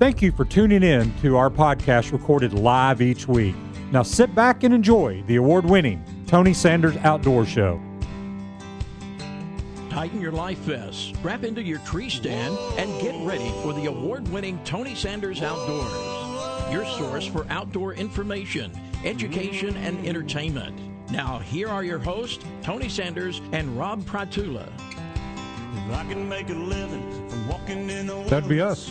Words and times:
Thank 0.00 0.22
you 0.22 0.32
for 0.32 0.46
tuning 0.46 0.82
in 0.82 1.12
to 1.20 1.36
our 1.36 1.50
podcast 1.50 2.10
recorded 2.10 2.54
live 2.54 3.02
each 3.02 3.28
week. 3.28 3.54
Now 3.92 4.02
sit 4.02 4.34
back 4.34 4.64
and 4.64 4.72
enjoy 4.72 5.22
the 5.26 5.36
award 5.36 5.66
winning 5.66 6.02
Tony 6.26 6.54
Sanders 6.54 6.96
Outdoor 6.96 7.44
Show. 7.44 7.78
Tighten 9.90 10.18
your 10.18 10.32
life 10.32 10.56
vests, 10.60 11.12
strap 11.18 11.44
into 11.44 11.62
your 11.62 11.80
tree 11.80 12.08
stand, 12.08 12.56
and 12.78 12.98
get 13.02 13.14
ready 13.26 13.50
for 13.60 13.74
the 13.74 13.84
award 13.84 14.26
winning 14.28 14.58
Tony 14.64 14.94
Sanders 14.94 15.42
Outdoors, 15.42 16.72
your 16.72 16.86
source 16.86 17.26
for 17.26 17.46
outdoor 17.50 17.92
information, 17.92 18.72
education, 19.04 19.76
and 19.76 20.06
entertainment. 20.06 20.80
Now, 21.10 21.40
here 21.40 21.68
are 21.68 21.84
your 21.84 21.98
hosts, 21.98 22.42
Tony 22.62 22.88
Sanders 22.88 23.42
and 23.52 23.78
Rob 23.78 24.06
Pratula. 24.06 24.66
I 25.92 26.06
can 26.08 26.26
make 26.26 26.48
a 26.48 26.54
living 26.54 27.28
from 27.28 27.48
walking 27.48 27.90
in 27.90 28.06
the 28.06 28.14
That'd 28.28 28.48
be 28.48 28.62
us. 28.62 28.90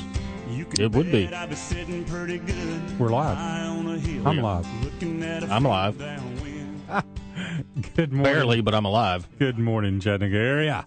You 0.50 0.66
can 0.66 0.82
It 0.86 0.92
would 0.94 1.12
be. 1.12 1.28
I'd 1.28 1.50
be 1.50 1.56
sitting 1.56 2.04
pretty 2.06 2.40
good. 2.40 3.00
We're 3.00 3.10
live. 3.10 3.38
on 3.38 3.88
a 3.88 3.98
hill, 4.00 4.28
I'm 4.28 4.38
live. 4.40 4.84
looking 4.84 5.22
at 5.24 5.44
a 5.44 5.48
I'm 5.54 5.64
live. 5.64 5.98
downwind. 6.00 6.82
Good 7.96 8.12
morning. 8.12 8.34
Barely, 8.34 8.62
but 8.62 8.74
I'm 8.74 8.86
alive. 8.86 9.28
Good 9.38 9.60
morning, 9.60 10.00
Chattanooga 10.00 10.38
area. 10.38 10.86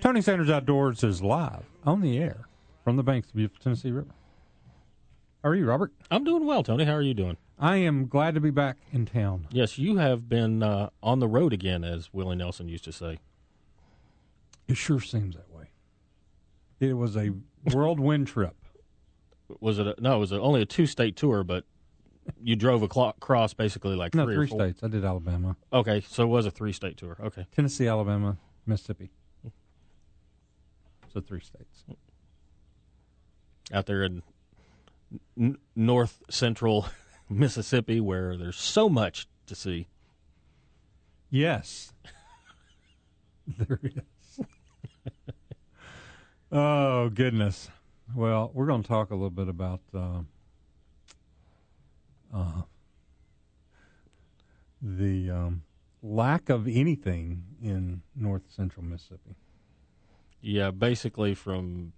Tony 0.00 0.20
Sanders 0.20 0.50
Outdoors 0.50 1.02
is 1.02 1.22
live 1.22 1.64
on 1.84 2.00
the 2.02 2.18
air 2.18 2.46
from 2.84 2.96
the 2.96 3.02
banks 3.02 3.28
of 3.28 3.32
the 3.32 3.38
beautiful 3.38 3.62
Tennessee 3.62 3.90
River. 3.90 4.10
How 5.42 5.48
are 5.50 5.54
you, 5.54 5.64
Robert? 5.66 5.92
I'm 6.10 6.24
doing 6.24 6.44
well, 6.44 6.62
Tony. 6.62 6.84
How 6.84 6.92
are 6.92 7.02
you 7.02 7.14
doing? 7.14 7.38
I 7.58 7.76
am 7.76 8.06
glad 8.06 8.34
to 8.34 8.40
be 8.40 8.50
back 8.50 8.76
in 8.92 9.06
town. 9.06 9.46
Yes, 9.50 9.78
you 9.78 9.96
have 9.96 10.28
been 10.28 10.62
uh, 10.62 10.90
on 11.02 11.20
the 11.20 11.28
road 11.28 11.52
again, 11.54 11.84
as 11.84 12.12
Willie 12.12 12.36
Nelson 12.36 12.68
used 12.68 12.84
to 12.84 12.92
say. 12.92 13.18
It 14.68 14.76
sure 14.76 15.00
seems 15.00 15.36
that 15.36 15.50
way. 15.50 15.70
It 16.80 16.94
was 16.94 17.16
a 17.16 17.32
whirlwind 17.72 18.26
trip. 18.28 18.54
Was 19.60 19.78
it? 19.78 19.86
A, 19.86 19.94
no, 19.98 20.16
it 20.16 20.18
was 20.20 20.32
a, 20.32 20.40
only 20.40 20.62
a 20.62 20.66
two-state 20.66 21.16
tour, 21.16 21.42
but 21.44 21.64
you 22.42 22.54
drove 22.56 22.82
across 22.82 23.54
basically 23.54 23.96
like 23.96 24.14
No, 24.14 24.24
three, 24.24 24.34
three 24.34 24.44
or 24.44 24.48
four. 24.48 24.58
states. 24.60 24.82
I 24.84 24.88
did 24.88 25.04
Alabama, 25.04 25.56
Okay, 25.72 26.02
so 26.08 26.22
it 26.24 26.28
was 26.28 26.46
a 26.46 26.50
three-state 26.50 26.96
tour. 26.96 27.16
Okay, 27.20 27.46
Tennessee, 27.54 27.86
Alabama, 27.88 28.36
Mississippi. 28.66 29.10
So 31.12 31.20
three 31.20 31.40
states. 31.40 31.84
out 33.72 33.86
there 33.86 34.04
in 34.04 34.22
n- 35.36 35.58
north 35.74 36.22
central 36.30 36.86
Mississippi, 37.28 37.98
where 38.00 38.36
there's 38.36 38.56
so 38.58 38.88
much 38.88 39.26
to 39.46 39.56
see. 39.56 39.88
Yes. 41.30 41.92
there 43.58 43.80
is. 43.82 44.40
oh, 46.52 47.08
goodness. 47.08 47.70
Well, 48.14 48.50
we're 48.54 48.66
going 48.66 48.82
to 48.82 48.88
talk 48.88 49.10
a 49.10 49.14
little 49.14 49.30
bit 49.30 49.48
about 49.48 49.80
uh, 49.94 50.20
uh, 52.34 52.62
the 54.82 55.30
um, 55.30 55.62
lack 56.02 56.48
of 56.48 56.66
anything 56.66 57.44
in 57.62 58.02
north 58.16 58.42
central 58.48 58.84
Mississippi. 58.84 59.36
Yeah, 60.40 60.70
basically 60.70 61.34
from 61.34 61.92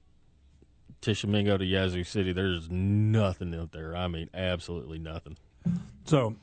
Tishomingo 1.00 1.56
to 1.56 1.64
Yazoo 1.64 2.04
City, 2.04 2.32
there's 2.32 2.68
nothing 2.70 3.54
out 3.54 3.72
there. 3.72 3.96
I 3.96 4.08
mean, 4.08 4.28
absolutely 4.34 4.98
nothing. 4.98 5.38
So 6.04 6.36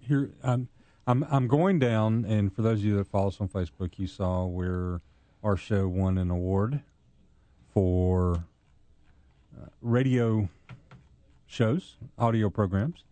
here 0.00 0.30
I'm 0.42 0.68
I'm 1.06 1.24
I'm 1.30 1.46
going 1.46 1.78
down 1.78 2.24
and 2.24 2.52
for 2.52 2.62
those 2.62 2.78
of 2.78 2.84
you 2.84 2.96
that 2.96 3.06
follow 3.06 3.28
us 3.28 3.40
on 3.40 3.48
Facebook, 3.48 3.98
you 3.98 4.06
saw 4.06 4.44
where 4.44 5.02
our 5.44 5.56
show 5.56 5.86
won 5.86 6.18
an 6.18 6.30
award 6.30 6.80
for 7.72 8.44
uh, 9.56 9.66
radio 9.80 10.48
shows, 11.46 11.96
audio 12.18 12.50
programs. 12.50 13.04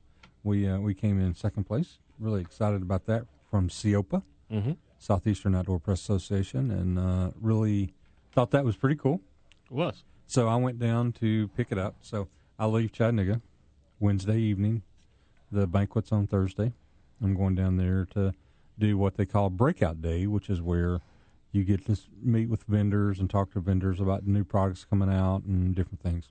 We 0.42 0.68
uh, 0.68 0.78
we 0.78 0.94
came 0.94 1.20
in 1.20 1.34
second 1.34 1.64
place. 1.64 1.98
Really 2.18 2.40
excited 2.40 2.82
about 2.82 3.06
that 3.06 3.26
from 3.50 3.68
SEOPA, 3.68 4.22
Mm-hmm. 4.52 4.72
Southeastern 4.98 5.54
Outdoor 5.54 5.78
Press 5.80 6.00
Association, 6.00 6.70
and 6.70 6.98
uh, 6.98 7.30
really 7.40 7.92
thought 8.32 8.50
that 8.52 8.64
was 8.64 8.76
pretty 8.76 8.96
cool. 8.96 9.20
It 9.66 9.72
was 9.72 10.04
So 10.26 10.48
I 10.48 10.56
went 10.56 10.78
down 10.78 11.12
to 11.12 11.48
pick 11.56 11.68
it 11.70 11.78
up. 11.78 11.96
So 12.02 12.28
I 12.58 12.66
leave 12.66 12.92
Chattanooga 12.92 13.40
Wednesday 14.00 14.38
evening. 14.38 14.82
The 15.50 15.66
banquet's 15.66 16.12
on 16.12 16.26
Thursday. 16.26 16.72
I'm 17.22 17.34
going 17.34 17.54
down 17.54 17.76
there 17.76 18.06
to 18.14 18.34
do 18.78 18.98
what 18.98 19.16
they 19.16 19.24
call 19.26 19.50
breakout 19.50 20.02
day, 20.02 20.26
which 20.26 20.48
is 20.50 20.60
where 20.60 21.00
you 21.54 21.64
get 21.64 21.86
to 21.86 21.96
meet 22.22 22.48
with 22.48 22.64
vendors 22.64 23.18
and 23.20 23.30
talk 23.30 23.52
to 23.52 23.60
vendors 23.60 24.00
about 24.00 24.26
new 24.26 24.44
products 24.44 24.84
coming 24.84 25.10
out 25.10 25.42
and 25.44 25.74
different 25.74 26.02
things. 26.02 26.28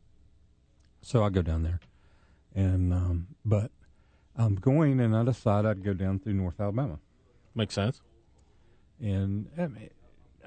So 1.02 1.24
I 1.24 1.30
go 1.30 1.42
down 1.42 1.64
there, 1.64 1.80
and 2.56 2.94
um, 2.94 3.28
but 3.44 3.72
I'm 4.36 4.56
going, 4.56 5.00
and 5.00 5.16
I 5.16 5.24
decide 5.24 5.66
I'd 5.66 5.84
go 5.84 5.94
down 5.94 6.20
through 6.20 6.34
North 6.34 6.60
Alabama 6.60 7.00
makes 7.56 7.76
sense. 7.76 8.02
and 9.00 9.48
I, 9.58 9.68
mean, 9.68 9.90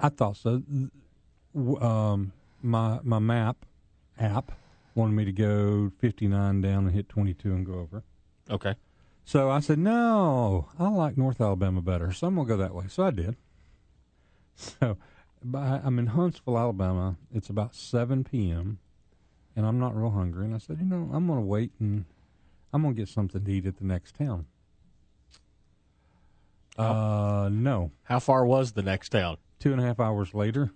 I 0.01 0.09
thought 0.09 0.37
so. 0.37 0.63
Um, 1.81 2.33
my 2.63 3.01
my 3.03 3.19
map 3.19 3.65
app 4.19 4.53
wanted 4.95 5.13
me 5.13 5.25
to 5.25 5.33
go 5.33 5.93
59 5.99 6.61
down 6.61 6.87
and 6.87 6.95
hit 6.95 7.09
22 7.09 7.53
and 7.53 7.67
go 7.67 7.75
over. 7.75 8.03
Okay. 8.51 8.75
So 9.25 9.51
I 9.51 9.61
said, 9.61 9.79
no, 9.79 10.69
I 10.79 10.89
like 10.89 11.17
North 11.17 11.41
Alabama 11.41 11.83
better, 11.83 12.13
so 12.13 12.27
I'm 12.27 12.37
gonna 12.37 12.49
go 12.49 12.57
that 12.57 12.75
way. 12.75 12.85
So 12.89 13.05
I 13.05 13.11
did. 13.11 13.37
So, 14.57 14.97
by, 15.45 15.81
I'm 15.85 15.99
in 15.99 16.07
Huntsville, 16.09 16.59
Alabama. 16.59 17.17
It's 17.33 17.51
about 17.51 17.75
7 17.75 18.25
p.m. 18.25 18.79
and 19.55 19.67
I'm 19.67 19.79
not 19.79 19.95
real 19.95 20.11
hungry. 20.11 20.47
And 20.47 20.55
I 20.55 20.59
said, 20.59 20.79
you 20.81 20.87
know, 20.87 21.11
I'm 21.13 21.27
gonna 21.27 21.43
wait 21.43 21.73
and 21.79 22.07
I'm 22.73 22.83
gonna 22.83 22.95
get 22.95 23.09
something 23.09 23.45
to 23.45 23.51
eat 23.51 23.67
at 23.67 23.77
the 23.77 23.85
next 23.85 24.15
town. 24.17 24.47
Uh, 26.79 27.49
no 27.51 27.91
How 28.05 28.19
far 28.19 28.45
was 28.45 28.73
the 28.73 28.83
next 28.83 29.11
town? 29.11 29.39
two 29.59 29.73
and 29.73 29.81
a 29.81 29.85
half 29.85 29.99
hours 29.99 30.35
later. 30.35 30.71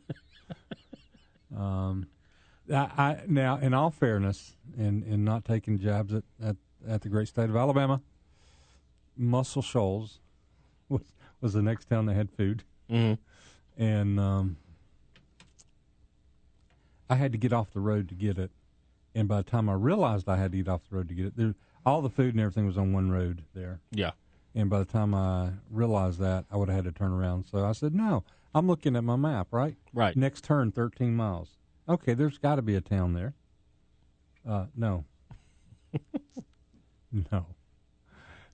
um, 1.57 2.07
I, 2.73 2.75
I 2.97 3.21
now, 3.27 3.59
in 3.59 3.75
all 3.75 3.91
fairness, 3.91 4.57
and 4.79 5.03
and 5.05 5.25
not 5.25 5.45
taking 5.45 5.79
jabs 5.79 6.15
at, 6.15 6.25
at, 6.43 6.57
at 6.89 7.03
the 7.03 7.09
great 7.11 7.29
state 7.29 7.51
of 7.51 7.57
Alabama, 7.57 8.01
Muscle 9.17 9.61
Shoals 9.63 10.21
was 10.89 11.03
was 11.41 11.53
the 11.53 11.63
next 11.63 11.87
town 11.91 12.07
that 12.07 12.15
had 12.15 12.31
food, 12.31 12.65
Mm-hmm. 12.91 13.21
And 13.81 14.21
um, 14.21 14.57
I 17.09 17.15
had 17.17 17.33
to 17.33 17.39
get 17.39 17.53
off 17.53 17.73
the 17.73 17.81
road 17.81 18.11
to 18.11 18.15
get 18.15 18.39
it. 18.39 18.51
And 19.15 19.27
by 19.27 19.39
the 19.39 19.51
time 19.51 19.69
I 19.69 19.73
realized 19.73 20.29
I 20.29 20.37
had 20.37 20.53
to 20.53 20.59
get 20.59 20.69
off 20.69 20.83
the 20.89 20.97
road 20.97 21.09
to 21.09 21.15
get 21.15 21.27
it, 21.27 21.37
there, 21.37 21.55
all 21.85 22.03
the 22.03 22.11
food 22.11 22.35
and 22.35 22.41
everything 22.41 22.67
was 22.67 22.77
on 22.77 22.93
one 22.93 23.11
road 23.11 23.43
there. 23.55 23.81
Yeah. 23.91 24.13
And 24.55 24.69
by 24.69 24.81
the 24.81 24.85
time 24.85 25.15
I 25.15 25.53
realized 25.71 26.21
that, 26.21 26.45
I 26.53 26.57
would 26.57 26.69
have 26.69 26.77
had 26.77 26.85
to 26.85 26.93
turn 26.93 27.11
around. 27.11 27.47
So 27.51 27.65
I 27.65 27.73
said, 27.73 27.95
no, 27.95 28.23
I'm 28.55 28.67
looking 28.67 28.97
at 28.97 29.03
my 29.03 29.17
map, 29.17 29.49
right? 29.51 29.77
Right. 29.95 30.15
Next 30.15 30.45
turn, 30.45 30.73
13 30.73 31.17
miles. 31.17 31.57
Okay, 31.89 32.13
there's 32.15 32.39
got 32.39 32.57
to 32.57 32.63
be 32.63 32.75
a 32.77 32.81
town 32.81 33.15
there. 33.15 33.33
Uh, 34.49 34.67
no. 34.77 35.05
no. 37.33 37.47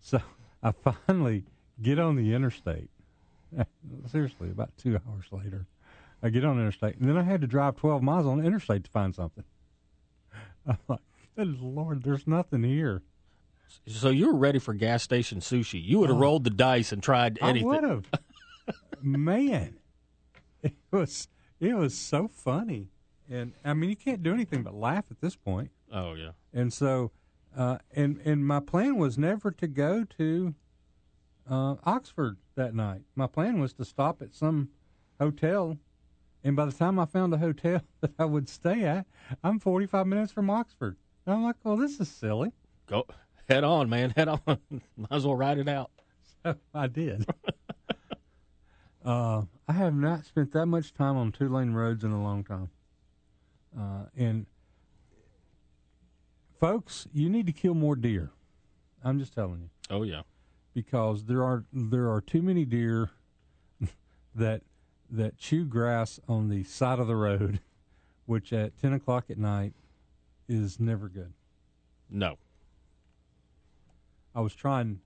So 0.00 0.20
I 0.62 0.70
finally 0.70 1.44
get 1.82 1.98
on 1.98 2.14
the 2.14 2.32
interstate. 2.32 2.91
Seriously, 4.06 4.50
about 4.50 4.77
two 4.77 4.99
hours 5.09 5.25
later, 5.33 5.67
I 6.22 6.28
get 6.31 6.44
on 6.44 6.56
the 6.56 6.62
interstate. 6.62 6.97
And 6.99 7.09
then 7.09 7.17
I 7.17 7.22
had 7.22 7.41
to 7.41 7.47
drive 7.47 7.77
12 7.77 8.03
miles 8.03 8.27
on 8.27 8.39
the 8.39 8.44
interstate 8.44 8.84
to 8.84 8.91
find 8.91 9.15
something. 9.15 9.44
I'm 10.67 10.78
like, 10.89 11.00
good 11.37 11.61
Lord, 11.61 12.03
there's 12.03 12.27
nothing 12.27 12.62
here. 12.62 13.03
So 13.87 14.11
you 14.11 14.28
were 14.33 14.39
ready 14.39 14.59
for 14.59 14.75
gas 14.75 15.03
station 15.03 15.41
sushi. 15.41 15.83
You 15.83 15.99
would 16.00 16.09
have 16.09 16.19
Oh. 16.19 16.21
rolled 16.21 16.44
the 16.44 16.50
dice 16.50 16.93
and 16.93 17.03
tried 17.03 17.39
anything. 17.41 17.69
I 17.69 17.75
would 17.75 17.84
have. 17.84 18.05
Man, 19.03 19.77
it 20.62 20.75
was 20.91 21.28
it 21.61 21.75
was 21.77 21.97
so 21.97 22.27
funny, 22.28 22.88
and 23.28 23.53
I 23.65 23.75
mean 23.75 23.91
you 23.91 23.97
can't 23.97 24.23
do 24.23 24.33
anything 24.33 24.62
but 24.62 24.75
laugh 24.75 25.05
at 25.11 25.21
this 25.21 25.37
point. 25.37 25.71
Oh 25.93 26.15
yeah. 26.15 26.31
And 26.53 26.73
so, 26.73 27.11
uh, 27.56 27.79
and 27.94 28.20
and 28.25 28.47
my 28.47 28.61
plan 28.61 28.97
was 28.97 29.19
never 29.19 29.50
to 29.53 29.67
go 29.69 30.05
to 30.17 30.55
uh, 31.48 31.76
Oxford 31.84 32.37
that 32.54 32.75
night. 32.75 33.02
My 33.14 33.26
plan 33.26 33.60
was 33.60 33.72
to 33.75 33.84
stop 33.84 34.22
at 34.22 34.34
some 34.34 34.70
hotel, 35.20 35.78
and 36.44 36.56
by 36.56 36.66
the 36.66 36.72
time 36.72 36.98
I 36.98 37.04
found 37.04 37.32
a 37.34 37.38
hotel 37.38 37.82
that 38.00 38.12
I 38.19 38.25
would 38.25 38.48
stay 38.48 38.84
at, 38.84 39.06
I'm 39.43 39.58
45 39.58 40.06
minutes 40.06 40.32
from 40.32 40.50
Oxford. 40.50 40.96
And 41.25 41.34
I'm 41.34 41.43
like, 41.43 41.56
well, 41.64 41.76
this 41.76 41.98
is 42.00 42.08
silly. 42.08 42.52
Go 42.87 43.06
head 43.48 43.64
on, 43.64 43.88
man. 43.88 44.10
Head 44.16 44.28
on. 44.28 44.40
Might 44.96 45.12
as 45.12 45.26
well 45.26 45.37
ride 45.37 45.58
it 45.58 45.69
out. 45.69 45.90
I 46.72 46.87
did. 46.87 47.26
uh, 49.04 49.43
I 49.66 49.72
have 49.72 49.94
not 49.94 50.25
spent 50.25 50.52
that 50.52 50.66
much 50.66 50.94
time 50.94 51.16
on 51.16 51.32
two 51.32 51.48
lane 51.48 51.72
roads 51.72 52.04
in 52.04 52.12
a 52.12 52.22
long 52.22 52.44
time. 52.44 52.70
Uh, 53.76 54.04
and 54.16 54.46
folks, 56.60 57.08
you 57.12 57.28
need 57.28 57.46
to 57.46 57.52
kill 57.52 57.75
more 57.75 57.96
deer. 57.96 58.31
I'm 59.04 59.19
just 59.19 59.34
telling 59.34 59.60
you 59.60 59.70
Oh 59.90 60.02
yeah. 60.02 60.22
Because 60.76 61.25
there 61.25 61.43
are 61.43 61.64
there 61.73 62.12
are 62.12 62.20
too 62.20 62.43
many 62.43 62.67
deer 62.67 63.08
that 64.34 64.61
that 65.11 65.38
chew 65.38 65.64
grass 65.64 66.20
on 66.28 66.50
the 66.50 66.64
side 66.64 66.99
of 66.99 67.06
the 67.06 67.17
road, 67.17 67.61
which 68.26 68.52
at 68.52 68.78
ten 68.78 68.93
o'clock 68.93 69.31
at 69.31 69.38
night 69.38 69.73
is 70.49 70.78
never 70.78 71.08
good. 71.08 71.32
No. 72.11 72.37
I 74.34 74.43
was 74.43 74.55
trying 74.55 75.00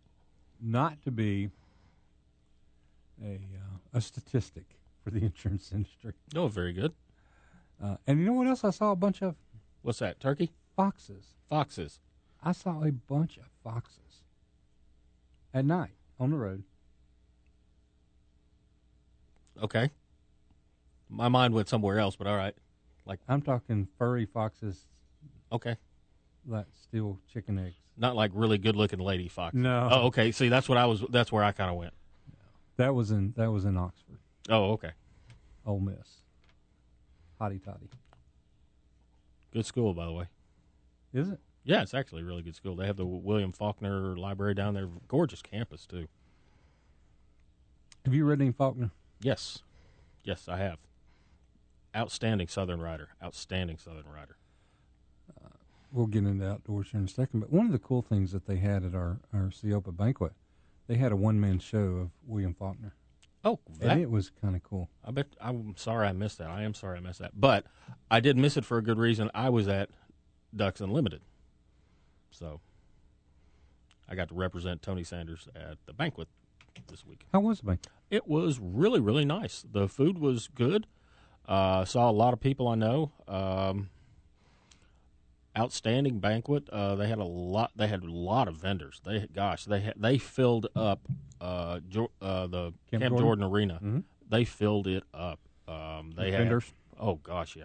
not 0.60 1.00
to 1.02 1.12
be 1.12 1.50
a 3.24 3.34
uh, 3.34 3.78
a 3.94 4.00
statistic 4.00 4.64
for 5.04 5.10
the 5.10 5.20
insurance 5.24 5.70
industry. 5.72 6.14
Oh, 6.34 6.48
very 6.48 6.72
good. 6.72 6.92
Uh, 7.80 7.96
and 8.08 8.18
you 8.18 8.26
know 8.26 8.32
what 8.32 8.48
else? 8.48 8.64
I 8.64 8.70
saw 8.70 8.90
a 8.90 8.96
bunch 8.96 9.22
of 9.22 9.36
What's 9.82 10.00
that? 10.00 10.18
Turkey? 10.18 10.50
foxes. 10.74 11.36
Foxes. 11.48 12.00
I 12.42 12.50
saw 12.52 12.82
a 12.82 12.90
bunch 12.90 13.36
of 13.36 13.44
foxes 13.62 14.24
at 15.54 15.64
night 15.64 15.90
on 16.18 16.30
the 16.30 16.36
road. 16.36 16.62
Okay. 19.62 19.90
My 21.08 21.28
mind 21.28 21.54
went 21.54 21.68
somewhere 21.68 21.98
else, 21.98 22.16
but 22.16 22.26
all 22.26 22.36
right. 22.36 22.54
Like 23.04 23.20
I'm 23.28 23.42
talking 23.42 23.88
furry 23.98 24.26
foxes 24.26 24.86
Okay. 25.52 25.76
that 26.46 26.66
steal 26.82 27.18
chicken 27.32 27.58
eggs. 27.58 27.74
Not 27.96 28.14
like 28.16 28.30
really 28.34 28.56
good 28.58 28.76
looking 28.76 29.00
lady 29.00 29.28
foxes. 29.28 29.60
No. 29.60 29.88
Oh, 29.90 30.06
okay. 30.06 30.32
See, 30.32 30.48
that's 30.48 30.68
what 30.68 30.78
I 30.78 30.86
was. 30.86 31.02
That's 31.10 31.32
where 31.32 31.42
I 31.44 31.52
kind 31.52 31.70
of 31.70 31.76
went. 31.76 31.92
That 32.76 32.94
was 32.94 33.10
in 33.10 33.34
that 33.36 33.50
was 33.50 33.64
in 33.64 33.76
Oxford, 33.76 34.18
Oh, 34.48 34.72
okay. 34.72 34.92
Ole 35.66 35.80
Miss. 35.80 36.22
Hotty 37.40 37.62
toddy. 37.62 37.90
Good 39.52 39.66
school, 39.66 39.92
by 39.92 40.06
the 40.06 40.12
way. 40.12 40.24
Is 41.12 41.28
it? 41.28 41.40
Yeah, 41.64 41.82
it's 41.82 41.94
actually 41.94 42.22
a 42.22 42.24
really 42.24 42.42
good 42.42 42.56
school. 42.56 42.74
They 42.74 42.86
have 42.86 42.96
the 42.96 43.04
William 43.06 43.52
Faulkner 43.52 44.16
Library 44.16 44.54
down 44.54 44.74
there. 44.74 44.88
Gorgeous 45.08 45.42
campus 45.42 45.86
too. 45.86 46.08
Have 48.04 48.14
you 48.14 48.24
read 48.24 48.40
any 48.40 48.52
Faulkner? 48.52 48.90
Yes, 49.20 49.62
yes, 50.24 50.48
I 50.48 50.56
have. 50.56 50.78
Outstanding 51.94 52.48
Southern 52.48 52.80
writer. 52.80 53.10
Outstanding 53.22 53.76
Southern 53.76 54.06
writer. 54.06 54.36
Uh, 55.44 55.48
we'll 55.92 56.06
get 56.06 56.24
into 56.24 56.48
outdoors 56.48 56.88
here 56.92 57.00
in 57.00 57.06
a 57.06 57.08
second. 57.10 57.40
But 57.40 57.52
one 57.52 57.66
of 57.66 57.72
the 57.72 57.78
cool 57.78 58.00
things 58.00 58.32
that 58.32 58.46
they 58.46 58.56
had 58.56 58.84
at 58.84 58.94
our 58.94 59.20
our 59.34 59.50
SEOPA 59.50 59.96
banquet, 59.96 60.32
they 60.86 60.96
had 60.96 61.12
a 61.12 61.16
one 61.16 61.38
man 61.40 61.58
show 61.58 61.78
of 61.78 62.10
William 62.26 62.54
Faulkner, 62.54 62.94
Oh, 63.44 63.58
that, 63.80 63.92
and 63.92 64.00
it 64.02 64.10
was 64.10 64.30
kind 64.40 64.54
of 64.54 64.62
cool. 64.62 64.88
I 65.04 65.10
bet. 65.10 65.26
I'm 65.40 65.74
sorry 65.76 66.06
I 66.06 66.12
missed 66.12 66.38
that. 66.38 66.48
I 66.48 66.62
am 66.62 66.74
sorry 66.74 66.98
I 66.98 67.00
missed 67.00 67.20
that. 67.20 67.32
But 67.38 67.66
I 68.10 68.20
did 68.20 68.36
miss 68.36 68.56
it 68.56 68.64
for 68.64 68.78
a 68.78 68.82
good 68.82 68.98
reason. 68.98 69.30
I 69.34 69.48
was 69.50 69.66
at 69.66 69.90
Ducks 70.54 70.80
Unlimited, 70.80 71.22
so 72.30 72.60
I 74.08 74.14
got 74.14 74.28
to 74.28 74.34
represent 74.34 74.82
Tony 74.82 75.04
Sanders 75.04 75.48
at 75.54 75.78
the 75.86 75.92
banquet 75.92 76.28
this 76.88 77.04
week. 77.06 77.26
How 77.32 77.40
was 77.40 77.60
the 77.60 77.66
banquet? 77.66 77.92
It 78.10 78.26
was 78.26 78.58
really, 78.60 79.00
really 79.00 79.24
nice. 79.24 79.64
The 79.70 79.88
food 79.88 80.18
was 80.18 80.48
good. 80.48 80.86
Uh, 81.46 81.84
saw 81.84 82.10
a 82.10 82.12
lot 82.12 82.32
of 82.32 82.40
people 82.40 82.66
I 82.68 82.74
know. 82.74 83.12
Um, 83.28 83.90
outstanding 85.58 86.18
banquet. 86.20 86.68
Uh, 86.70 86.94
they 86.96 87.08
had 87.08 87.18
a 87.18 87.24
lot. 87.24 87.72
They 87.76 87.88
had 87.88 88.02
a 88.02 88.10
lot 88.10 88.48
of 88.48 88.56
vendors. 88.56 89.00
They, 89.04 89.26
gosh, 89.32 89.64
they 89.64 89.80
had, 89.80 89.94
they 89.96 90.18
filled 90.18 90.66
up 90.76 91.00
uh, 91.40 91.80
jo- 91.88 92.10
uh, 92.22 92.46
the 92.46 92.72
Camp 92.90 93.02
Camp, 93.02 93.02
Jordan? 93.02 93.18
Jordan, 93.18 93.44
Arena. 93.44 93.80
Mhm. 93.82 94.02
They 94.28 94.44
filled 94.44 94.86
it 94.86 95.02
up. 95.12 95.40
Um, 95.66 96.12
they 96.16 96.30
had 96.30 96.40
Vendors? 96.42 96.72
Oh 96.98 97.16
gosh, 97.16 97.56
yeah. 97.56 97.64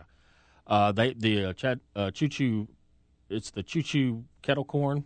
Uh, 0.67 0.91
they 0.91 1.13
the 1.13 1.45
uh, 1.45 1.53
Chad, 1.53 1.79
uh, 1.95 2.11
choo 2.11 2.27
choo. 2.27 2.67
It's 3.29 3.51
the 3.51 3.63
choo 3.63 3.81
choo 3.81 4.25
kettle 4.41 4.65
corn. 4.65 5.05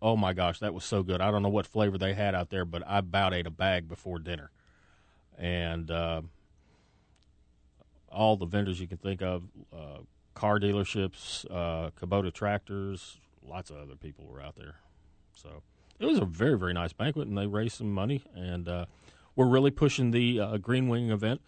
Oh 0.00 0.16
my 0.16 0.32
gosh, 0.32 0.58
that 0.60 0.74
was 0.74 0.84
so 0.84 1.02
good. 1.02 1.20
I 1.20 1.30
don't 1.30 1.42
know 1.42 1.48
what 1.48 1.66
flavor 1.66 1.96
they 1.96 2.14
had 2.14 2.34
out 2.34 2.50
there, 2.50 2.64
but 2.64 2.82
I 2.86 2.98
about 2.98 3.32
ate 3.34 3.46
a 3.46 3.50
bag 3.50 3.88
before 3.88 4.18
dinner. 4.18 4.50
And 5.38 5.90
uh, 5.90 6.22
all 8.10 8.36
the 8.36 8.46
vendors 8.46 8.80
you 8.80 8.86
can 8.86 8.98
think 8.98 9.22
of, 9.22 9.44
uh, 9.72 9.98
car 10.34 10.60
dealerships, 10.60 11.44
uh, 11.50 11.90
Kubota 11.98 12.32
tractors, 12.32 13.18
lots 13.46 13.70
of 13.70 13.76
other 13.76 13.96
people 13.96 14.26
were 14.26 14.40
out 14.40 14.56
there. 14.56 14.76
So 15.34 15.62
it 15.98 16.06
was 16.06 16.18
a 16.18 16.24
very 16.24 16.58
very 16.58 16.72
nice 16.72 16.92
banquet, 16.92 17.28
and 17.28 17.36
they 17.36 17.46
raised 17.46 17.76
some 17.76 17.92
money. 17.92 18.22
And 18.34 18.68
uh, 18.68 18.86
we're 19.36 19.48
really 19.48 19.70
pushing 19.70 20.10
the 20.10 20.40
uh, 20.40 20.56
Green 20.58 20.88
Wing 20.88 21.10
event. 21.10 21.40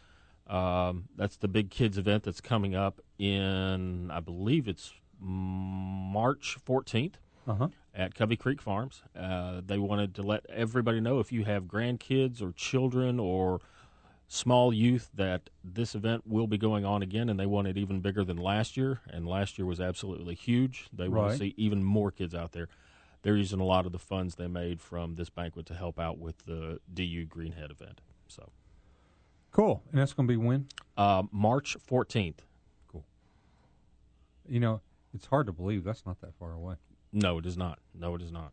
Um, 0.46 1.08
that's 1.16 1.36
the 1.36 1.48
big 1.48 1.70
kids 1.70 1.98
event 1.98 2.22
that's 2.22 2.40
coming 2.40 2.74
up 2.74 3.00
in, 3.18 4.10
I 4.12 4.20
believe 4.20 4.68
it's 4.68 4.92
March 5.20 6.56
14th 6.66 7.14
Uh 7.46 7.54
huh. 7.54 7.68
at 7.94 8.14
Covey 8.14 8.36
Creek 8.36 8.60
Farms. 8.60 9.02
Uh, 9.18 9.60
they 9.64 9.78
wanted 9.78 10.14
to 10.16 10.22
let 10.22 10.44
everybody 10.48 11.00
know 11.00 11.18
if 11.20 11.32
you 11.32 11.44
have 11.44 11.64
grandkids 11.64 12.40
or 12.42 12.52
children 12.52 13.18
or 13.20 13.60
small 14.28 14.72
youth 14.72 15.08
that 15.14 15.50
this 15.62 15.94
event 15.94 16.26
will 16.26 16.46
be 16.48 16.58
going 16.58 16.84
on 16.84 17.00
again, 17.02 17.28
and 17.28 17.38
they 17.38 17.46
want 17.46 17.68
it 17.68 17.76
even 17.78 18.00
bigger 18.00 18.24
than 18.24 18.36
last 18.36 18.76
year. 18.76 19.00
And 19.08 19.26
last 19.26 19.56
year 19.58 19.66
was 19.66 19.80
absolutely 19.80 20.34
huge. 20.34 20.88
They 20.92 21.08
want 21.08 21.26
Right. 21.26 21.32
to 21.32 21.38
see 21.38 21.54
even 21.56 21.84
more 21.84 22.10
kids 22.10 22.34
out 22.34 22.52
there. 22.52 22.68
They're 23.22 23.36
using 23.36 23.60
a 23.60 23.64
lot 23.64 23.86
of 23.86 23.92
the 23.92 23.98
funds 23.98 24.34
they 24.36 24.46
made 24.48 24.80
from 24.80 25.14
this 25.16 25.30
banquet 25.30 25.66
to 25.66 25.74
help 25.74 25.98
out 25.98 26.18
with 26.18 26.38
the 26.46 26.80
DU 26.92 27.26
Greenhead 27.26 27.70
event. 27.70 28.00
So 28.28 28.50
Cool. 29.52 29.82
And 29.90 29.98
that's 30.00 30.12
going 30.12 30.28
to 30.28 30.32
be 30.32 30.36
when? 30.36 30.66
uh, 30.98 31.22
March 31.32 31.76
14th. 31.88 32.40
Cool. 32.88 33.04
You 34.48 34.60
know, 34.60 34.80
it's 35.16 35.26
hard 35.26 35.46
to 35.46 35.52
believe 35.52 35.82
that's 35.82 36.04
not 36.06 36.20
that 36.20 36.34
far 36.38 36.52
away 36.52 36.74
No, 37.12 37.38
it 37.38 37.46
is 37.46 37.56
not. 37.56 37.78
No, 37.94 38.14
it 38.14 38.22
is 38.22 38.30
not. 38.30 38.52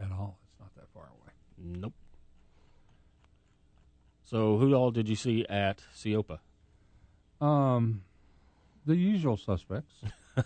at 0.00 0.10
all. 0.10 0.38
It's 0.50 0.58
not 0.60 0.74
that 0.74 0.88
far 0.92 1.04
away. 1.04 1.32
Nope. 1.58 1.94
So, 4.24 4.56
who 4.58 4.74
all 4.74 4.90
did 4.90 5.08
you 5.08 5.16
see 5.16 5.44
at 5.46 5.82
SEOPA? 5.94 6.38
Um, 7.40 8.02
the 8.86 8.96
usual 8.96 9.36
suspects. 9.36 9.94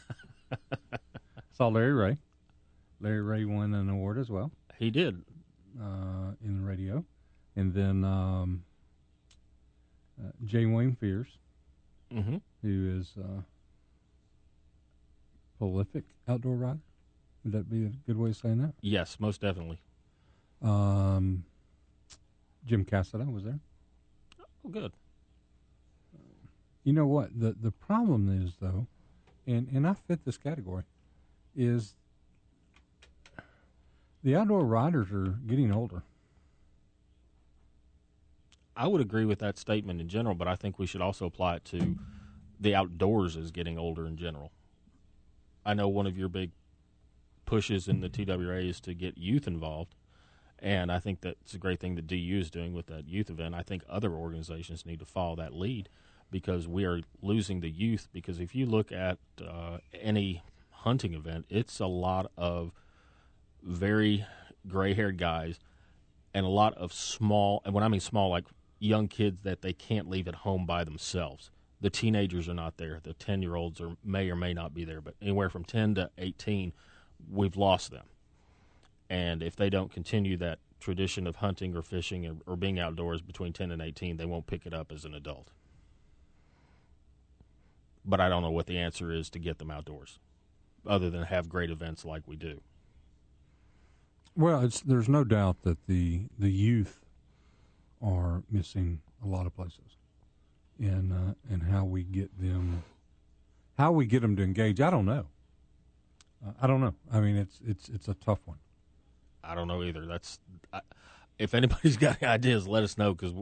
Saw 1.52 1.68
Larry 1.68 1.92
Ray. 1.92 2.18
Larry 3.00 3.20
Ray 3.22 3.44
won 3.44 3.74
an 3.74 3.88
award 3.88 4.18
as 4.18 4.28
well 4.30 4.50
He 4.78 4.90
did. 4.90 5.22
uh, 5.80 6.32
in 6.44 6.60
the 6.60 6.66
radio, 6.66 7.04
and 7.54 7.72
then 7.74 8.04
um, 8.04 8.64
uh, 10.20 10.30
J. 10.44 10.66
Wayne 10.66 10.96
Fears, 10.98 11.28
Mm-hmm. 12.12 12.36
who 12.62 12.98
is 13.00 13.12
uh, 13.18 13.40
prolific 15.58 16.04
outdoor 16.28 16.56
rider. 16.56 16.80
Would 17.44 17.52
that 17.52 17.70
be 17.70 17.84
a 17.86 17.92
good 18.06 18.16
way 18.16 18.30
of 18.30 18.36
saying 18.36 18.60
that? 18.62 18.72
Yes, 18.80 19.18
most 19.20 19.40
definitely. 19.40 19.78
Um, 20.62 21.44
Jim 22.64 22.84
Casada 22.84 23.30
was 23.32 23.44
there. 23.44 23.60
Oh, 24.64 24.68
good. 24.68 24.92
You 26.82 26.92
know 26.92 27.06
what 27.06 27.38
the 27.38 27.52
the 27.52 27.72
problem 27.72 28.44
is 28.44 28.54
though, 28.60 28.86
and 29.46 29.68
and 29.72 29.86
I 29.86 29.94
fit 29.94 30.24
this 30.24 30.38
category, 30.38 30.84
is 31.56 31.94
the 34.22 34.36
outdoor 34.36 34.64
riders 34.64 35.08
are 35.12 35.36
getting 35.46 35.72
older. 35.72 36.02
I 38.76 38.86
would 38.88 39.00
agree 39.00 39.24
with 39.24 39.38
that 39.38 39.58
statement 39.58 40.00
in 40.00 40.08
general, 40.08 40.34
but 40.34 40.48
I 40.48 40.54
think 40.54 40.78
we 40.78 40.86
should 40.86 41.00
also 41.00 41.26
apply 41.26 41.56
it 41.56 41.64
to 41.66 41.96
the 42.60 42.74
outdoors 42.74 43.36
is 43.36 43.50
getting 43.50 43.78
older 43.78 44.06
in 44.06 44.16
general. 44.16 44.52
I 45.66 45.74
know 45.74 45.88
one 45.88 46.06
of 46.06 46.16
your 46.16 46.28
big 46.28 46.52
pushes 47.44 47.88
in 47.88 48.00
the 48.00 48.08
TWRA 48.08 48.68
is 48.68 48.80
to 48.80 48.94
get 48.94 49.18
youth 49.18 49.46
involved, 49.46 49.94
and 50.58 50.90
I 50.90 50.98
think 50.98 51.20
that's 51.20 51.54
a 51.54 51.58
great 51.58 51.80
thing 51.80 51.96
that 51.96 52.06
DU 52.06 52.38
is 52.38 52.50
doing 52.50 52.72
with 52.72 52.86
that 52.86 53.06
youth 53.06 53.28
event. 53.28 53.54
I 53.54 53.62
think 53.62 53.82
other 53.88 54.12
organizations 54.12 54.86
need 54.86 55.00
to 55.00 55.04
follow 55.04 55.36
that 55.36 55.52
lead 55.52 55.88
because 56.30 56.66
we 56.66 56.84
are 56.84 57.00
losing 57.20 57.60
the 57.60 57.70
youth. 57.70 58.08
Because 58.12 58.40
if 58.40 58.54
you 58.54 58.66
look 58.66 58.90
at 58.90 59.18
uh, 59.44 59.78
any 60.00 60.42
hunting 60.70 61.14
event, 61.14 61.46
it's 61.50 61.78
a 61.78 61.86
lot 61.86 62.30
of 62.36 62.72
very 63.62 64.24
gray-haired 64.66 65.18
guys 65.18 65.58
and 66.32 66.44
a 66.44 66.48
lot 66.48 66.74
of 66.74 66.92
small 66.92 67.62
and 67.64 67.74
when 67.74 67.82
i 67.82 67.88
mean 67.88 68.00
small 68.00 68.30
like 68.30 68.44
young 68.78 69.08
kids 69.08 69.42
that 69.42 69.62
they 69.62 69.72
can't 69.72 70.08
leave 70.08 70.28
at 70.28 70.34
home 70.36 70.66
by 70.66 70.84
themselves 70.84 71.50
the 71.80 71.90
teenagers 71.90 72.48
are 72.48 72.54
not 72.54 72.76
there. 72.76 73.00
The 73.02 73.14
10 73.14 73.42
year 73.42 73.54
olds 73.54 73.80
are 73.80 73.96
may 74.04 74.30
or 74.30 74.36
may 74.36 74.54
not 74.54 74.74
be 74.74 74.84
there 74.84 75.00
but 75.00 75.14
anywhere 75.20 75.50
from 75.50 75.64
10 75.64 75.96
to 75.96 76.10
18 76.18 76.72
we've 77.30 77.56
lost 77.56 77.90
them. 77.90 78.06
And 79.08 79.42
if 79.42 79.56
they 79.56 79.70
don't 79.70 79.92
continue 79.92 80.36
that 80.38 80.58
tradition 80.80 81.26
of 81.26 81.36
hunting 81.36 81.74
or 81.76 81.82
fishing 81.82 82.26
or, 82.26 82.52
or 82.52 82.56
being 82.56 82.78
outdoors 82.78 83.22
between 83.22 83.52
10 83.52 83.70
and 83.70 83.80
18 83.82 84.16
they 84.16 84.26
won't 84.26 84.46
pick 84.46 84.66
it 84.66 84.74
up 84.74 84.92
as 84.92 85.04
an 85.04 85.14
adult. 85.14 85.50
But 88.04 88.20
i 88.20 88.28
don't 88.28 88.42
know 88.42 88.50
what 88.50 88.66
the 88.66 88.78
answer 88.78 89.10
is 89.10 89.30
to 89.30 89.38
get 89.38 89.58
them 89.58 89.70
outdoors 89.70 90.18
other 90.86 91.10
than 91.10 91.24
have 91.24 91.48
great 91.48 91.70
events 91.70 92.04
like 92.04 92.22
we 92.26 92.36
do. 92.36 92.60
Well, 94.36 94.68
there's 94.84 95.08
no 95.08 95.24
doubt 95.24 95.62
that 95.62 95.86
the 95.86 96.26
the 96.38 96.50
youth 96.50 97.00
are 98.02 98.42
missing 98.50 99.00
a 99.24 99.26
lot 99.26 99.46
of 99.46 99.54
places, 99.54 99.96
and 100.78 101.12
uh, 101.12 101.34
and 101.50 101.62
how 101.62 101.84
we 101.84 102.02
get 102.02 102.38
them, 102.40 102.84
how 103.78 103.92
we 103.92 104.06
get 104.06 104.22
them 104.22 104.36
to 104.36 104.42
engage. 104.42 104.80
I 104.80 104.90
don't 104.90 105.06
know. 105.06 105.26
Uh, 106.46 106.52
I 106.60 106.66
don't 106.66 106.80
know. 106.80 106.94
I 107.12 107.20
mean, 107.20 107.36
it's 107.36 107.60
it's 107.66 107.88
it's 107.88 108.08
a 108.08 108.14
tough 108.14 108.40
one. 108.44 108.58
I 109.42 109.54
don't 109.54 109.68
know 109.68 109.82
either. 109.82 110.06
That's 110.06 110.38
I, 110.72 110.80
if 111.38 111.54
anybody's 111.54 111.96
got 111.98 112.22
any 112.22 112.30
ideas, 112.30 112.66
let 112.66 112.82
us 112.82 112.98
know 112.98 113.14
because 113.14 113.34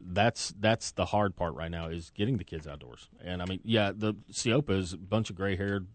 that's 0.00 0.54
that's 0.58 0.92
the 0.92 1.06
hard 1.06 1.36
part 1.36 1.54
right 1.54 1.70
now 1.70 1.88
is 1.88 2.10
getting 2.10 2.38
the 2.38 2.44
kids 2.44 2.66
outdoors. 2.66 3.08
And 3.22 3.42
I 3.42 3.44
mean, 3.46 3.60
yeah, 3.64 3.92
the 3.94 4.14
SEOPA 4.32 4.70
is 4.70 4.92
a 4.92 4.96
bunch 4.96 5.30
of 5.30 5.36
gray 5.36 5.56
haired 5.56 5.86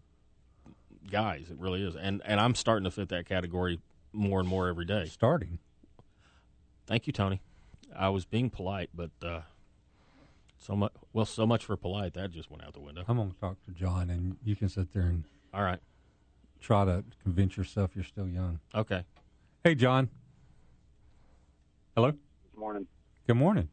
guys. 1.10 1.46
It 1.50 1.58
really 1.58 1.82
is, 1.82 1.96
and 1.96 2.22
and 2.24 2.40
I'm 2.40 2.54
starting 2.54 2.84
to 2.84 2.90
fit 2.90 3.08
that 3.08 3.26
category 3.26 3.80
more 4.12 4.40
and 4.40 4.48
more 4.48 4.68
every 4.68 4.84
day. 4.84 5.06
Starting. 5.06 5.58
Thank 6.86 7.06
you, 7.06 7.12
Tony. 7.12 7.40
I 7.96 8.10
was 8.10 8.24
being 8.24 8.50
polite, 8.50 8.90
but 8.94 9.10
uh, 9.22 9.40
so 10.64 10.74
much 10.74 10.92
well, 11.12 11.26
so 11.26 11.46
much 11.46 11.64
for 11.64 11.76
polite. 11.76 12.14
That 12.14 12.30
just 12.30 12.50
went 12.50 12.64
out 12.64 12.72
the 12.72 12.80
window. 12.80 13.04
I'm 13.06 13.16
going 13.16 13.30
to 13.30 13.38
talk 13.38 13.56
to 13.66 13.70
John, 13.72 14.10
and 14.10 14.36
you 14.44 14.56
can 14.56 14.68
sit 14.68 14.92
there 14.92 15.02
and 15.02 15.24
All 15.52 15.62
right. 15.62 15.80
try 16.60 16.84
to 16.84 17.04
convince 17.22 17.56
yourself 17.56 17.90
you're 17.94 18.04
still 18.04 18.28
young. 18.28 18.60
Okay. 18.74 19.04
Hey, 19.62 19.74
John. 19.74 20.08
Hello. 21.94 22.12
Good 22.12 22.58
morning. 22.58 22.86
Good 23.26 23.36
morning. 23.36 23.68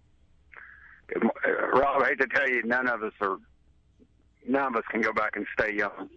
Good 1.07 1.23
mo- 1.23 1.31
uh, 1.47 1.79
Rob, 1.79 2.01
I 2.03 2.09
hate 2.09 2.19
to 2.19 2.27
tell 2.27 2.49
you, 2.49 2.63
none 2.63 2.87
of 2.87 3.03
us 3.03 3.13
are, 3.21 3.37
none 4.47 4.67
of 4.67 4.75
us 4.75 4.83
can 4.91 5.01
go 5.01 5.13
back 5.13 5.35
and 5.35 5.45
stay 5.57 5.75
young. 5.75 6.09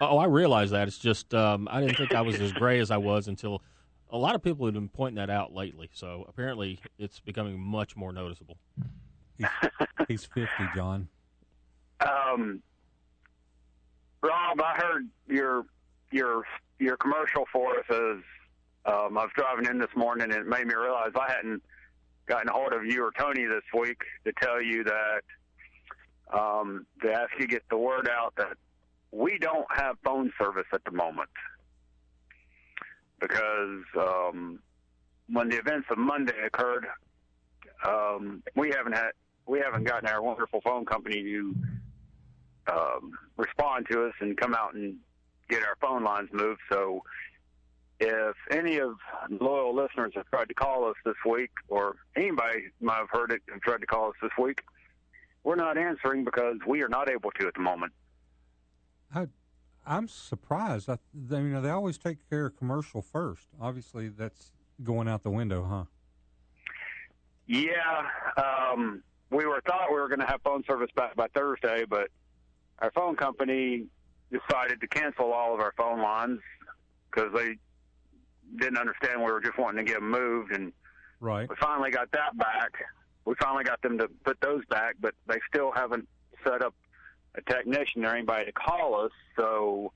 Oh, 0.00 0.18
I 0.18 0.24
realize 0.24 0.70
that. 0.70 0.88
It's 0.88 0.98
just 0.98 1.32
um, 1.34 1.68
I 1.70 1.80
didn't 1.80 1.96
think 1.96 2.14
I 2.14 2.22
was 2.22 2.40
as 2.40 2.52
gray 2.52 2.80
as 2.80 2.90
I 2.90 2.96
was 2.96 3.28
until 3.28 3.62
a 4.10 4.18
lot 4.18 4.34
of 4.34 4.42
people 4.42 4.66
have 4.66 4.74
been 4.74 4.88
pointing 4.88 5.16
that 5.16 5.30
out 5.30 5.52
lately. 5.52 5.88
So 5.92 6.24
apparently, 6.28 6.80
it's 6.98 7.20
becoming 7.20 7.58
much 7.60 7.94
more 7.94 8.12
noticeable. 8.12 8.58
He's, 9.38 9.46
he's 10.08 10.24
50, 10.24 10.48
John. 10.74 11.08
Um, 12.00 12.62
Rob, 14.22 14.60
I 14.60 14.74
heard 14.76 15.08
your 15.28 15.64
your 16.10 16.44
your 16.78 16.96
commercial 16.96 17.44
for 17.52 17.78
us 17.78 17.84
is. 17.88 18.22
Um, 18.84 19.18
I 19.18 19.22
was 19.22 19.30
driving 19.34 19.66
in 19.66 19.78
this 19.78 19.90
morning, 19.96 20.30
and 20.30 20.32
it 20.32 20.46
made 20.46 20.64
me 20.64 20.74
realize 20.74 21.10
I 21.16 21.32
hadn't 21.32 21.60
gotten 22.26 22.48
a 22.48 22.52
hold 22.52 22.72
of 22.72 22.84
you 22.84 23.02
or 23.04 23.12
Tony 23.18 23.44
this 23.44 23.64
week 23.76 24.00
to 24.24 24.32
tell 24.40 24.62
you 24.62 24.84
that 24.84 25.22
um, 26.32 26.86
to 27.02 27.12
ask 27.12 27.30
you 27.38 27.46
to 27.46 27.52
get 27.52 27.62
the 27.68 27.76
word 27.76 28.08
out 28.08 28.34
that 28.36 28.56
we 29.10 29.38
don't 29.38 29.66
have 29.74 29.96
phone 30.04 30.32
service 30.40 30.66
at 30.72 30.84
the 30.84 30.90
moment 30.90 31.30
because 33.20 33.82
um, 33.98 34.60
when 35.28 35.48
the 35.48 35.56
events 35.56 35.86
of 35.90 35.98
Monday 35.98 36.38
occurred, 36.44 36.86
um, 37.86 38.42
we 38.54 38.70
haven't 38.70 38.92
had 38.92 39.10
we 39.46 39.60
haven't 39.60 39.84
gotten 39.84 40.08
our 40.08 40.22
wonderful 40.22 40.60
phone 40.60 40.84
company 40.84 41.22
to 41.22 41.54
um, 42.72 43.12
respond 43.36 43.86
to 43.90 44.06
us 44.06 44.14
and 44.20 44.36
come 44.36 44.54
out 44.54 44.74
and 44.74 44.96
get 45.48 45.62
our 45.62 45.76
phone 45.80 46.02
lines 46.02 46.28
moved. 46.32 46.60
So, 46.70 47.02
if 47.98 48.36
any 48.50 48.78
of 48.78 48.96
loyal 49.30 49.74
listeners 49.74 50.12
have 50.16 50.26
tried 50.26 50.48
to 50.48 50.54
call 50.54 50.86
us 50.88 50.96
this 51.04 51.14
week, 51.24 51.50
or 51.68 51.96
anybody 52.14 52.64
might 52.80 52.96
have 52.96 53.08
heard 53.10 53.30
it 53.32 53.40
and 53.50 53.62
tried 53.62 53.80
to 53.80 53.86
call 53.86 54.08
us 54.08 54.14
this 54.20 54.32
week, 54.38 54.60
we're 55.44 55.56
not 55.56 55.78
answering 55.78 56.24
because 56.24 56.56
we 56.66 56.82
are 56.82 56.88
not 56.88 57.08
able 57.08 57.30
to 57.38 57.46
at 57.46 57.54
the 57.54 57.60
moment. 57.60 57.92
I, 59.14 59.28
I'm 59.86 60.08
surprised. 60.08 60.90
I, 60.90 60.98
they, 61.14 61.38
you 61.38 61.48
know, 61.48 61.62
they 61.62 61.70
always 61.70 61.96
take 61.96 62.18
care 62.28 62.46
of 62.46 62.56
commercial 62.58 63.00
first. 63.00 63.46
Obviously, 63.60 64.08
that's 64.08 64.50
going 64.82 65.08
out 65.08 65.22
the 65.22 65.30
window, 65.30 65.64
huh? 65.64 65.84
Yeah, 67.46 68.02
um, 68.36 69.02
we 69.30 69.44
were 69.46 69.60
thought 69.66 69.88
we 69.90 69.96
were 69.96 70.08
going 70.08 70.20
to 70.20 70.26
have 70.26 70.40
phone 70.42 70.62
service 70.64 70.90
back 70.94 71.16
by 71.16 71.26
Thursday, 71.34 71.84
but 71.88 72.08
our 72.78 72.90
phone 72.92 73.16
company 73.16 73.86
decided 74.30 74.80
to 74.80 74.86
cancel 74.88 75.32
all 75.32 75.54
of 75.54 75.60
our 75.60 75.72
phone 75.76 76.00
lines 76.00 76.40
because 77.10 77.32
they 77.34 77.56
didn't 78.58 78.78
understand 78.78 79.20
we 79.20 79.30
were 79.32 79.40
just 79.40 79.58
wanting 79.58 79.84
to 79.84 79.90
get 79.90 80.00
them 80.00 80.10
moved, 80.10 80.52
and 80.52 80.72
Right. 81.18 81.48
we 81.48 81.56
finally 81.56 81.90
got 81.90 82.10
that 82.12 82.36
back. 82.36 82.72
We 83.24 83.34
finally 83.40 83.64
got 83.64 83.80
them 83.82 83.98
to 83.98 84.08
put 84.24 84.40
those 84.40 84.64
back, 84.66 84.96
but 85.00 85.14
they 85.26 85.40
still 85.48 85.72
haven't 85.72 86.08
set 86.44 86.62
up 86.62 86.74
a 87.34 87.42
technician 87.42 88.04
or 88.04 88.14
anybody 88.14 88.44
to 88.46 88.52
call 88.52 89.04
us. 89.04 89.12
So, 89.36 89.92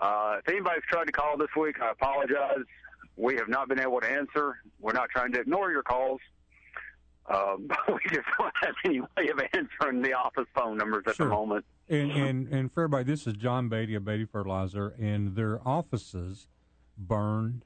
uh, 0.00 0.36
if 0.40 0.48
anybody's 0.48 0.82
tried 0.88 1.04
to 1.06 1.12
call 1.12 1.36
this 1.36 1.54
week, 1.56 1.80
I 1.80 1.90
apologize. 1.90 2.64
We 3.16 3.36
have 3.36 3.48
not 3.48 3.68
been 3.68 3.78
able 3.78 4.00
to 4.00 4.10
answer. 4.10 4.58
We're 4.80 4.92
not 4.92 5.10
trying 5.10 5.32
to 5.32 5.40
ignore 5.40 5.70
your 5.70 5.82
calls. 5.82 6.20
Um, 7.32 7.68
we 7.88 8.00
just 8.08 8.26
don't 8.38 8.52
have 8.62 8.74
any 8.84 9.00
way 9.00 9.28
of 9.30 9.40
answering 9.54 10.02
the 10.02 10.12
office 10.14 10.46
phone 10.54 10.76
numbers 10.76 11.04
at 11.06 11.16
Sure. 11.16 11.26
the 11.26 11.34
moment. 11.34 11.64
And, 11.88 12.10
and 12.12 12.48
and 12.48 12.72
for 12.72 12.84
everybody, 12.84 13.04
this 13.04 13.26
is 13.26 13.34
John 13.34 13.68
Beatty 13.68 13.94
of 13.94 14.04
Beatty 14.04 14.24
Fertilizer, 14.24 14.94
and 15.00 15.34
their 15.34 15.60
offices 15.66 16.48
burned 16.96 17.64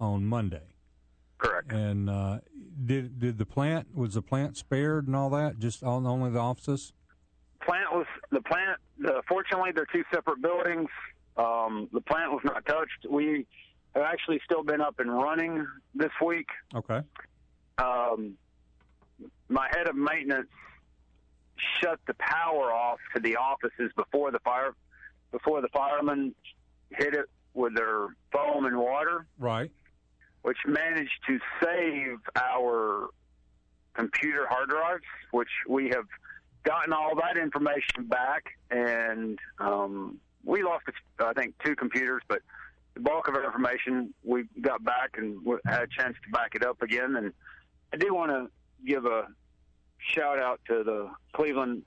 on 0.00 0.24
Monday. 0.24 0.74
Correct. 1.38 1.70
And 1.72 2.08
uh, 2.08 2.38
did 2.84 3.18
did 3.18 3.38
the 3.38 3.46
plant 3.46 3.94
was 3.94 4.14
the 4.14 4.22
plant 4.22 4.56
spared 4.56 5.06
and 5.06 5.14
all 5.14 5.30
that? 5.30 5.58
Just 5.58 5.82
on 5.82 6.06
only 6.06 6.30
the 6.30 6.38
offices? 6.38 6.92
plant 7.68 7.92
was 7.92 8.06
the 8.30 8.40
plant. 8.40 8.78
The, 8.98 9.22
fortunately, 9.28 9.70
they're 9.74 9.86
two 9.92 10.04
separate 10.12 10.40
buildings. 10.40 10.88
Um, 11.36 11.88
the 11.92 12.00
plant 12.00 12.32
was 12.32 12.40
not 12.44 12.64
touched. 12.66 13.06
We 13.08 13.46
have 13.94 14.04
actually 14.04 14.40
still 14.44 14.62
been 14.62 14.80
up 14.80 14.98
and 14.98 15.12
running 15.12 15.66
this 15.94 16.10
week. 16.24 16.48
Okay. 16.74 17.00
Um, 17.78 18.34
my 19.48 19.68
head 19.70 19.88
of 19.88 19.96
maintenance 19.96 20.48
shut 21.80 21.98
the 22.06 22.14
power 22.14 22.72
off 22.72 22.98
to 23.14 23.20
the 23.20 23.36
offices 23.36 23.90
before 23.96 24.30
the 24.30 24.38
fire 24.40 24.74
before 25.32 25.60
the 25.60 25.68
firemen 25.68 26.34
hit 26.90 27.14
it 27.14 27.26
with 27.52 27.74
their 27.74 28.08
foam 28.32 28.64
and 28.64 28.78
water, 28.78 29.26
Right. 29.38 29.70
which 30.42 30.56
managed 30.66 31.18
to 31.26 31.38
save 31.62 32.18
our 32.36 33.08
computer 33.94 34.46
hard 34.48 34.70
drives, 34.70 35.02
which 35.32 35.50
we 35.68 35.88
have 35.90 36.06
gotten 36.64 36.92
all 36.94 37.14
that 37.16 37.36
information 37.36 38.04
back, 38.04 38.44
and 38.70 39.38
um, 39.58 40.18
we 40.44 40.62
lost, 40.62 40.84
I 41.18 41.32
think, 41.34 41.54
two 41.64 41.74
computers, 41.76 42.22
but 42.28 42.40
the 42.94 43.00
bulk 43.00 43.28
of 43.28 43.34
our 43.34 43.44
information 43.44 44.14
we 44.24 44.44
got 44.62 44.82
back 44.84 45.16
and 45.18 45.38
had 45.66 45.82
a 45.82 45.86
chance 45.88 46.16
to 46.24 46.30
back 46.32 46.54
it 46.54 46.64
up 46.64 46.80
again. 46.80 47.16
And 47.16 47.32
I 47.92 47.96
do 47.98 48.14
want 48.14 48.30
to 48.30 48.48
give 48.86 49.04
a 49.06 49.28
shout 49.98 50.38
out 50.38 50.60
to 50.68 50.82
the 50.84 51.10
Cleveland 51.32 51.82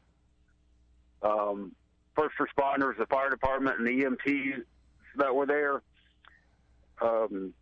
um, 1.22 1.72
first 2.16 2.36
responders, 2.40 2.98
the 2.98 3.06
fire 3.06 3.30
department, 3.30 3.80
and 3.80 3.88
the 3.88 4.04
EMTs 4.04 4.64
that 5.18 5.34
were 5.34 5.46
there. 5.46 5.82
Um, 7.02 7.54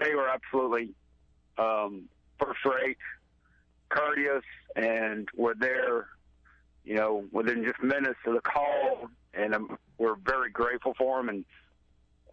they 0.00 0.14
were 0.14 0.28
absolutely 0.28 0.94
um, 1.56 2.08
first 2.38 2.64
rate, 2.64 2.98
courteous, 3.88 4.44
and 4.76 5.28
were 5.36 5.54
there, 5.54 6.06
you 6.84 6.94
know, 6.94 7.24
within 7.32 7.64
just 7.64 7.82
minutes 7.82 8.18
of 8.26 8.34
the 8.34 8.40
call. 8.40 9.08
And 9.34 9.54
um, 9.54 9.78
we're 9.98 10.16
very 10.16 10.50
grateful 10.50 10.94
for 10.96 11.18
them. 11.18 11.28
And 11.28 11.44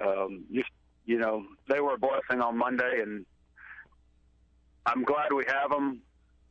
um, 0.02 0.44
just, 0.52 0.70
you 1.06 1.18
know, 1.18 1.46
they 1.70 1.80
were 1.80 1.94
a 1.94 2.00
blessing 2.00 2.42
on 2.42 2.58
Monday, 2.58 3.02
and 3.02 3.26
I'm 4.86 5.04
glad 5.04 5.32
we 5.34 5.46
have 5.48 5.70
them. 5.70 6.02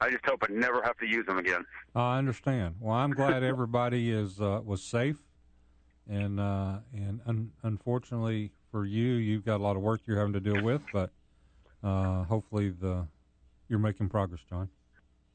I 0.01 0.11
just 0.11 0.25
hope 0.27 0.43
I 0.43 0.53
never 0.53 0.83
have 0.83 0.97
to 0.99 1.07
use 1.07 1.25
them 1.27 1.39
again. 1.39 1.65
I 1.95 2.19
understand. 2.19 2.77
Well, 2.81 2.95
I'm 2.95 3.13
glad 3.13 3.43
everybody 3.43 4.11
is 4.11 4.41
uh, 4.41 4.61
was 4.65 4.83
safe, 4.83 5.19
and 6.09 6.41
uh, 6.41 6.79
and 6.93 7.21
un- 7.27 7.53
unfortunately 7.63 8.53
for 8.71 8.85
you, 8.85 9.15
you've 9.15 9.45
got 9.45 9.57
a 9.61 9.63
lot 9.63 9.77
of 9.77 9.83
work 9.83 10.01
you're 10.07 10.19
having 10.19 10.33
to 10.35 10.41
deal 10.41 10.63
with, 10.63 10.83
but 10.93 11.11
uh, 11.83 12.25
hopefully 12.25 12.71
the 12.71 13.07
you're 13.69 13.79
making 13.79 14.09
progress, 14.09 14.41
John. 14.49 14.69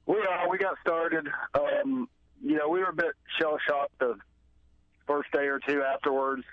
We 0.05 0.17
are. 0.17 0.49
We 0.49 0.57
got 0.57 0.75
started. 0.81 1.27
Um, 1.53 2.09
you 2.41 2.57
know, 2.57 2.67
we 2.69 2.79
were 2.79 2.89
a 2.89 2.93
bit 2.93 3.13
shell 3.39 3.57
shocked 3.67 3.97
the 3.99 4.15
first 5.07 5.31
day 5.31 5.47
or 5.47 5.59
two 5.59 5.81
afterwards, 5.83 6.43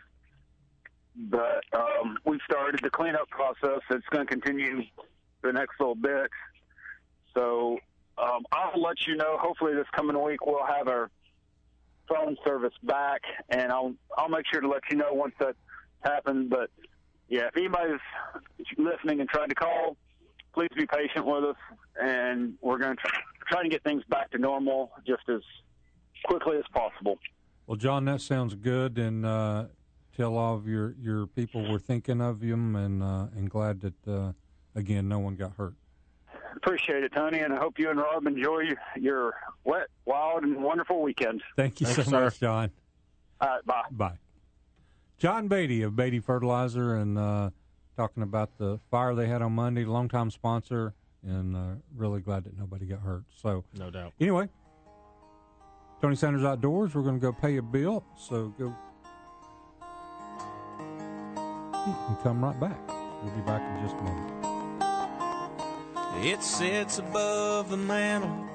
but 1.17 1.65
um, 1.75 2.19
we 2.25 2.39
started 2.45 2.81
the 2.83 2.91
cleanup 2.91 3.29
process. 3.31 3.81
It's 3.91 4.07
going 4.11 4.27
to 4.27 4.31
continue 4.31 4.83
the 5.43 5.53
next 5.53 5.79
little 5.79 5.95
bit. 5.95 6.31
So 7.35 7.79
um, 8.19 8.45
I'll 8.53 8.81
let 8.81 9.07
you 9.07 9.17
know. 9.17 9.37
Hopefully, 9.39 9.75
this 9.75 9.87
coming 9.95 10.21
week 10.23 10.45
we'll 10.47 10.65
have 10.65 10.89
our 10.89 11.11
phone 12.09 12.37
service 12.45 12.75
back, 12.83 13.23
and 13.49 13.71
I'll 13.71 13.95
I'll 14.17 14.29
make 14.29 14.47
sure 14.51 14.61
to 14.61 14.69
let 14.69 14.83
you 14.91 14.97
know 14.97 15.13
once 15.13 15.35
that 15.41 15.57
happens. 16.01 16.49
But 16.51 16.71
yeah, 17.29 17.49
if 17.49 17.57
anybody's 17.57 18.01
listening 18.79 19.21
and 19.21 19.29
trying 19.29 19.49
to 19.49 19.55
call, 19.55 19.97
please 20.55 20.71
be 20.77 20.87
patient 20.87 21.27
with 21.27 21.45
us, 21.45 21.57
and 22.01 22.55
we're 22.61 22.79
going 22.79 22.97
to 22.97 23.03
try, 23.03 23.21
try 23.49 23.63
to 23.63 23.69
get 23.69 23.83
things 23.83 24.03
back 24.09 24.31
to 24.31 24.39
normal 24.39 24.93
just 25.07 25.29
as 25.29 25.43
quickly 26.25 26.57
as 26.57 26.65
possible. 26.73 27.19
Well, 27.67 27.77
John, 27.77 28.05
that 28.07 28.21
sounds 28.21 28.55
good, 28.55 28.97
and 28.97 29.27
uh, 29.27 29.67
tell 30.17 30.37
all 30.37 30.55
of 30.55 30.69
your, 30.69 30.95
your 31.01 31.27
people 31.27 31.69
we're 31.71 31.79
thinking 31.79 32.21
of 32.21 32.41
them, 32.41 32.77
and 32.77 33.03
uh, 33.03 33.27
and 33.37 33.51
glad 33.51 33.81
that 33.81 34.09
uh, 34.09 34.33
again 34.75 35.09
no 35.09 35.19
one 35.19 35.35
got 35.35 35.53
hurt. 35.57 35.75
Appreciate 36.57 37.05
it, 37.05 37.13
Tony, 37.13 37.41
and 37.41 37.53
I 37.53 37.59
hope 37.59 37.79
you 37.79 37.91
and 37.91 37.99
Rob 37.99 38.27
enjoy 38.27 38.71
your 38.99 39.35
wet, 39.65 39.89
wild, 40.07 40.43
and 40.43 40.63
wonderful 40.63 41.03
weekend. 41.03 41.43
Thank 41.57 41.81
you 41.81 41.87
Thanks, 41.87 42.05
so 42.05 42.11
sir. 42.11 42.25
much, 42.25 42.41
John. 42.41 42.71
All 43.41 43.49
right, 43.49 43.67
bye. 43.67 43.83
Bye. 43.91 44.19
John 45.19 45.49
Beatty 45.49 45.83
of 45.83 45.95
Beatty 45.97 46.21
Fertilizer, 46.21 46.97
and 46.97 47.19
uh, 47.19 47.51
talking 47.97 48.23
about 48.23 48.57
the 48.59 48.79
fire 48.91 49.15
they 49.15 49.27
had 49.29 49.43
on 49.43 49.53
Monday. 49.53 49.85
Longtime 49.85 50.31
sponsor 50.31 50.95
and 51.23 51.57
uh, 51.57 51.75
really 51.95 52.21
glad 52.21 52.45
that 52.45 52.57
nobody 52.59 52.87
got 52.87 53.01
hurt. 53.01 53.25
So 53.35 53.65
No 53.75 53.91
doubt. 53.91 54.13
anyway, 54.21 54.49
Tony 56.01 56.17
Sanders 56.17 56.45
Outdoors. 56.45 56.95
We're 56.95 57.03
going 57.03 57.17
to 57.17 57.21
go 57.21 57.33
pay 57.33 57.57
a 57.57 57.63
bill. 57.63 58.05
So 58.17 58.49
go 58.59 58.75
and 61.87 62.19
come 62.23 62.45
right 62.45 62.59
back. 62.61 62.79
We'll 63.23 63.35
be 63.35 63.43
back 63.43 63.61
in 63.63 63.83
just 63.83 63.97
a 63.97 64.03
moment. 64.03 64.36
It 66.23 66.43
sits 66.43 66.99
above 66.99 67.71
the 67.71 67.77
mantle 67.77 68.47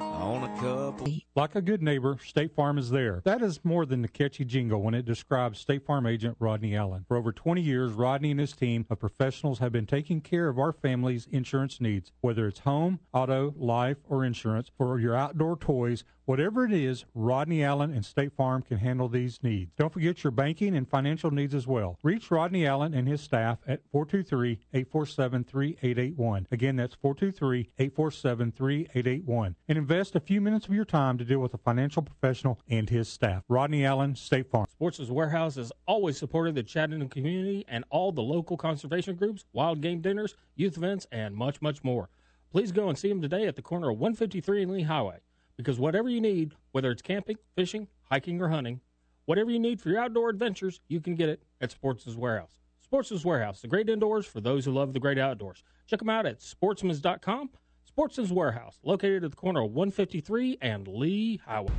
on 0.00 0.44
a 0.44 0.60
couple. 0.60 1.06
Like 1.34 1.54
a 1.54 1.62
good 1.62 1.82
neighbor, 1.82 2.16
State 2.24 2.54
Farm 2.54 2.78
is 2.78 2.90
there. 2.90 3.22
That 3.24 3.42
is 3.42 3.60
more 3.64 3.86
than 3.86 4.02
the 4.02 4.08
catchy 4.08 4.44
jingle 4.44 4.82
when 4.82 4.94
it 4.94 5.04
describes 5.04 5.58
State 5.58 5.84
Farm 5.84 6.06
agent 6.06 6.36
Rodney 6.38 6.74
Allen. 6.74 7.04
For 7.08 7.16
over 7.16 7.32
20 7.32 7.60
years, 7.60 7.92
Rodney 7.92 8.30
and 8.30 8.40
his 8.40 8.52
team 8.52 8.86
of 8.90 8.98
professionals 8.98 9.58
have 9.58 9.72
been 9.72 9.86
taking 9.86 10.20
care 10.20 10.48
of 10.48 10.58
our 10.58 10.72
family's 10.72 11.26
insurance 11.30 11.80
needs, 11.80 12.12
whether 12.20 12.46
it's 12.46 12.60
home, 12.60 13.00
auto, 13.12 13.54
life, 13.56 13.98
or 14.08 14.24
insurance 14.24 14.70
for 14.76 14.98
your 14.98 15.14
outdoor 15.14 15.56
toys. 15.56 16.04
Whatever 16.24 16.64
it 16.64 16.72
is, 16.72 17.04
Rodney 17.16 17.64
Allen 17.64 17.90
and 17.90 18.04
State 18.04 18.32
Farm 18.32 18.62
can 18.62 18.78
handle 18.78 19.08
these 19.08 19.42
needs. 19.42 19.72
Don't 19.76 19.92
forget 19.92 20.22
your 20.22 20.30
banking 20.30 20.76
and 20.76 20.88
financial 20.88 21.32
needs 21.32 21.52
as 21.52 21.66
well. 21.66 21.98
Reach 22.04 22.30
Rodney 22.30 22.64
Allen 22.64 22.94
and 22.94 23.08
his 23.08 23.20
staff 23.20 23.58
at 23.66 23.80
423 23.90 24.60
847 24.72 25.42
3881. 25.42 26.46
Again, 26.52 26.76
that's 26.76 26.94
423 26.94 27.70
847 27.76 28.52
3881. 28.52 29.56
And 29.66 29.76
invest 29.76 30.14
a 30.14 30.20
few 30.20 30.40
minutes 30.40 30.66
of 30.66 30.74
your 30.74 30.84
time 30.84 31.18
to 31.18 31.24
deal 31.24 31.40
with 31.40 31.54
a 31.54 31.58
financial 31.58 32.02
professional 32.02 32.60
and 32.68 32.88
his 32.88 33.08
staff. 33.08 33.42
Rodney 33.48 33.84
Allen, 33.84 34.14
State 34.14 34.48
Farm. 34.48 34.66
Sportsman's 34.70 35.10
Warehouse 35.10 35.56
has 35.56 35.72
always 35.86 36.18
supported 36.18 36.54
the 36.54 36.62
Chattanooga 36.62 37.12
community 37.12 37.64
and 37.66 37.84
all 37.90 38.12
the 38.12 38.22
local 38.22 38.56
conservation 38.56 39.16
groups, 39.16 39.44
wild 39.52 39.80
game 39.80 40.00
dinners, 40.00 40.36
youth 40.54 40.76
events, 40.76 41.04
and 41.10 41.34
much, 41.34 41.60
much 41.60 41.82
more. 41.82 42.10
Please 42.52 42.70
go 42.70 42.88
and 42.88 42.96
see 42.96 43.08
them 43.08 43.20
today 43.20 43.48
at 43.48 43.56
the 43.56 43.62
corner 43.62 43.90
of 43.90 43.98
153 43.98 44.62
and 44.62 44.70
Lee 44.70 44.82
Highway. 44.82 45.18
Because 45.62 45.78
whatever 45.78 46.08
you 46.08 46.20
need, 46.20 46.54
whether 46.72 46.90
it's 46.90 47.02
camping, 47.02 47.36
fishing, 47.54 47.86
hiking, 48.10 48.42
or 48.42 48.48
hunting, 48.48 48.80
whatever 49.26 49.48
you 49.48 49.60
need 49.60 49.80
for 49.80 49.90
your 49.90 50.00
outdoor 50.00 50.28
adventures, 50.28 50.80
you 50.88 51.00
can 51.00 51.14
get 51.14 51.28
it 51.28 51.44
at 51.60 51.70
Sportsman's 51.70 52.18
Warehouse. 52.18 52.56
Sportsman's 52.80 53.24
Warehouse, 53.24 53.60
the 53.60 53.68
great 53.68 53.88
indoors 53.88 54.26
for 54.26 54.40
those 54.40 54.64
who 54.64 54.72
love 54.72 54.92
the 54.92 54.98
great 54.98 55.18
outdoors. 55.18 55.62
Check 55.86 56.00
them 56.00 56.10
out 56.10 56.26
at 56.26 56.40
sportsmans.com. 56.40 57.50
Sportsman's 57.84 58.32
Warehouse, 58.32 58.80
located 58.82 59.22
at 59.22 59.30
the 59.30 59.36
corner 59.36 59.62
of 59.62 59.70
153 59.70 60.58
and 60.60 60.88
Lee 60.88 61.40
Highway. 61.46 61.72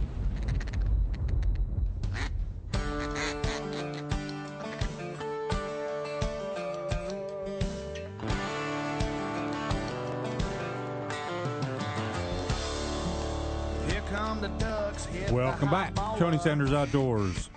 Welcome 15.34 15.72
back. 15.72 15.96
Tony. 16.20 16.38
Sanders 16.38 16.74
Outdoors. 16.74 17.50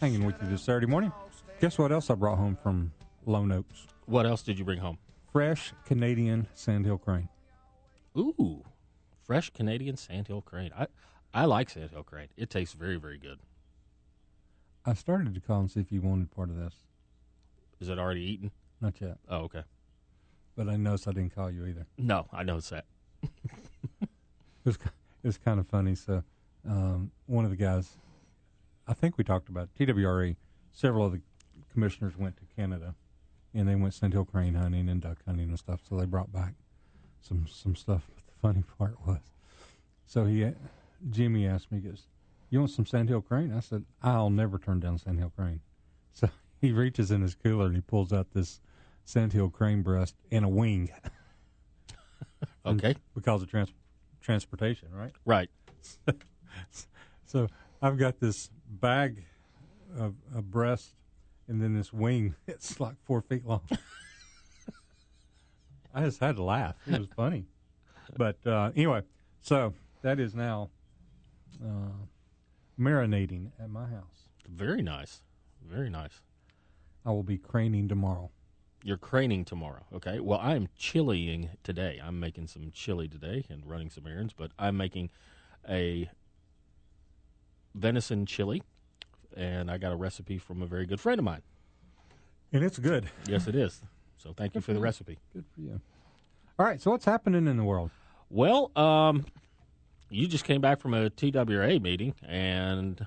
Hanging 0.00 0.26
with 0.26 0.34
you 0.42 0.48
this 0.48 0.60
Saturday 0.60 0.86
morning. 0.86 1.12
Guess 1.60 1.78
what 1.78 1.92
else 1.92 2.10
I 2.10 2.16
brought 2.16 2.36
home 2.36 2.58
from 2.60 2.90
Lone 3.26 3.52
Oaks? 3.52 3.86
What 4.06 4.26
else 4.26 4.42
did 4.42 4.58
you 4.58 4.64
bring 4.64 4.80
home? 4.80 4.98
Fresh 5.30 5.72
Canadian 5.84 6.48
sandhill 6.52 6.98
crane. 6.98 7.28
Ooh, 8.18 8.64
fresh 9.22 9.50
Canadian 9.50 9.96
sandhill 9.96 10.42
crane. 10.42 10.72
I 10.76 10.88
I 11.32 11.44
like 11.44 11.70
sandhill 11.70 12.02
crane. 12.02 12.26
It 12.36 12.50
tastes 12.50 12.74
very 12.74 12.96
very 12.96 13.16
good. 13.16 13.38
I 14.84 14.94
started 14.94 15.32
to 15.32 15.40
call 15.40 15.60
and 15.60 15.70
see 15.70 15.78
if 15.78 15.92
you 15.92 16.00
wanted 16.00 16.32
part 16.32 16.50
of 16.50 16.56
this. 16.56 16.74
Is 17.78 17.88
it 17.88 18.00
already 18.00 18.22
eaten? 18.22 18.50
Not 18.80 19.00
yet. 19.00 19.18
Oh, 19.28 19.42
okay. 19.42 19.62
But 20.56 20.68
I 20.68 20.74
noticed 20.74 21.06
I 21.06 21.12
didn't 21.12 21.36
call 21.36 21.52
you 21.52 21.66
either. 21.66 21.86
No, 21.96 22.26
I 22.32 22.42
know 22.42 22.56
it's 22.56 22.70
that. 22.70 22.86
It 24.62 24.68
was, 24.68 24.78
it 25.22 25.26
was 25.26 25.38
kind 25.38 25.60
of 25.60 25.66
funny. 25.66 25.94
So, 25.94 26.22
um, 26.68 27.10
one 27.26 27.44
of 27.44 27.50
the 27.50 27.56
guys, 27.56 27.88
I 28.86 28.94
think 28.94 29.18
we 29.18 29.24
talked 29.24 29.48
about 29.48 29.68
TWRA. 29.78 30.36
Several 30.72 31.06
of 31.06 31.12
the 31.12 31.20
commissioners 31.72 32.16
went 32.16 32.36
to 32.36 32.42
Canada 32.56 32.94
and 33.54 33.68
they 33.68 33.74
went 33.74 33.94
sandhill 33.94 34.24
crane 34.24 34.54
hunting 34.54 34.88
and 34.88 35.00
duck 35.00 35.18
hunting 35.26 35.48
and 35.48 35.58
stuff. 35.58 35.80
So 35.88 35.96
they 35.96 36.06
brought 36.06 36.32
back 36.32 36.54
some, 37.20 37.46
some 37.48 37.74
stuff. 37.74 38.02
But 38.14 38.26
the 38.26 38.32
funny 38.40 38.64
part 38.78 38.96
was, 39.06 39.20
so 40.06 40.24
he, 40.24 40.50
Jimmy 41.10 41.46
asked 41.46 41.70
me, 41.72 41.80
he 41.80 41.88
goes, 41.88 42.06
you 42.50 42.58
want 42.58 42.70
some 42.70 42.86
sandhill 42.86 43.20
crane? 43.20 43.52
I 43.56 43.60
said, 43.60 43.84
I'll 44.02 44.30
never 44.30 44.58
turn 44.58 44.80
down 44.80 44.98
sandhill 44.98 45.32
crane. 45.36 45.60
So 46.12 46.28
he 46.60 46.72
reaches 46.72 47.12
in 47.12 47.22
his 47.22 47.36
cooler 47.36 47.66
and 47.66 47.74
he 47.76 47.80
pulls 47.80 48.12
out 48.12 48.32
this 48.34 48.60
sandhill 49.04 49.48
crane 49.48 49.82
breast 49.82 50.16
and 50.32 50.44
a 50.44 50.48
wing 50.48 50.90
Okay, 52.66 52.96
because 53.14 53.42
of 53.42 53.48
trans- 53.48 53.72
transportation, 54.20 54.88
right? 54.92 55.12
right. 55.24 55.50
So 57.30 57.46
I've 57.80 57.96
got 57.96 58.18
this 58.18 58.50
bag 58.68 59.22
of, 59.96 60.16
of 60.34 60.50
breast 60.50 60.94
and 61.46 61.62
then 61.62 61.74
this 61.74 61.92
wing. 61.92 62.34
It's 62.48 62.80
like 62.80 62.96
four 63.04 63.20
feet 63.20 63.46
long. 63.46 63.60
I 65.94 66.02
just 66.02 66.18
had 66.18 66.34
to 66.36 66.42
laugh. 66.42 66.74
It 66.88 66.98
was 66.98 67.08
funny. 67.14 67.46
But 68.16 68.44
uh, 68.44 68.72
anyway, 68.74 69.02
so 69.40 69.74
that 70.02 70.18
is 70.18 70.34
now 70.34 70.70
uh, 71.64 71.92
marinating 72.76 73.52
at 73.60 73.70
my 73.70 73.86
house. 73.86 74.26
Very 74.48 74.82
nice. 74.82 75.20
Very 75.64 75.88
nice. 75.88 76.22
I 77.06 77.10
will 77.10 77.22
be 77.22 77.38
craning 77.38 77.88
tomorrow. 77.88 78.32
You're 78.82 78.96
craning 78.96 79.44
tomorrow. 79.44 79.84
Okay. 79.94 80.20
Well, 80.20 80.40
I'm 80.42 80.68
chiliing 80.78 81.50
today. 81.62 82.00
I'm 82.02 82.18
making 82.18 82.46
some 82.46 82.70
chili 82.72 83.08
today 83.08 83.44
and 83.50 83.62
running 83.66 83.90
some 83.90 84.06
errands, 84.06 84.32
but 84.32 84.52
I'm 84.58 84.76
making 84.76 85.10
a 85.68 86.08
venison 87.74 88.26
chili, 88.26 88.62
and 89.36 89.70
I 89.70 89.78
got 89.78 89.92
a 89.92 89.96
recipe 89.96 90.38
from 90.38 90.62
a 90.62 90.66
very 90.66 90.86
good 90.86 91.00
friend 91.00 91.18
of 91.18 91.24
mine. 91.24 91.42
And 92.52 92.64
it's 92.64 92.78
good. 92.78 93.08
Yes, 93.28 93.46
it 93.46 93.54
is. 93.54 93.80
So 94.16 94.32
thank 94.36 94.54
you 94.54 94.60
for 94.60 94.72
the 94.72 94.80
recipe. 94.80 95.18
Good 95.32 95.44
for 95.54 95.60
you. 95.60 95.80
All 96.58 96.66
right, 96.66 96.80
so 96.80 96.90
what's 96.90 97.04
happening 97.04 97.46
in 97.46 97.56
the 97.56 97.64
world? 97.64 97.90
Well, 98.28 98.70
um, 98.76 99.24
you 100.10 100.26
just 100.26 100.44
came 100.44 100.60
back 100.60 100.80
from 100.80 100.94
a 100.94 101.10
TWRA 101.10 101.80
meeting, 101.80 102.14
and 102.26 103.06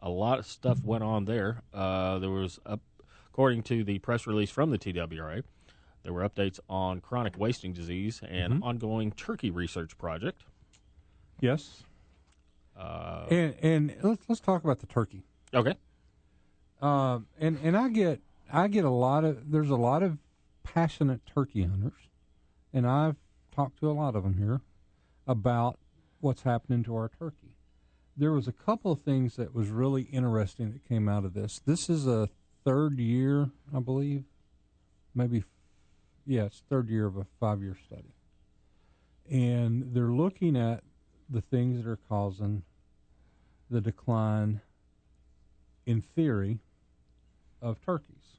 a 0.00 0.10
lot 0.10 0.38
of 0.38 0.46
stuff 0.46 0.84
went 0.84 1.02
on 1.02 1.24
there. 1.24 1.62
Uh, 1.72 2.18
there 2.18 2.30
was, 2.30 2.60
up, 2.66 2.80
according 3.32 3.62
to 3.62 3.82
the 3.82 3.98
press 4.00 4.26
release 4.26 4.50
from 4.50 4.68
the 4.70 4.78
TWRA, 4.78 5.42
there 6.02 6.12
were 6.12 6.28
updates 6.28 6.60
on 6.68 7.00
chronic 7.00 7.38
wasting 7.38 7.72
disease 7.72 8.20
and 8.28 8.62
ongoing 8.62 9.10
turkey 9.12 9.50
research 9.50 9.96
project. 9.96 10.42
Yes. 11.40 11.82
Uh, 12.76 13.24
And 13.30 13.54
and 13.62 13.94
let's 14.02 14.22
let's 14.28 14.40
talk 14.40 14.64
about 14.64 14.80
the 14.80 14.86
turkey. 14.86 15.24
okay, 15.54 15.74
Um, 16.82 17.26
and 17.40 17.58
and 17.62 17.76
I 17.76 17.88
get 17.88 18.20
I 18.52 18.68
get 18.68 18.84
a 18.84 18.90
lot 18.90 19.24
of 19.24 19.50
there's 19.50 19.70
a 19.70 19.76
lot 19.76 20.02
of 20.02 20.18
passionate 20.62 21.20
turkey 21.26 21.62
hunters, 21.62 22.08
and 22.72 22.86
I've 22.86 23.16
talked 23.54 23.78
to 23.80 23.90
a 23.90 23.92
lot 23.92 24.14
of 24.14 24.24
them 24.24 24.36
here 24.38 24.60
about 25.26 25.78
what's 26.20 26.42
happening 26.42 26.82
to 26.84 26.96
our 26.96 27.08
turkey. 27.08 27.56
There 28.16 28.32
was 28.32 28.46
a 28.46 28.52
couple 28.52 28.92
of 28.92 29.00
things 29.02 29.36
that 29.36 29.54
was 29.54 29.68
really 29.68 30.02
interesting 30.02 30.72
that 30.72 30.86
came 30.86 31.08
out 31.08 31.24
of 31.24 31.32
this. 31.34 31.60
This 31.64 31.88
is 31.88 32.06
a 32.06 32.28
third 32.64 32.98
year, 32.98 33.50
I 33.74 33.80
believe, 33.80 34.24
maybe, 35.14 35.44
yeah, 36.26 36.44
it's 36.44 36.62
third 36.68 36.88
year 36.88 37.06
of 37.06 37.16
a 37.16 37.26
five 37.40 37.62
year 37.62 37.76
study, 37.86 38.14
and 39.30 39.94
they're 39.94 40.12
looking 40.12 40.56
at 40.56 40.82
the 41.28 41.40
things 41.40 41.82
that 41.82 41.90
are 41.90 41.98
causing 42.08 42.62
the 43.70 43.80
decline 43.80 44.60
in 45.86 46.02
theory 46.02 46.58
of 47.60 47.80
turkeys. 47.80 48.38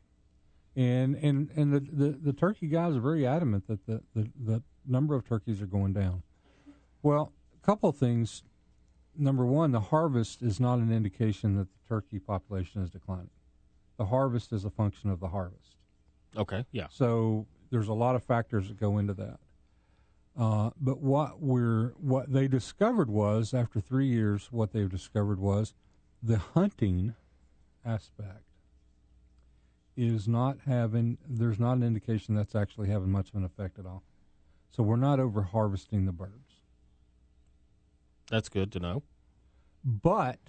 And 0.75 1.15
and, 1.15 1.49
and 1.55 1.73
the, 1.73 1.79
the, 1.79 2.09
the 2.11 2.33
turkey 2.33 2.67
guys 2.67 2.95
are 2.95 3.01
very 3.01 3.27
adamant 3.27 3.67
that 3.67 3.85
the, 3.85 4.01
the, 4.15 4.29
the 4.39 4.63
number 4.87 5.15
of 5.15 5.27
turkeys 5.27 5.61
are 5.61 5.67
going 5.67 5.93
down. 5.93 6.23
Well, 7.01 7.31
a 7.61 7.65
couple 7.65 7.89
of 7.89 7.97
things. 7.97 8.43
Number 9.15 9.45
one, 9.45 9.71
the 9.71 9.79
harvest 9.79 10.41
is 10.41 10.59
not 10.59 10.79
an 10.79 10.91
indication 10.91 11.55
that 11.57 11.67
the 11.67 11.87
turkey 11.87 12.17
population 12.17 12.81
is 12.81 12.89
declining. 12.89 13.29
The 13.97 14.05
harvest 14.05 14.51
is 14.53 14.65
a 14.65 14.69
function 14.69 15.09
of 15.09 15.19
the 15.19 15.27
harvest. 15.29 15.75
okay, 16.35 16.65
yeah, 16.71 16.87
So 16.89 17.45
there's 17.69 17.87
a 17.87 17.93
lot 17.93 18.15
of 18.15 18.23
factors 18.23 18.67
that 18.67 18.79
go 18.79 18.97
into 18.97 19.13
that. 19.15 19.39
Uh, 20.37 20.71
but 20.81 20.99
what 20.99 21.39
we're 21.41 21.89
what 21.99 22.31
they 22.33 22.47
discovered 22.47 23.09
was 23.09 23.53
after 23.53 23.79
three 23.79 24.07
years, 24.07 24.47
what 24.51 24.71
they've 24.73 24.89
discovered 24.89 25.39
was 25.39 25.75
the 26.23 26.37
hunting 26.39 27.13
aspect 27.85 28.41
is 29.95 30.27
not 30.27 30.57
having. 30.65 31.19
There's 31.27 31.59
not 31.59 31.73
an 31.73 31.83
indication 31.83 32.33
that's 32.33 32.55
actually 32.55 32.89
having 32.89 33.11
much 33.11 33.29
of 33.29 33.35
an 33.35 33.43
effect 33.43 33.77
at 33.77 33.85
all. 33.85 34.01
So 34.71 34.81
we're 34.81 34.95
not 34.95 35.19
over 35.19 35.43
harvesting 35.43 36.05
the 36.05 36.11
birds, 36.11 36.63
that's 38.27 38.49
good 38.49 38.71
to 38.71 38.79
know. 38.79 39.03
but 39.83 40.39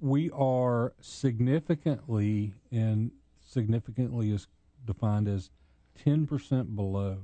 we 0.00 0.30
are 0.30 0.92
significantly 1.00 2.54
and 2.70 3.10
significantly 3.44 4.30
is 4.30 4.46
defined 4.84 5.28
as 5.28 5.50
ten 5.94 6.26
percent 6.26 6.74
below 6.76 7.18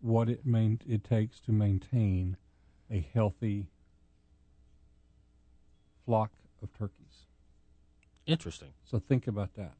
what 0.00 0.28
it 0.28 0.44
main, 0.44 0.80
it 0.88 1.04
takes 1.04 1.40
to 1.40 1.52
maintain 1.52 2.36
a 2.90 3.06
healthy 3.14 3.68
flock 6.04 6.32
of 6.62 6.72
turkeys. 6.76 7.26
Interesting. 8.26 8.72
So 8.84 8.98
think 8.98 9.26
about 9.26 9.54
that. 9.54 9.74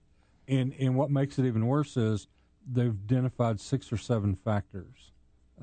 And 0.48 0.74
and 0.78 0.96
what 0.96 1.10
makes 1.10 1.38
it 1.38 1.46
even 1.46 1.66
worse 1.66 1.96
is 1.96 2.28
they've 2.70 2.96
identified 3.04 3.60
six 3.60 3.92
or 3.92 3.96
seven 3.96 4.34
factors, 4.34 5.12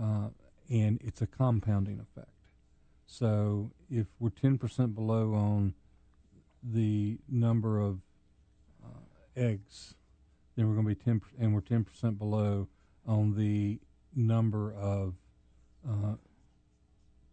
uh, 0.01 0.29
and 0.69 0.99
it's 1.03 1.21
a 1.21 1.27
compounding 1.27 1.99
effect. 1.99 2.31
So 3.05 3.71
if 3.89 4.07
we're 4.19 4.29
ten 4.29 4.57
percent 4.57 4.95
below 4.95 5.33
on 5.33 5.73
the 6.63 7.17
number 7.29 7.79
of 7.79 7.99
uh, 8.83 8.99
eggs, 9.35 9.95
then 10.55 10.67
we're 10.67 10.75
going 10.75 10.87
to 10.87 10.95
be 10.95 11.03
ten, 11.03 11.21
and 11.39 11.53
we're 11.53 11.61
ten 11.61 11.83
percent 11.83 12.17
below 12.17 12.67
on 13.05 13.35
the 13.35 13.79
number 14.15 14.73
of 14.73 15.15
uh, 15.87 16.15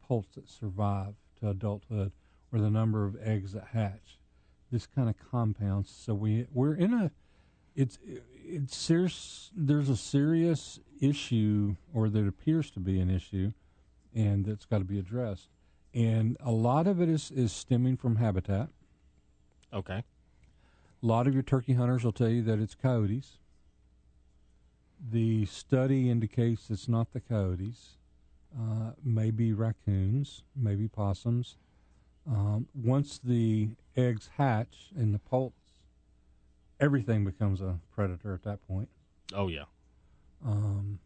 poults 0.06 0.34
that 0.36 0.48
survive 0.48 1.14
to 1.40 1.50
adulthood, 1.50 2.12
or 2.52 2.60
the 2.60 2.70
number 2.70 3.04
of 3.04 3.16
eggs 3.22 3.52
that 3.52 3.68
hatch. 3.72 4.18
This 4.70 4.86
kind 4.86 5.08
of 5.08 5.14
compounds. 5.30 5.90
So 5.90 6.14
we 6.14 6.46
we're 6.52 6.74
in 6.74 6.92
a 6.94 7.10
it's 7.74 7.98
it's 8.44 8.76
serious. 8.76 9.50
There's 9.54 9.88
a 9.88 9.96
serious 9.96 10.80
issue, 11.00 11.76
or 11.92 12.08
that 12.08 12.26
appears 12.26 12.70
to 12.72 12.80
be 12.80 13.00
an 13.00 13.10
issue, 13.10 13.52
and 14.14 14.44
that's 14.44 14.64
got 14.64 14.78
to 14.78 14.84
be 14.84 14.98
addressed. 14.98 15.48
And 15.92 16.36
a 16.40 16.50
lot 16.50 16.86
of 16.86 17.00
it 17.00 17.08
is 17.08 17.30
is 17.30 17.52
stemming 17.52 17.96
from 17.96 18.16
habitat. 18.16 18.68
Okay. 19.72 20.02
A 21.02 21.06
lot 21.06 21.26
of 21.26 21.34
your 21.34 21.42
turkey 21.42 21.74
hunters 21.74 22.04
will 22.04 22.12
tell 22.12 22.28
you 22.28 22.42
that 22.42 22.58
it's 22.58 22.74
coyotes. 22.74 23.38
The 25.10 25.44
study 25.46 26.10
indicates 26.10 26.70
it's 26.70 26.88
not 26.88 27.12
the 27.12 27.20
coyotes. 27.20 27.96
Uh, 28.58 28.92
maybe 29.04 29.52
raccoons, 29.52 30.42
maybe 30.54 30.88
possums. 30.88 31.56
Um, 32.26 32.66
once 32.74 33.20
the 33.22 33.68
eggs 33.96 34.30
hatch 34.36 34.90
and 34.96 35.14
the 35.14 35.18
poults, 35.18 35.72
everything 36.80 37.24
becomes 37.24 37.60
a 37.60 37.78
predator 37.94 38.34
at 38.34 38.42
that 38.44 38.66
point. 38.66 38.88
Oh 39.34 39.48
yeah. 39.48 39.64
Um, 40.44 40.98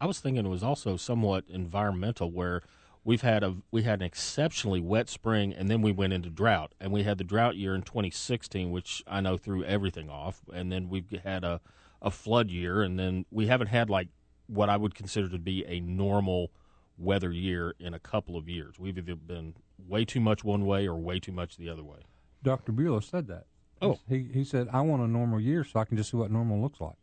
I 0.00 0.06
was 0.06 0.20
thinking 0.20 0.44
it 0.44 0.48
was 0.48 0.62
also 0.62 0.96
somewhat 0.96 1.44
environmental, 1.48 2.30
where 2.30 2.62
we've 3.04 3.22
had 3.22 3.42
a 3.42 3.56
we 3.70 3.82
had 3.82 4.00
an 4.00 4.06
exceptionally 4.06 4.80
wet 4.80 5.08
spring, 5.08 5.52
and 5.52 5.70
then 5.70 5.82
we 5.82 5.92
went 5.92 6.12
into 6.12 6.30
drought, 6.30 6.74
and 6.80 6.92
we 6.92 7.02
had 7.02 7.18
the 7.18 7.24
drought 7.24 7.56
year 7.56 7.74
in 7.74 7.82
2016, 7.82 8.70
which 8.70 9.02
I 9.06 9.20
know 9.20 9.36
threw 9.36 9.62
everything 9.64 10.10
off, 10.10 10.42
and 10.52 10.72
then 10.72 10.88
we've 10.88 11.10
had 11.22 11.44
a 11.44 11.60
a 12.02 12.10
flood 12.10 12.50
year, 12.50 12.82
and 12.82 12.98
then 12.98 13.24
we 13.30 13.46
haven't 13.46 13.68
had 13.68 13.88
like 13.88 14.08
what 14.46 14.68
I 14.68 14.76
would 14.76 14.94
consider 14.94 15.28
to 15.30 15.38
be 15.38 15.64
a 15.66 15.80
normal 15.80 16.50
weather 16.98 17.32
year 17.32 17.74
in 17.78 17.94
a 17.94 17.98
couple 17.98 18.36
of 18.36 18.48
years. 18.48 18.78
We've 18.78 18.96
either 18.98 19.16
been 19.16 19.54
way 19.78 20.04
too 20.04 20.20
much 20.20 20.44
one 20.44 20.66
way 20.66 20.86
or 20.86 20.96
way 20.96 21.18
too 21.18 21.32
much 21.32 21.56
the 21.56 21.68
other 21.68 21.82
way. 21.82 22.00
Dr. 22.42 22.72
Bueller 22.72 23.02
said 23.02 23.26
that. 23.28 23.46
Oh. 23.82 23.98
he 24.08 24.28
he 24.32 24.44
said 24.44 24.68
I 24.72 24.80
want 24.82 25.02
a 25.02 25.08
normal 25.08 25.40
year 25.40 25.64
so 25.64 25.80
I 25.80 25.84
can 25.84 25.96
just 25.96 26.10
see 26.10 26.16
what 26.16 26.30
normal 26.30 26.60
looks 26.60 26.80
like. 26.80 26.96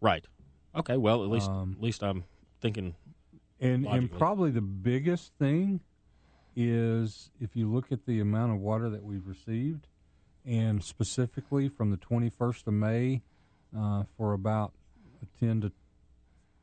Right. 0.00 0.24
Okay. 0.74 0.96
Well, 0.96 1.24
at 1.24 1.30
least 1.30 1.48
Um, 1.50 1.74
at 1.76 1.82
least 1.82 2.02
I'm 2.02 2.24
thinking. 2.60 2.94
And 3.62 3.86
and 3.86 4.10
probably 4.10 4.50
the 4.50 4.60
biggest 4.60 5.32
thing 5.38 5.80
is 6.56 7.30
if 7.40 7.54
you 7.54 7.72
look 7.72 7.92
at 7.92 8.04
the 8.06 8.20
amount 8.20 8.52
of 8.52 8.58
water 8.58 8.90
that 8.90 9.02
we've 9.04 9.26
received, 9.26 9.86
and 10.44 10.82
specifically 10.82 11.68
from 11.68 11.90
the 11.90 11.96
21st 11.96 12.66
of 12.66 12.74
May 12.74 13.22
uh, 13.76 14.02
for 14.16 14.32
about 14.32 14.72
a 15.22 15.44
10 15.44 15.60
to 15.62 15.72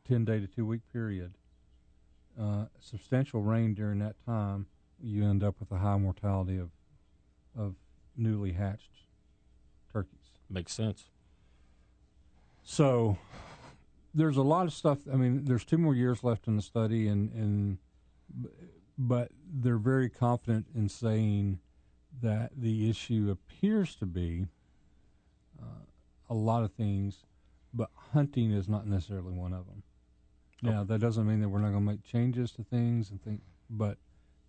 10 0.10 0.26
day 0.26 0.40
to 0.42 0.48
two 0.48 0.66
week 0.66 0.82
period, 0.92 1.34
uh, 2.40 2.66
substantial 2.82 3.42
rain 3.42 3.74
during 3.74 4.00
that 4.00 4.16
time, 4.26 4.66
you 5.02 5.26
end 5.26 5.42
up 5.42 5.56
with 5.60 5.72
a 5.72 5.78
high 5.78 5.98
mortality 5.98 6.58
of 6.58 6.70
of 7.58 7.76
newly 8.18 8.52
hatched 8.52 8.90
turkeys. 9.94 10.20
Makes 10.50 10.74
sense. 10.74 11.06
So 12.64 13.18
there's 14.20 14.38
a 14.38 14.44
lot 14.44 14.66
of 14.66 14.74
stuff. 14.74 15.00
I 15.12 15.16
mean, 15.16 15.46
there's 15.46 15.66
two 15.66 15.78
more 15.78 15.96
years 15.96 16.24
left 16.24 16.48
in 16.48 16.56
the 16.56 16.62
study, 16.62 17.08
and 17.08 17.32
and 17.32 17.78
but 18.98 19.32
they're 19.52 19.78
very 19.78 20.10
confident 20.10 20.68
in 20.76 20.90
saying 20.90 21.60
that 22.22 22.52
the 22.56 22.90
issue 22.90 23.30
appears 23.32 23.96
to 23.96 24.06
be 24.06 24.48
uh, 25.62 25.86
a 26.30 26.34
lot 26.34 26.64
of 26.64 26.74
things, 26.74 27.26
but 27.74 27.90
hunting 28.14 28.52
is 28.52 28.68
not 28.68 28.86
necessarily 28.86 29.32
one 29.32 29.54
of 29.54 29.66
them. 29.68 29.84
Now 30.62 30.84
that 30.84 31.00
doesn't 31.00 31.26
mean 31.26 31.40
that 31.40 31.50
we're 31.50 31.60
not 31.60 31.72
going 31.72 31.86
to 31.86 31.92
make 31.92 32.04
changes 32.04 32.52
to 32.52 32.64
things 32.64 33.12
and 33.12 33.24
think, 33.24 33.42
but 33.70 33.98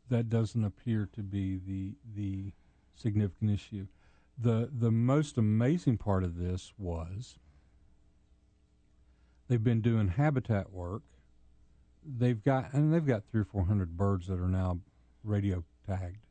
that 0.09 0.28
doesn't 0.28 0.64
appear 0.64 1.09
to 1.12 1.22
be 1.22 1.59
the 1.59 1.94
the 2.16 2.52
significant 2.94 3.52
issue. 3.52 3.87
the 4.37 4.68
The 4.72 4.90
most 4.90 5.38
amazing 5.38 5.98
part 5.98 6.24
of 6.24 6.37
this 6.37 6.72
was 6.76 7.38
they've 9.50 9.64
been 9.64 9.80
doing 9.80 10.06
habitat 10.06 10.72
work. 10.72 11.02
They've 12.06 12.42
got 12.42 12.72
and 12.72 12.94
they've 12.94 13.04
got 13.04 13.24
three 13.30 13.42
or 13.42 13.44
four 13.44 13.66
hundred 13.66 13.96
birds 13.96 14.28
that 14.28 14.38
are 14.38 14.48
now 14.48 14.78
radio 15.24 15.64
tagged, 15.86 16.24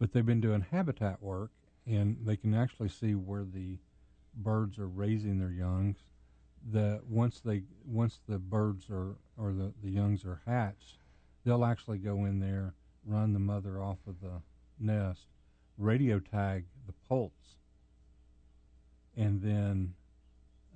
but 0.00 0.12
they've 0.12 0.26
been 0.26 0.40
doing 0.40 0.66
habitat 0.72 1.22
work, 1.22 1.50
and 1.86 2.16
they 2.24 2.36
can 2.36 2.54
actually 2.54 2.88
see 2.88 3.14
where 3.14 3.44
the 3.44 3.78
birds 4.34 4.78
are 4.78 4.88
raising 4.88 5.38
their 5.38 5.52
youngs. 5.52 5.98
That 6.72 7.02
once 7.06 7.40
they 7.40 7.62
once 7.84 8.18
the 8.26 8.38
birds 8.38 8.90
are 8.90 9.14
or 9.36 9.52
the 9.52 9.72
the 9.84 9.90
youngs 9.90 10.24
are 10.24 10.40
hatched, 10.44 10.98
they'll 11.44 11.64
actually 11.64 11.98
go 11.98 12.24
in 12.24 12.40
there, 12.40 12.74
run 13.04 13.34
the 13.34 13.38
mother 13.38 13.80
off 13.80 13.98
of 14.08 14.20
the 14.20 14.42
nest, 14.80 15.26
radio 15.76 16.18
tag 16.18 16.64
the 16.86 16.94
poults, 17.08 17.58
and 19.16 19.40
then 19.40 19.94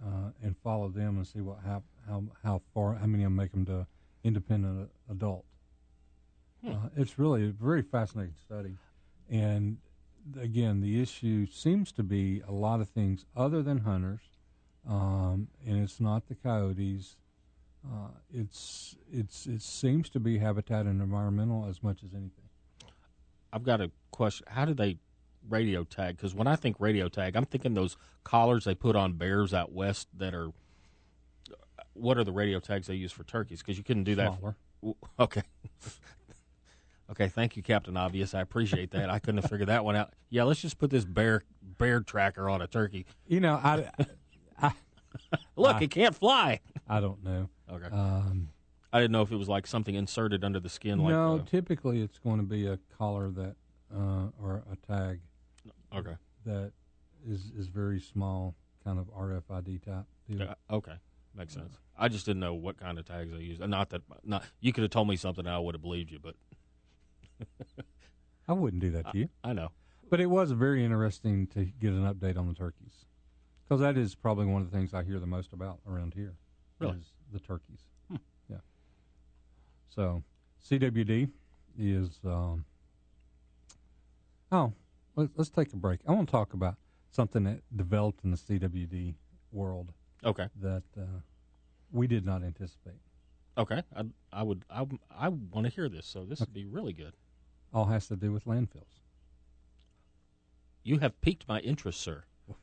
uh, 0.05 0.31
and 0.43 0.57
follow 0.63 0.89
them 0.89 1.17
and 1.17 1.27
see 1.27 1.41
what 1.41 1.59
how 1.65 1.83
how 2.07 2.23
how 2.43 2.63
far 2.75 2.95
how 2.95 3.07
many 3.07 3.25
of 3.25 3.27
them 3.27 3.37
make 3.37 3.53
them 3.53 3.65
to 3.67 3.87
independent 4.25 4.91
adult. 5.11 5.45
Uh, 6.67 6.89
it's 6.97 7.19
really 7.19 7.49
a 7.49 7.51
very 7.51 7.83
fascinating 7.83 8.35
study, 8.47 8.77
and 9.29 9.79
again, 10.41 10.81
the 10.81 11.01
issue 11.01 11.47
seems 11.47 11.91
to 11.93 12.03
be 12.03 12.41
a 12.47 12.53
lot 12.53 12.81
of 12.81 12.89
things 12.89 13.27
other 13.37 13.63
than 13.63 13.79
hunters, 13.79 14.21
um, 14.89 15.49
and 15.67 15.83
it's 15.83 16.01
not 16.01 16.29
the 16.29 16.35
coyotes. 16.35 17.17
Uh, 17.85 18.09
it's 18.33 18.95
it's 19.13 19.47
it 19.47 19.61
seems 19.61 20.09
to 20.11 20.21
be 20.21 20.39
habitat 20.39 20.87
and 20.87 21.03
environmental 21.03 21.67
as 21.69 21.83
much 21.83 22.05
as 22.05 22.13
anything. 22.13 22.49
I've 23.53 23.65
got 23.65 23.81
a 23.81 23.91
question. 24.13 24.47
How 24.49 24.65
do 24.65 24.75
they 24.75 24.99
radio 25.49 25.85
tag? 25.85 26.17
Because 26.17 26.35
when 26.35 26.47
I 26.47 26.57
think 26.57 26.77
radio 26.79 27.09
tag, 27.09 27.37
I'm 27.37 27.47
thinking 27.47 27.75
those 27.75 27.97
collars 28.25 28.65
they 28.65 28.75
put 28.75 28.97
on 28.97 29.15
bears 29.15 29.53
out 29.55 29.73
west 29.73 30.09
that 30.17 30.35
are. 30.35 30.51
What 31.95 32.17
are 32.17 32.25
the 32.25 32.33
radio 32.33 32.59
tags 32.59 32.87
they 32.87 32.95
use 32.95 33.13
for 33.13 33.25
turkeys? 33.25 33.61
Because 33.61 33.77
you 33.77 33.85
couldn't 33.85 34.05
do 34.05 34.15
that. 34.15 34.39
Smaller. 34.39 34.57
Okay. 35.19 35.43
okay, 37.11 37.29
thank 37.29 37.57
you, 37.57 37.63
Captain 37.63 37.97
Obvious. 37.97 38.35
I 38.35 38.41
appreciate 38.41 38.93
that. 38.93 39.11
I 39.11 39.19
couldn't 39.19 39.43
have 39.43 39.51
figured 39.51 39.69
that 39.69 39.85
one 39.85 39.95
out. 39.95 40.15
Yeah, 40.31 40.45
let's 40.45 40.61
just 40.61 40.79
put 40.79 40.91
this 40.91 41.05
bear 41.05 41.43
bear 41.79 42.01
tracker 42.01 42.49
on 42.49 42.63
a 42.63 42.67
turkey. 42.67 43.07
You 43.27 43.41
know, 43.41 43.61
I 43.63 43.91
Look, 45.57 45.83
it 45.83 45.91
can't 45.91 46.15
fly. 46.15 46.61
I 46.89 47.01
don't 47.01 47.23
know. 47.23 47.49
Okay. 47.71 47.87
Um, 47.87 48.49
I 48.93 49.01
didn't 49.01 49.13
know 49.13 49.23
if 49.23 49.33
it 49.33 49.37
was 49.37 49.49
like 49.49 49.67
something 49.67 49.95
inserted 49.95 50.45
under 50.45 50.61
the 50.61 50.69
skin. 50.69 50.99
Like 50.99 51.13
no, 51.13 51.37
uh, 51.37 51.51
typically 51.51 52.03
it's 52.03 52.19
going 52.19 52.39
to 52.39 52.43
be 52.43 52.67
a 52.67 52.79
collar 52.99 53.31
that 53.31 53.57
uh, 53.95 54.27
or 54.41 54.63
a 54.71 54.77
tag 54.87 55.21
okay. 55.95 56.17
that 56.45 56.73
is 57.29 57.53
is 57.57 57.69
very 57.69 58.01
small, 58.01 58.55
kind 58.85 58.99
of 58.99 59.07
RFID 59.15 59.85
type 59.85 60.05
deal. 60.29 60.43
Uh, 60.43 60.75
okay, 60.75 60.95
makes 61.35 61.55
sense. 61.55 61.79
I 61.97 62.09
just 62.09 62.27
didn't 62.27 62.41
know 62.41 62.55
what 62.55 62.79
kind 62.79 62.99
of 62.99 63.05
tags 63.05 63.33
they 63.33 63.41
use. 63.41 63.59
Not 63.61 63.91
that, 63.91 64.03
not 64.25 64.45
you 64.61 64.73
could 64.73 64.83
have 64.83 64.91
told 64.91 65.09
me 65.09 65.17
something, 65.17 65.47
I 65.47 65.59
would 65.59 65.75
have 65.75 65.83
believed 65.83 66.11
you. 66.11 66.19
But 66.19 66.35
I 68.49 68.53
wouldn't 68.53 68.83
do 68.83 68.91
that 68.93 69.13
to 69.13 69.19
you, 69.19 69.29
I 69.45 69.53
know. 69.53 69.71
but 70.11 70.21
it 70.21 70.27
was 70.27 70.51
very 70.53 70.85
interesting 70.85 71.47
to 71.49 71.65
get 71.65 71.93
an 71.93 72.03
update 72.13 72.37
on 72.37 72.49
the 72.49 72.55
turkeys 72.55 73.07
because 73.65 73.81
that 73.81 73.97
is 73.97 74.15
probably 74.15 74.47
one 74.47 74.63
of 74.63 74.71
the 74.71 74.77
things 74.77 74.93
I 74.95 75.03
hear 75.03 75.19
the 75.19 75.27
most 75.27 75.53
about 75.53 75.79
around 75.89 76.15
here. 76.15 76.35
Really? 76.79 76.99
is 76.99 77.13
the 77.33 77.39
turkeys. 77.41 77.81
Yeah. 78.51 78.57
So 79.89 80.23
CWD 80.69 81.31
is. 81.79 82.19
Um, 82.25 82.65
oh, 84.51 84.73
let's, 85.17 85.51
take 85.51 85.73
a 85.73 85.77
break. 85.77 86.01
I 86.07 86.13
want 86.13 86.29
to 86.29 86.33
talk 86.33 86.55
about 86.55 86.77
something 87.11 87.45
that 87.45 87.61
developed 87.77 88.25
in 88.25 88.31
the 88.31 88.37
CWD 88.37 89.15
world 89.53 89.93
Okay, 90.25 90.49
that 90.61 90.83
uh, 90.97 91.03
we 91.91 92.07
did 92.07 92.25
not 92.25 92.43
anticipate. 92.43 93.01
okay. 93.59 93.83
I, 93.95 94.05
I 94.33 94.43
would. 94.43 94.65
I, 94.71 94.87
I 95.11 95.29
want 95.29 95.67
to 95.67 95.73
hear 95.73 95.89
this. 95.89 96.07
So 96.07 96.25
this 96.25 96.41
would 96.41 96.55
be 96.55 96.65
really 96.65 96.93
good. 96.93 97.13
All 97.75 97.87
has 97.87 98.07
to 98.09 98.17
do 98.17 98.33
with 98.33 98.45
landfills. 98.45 99.01
You 100.85 100.99
have 100.99 101.21
piqued 101.21 101.47
my 101.49 101.61
interest, 101.61 102.01
sir. 102.01 102.25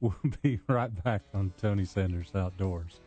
We'll 0.00 0.14
be 0.42 0.60
right 0.68 0.90
back 1.04 1.22
on 1.32 1.52
Tony 1.58 1.86
Sanders 1.86 2.30
Outdoors. 2.34 3.00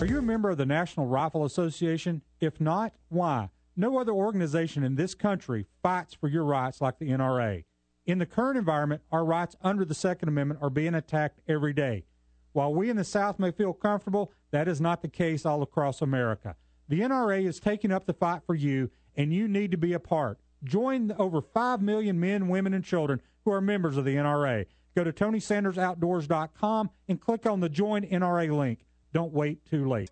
Are 0.00 0.06
you 0.06 0.18
a 0.18 0.22
member 0.22 0.48
of 0.48 0.56
the 0.56 0.64
National 0.64 1.04
Rifle 1.04 1.44
Association? 1.44 2.22
If 2.40 2.58
not, 2.58 2.94
why? 3.10 3.50
No 3.76 3.98
other 3.98 4.12
organization 4.12 4.82
in 4.82 4.94
this 4.94 5.14
country 5.14 5.66
fights 5.82 6.14
for 6.14 6.26
your 6.26 6.44
rights 6.44 6.80
like 6.80 6.98
the 6.98 7.10
NRA. 7.10 7.64
In 8.06 8.16
the 8.16 8.24
current 8.24 8.56
environment, 8.56 9.02
our 9.12 9.26
rights 9.26 9.56
under 9.60 9.84
the 9.84 9.94
Second 9.94 10.30
Amendment 10.30 10.60
are 10.62 10.70
being 10.70 10.94
attacked 10.94 11.42
every 11.46 11.74
day. 11.74 12.06
While 12.52 12.72
we 12.72 12.88
in 12.88 12.96
the 12.96 13.04
South 13.04 13.38
may 13.38 13.50
feel 13.50 13.74
comfortable, 13.74 14.32
that 14.52 14.68
is 14.68 14.80
not 14.80 15.02
the 15.02 15.08
case 15.08 15.44
all 15.44 15.60
across 15.60 16.00
America. 16.00 16.56
The 16.88 17.00
NRA 17.00 17.46
is 17.46 17.60
taking 17.60 17.92
up 17.92 18.06
the 18.06 18.14
fight 18.14 18.40
for 18.46 18.54
you, 18.54 18.90
and 19.16 19.34
you 19.34 19.48
need 19.48 19.70
to 19.70 19.76
be 19.76 19.92
a 19.92 20.00
part. 20.00 20.38
Join 20.64 21.08
the 21.08 21.18
over 21.18 21.42
5 21.42 21.82
million 21.82 22.18
men, 22.18 22.48
women, 22.48 22.72
and 22.72 22.82
children 22.82 23.20
who 23.44 23.52
are 23.52 23.60
members 23.60 23.98
of 23.98 24.06
the 24.06 24.16
NRA. 24.16 24.64
Go 24.96 25.04
to 25.04 25.12
TonySandersOutdoors.com 25.12 26.88
and 27.06 27.20
click 27.20 27.44
on 27.44 27.60
the 27.60 27.68
Join 27.68 28.06
NRA 28.06 28.50
link. 28.50 28.86
Don't 29.12 29.32
wait 29.32 29.64
too 29.64 29.88
late. 29.88 30.10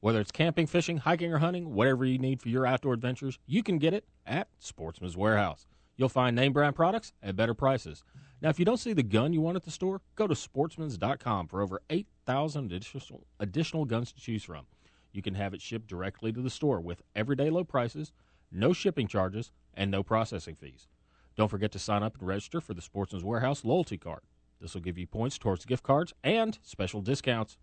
Whether 0.00 0.20
it's 0.20 0.32
camping, 0.32 0.66
fishing, 0.66 0.98
hiking, 0.98 1.32
or 1.32 1.38
hunting, 1.38 1.74
whatever 1.74 2.04
you 2.04 2.18
need 2.18 2.40
for 2.40 2.48
your 2.48 2.66
outdoor 2.66 2.92
adventures, 2.92 3.38
you 3.46 3.62
can 3.62 3.78
get 3.78 3.94
it 3.94 4.04
at 4.26 4.48
Sportsman's 4.58 5.16
Warehouse. 5.16 5.66
You'll 5.96 6.08
find 6.08 6.34
name 6.34 6.52
brand 6.52 6.74
products 6.74 7.12
at 7.22 7.36
better 7.36 7.54
prices. 7.54 8.02
Now, 8.40 8.48
if 8.48 8.58
you 8.58 8.64
don't 8.64 8.78
see 8.80 8.92
the 8.92 9.04
gun 9.04 9.32
you 9.32 9.40
want 9.40 9.56
at 9.56 9.62
the 9.62 9.70
store, 9.70 10.00
go 10.16 10.26
to 10.26 10.34
sportsmans.com 10.34 11.46
for 11.46 11.60
over 11.60 11.80
8,000 11.90 12.72
additional, 12.72 13.24
additional 13.38 13.84
guns 13.84 14.10
to 14.12 14.20
choose 14.20 14.42
from. 14.42 14.66
You 15.12 15.22
can 15.22 15.34
have 15.34 15.54
it 15.54 15.62
shipped 15.62 15.86
directly 15.86 16.32
to 16.32 16.40
the 16.40 16.50
store 16.50 16.80
with 16.80 17.02
everyday 17.14 17.50
low 17.50 17.62
prices, 17.62 18.12
no 18.50 18.72
shipping 18.72 19.06
charges, 19.06 19.52
and 19.74 19.90
no 19.90 20.02
processing 20.02 20.56
fees. 20.56 20.88
Don't 21.36 21.48
forget 21.48 21.70
to 21.72 21.78
sign 21.78 22.02
up 22.02 22.18
and 22.18 22.26
register 22.26 22.60
for 22.60 22.74
the 22.74 22.82
Sportsman's 22.82 23.24
Warehouse 23.24 23.64
loyalty 23.64 23.98
card. 23.98 24.22
This 24.60 24.74
will 24.74 24.80
give 24.80 24.98
you 24.98 25.06
points 25.06 25.38
towards 25.38 25.64
gift 25.64 25.82
cards 25.82 26.12
and 26.24 26.58
special 26.62 27.00
discounts. 27.00 27.56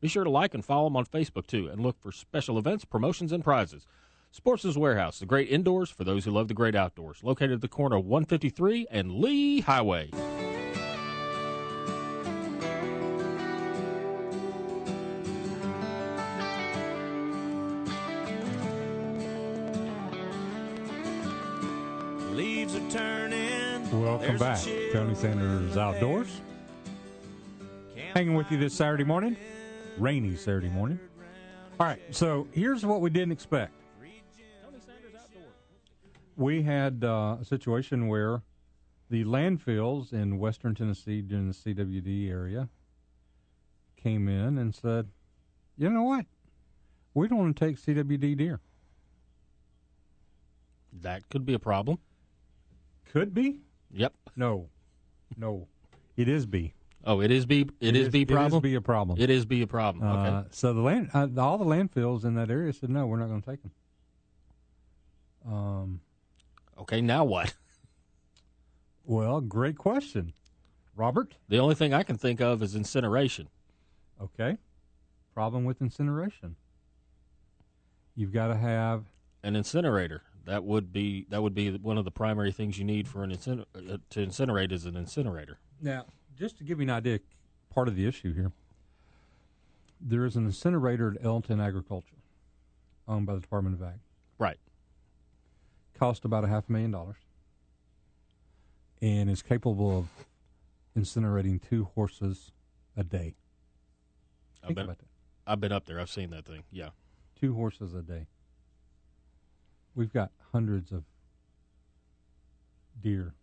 Be 0.00 0.08
sure 0.08 0.24
to 0.24 0.30
like 0.30 0.54
and 0.54 0.64
follow 0.64 0.84
them 0.84 0.96
on 0.96 1.04
Facebook 1.04 1.46
too, 1.46 1.68
and 1.68 1.82
look 1.82 2.00
for 2.00 2.10
special 2.10 2.58
events, 2.58 2.86
promotions, 2.86 3.32
and 3.32 3.44
prizes. 3.44 3.86
Sportsman's 4.30 4.78
Warehouse, 4.78 5.18
the 5.18 5.26
great 5.26 5.50
indoors 5.50 5.90
for 5.90 6.04
those 6.04 6.24
who 6.24 6.30
love 6.30 6.48
the 6.48 6.54
great 6.54 6.74
outdoors, 6.74 7.22
located 7.22 7.52
at 7.52 7.60
the 7.60 7.68
corner 7.68 7.96
of 7.96 8.06
153 8.06 8.86
and 8.90 9.12
Lee 9.16 9.60
Highway. 9.60 10.08
Leaves 22.30 22.74
are 22.74 22.90
turning. 22.90 24.00
Welcome 24.00 24.38
There's 24.38 24.64
back, 24.64 24.92
Tony 24.92 25.14
Sanders 25.14 25.76
Outdoors. 25.76 26.40
Hanging 28.14 28.34
with 28.34 28.50
you 28.50 28.56
this 28.56 28.72
Saturday 28.72 29.04
morning, 29.04 29.36
rainy 29.98 30.36
Saturday 30.36 30.68
morning. 30.68 30.98
All 31.78 31.86
right, 31.86 32.00
so 32.10 32.46
here's 32.52 32.84
what 32.84 33.00
we 33.00 33.10
didn't 33.10 33.32
expect. 33.32 33.72
We 36.36 36.62
had 36.62 37.04
uh, 37.04 37.36
a 37.40 37.44
situation 37.44 38.08
where 38.08 38.42
the 39.10 39.24
landfills 39.24 40.12
in 40.12 40.38
western 40.38 40.74
Tennessee 40.74 41.20
during 41.20 41.48
the 41.48 41.54
CWD 41.54 42.30
area 42.30 42.68
came 43.96 44.28
in 44.28 44.56
and 44.56 44.74
said, 44.74 45.08
you 45.76 45.90
know 45.90 46.02
what? 46.02 46.26
We 47.14 47.28
don't 47.28 47.38
want 47.38 47.56
to 47.56 47.66
take 47.66 47.76
CWD 47.76 48.36
deer. 48.36 48.60
That 50.92 51.28
could 51.28 51.44
be 51.44 51.54
a 51.54 51.58
problem. 51.58 51.98
Could 53.12 53.34
be? 53.34 53.58
Yep. 53.92 54.14
No. 54.36 54.68
No. 55.36 55.66
It 56.16 56.28
is 56.28 56.46
B. 56.46 56.74
Oh, 57.04 57.20
it 57.20 57.30
is 57.30 57.46
be 57.46 57.66
it 57.80 57.96
is 57.96 58.08
be 58.10 58.24
problem. 58.26 58.52
It 58.52 58.56
is 58.56 58.60
be 58.62 58.74
a 58.74 58.80
problem. 58.80 59.18
It 59.20 59.30
is 59.30 59.44
be 59.46 59.62
a 59.62 59.66
problem. 59.66 60.04
Uh, 60.06 60.40
Okay. 60.40 60.48
so 60.52 60.72
the 60.74 60.80
land, 60.82 61.10
uh, 61.14 61.28
all 61.38 61.56
the 61.58 61.64
landfills 61.64 62.24
in 62.24 62.34
that 62.34 62.50
area 62.50 62.72
said, 62.72 62.90
no, 62.90 63.06
we're 63.06 63.16
not 63.18 63.28
going 63.28 63.40
to 63.42 63.50
take 63.50 63.60
them. 63.62 63.72
Um, 65.52 66.00
Okay. 66.78 67.00
Now 67.00 67.24
what? 67.24 67.54
well, 69.04 69.40
great 69.40 69.76
question, 69.78 70.32
Robert. 70.96 71.34
The 71.48 71.58
only 71.58 71.74
thing 71.74 71.92
I 71.94 72.02
can 72.02 72.16
think 72.16 72.40
of 72.40 72.62
is 72.62 72.74
incineration. 72.74 73.48
Okay, 74.20 74.58
problem 75.34 75.64
with 75.64 75.80
incineration. 75.80 76.56
You've 78.14 78.32
got 78.32 78.48
to 78.48 78.56
have 78.56 79.04
An 79.42 79.56
incinerator. 79.56 80.22
That 80.44 80.64
would 80.64 80.92
be 80.92 81.26
that 81.30 81.42
would 81.42 81.54
be 81.54 81.70
one 81.76 81.96
of 81.96 82.04
the 82.04 82.10
primary 82.10 82.52
things 82.52 82.78
you 82.78 82.84
need 82.84 83.08
for 83.08 83.22
an 83.24 83.30
inciner- 83.30 83.64
uh, 83.74 83.96
to 84.10 84.26
incinerate 84.26 84.72
is 84.72 84.84
an 84.84 84.96
incinerator. 84.96 85.58
now. 85.80 86.04
Just 86.40 86.56
to 86.56 86.64
give 86.64 86.78
you 86.78 86.84
an 86.84 86.90
idea, 86.90 87.20
part 87.68 87.86
of 87.86 87.96
the 87.96 88.06
issue 88.06 88.32
here. 88.32 88.50
There 90.00 90.24
is 90.24 90.36
an 90.36 90.46
incinerator 90.46 91.12
at 91.14 91.22
Ellington 91.22 91.60
Agriculture, 91.60 92.16
owned 93.06 93.26
by 93.26 93.34
the 93.34 93.40
Department 93.40 93.74
of 93.76 93.82
Ag. 93.86 93.98
Right. 94.38 94.56
Cost 95.98 96.24
about 96.24 96.44
a 96.44 96.48
half 96.48 96.70
a 96.70 96.72
million 96.72 96.92
dollars, 96.92 97.18
and 99.02 99.28
is 99.28 99.42
capable 99.42 99.98
of 99.98 100.06
incinerating 100.96 101.60
two 101.60 101.88
horses 101.94 102.52
a 102.96 103.04
day. 103.04 103.34
I've 104.62 104.68
Think 104.68 104.76
been 104.76 104.84
about 104.86 104.98
that. 104.98 105.08
I've 105.46 105.60
been 105.60 105.72
up 105.72 105.84
there. 105.84 106.00
I've 106.00 106.08
seen 106.08 106.30
that 106.30 106.46
thing. 106.46 106.62
Yeah. 106.72 106.90
two 107.38 107.54
horses 107.54 107.92
a 107.92 108.00
day. 108.00 108.28
We've 109.94 110.12
got 110.12 110.30
hundreds 110.52 110.90
of 110.90 111.04
deer. 112.98 113.34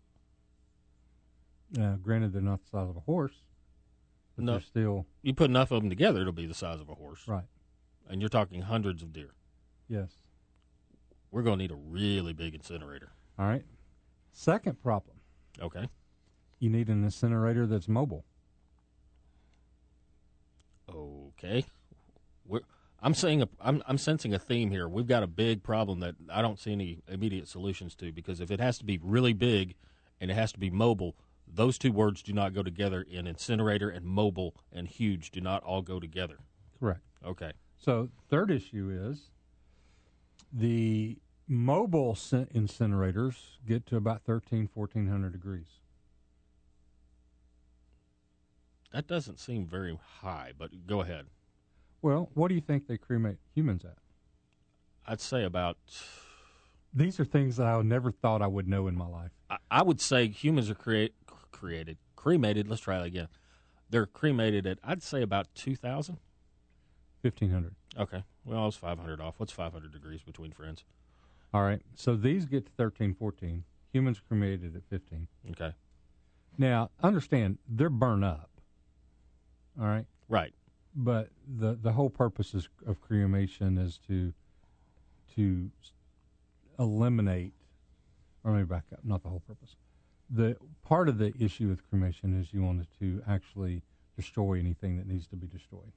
Now, 1.72 1.96
granted, 2.02 2.34
they're 2.34 2.42
not 2.42 2.62
the 2.64 2.70
size 2.70 2.90
of 2.90 2.96
a 2.98 3.02
horse, 3.02 3.44
but 4.36 4.46
No. 4.46 4.52
they're 4.54 4.62
still 4.62 5.06
You 5.22 5.34
put 5.34 5.50
enough 5.50 5.72
of 5.72 5.82
them 5.82 5.90
together, 5.90 6.22
it'll 6.22 6.32
be 6.34 6.46
the 6.46 6.54
size 6.54 6.80
of 6.80 6.90
a 6.90 6.96
horse. 6.96 7.28
right. 7.28 7.46
And 8.10 8.22
you're 8.22 8.30
talking 8.30 8.62
hundreds 8.62 9.04
of 9.04 9.12
deer. 9.12 9.32
Yes. 9.90 10.12
We're 11.30 11.44
going 11.44 11.58
to 11.60 11.64
need 11.64 11.72
a 11.72 11.76
really 11.76 12.32
big 12.34 12.56
incinerator. 12.56 13.12
All 13.38 13.46
right. 13.46 13.66
Second 14.32 14.82
problem: 14.82 15.18
Okay. 15.60 15.90
you 16.60 16.70
need 16.70 16.88
an 16.90 17.04
incinerator 17.04 17.68
that's 17.68 17.88
mobile. 17.90 18.24
Okay. 20.90 21.66
We're, 22.46 22.62
I'm 23.02 23.14
saying 23.14 23.42
a, 23.42 23.50
I'm 23.60 23.84
I'm 23.88 23.98
sensing 23.98 24.34
a 24.34 24.40
theme 24.40 24.72
here. 24.72 24.88
We've 24.88 25.08
got 25.08 25.22
a 25.24 25.28
big 25.28 25.64
problem 25.64 26.00
that 26.00 26.16
I 26.30 26.42
don't 26.42 26.60
see 26.60 26.72
any 26.72 27.00
immediate 27.08 27.48
solutions 27.48 27.94
to 27.96 28.12
because 28.12 28.40
if 28.40 28.50
it 28.52 28.60
has 28.60 28.78
to 28.80 28.86
be 28.86 28.98
really 29.04 29.34
big 29.34 29.76
and 30.22 30.32
it 30.32 30.36
has 30.36 30.52
to 30.54 30.60
be 30.60 30.70
mobile, 30.70 31.16
those 31.52 31.78
two 31.78 31.92
words 31.92 32.22
do 32.22 32.34
not 32.34 32.54
go 32.54 32.64
together 32.64 33.02
in 33.02 33.28
incinerator 33.28 33.90
and 33.90 34.06
mobile 34.06 34.56
and 34.72 34.88
huge 34.88 35.32
do 35.32 35.42
not 35.42 35.64
all 35.64 35.82
go 35.82 36.00
together. 36.00 36.38
Correct. 36.80 37.02
Okay. 37.26 37.54
So, 37.78 38.10
third 38.30 38.52
issue 38.52 38.90
is 38.92 39.32
the 40.52 41.18
mobile 41.48 42.14
incinerators 42.14 43.36
get 43.68 43.86
to 43.88 43.98
about 43.98 44.24
13, 44.24 44.70
1400 44.74 45.32
degrees. 45.32 45.68
That 48.94 49.08
doesn't 49.08 49.40
seem 49.40 49.66
very 49.66 49.98
high, 50.22 50.54
but 50.58 50.88
go 50.88 51.02
ahead. 51.02 51.26
Well, 52.02 52.30
what 52.34 52.48
do 52.48 52.56
you 52.56 52.62
think 52.62 52.88
they 52.88 52.98
cremate 52.98 53.38
humans 53.54 53.84
at? 53.86 53.98
I'd 55.06 55.22
say 55.22 55.44
about 55.44 55.78
These 56.94 57.20
are 57.20 57.26
things 57.26 57.58
that 57.58 57.68
I 57.68 57.82
never 57.82 58.12
thought 58.12 58.42
I 58.42 58.48
would 58.48 58.68
know 58.68 58.88
in 58.88 58.98
my 58.98 59.08
life. 59.08 59.32
I, 59.50 59.58
I 59.70 59.84
would 59.84 60.02
say 60.02 60.28
humans 60.28 60.70
are 60.70 60.76
create 60.76 61.14
created 61.58 61.98
cremated. 62.16 62.68
Let's 62.68 62.82
try 62.82 63.00
that 63.00 63.08
again. 63.08 63.28
They're 63.90 64.06
cremated 64.06 64.68
at 64.68 64.80
I'd 64.84 65.02
say 65.02 65.22
about 65.22 65.48
two 65.56 65.76
thousand. 65.76 66.18
Fifteen 67.22 67.52
hundred. 67.52 67.76
Okay. 67.98 68.24
Well, 68.46 68.62
I 68.62 68.66
was 68.66 68.76
five 68.76 69.00
hundred 69.00 69.20
off. 69.22 69.36
What's 69.38 69.52
five 69.52 69.74
hundred 69.74 69.92
degrees 69.92 70.22
between 70.22 70.52
friends? 70.52 70.84
All 71.54 71.64
right. 71.64 71.82
So 71.96 72.16
these 72.16 72.46
get 72.46 72.66
to 72.66 72.72
13, 72.74 73.14
14. 73.14 73.64
Humans 73.94 74.22
cremated 74.28 74.76
at 74.76 74.84
fifteen. 74.90 75.28
Okay. 75.52 75.74
Now, 76.58 76.90
understand 77.02 77.58
they're 77.68 77.90
burned 77.90 78.26
up. 78.26 78.50
All 79.80 79.88
right. 79.88 80.06
Right. 80.30 80.54
But 80.96 81.30
the 81.48 81.78
the 81.82 81.94
whole 81.94 82.10
purpose 82.10 82.54
is, 82.54 82.70
of 82.86 83.02
cremation 83.02 83.78
is 83.78 84.00
to 84.08 84.34
to 85.36 85.72
eliminate, 86.78 87.54
or 88.44 88.52
maybe 88.52 88.66
back 88.66 88.84
up. 88.92 89.00
Not 89.04 89.24
the 89.24 89.30
whole 89.30 89.42
purpose. 89.48 89.76
The 90.30 90.58
part 90.84 91.08
of 91.10 91.18
the 91.18 91.34
issue 91.40 91.70
with 91.70 91.88
cremation 91.90 92.40
is 92.40 92.54
you 92.54 92.62
wanted 92.64 92.88
to 93.00 93.22
actually 93.28 93.84
destroy 94.16 94.60
anything 94.60 94.98
that 94.98 95.08
needs 95.08 95.28
to 95.28 95.36
be 95.36 95.48
destroyed. 95.48 95.92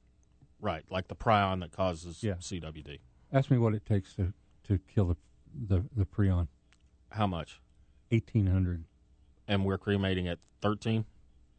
Right. 0.60 0.84
Like 0.90 1.08
the 1.08 1.16
prion 1.16 1.60
that 1.60 1.72
causes 1.72 2.22
Yeah. 2.22 2.34
CWD. 2.34 2.98
Ask 3.32 3.50
me 3.50 3.58
what 3.58 3.74
it 3.74 3.84
takes 3.86 4.14
to 4.14 4.32
to 4.64 4.78
kill 4.92 5.06
the 5.06 5.16
the, 5.52 5.84
the 5.96 6.04
prion. 6.04 6.48
How 7.10 7.26
much? 7.26 7.60
Eighteen 8.10 8.46
hundred. 8.46 8.84
And 9.48 9.64
we're 9.64 9.78
cremating 9.78 10.28
at 10.28 10.38
13 10.60 11.04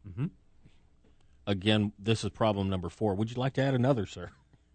Mhm. 0.08 0.30
Again, 1.46 1.92
this 1.98 2.24
is 2.24 2.30
problem 2.30 2.70
number 2.70 2.88
four. 2.88 3.14
Would 3.16 3.30
you 3.30 3.36
like 3.36 3.52
to 3.54 3.62
add 3.62 3.74
another, 3.74 4.06
sir? 4.06 4.30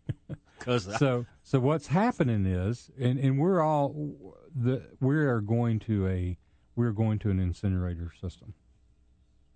because 0.60 0.98
so 1.00 1.26
so 1.44 1.60
what's 1.60 1.88
happening 1.88 2.46
is, 2.46 2.92
and 3.00 3.18
and 3.20 3.40
we're 3.40 3.62
all 3.62 4.36
the 4.56 4.84
we 5.00 5.16
are 5.16 5.42
going 5.42 5.80
to 5.80 6.08
a 6.08 6.38
we're 6.78 6.92
going 6.94 7.20
to 7.20 7.32
an 7.32 7.40
incinerator 7.42 8.14
system. 8.22 8.54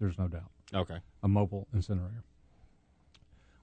There's 0.01 0.17
no 0.19 0.27
doubt, 0.27 0.51
okay, 0.73 0.97
a 1.23 1.29
mobile 1.29 1.67
incinerator. 1.73 2.23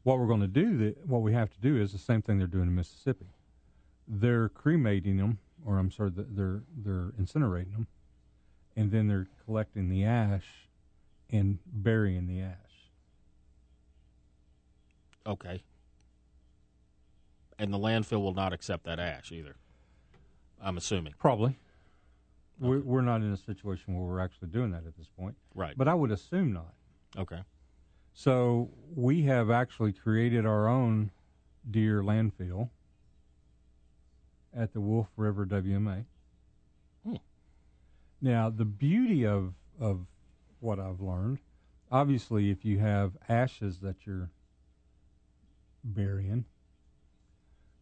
What 0.05 0.19
we're 0.19 0.29
going 0.29 0.41
to 0.41 0.47
do, 0.49 0.79
that 0.79 1.07
what 1.07 1.23
we 1.23 1.35
have 1.35 1.51
to 1.51 1.61
do, 1.61 1.77
is 1.81 1.93
the 1.93 1.99
same 1.99 2.23
thing 2.23 2.39
they're 2.39 2.47
doing 2.47 2.69
in 2.69 2.75
Mississippi. 2.75 3.27
They're 4.09 4.49
cremating 4.49 5.19
them, 5.19 5.39
or 5.67 5.79
I'm 5.79 5.91
sorry, 5.91 6.13
they're 6.15 6.63
they're 6.77 7.13
incinerating 7.21 7.73
them, 7.73 7.87
and 8.77 8.91
then 8.93 9.09
they're 9.09 9.29
collecting 9.45 9.91
the 9.91 10.05
ash 10.05 10.47
and 11.31 11.59
burying 11.67 12.27
the 12.27 12.41
ash. 12.43 12.55
okay. 15.27 15.63
And 17.59 17.73
the 17.75 17.79
landfill 17.79 18.23
will 18.23 18.35
not 18.35 18.53
accept 18.53 18.85
that 18.85 19.01
ash 19.01 19.33
either. 19.33 19.57
I'm 20.63 20.77
assuming. 20.77 21.15
Probably. 21.19 21.59
We're, 22.61 22.81
we're 22.81 23.03
not 23.03 23.21
in 23.23 23.33
a 23.33 23.37
situation 23.37 23.95
where 23.95 24.05
we're 24.05 24.21
actually 24.21 24.49
doing 24.49 24.71
that 24.73 24.85
at 24.87 24.97
this 24.97 25.09
point, 25.17 25.37
Right. 25.55 25.77
but 25.77 25.87
I 25.89 25.95
would 25.95 26.11
assume 26.11 26.53
not. 26.53 26.75
okay. 27.17 27.41
So 28.15 28.71
we 28.97 29.23
have 29.23 29.49
actually 29.51 29.93
created 29.93 30.45
our 30.45 30.67
own 30.69 31.13
deer 31.71 32.03
landfill 32.03 32.71
at 34.57 34.73
the 34.73 34.81
Wolf 34.81 35.07
River 35.17 35.47
WMA. 35.47 36.05
Hmm. 37.07 37.15
Now, 38.21 38.51
the 38.51 38.65
beauty 38.65 39.25
of 39.25 39.55
of 39.79 40.01
what 40.59 40.81
I've 40.81 41.01
learned, 41.01 41.39
obviously, 41.93 42.51
if 42.51 42.65
you 42.65 42.81
have 42.81 43.13
ashes 43.29 43.79
that 43.83 44.05
you're 44.05 44.31
burying, 45.85 46.45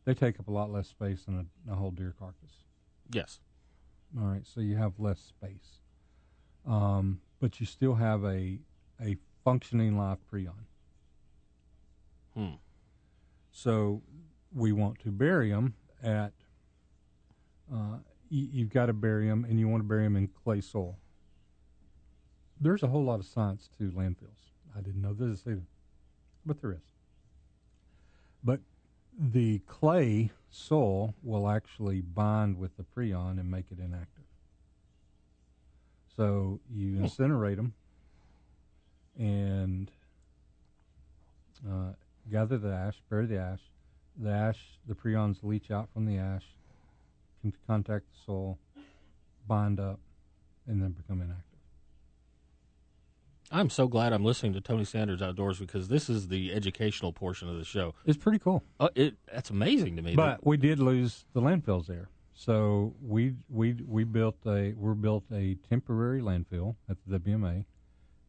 they 0.05 0.13
take 0.13 0.39
up 0.39 0.49
a 0.49 0.53
lot 0.53 0.71
less 0.71 0.89
space 0.89 1.25
than 1.25 1.49
a, 1.69 1.73
a 1.73 1.75
whole 1.75 1.91
deer 1.93 2.15
carcass. 2.19 2.53
Yes. 3.11 3.41
All 4.19 4.27
right, 4.27 4.47
so 4.47 4.61
you 4.61 4.77
have 4.77 4.99
less 4.99 5.21
space, 5.21 5.81
um, 6.67 7.21
but 7.41 7.61
you 7.61 7.67
still 7.67 7.95
have 7.95 8.25
a 8.25 8.59
a 9.01 9.17
functioning 9.45 9.97
live 9.99 10.19
prion. 10.33 10.65
Hmm. 12.35 12.55
So 13.51 14.03
we 14.55 14.73
want 14.73 14.99
to 15.01 15.11
bury 15.11 15.51
them 15.51 15.75
at. 16.03 16.33
Uh, 17.73 17.99
you, 18.29 18.49
you've 18.53 18.71
got 18.71 18.87
to 18.87 18.93
bury 18.93 19.29
them, 19.29 19.45
and 19.45 19.59
you 19.59 19.69
want 19.69 19.83
to 19.83 19.89
bury 19.89 20.05
them 20.05 20.17
in 20.17 20.29
clay 20.29 20.61
soil. 20.61 20.99
There's 22.61 22.83
a 22.83 22.87
whole 22.87 23.05
lot 23.05 23.21
of 23.21 23.27
science 23.27 23.69
to 23.79 23.91
landfills. 23.91 24.53
I 24.77 24.81
didn't 24.81 25.03
know 25.03 25.15
this 25.15 25.43
either, 25.47 25.67
but 26.45 26.61
there 26.61 26.73
is. 26.73 26.93
But 28.43 28.61
the 29.19 29.61
clay 29.61 30.31
soil 30.51 31.15
will 31.23 31.49
actually 31.49 32.01
bind 32.01 32.59
with 32.59 32.77
the 32.77 32.85
prion 32.85 33.39
and 33.39 33.51
make 33.51 33.67
it 33.71 33.79
inactive. 33.79 34.25
So 36.17 36.61
you 36.75 36.97
incinerate 36.97 37.57
them 37.57 37.75
and 39.19 39.91
uh, 41.69 41.93
gather 42.31 42.59
the 42.59 42.73
ash, 42.73 42.97
bury 43.11 43.27
the 43.27 43.39
ash. 43.39 43.61
The 44.19 44.31
ash, 44.31 44.59
the 44.87 44.95
prions 44.95 45.43
leach 45.43 45.71
out 45.71 45.89
from 45.93 46.07
the 46.07 46.17
ash, 46.17 46.45
can 47.43 47.53
contact 47.67 48.07
the 48.07 48.19
soil, 48.25 48.59
bind 49.47 49.79
up, 49.79 50.01
and 50.67 50.83
then 50.83 50.93
become 50.93 51.21
inactive. 51.21 51.56
I'm 53.51 53.71
so 53.71 53.87
glad 53.87 54.13
I'm 54.13 54.25
listening 54.25 54.53
to 54.55 54.61
Tony 54.61 54.85
Sanders 54.85 55.23
Outdoors 55.23 55.59
because 55.59 55.89
this 55.89 56.09
is 56.09 56.29
the 56.29 56.53
educational 56.53 57.13
portion 57.13 57.49
of 57.49 57.57
the 57.57 57.65
show. 57.65 57.95
It's 58.05 58.19
pretty 58.19 58.39
cool. 58.39 58.65
Uh, 58.81 58.89
it 58.95 59.15
that's 59.33 59.51
amazing 59.51 59.97
to 59.97 60.03
me. 60.03 60.17
But 60.17 60.45
we 60.45 60.57
did 60.57 60.79
lose 60.79 61.25
the 61.33 61.41
landfills 61.41 61.87
there. 61.87 62.09
So 62.35 62.95
we 63.01 63.35
we 63.49 63.75
we 63.87 64.05
built 64.05 64.37
a 64.47 64.73
we 64.77 64.95
built 64.95 65.25
a 65.33 65.57
temporary 65.69 66.21
landfill 66.21 66.77
at 66.89 66.97
the 67.07 67.19
WMA, 67.19 67.65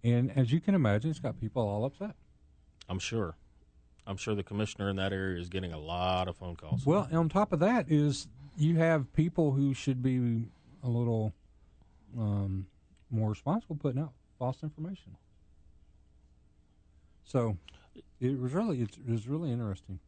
and 0.03 0.32
as 0.38 0.51
you 0.51 0.62
can 0.62 0.75
imagine, 0.75 1.10
it's 1.10 1.19
got 1.19 1.39
people 1.39 1.63
all 1.67 1.84
upset. 1.84 2.15
I'm 2.88 2.99
sure. 2.99 3.36
I'm 4.06 4.15
sure 4.15 4.36
the 4.36 4.43
commissioner 4.43 4.89
in 4.89 4.95
that 4.95 5.12
area 5.12 5.41
is 5.41 5.49
getting 5.49 5.73
a 5.73 5.80
lot 5.80 6.30
of 6.30 6.38
phone 6.38 6.56
calls. 6.56 6.86
Well, 6.86 7.10
on 7.12 7.27
top 7.27 7.51
of 7.51 7.60
that 7.60 7.91
is 7.91 8.27
you 8.58 8.77
have 8.77 9.12
people 9.13 9.51
who 9.51 9.73
should 9.73 10.01
be 10.01 10.45
a 10.82 10.88
little 10.88 11.34
um, 12.17 12.67
more 13.12 13.30
responsible 13.30 13.75
putting 13.75 14.01
out 14.01 14.13
false 14.38 14.63
information. 14.63 15.15
So 17.23 17.58
it 18.19 18.39
was 18.39 18.54
really 18.54 18.82
it 18.82 18.89
was 19.08 19.28
really 19.28 19.52
interesting. 19.52 20.00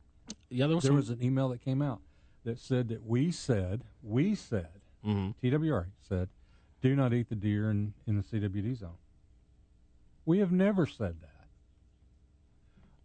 yeah, 0.50 0.68
there 0.68 0.76
was, 0.76 0.84
There 0.84 0.94
was 0.94 1.10
an 1.10 1.22
email 1.24 1.50
that 1.50 1.62
came 1.62 1.82
out 1.82 2.02
that 2.44 2.60
said 2.60 2.88
that 2.90 3.06
we 3.06 3.32
said 3.32 3.84
we 4.04 4.36
said 4.36 4.70
Mhm. 5.06 5.34
TWRA 5.42 5.88
said 6.08 6.30
do 6.82 6.96
not 6.96 7.14
eat 7.14 7.28
the 7.30 7.36
deer 7.36 7.70
in, 7.72 7.94
in 8.08 8.16
the 8.16 8.24
CWD 8.24 8.74
zone. 8.78 8.98
We 10.26 10.40
have 10.40 10.52
never 10.52 10.86
said 10.86 11.20
that. 11.22 11.48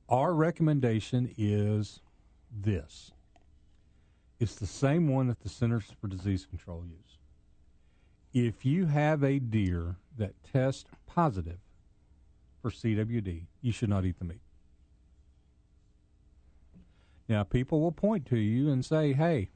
Our 0.09 0.33
recommendation 0.35 1.33
is 1.37 2.01
this. 2.53 3.11
It's 4.39 4.55
the 4.57 4.67
same 4.67 5.09
one 5.09 5.27
that 5.29 5.41
the 5.41 5.49
Centers 5.49 5.91
for 6.01 6.07
Disease 6.07 6.47
Control 6.47 6.85
use. 6.85 7.14
If 8.35 8.65
you 8.65 8.87
have 8.87 9.23
a 9.23 9.39
deer 9.39 9.97
that 10.19 10.35
tests 10.53 10.85
positive 11.07 11.61
for 12.61 12.71
CWD, 12.71 13.47
you 13.63 13.73
should 13.73 13.89
not 13.89 14.05
eat 14.05 14.19
the 14.19 14.25
meat. 14.25 14.41
Now, 17.29 17.45
people 17.45 17.81
will 17.81 17.93
point 17.93 18.27
to 18.27 18.37
you 18.37 18.71
and 18.71 18.85
say, 18.85 19.13
hey, 19.13 19.51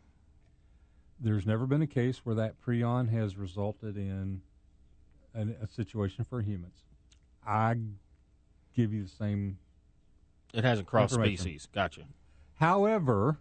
there's 1.20 1.44
never 1.44 1.66
been 1.66 1.82
a 1.82 1.86
case 1.88 2.20
where 2.24 2.36
that 2.36 2.54
prion 2.64 3.10
has 3.10 3.36
resulted 3.36 3.96
in 3.96 4.42
an, 5.34 5.56
a 5.60 5.66
situation 5.66 6.24
for 6.24 6.40
humans. 6.40 6.84
I 7.46 7.76
give 8.74 8.92
you 8.92 9.02
the 9.02 9.10
same. 9.10 9.58
it 10.54 10.62
hasn't 10.64 10.86
crossed 10.86 11.14
species. 11.14 11.66
Gotcha. 11.74 12.02
However, 12.54 13.38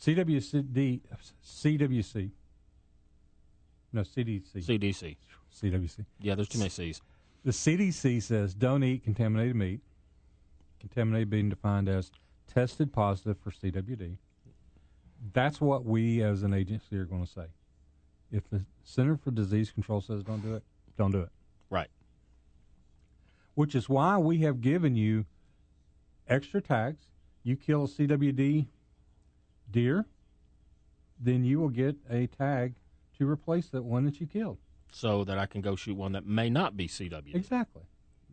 CWCD, 0.00 1.00
CWC, 1.44 2.30
no, 3.92 4.02
CDC, 4.02 4.64
CDC. 4.64 5.16
CWC. 5.54 6.04
Yeah, 6.20 6.34
there's 6.34 6.48
too 6.48 6.58
many 6.58 6.70
C's. 6.70 7.00
The 7.44 7.50
CDC 7.50 8.22
says 8.22 8.54
don't 8.54 8.84
eat 8.84 9.02
contaminated 9.04 9.56
meat. 9.56 9.80
Contaminated 10.78 11.30
being 11.30 11.48
defined 11.48 11.88
as 11.88 12.10
tested 12.52 12.92
positive 12.92 13.36
for 13.42 13.50
CWD. 13.50 14.16
That's 15.32 15.60
what 15.60 15.84
we 15.84 16.22
as 16.22 16.42
an 16.42 16.54
agency 16.54 16.96
are 16.96 17.04
going 17.04 17.24
to 17.24 17.30
say. 17.30 17.46
If 18.32 18.48
the 18.48 18.62
Center 18.84 19.16
for 19.16 19.30
Disease 19.30 19.70
Control 19.70 20.00
says 20.00 20.22
don't 20.22 20.40
do 20.40 20.54
it, 20.54 20.62
don't 20.96 21.10
do 21.10 21.20
it. 21.20 21.28
Right. 21.68 21.88
Which 23.54 23.74
is 23.74 23.88
why 23.88 24.16
we 24.18 24.38
have 24.38 24.60
given 24.60 24.96
you 24.96 25.26
extra 26.28 26.60
tags. 26.60 27.06
You 27.42 27.56
kill 27.56 27.84
a 27.84 27.88
CWD 27.88 28.66
deer, 29.70 30.06
then 31.18 31.44
you 31.44 31.58
will 31.58 31.68
get 31.68 31.96
a 32.08 32.26
tag 32.26 32.74
to 33.20 33.28
replace 33.28 33.68
that 33.68 33.84
one 33.84 34.04
that 34.06 34.18
you 34.18 34.26
killed. 34.26 34.56
So 34.92 35.22
that 35.24 35.38
I 35.38 35.46
can 35.46 35.60
go 35.60 35.76
shoot 35.76 35.94
one 35.94 36.12
that 36.12 36.26
may 36.26 36.50
not 36.50 36.76
be 36.76 36.88
CW. 36.88 37.34
Exactly. 37.34 37.82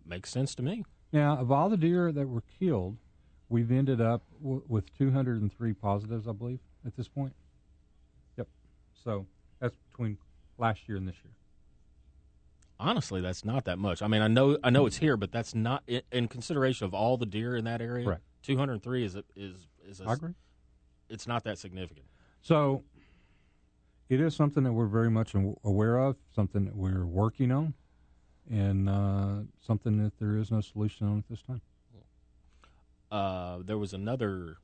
Makes 0.05 0.31
sense 0.31 0.55
to 0.55 0.63
me. 0.63 0.85
Now, 1.11 1.37
of 1.37 1.51
all 1.51 1.69
the 1.69 1.77
deer 1.77 2.11
that 2.11 2.27
were 2.27 2.41
killed, 2.57 2.97
we've 3.49 3.69
ended 3.69 4.01
up 4.01 4.23
w- 4.41 4.63
with 4.67 4.97
203 4.97 5.73
positives, 5.73 6.27
I 6.27 6.31
believe, 6.31 6.59
at 6.85 6.95
this 6.95 7.07
point. 7.09 7.33
Yep. 8.37 8.47
So 9.03 9.27
that's 9.59 9.75
between 9.91 10.17
last 10.57 10.87
year 10.87 10.97
and 10.97 11.07
this 11.07 11.15
year. 11.23 11.33
Honestly, 12.79 13.21
that's 13.21 13.43
not 13.43 13.65
that 13.65 13.77
much. 13.77 14.01
I 14.01 14.07
mean, 14.07 14.21
I 14.21 14.27
know 14.27 14.57
I 14.63 14.69
know 14.69 14.85
it's 14.85 14.97
here, 14.97 15.17
but 15.17 15.31
that's 15.31 15.53
not 15.53 15.83
in, 15.87 16.01
in 16.11 16.27
consideration 16.27 16.85
of 16.85 16.93
all 16.93 17.17
the 17.17 17.25
deer 17.25 17.55
in 17.55 17.65
that 17.65 17.81
area. 17.81 18.05
Correct. 18.05 18.21
203 18.43 19.03
is 19.03 19.15
a, 19.15 19.23
is 19.35 19.67
is 19.85 19.99
a, 19.99 20.05
I 20.05 20.13
agree. 20.13 20.33
It's 21.09 21.27
not 21.27 21.43
that 21.43 21.57
significant. 21.57 22.05
So 22.41 22.83
it 24.09 24.21
is 24.21 24.35
something 24.35 24.63
that 24.63 24.73
we're 24.73 24.87
very 24.87 25.09
much 25.09 25.33
aware 25.63 25.97
of, 25.97 26.15
something 26.33 26.65
that 26.65 26.75
we're 26.75 27.05
working 27.05 27.51
on, 27.51 27.73
and 28.49 28.89
uh, 28.89 29.35
something 29.65 30.01
that 30.03 30.17
there 30.19 30.37
is 30.37 30.51
no 30.51 30.61
solution 30.61 31.07
on 31.07 31.17
at 31.19 31.27
this 31.29 31.41
time. 31.41 31.61
Uh, 33.11 33.59
there 33.63 33.77
was 33.77 33.93
another. 33.93 34.57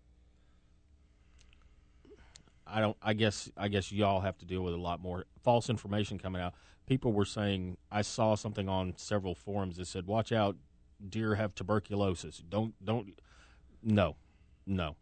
I 2.66 2.80
don't. 2.80 2.98
I 3.02 3.14
guess. 3.14 3.50
I 3.58 3.68
guess 3.68 3.92
y'all 3.92 4.22
have 4.22 4.38
to 4.40 4.46
deal 4.46 4.62
with 4.62 4.74
a 4.74 4.78
lot 4.78 5.02
more 5.02 5.26
false 5.44 5.70
information 5.70 6.18
coming 6.18 6.42
out. 6.42 6.54
People 6.86 7.14
were 7.14 7.26
saying. 7.26 7.78
I 7.92 8.02
saw 8.02 8.36
something 8.36 8.68
on 8.68 8.94
several 8.98 9.36
forums 9.36 9.78
that 9.78 9.88
said, 9.88 10.08
"Watch 10.08 10.32
out, 10.32 10.58
deer 11.08 11.36
have 11.36 11.56
tuberculosis." 11.56 12.44
Don't. 12.50 12.74
Don't. 12.84 13.14
No, 13.82 14.16
no. 14.66 14.96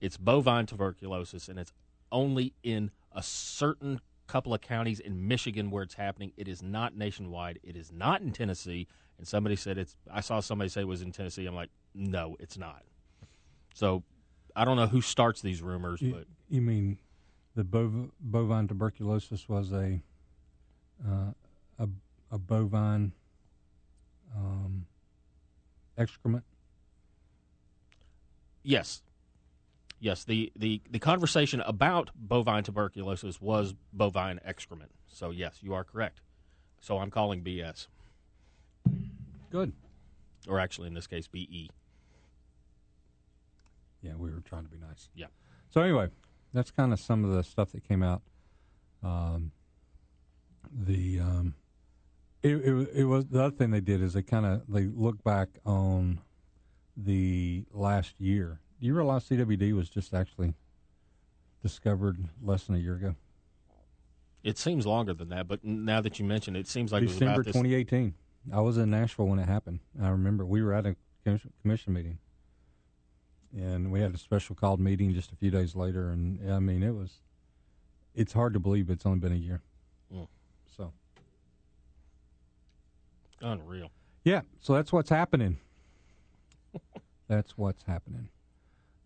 It's 0.00 0.16
bovine 0.16 0.66
tuberculosis, 0.66 1.48
and 1.48 1.58
it's 1.58 1.72
only 2.12 2.52
in 2.62 2.90
a 3.12 3.22
certain 3.22 4.00
couple 4.26 4.52
of 4.52 4.60
counties 4.60 4.98
in 5.00 5.28
Michigan 5.28 5.70
where 5.70 5.82
it's 5.82 5.94
happening. 5.94 6.32
It 6.36 6.48
is 6.48 6.62
not 6.62 6.96
nationwide. 6.96 7.60
It 7.62 7.76
is 7.76 7.92
not 7.92 8.20
in 8.20 8.32
Tennessee. 8.32 8.86
And 9.18 9.26
somebody 9.26 9.56
said 9.56 9.78
it's. 9.78 9.96
I 10.12 10.20
saw 10.20 10.40
somebody 10.40 10.68
say 10.68 10.82
it 10.82 10.88
was 10.88 11.02
in 11.02 11.12
Tennessee. 11.12 11.46
I'm 11.46 11.54
like, 11.54 11.70
no, 11.94 12.36
it's 12.40 12.58
not. 12.58 12.82
So 13.74 14.02
I 14.54 14.64
don't 14.64 14.76
know 14.76 14.86
who 14.86 15.00
starts 15.00 15.40
these 15.42 15.62
rumors, 15.62 16.02
You, 16.02 16.12
but 16.12 16.24
you 16.50 16.60
mean 16.60 16.98
the 17.54 17.62
bov- 17.64 18.10
bovine 18.20 18.68
tuberculosis 18.68 19.48
was 19.48 19.72
a 19.72 20.02
uh, 21.06 21.32
a, 21.78 21.88
a 22.30 22.38
bovine 22.38 23.12
um, 24.36 24.86
excrement? 25.96 26.44
yes, 28.62 29.02
yes. 30.00 30.24
The, 30.24 30.52
the 30.56 30.80
the 30.90 30.98
conversation 30.98 31.60
about 31.62 32.10
bovine 32.14 32.64
tuberculosis 32.64 33.40
was 33.40 33.74
bovine 33.92 34.40
excrement. 34.44 34.90
So 35.06 35.30
yes, 35.30 35.58
you 35.62 35.74
are 35.74 35.84
correct. 35.84 36.20
So 36.80 36.98
I'm 36.98 37.10
calling 37.10 37.42
BS, 37.42 37.86
Good. 39.50 39.72
or 40.48 40.60
actually 40.60 40.88
in 40.88 40.94
this 40.94 41.06
case. 41.06 41.26
BE. 41.26 41.70
Yeah, 44.02 44.12
we 44.16 44.30
were 44.30 44.40
trying 44.40 44.64
to 44.64 44.70
be 44.70 44.78
nice. 44.78 45.08
Yeah. 45.14 45.26
So 45.70 45.80
anyway, 45.80 46.08
that's 46.52 46.70
kind 46.70 46.92
of 46.92 47.00
some 47.00 47.24
of 47.24 47.32
the 47.32 47.42
stuff 47.42 47.72
that 47.72 47.86
came 47.88 48.02
out. 48.02 48.22
Um, 49.02 49.50
the 50.72 51.20
um, 51.20 51.54
it, 52.42 52.56
it 52.56 52.88
it 52.94 53.04
was 53.04 53.26
the 53.26 53.42
other 53.44 53.56
thing 53.56 53.70
they 53.70 53.80
did 53.80 54.02
is 54.02 54.12
they 54.12 54.22
kind 54.22 54.46
of 54.46 54.62
they 54.68 54.86
look 54.86 55.22
back 55.24 55.48
on 55.64 56.20
the 56.96 57.64
last 57.72 58.20
year. 58.20 58.60
Do 58.80 58.86
you 58.86 58.94
realize 58.94 59.24
CWD 59.24 59.72
was 59.74 59.88
just 59.88 60.12
actually 60.12 60.54
discovered 61.62 62.18
less 62.42 62.64
than 62.64 62.76
a 62.76 62.78
year 62.78 62.94
ago? 62.94 63.14
It 64.44 64.58
seems 64.58 64.86
longer 64.86 65.14
than 65.14 65.30
that, 65.30 65.48
but 65.48 65.64
now 65.64 66.00
that 66.00 66.18
you 66.18 66.24
mention 66.24 66.54
it, 66.54 66.60
it 66.60 66.68
seems 66.68 66.92
like 66.92 67.02
it 67.02 67.06
was 67.06 67.14
December 67.14 67.40
about 67.40 67.44
this. 67.46 67.54
2018. 67.54 68.14
I 68.52 68.60
was 68.60 68.76
in 68.76 68.90
Nashville 68.90 69.26
when 69.26 69.38
it 69.38 69.48
happened. 69.48 69.80
I 70.00 70.08
remember 70.08 70.44
we 70.44 70.62
were 70.62 70.72
at 70.72 70.86
a 70.86 70.94
commission, 71.24 71.52
commission 71.62 71.92
meeting, 71.92 72.18
and 73.56 73.90
we 73.90 74.00
had 74.00 74.14
a 74.14 74.18
special 74.18 74.54
called 74.54 74.78
meeting 74.78 75.12
just 75.14 75.32
a 75.32 75.36
few 75.36 75.50
days 75.50 75.74
later. 75.74 76.10
And 76.10 76.52
I 76.52 76.60
mean, 76.60 76.82
it 76.82 76.94
was. 76.94 77.20
It's 78.14 78.32
hard 78.32 78.54
to 78.54 78.60
believe 78.60 78.88
it's 78.88 79.04
only 79.04 79.18
been 79.18 79.32
a 79.32 79.36
year. 79.36 79.62
Mm. 80.14 80.28
So 80.76 80.92
Unreal. 83.42 83.90
yeah, 84.24 84.42
so 84.60 84.74
that's 84.74 84.92
what's 84.92 85.10
happening. 85.10 85.58
that's 87.28 87.58
what's 87.58 87.82
happening. 87.82 88.28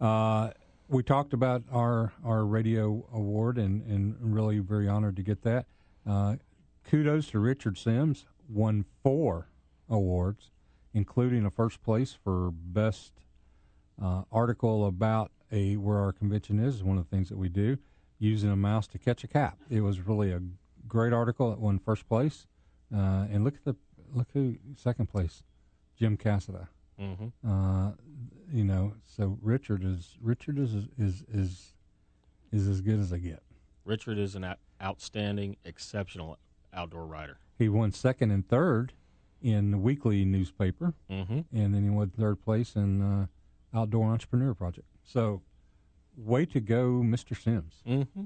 Uh, 0.00 0.50
we 0.88 1.02
talked 1.02 1.32
about 1.32 1.62
our 1.70 2.12
our 2.24 2.44
radio 2.44 3.06
award, 3.12 3.58
and 3.58 3.82
and 3.82 4.16
really 4.20 4.58
very 4.58 4.88
honored 4.88 5.16
to 5.16 5.22
get 5.22 5.42
that. 5.42 5.66
Uh, 6.06 6.36
kudos 6.84 7.28
to 7.28 7.38
Richard 7.38 7.76
Simms, 7.76 8.26
won 8.48 8.84
four 9.02 9.48
awards, 9.88 10.50
including 10.94 11.44
a 11.44 11.50
first 11.50 11.82
place 11.82 12.16
for 12.24 12.50
best 12.50 13.12
uh, 14.02 14.22
article 14.32 14.86
about 14.86 15.30
a 15.52 15.76
where 15.76 15.98
our 15.98 16.12
convention 16.12 16.58
is. 16.58 16.82
One 16.82 16.96
of 16.96 17.04
the 17.04 17.10
things 17.10 17.28
that 17.28 17.38
we 17.38 17.48
do, 17.48 17.78
using 18.18 18.50
a 18.50 18.56
mouse 18.56 18.86
to 18.88 18.98
catch 18.98 19.22
a 19.22 19.28
cat. 19.28 19.58
It 19.68 19.82
was 19.82 20.00
really 20.00 20.32
a 20.32 20.40
great 20.88 21.12
article. 21.12 21.50
that 21.50 21.60
won 21.60 21.78
first 21.78 22.08
place, 22.08 22.46
uh, 22.94 23.26
and 23.30 23.44
look 23.44 23.54
at 23.54 23.64
the 23.64 23.76
look 24.12 24.28
who 24.32 24.56
second 24.76 25.06
place, 25.06 25.42
Jim 25.96 26.16
Casada. 26.16 26.68
Hmm 27.00 27.28
Uh, 27.48 27.92
you 28.52 28.64
know, 28.64 28.94
so 29.06 29.38
Richard 29.40 29.84
is 29.84 30.16
Richard 30.20 30.58
is 30.58 30.74
is 30.98 31.24
is 31.32 31.72
is 32.52 32.66
as 32.68 32.80
good 32.80 32.98
as 32.98 33.12
I 33.12 33.18
get. 33.18 33.42
Richard 33.84 34.18
is 34.18 34.34
an 34.34 34.54
outstanding, 34.82 35.56
exceptional 35.64 36.36
outdoor 36.74 37.06
writer. 37.06 37.38
He 37.58 37.68
won 37.68 37.92
second 37.92 38.30
and 38.32 38.46
third 38.46 38.92
in 39.40 39.70
the 39.70 39.78
weekly 39.78 40.24
newspaper, 40.24 40.94
Mm-hmm. 41.10 41.40
and 41.56 41.74
then 41.74 41.82
he 41.84 41.90
won 41.90 42.10
third 42.10 42.42
place 42.42 42.74
in 42.76 43.00
uh, 43.00 43.26
Outdoor 43.74 44.06
Entrepreneur 44.12 44.52
Project. 44.52 44.86
So, 45.04 45.42
way 46.16 46.44
to 46.46 46.60
go, 46.60 47.00
Mr. 47.02 47.40
Simms. 47.40 47.82
Mm-hmm. 47.86 48.24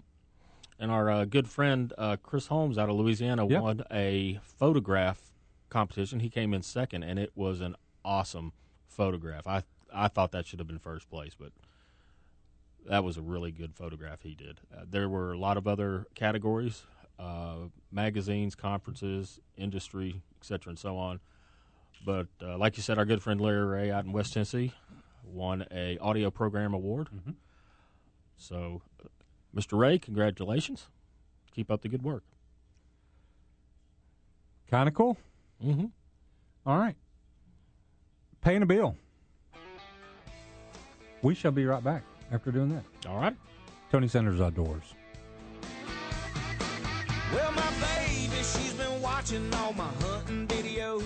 And 0.81 0.91
our 0.91 1.09
uh, 1.11 1.25
good 1.25 1.49
friend 1.49 1.93
uh, 1.97 2.17
Chris 2.23 2.49
Holmes 2.49 2.79
out 2.79 2.89
of 2.91 2.97
Louisiana 2.97 3.47
Yep. 3.47 3.63
won 3.63 3.85
a 3.93 4.41
photograph 4.43 5.31
competition. 5.71 6.21
He 6.21 6.31
came 6.31 6.53
in 6.53 6.63
second, 6.63 7.05
and 7.05 7.19
it 7.19 7.31
was 7.37 7.61
an 7.61 7.77
awesome 8.05 8.53
photograph. 8.89 9.47
I 9.47 9.63
I 9.93 10.09
thought 10.09 10.33
that 10.33 10.47
should 10.47 10.59
have 10.59 10.69
been 10.69 10.79
first 10.79 11.09
place, 11.09 11.35
but 11.39 11.53
that 12.87 13.05
was 13.05 13.17
a 13.17 13.23
really 13.23 13.51
good 13.51 13.75
photograph 13.75 14.23
he 14.23 14.35
did. 14.35 14.61
Uh, 14.75 14.85
there 14.89 15.09
were 15.09 15.33
a 15.33 15.39
lot 15.39 15.57
of 15.57 15.67
other 15.67 16.07
categories: 16.15 16.83
uh, 17.19 17.69
magazines, 17.91 18.55
conferences, 18.55 19.41
industry, 19.57 20.23
etc., 20.41 20.71
and 20.71 20.79
so 20.79 20.97
on. 20.97 21.21
But 22.05 22.29
uh, 22.43 22.59
like 22.59 22.77
you 22.77 22.83
said, 22.83 22.99
our 22.99 23.05
good 23.05 23.23
friend 23.23 23.41
Larry 23.41 23.65
Ray 23.65 23.91
out 23.91 24.05
in 24.05 24.13
West 24.13 24.35
Tennessee 24.35 24.73
won 25.25 25.67
a 25.71 25.97
audio 25.99 26.31
program 26.31 26.75
award. 26.75 27.09
So, 28.37 28.83
uh, 29.03 29.09
Mr. 29.55 29.79
Ray, 29.79 29.99
congratulations! 29.99 30.89
Keep 31.55 31.71
up 31.71 31.83
the 31.83 31.89
good 31.89 32.03
work. 32.03 32.25
Kind 34.71 34.89
of 34.89 34.95
cool. 34.95 35.17
Mm-hmm. 35.65 35.87
All 36.67 36.79
right. 36.79 36.97
Paying 38.45 38.61
a 38.61 38.67
bill. 38.67 38.95
We 41.23 41.35
shall 41.35 41.51
be 41.51 41.65
right 41.65 41.83
back 41.83 42.03
after 42.31 42.53
doing 42.53 42.69
that. 42.69 43.09
All 43.09 43.19
right. 43.19 43.35
Tony 43.91 44.07
Sanders 44.07 44.39
Outdoors. 44.39 44.83
Well, 47.33 47.53
my 47.53 47.73
baby, 47.81 48.37
she's 48.37 48.75
been 48.75 49.01
watching 49.01 49.53
all 49.55 49.73
my 49.73 49.89
hunting 50.03 50.47
videos. 50.47 51.03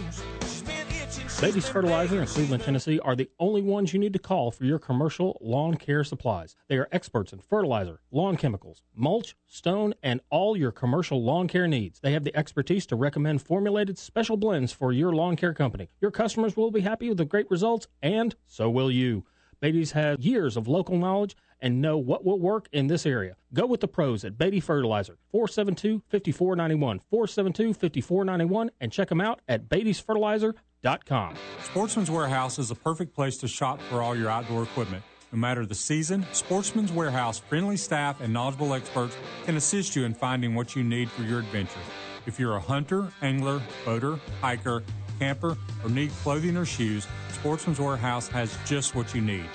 Been 1.41 1.61
Fertilizer 1.61 2.21
in 2.21 2.27
Cleveland, 2.27 2.65
Tennessee 2.65 2.99
are 2.99 3.15
the 3.15 3.31
only 3.39 3.63
ones 3.63 3.93
you 3.93 4.01
need 4.01 4.13
to 4.13 4.19
call 4.19 4.51
for 4.51 4.65
your 4.65 4.81
commercial 4.81 5.39
lawn 5.41 5.77
care 5.77 6.03
supplies. 6.03 6.57
They 6.67 6.77
are 6.79 6.89
experts 6.91 7.33
in 7.33 7.39
fertilizer, 7.39 8.01
lawn 8.11 8.37
chemicals, 8.37 8.83
mulch, 8.93 9.37
stone, 9.47 9.95
and 10.03 10.21
all 10.31 10.57
your 10.57 10.73
commercial 10.73 11.23
lawn 11.23 11.47
care 11.47 11.69
needs. 11.69 12.01
They 12.01 12.13
have 12.13 12.25
the 12.25 12.37
expertise 12.37 12.87
to 12.87 12.97
recommend 12.97 13.41
formulated 13.41 13.99
special 13.99 14.37
blends 14.37 14.73
for 14.73 14.93
your 14.93 15.13
lawn 15.13 15.37
care 15.37 15.55
company. 15.55 15.91
Your 16.01 16.11
customers 16.11 16.57
will 16.57 16.73
be 16.73 16.81
happy 16.81 17.09
with 17.09 17.19
the 17.19 17.25
great 17.25 17.49
results, 17.53 17.87
and 18.03 18.35
so 18.49 18.69
will 18.69 18.91
you. 18.91 19.25
Beatty's 19.61 19.93
has 19.93 20.19
years 20.19 20.57
of 20.57 20.67
local 20.67 20.99
knowledge 20.99 21.37
and 21.61 21.81
know 21.81 21.99
what 21.99 22.25
will 22.25 22.39
work 22.39 22.69
in 22.73 22.87
this 22.87 23.07
area. 23.07 23.37
Go 23.53 23.67
with 23.67 23.81
the 23.81 23.89
pros 23.89 24.25
at 24.25 24.39
Beatty 24.39 24.61
Fertilizer, 24.61 25.19
472-5491, 25.35 27.01
472-5491, 27.13 28.69
and 28.81 28.93
check 28.93 29.09
them 29.09 29.21
out 29.21 29.41
at 29.49 29.69
beattysfertilizer.com. 29.69 31.35
Sportsman's 31.65 32.11
Warehouse 32.11 32.59
is 32.59 32.69
the 32.69 32.75
perfect 32.75 33.15
place 33.15 33.37
to 33.39 33.49
shop 33.49 33.81
for 33.83 34.03
all 34.03 34.17
your 34.17 34.31
outdoor 34.31 34.63
equipment. 34.63 35.03
No 35.33 35.39
matter 35.39 35.67
the 35.67 35.75
season, 35.75 36.27
Sportsman's 36.33 36.91
Warehouse 36.91 37.39
friendly 37.39 37.77
staff 37.77 38.21
and 38.21 38.33
knowledgeable 38.33 38.73
experts 38.73 39.17
can 39.45 39.57
assist 39.57 39.95
you 39.95 40.05
in 40.05 40.15
finding 40.15 40.55
what 40.55 40.75
you 40.75 40.83
need 40.83 41.11
for 41.11 41.23
your 41.23 41.41
adventure. 41.41 41.81
If 42.27 42.41
you're 42.41 42.57
a 42.57 42.61
hunter, 42.61 43.09
angler, 43.21 43.61
boater, 43.85 44.19
hiker, 44.41 44.83
camper, 45.19 45.57
or 45.85 45.91
need 45.91 46.11
clothing 46.23 46.57
or 46.57 46.65
shoes, 46.65 47.07
Sportsman's 47.33 47.79
Warehouse 47.79 48.29
has 48.29 48.57
just 48.65 48.95
what 48.95 49.15
you 49.15 49.21
need. 49.21 49.49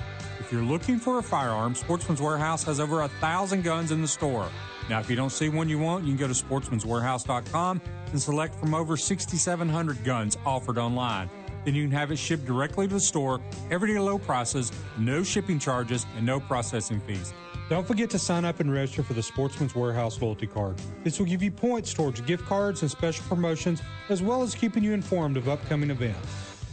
If 0.44 0.52
you're 0.52 0.62
looking 0.62 0.98
for 0.98 1.20
a 1.20 1.22
firearm, 1.22 1.74
Sportsman's 1.74 2.20
Warehouse 2.20 2.64
has 2.64 2.78
over 2.78 3.00
a 3.00 3.08
thousand 3.08 3.64
guns 3.64 3.92
in 3.92 4.02
the 4.02 4.08
store. 4.08 4.46
Now, 4.90 5.00
if 5.00 5.08
you 5.08 5.16
don't 5.16 5.30
see 5.30 5.48
one 5.48 5.70
you 5.70 5.78
want, 5.78 6.04
you 6.04 6.10
can 6.10 6.18
go 6.18 6.26
to 6.30 6.34
sportsmanswarehouse.com 6.34 7.80
and 8.12 8.20
select 8.20 8.54
from 8.56 8.74
over 8.74 8.98
6,700 8.98 10.04
guns 10.04 10.36
offered 10.44 10.76
online. 10.76 11.30
Then 11.64 11.74
you 11.74 11.84
can 11.84 11.92
have 11.92 12.10
it 12.10 12.18
shipped 12.18 12.44
directly 12.44 12.86
to 12.86 12.92
the 12.92 13.00
store, 13.00 13.40
everyday 13.70 13.98
low 13.98 14.18
prices, 14.18 14.70
no 14.98 15.22
shipping 15.22 15.58
charges, 15.58 16.04
and 16.14 16.26
no 16.26 16.40
processing 16.40 17.00
fees. 17.00 17.32
Don't 17.70 17.86
forget 17.86 18.10
to 18.10 18.18
sign 18.18 18.44
up 18.44 18.60
and 18.60 18.70
register 18.70 19.02
for 19.02 19.14
the 19.14 19.22
Sportsman's 19.22 19.74
Warehouse 19.74 20.20
loyalty 20.20 20.46
card. 20.46 20.76
This 21.04 21.18
will 21.18 21.24
give 21.24 21.42
you 21.42 21.52
points 21.52 21.94
towards 21.94 22.20
gift 22.20 22.44
cards 22.44 22.82
and 22.82 22.90
special 22.90 23.24
promotions, 23.30 23.80
as 24.10 24.22
well 24.22 24.42
as 24.42 24.54
keeping 24.54 24.84
you 24.84 24.92
informed 24.92 25.38
of 25.38 25.48
upcoming 25.48 25.88
events. 25.88 26.28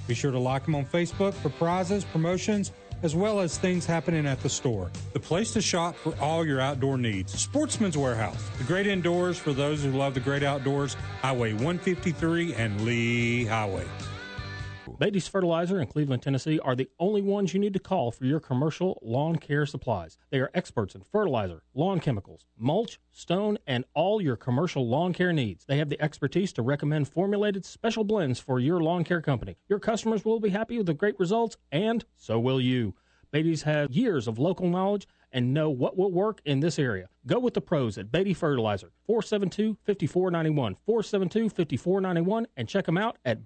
Be 0.07 0.13
sure 0.13 0.31
to 0.31 0.39
like 0.39 0.65
them 0.65 0.75
on 0.75 0.85
Facebook 0.85 1.33
for 1.35 1.49
prizes, 1.51 2.03
promotions, 2.03 2.73
as 3.03 3.15
well 3.15 3.39
as 3.39 3.57
things 3.57 3.85
happening 3.85 4.25
at 4.25 4.39
the 4.41 4.49
store. 4.49 4.91
The 5.13 5.19
place 5.19 5.51
to 5.53 5.61
shop 5.61 5.95
for 5.95 6.13
all 6.19 6.45
your 6.45 6.59
outdoor 6.59 6.97
needs. 6.97 7.39
Sportsman's 7.39 7.97
Warehouse, 7.97 8.49
the 8.57 8.63
great 8.63 8.87
indoors 8.87 9.37
for 9.37 9.53
those 9.53 9.83
who 9.83 9.91
love 9.91 10.13
the 10.13 10.19
great 10.19 10.43
outdoors. 10.43 10.95
Highway 11.21 11.53
153 11.53 12.55
and 12.55 12.81
Lee 12.81 13.45
Highway. 13.45 13.85
Beatty's 14.99 15.27
Fertilizer 15.27 15.79
in 15.79 15.87
Cleveland, 15.87 16.23
Tennessee 16.23 16.59
are 16.59 16.75
the 16.75 16.89
only 16.99 17.21
ones 17.21 17.53
you 17.53 17.59
need 17.59 17.73
to 17.73 17.79
call 17.79 18.11
for 18.11 18.25
your 18.25 18.39
commercial 18.39 18.99
lawn 19.03 19.35
care 19.35 19.65
supplies. 19.65 20.17
They 20.31 20.39
are 20.39 20.49
experts 20.53 20.95
in 20.95 21.01
fertilizer, 21.01 21.61
lawn 21.73 21.99
chemicals, 21.99 22.45
mulch, 22.57 22.99
stone, 23.11 23.59
and 23.67 23.85
all 23.93 24.21
your 24.21 24.35
commercial 24.35 24.87
lawn 24.87 25.13
care 25.13 25.33
needs. 25.33 25.65
They 25.65 25.77
have 25.77 25.89
the 25.89 26.01
expertise 26.01 26.51
to 26.53 26.61
recommend 26.61 27.07
formulated 27.07 27.65
special 27.65 28.03
blends 28.03 28.39
for 28.39 28.59
your 28.59 28.81
lawn 28.81 29.03
care 29.03 29.21
company. 29.21 29.57
Your 29.69 29.79
customers 29.79 30.25
will 30.25 30.39
be 30.39 30.49
happy 30.49 30.77
with 30.77 30.87
the 30.87 30.93
great 30.93 31.19
results, 31.19 31.57
and 31.71 32.03
so 32.15 32.39
will 32.39 32.59
you. 32.59 32.95
Beatty's 33.31 33.63
has 33.63 33.89
years 33.91 34.27
of 34.27 34.39
local 34.39 34.67
knowledge 34.67 35.07
and 35.31 35.53
know 35.53 35.69
what 35.69 35.95
will 35.95 36.11
work 36.11 36.41
in 36.43 36.59
this 36.59 36.77
area. 36.77 37.07
Go 37.25 37.39
with 37.39 37.53
the 37.53 37.61
pros 37.61 37.97
at 37.97 38.11
Beatty 38.11 38.33
Fertilizer, 38.33 38.91
472-5491, 39.07 40.75
472-5491, 40.87 42.45
and 42.57 42.67
check 42.67 42.85
them 42.85 42.97
out 42.97 43.17
at 43.23 43.45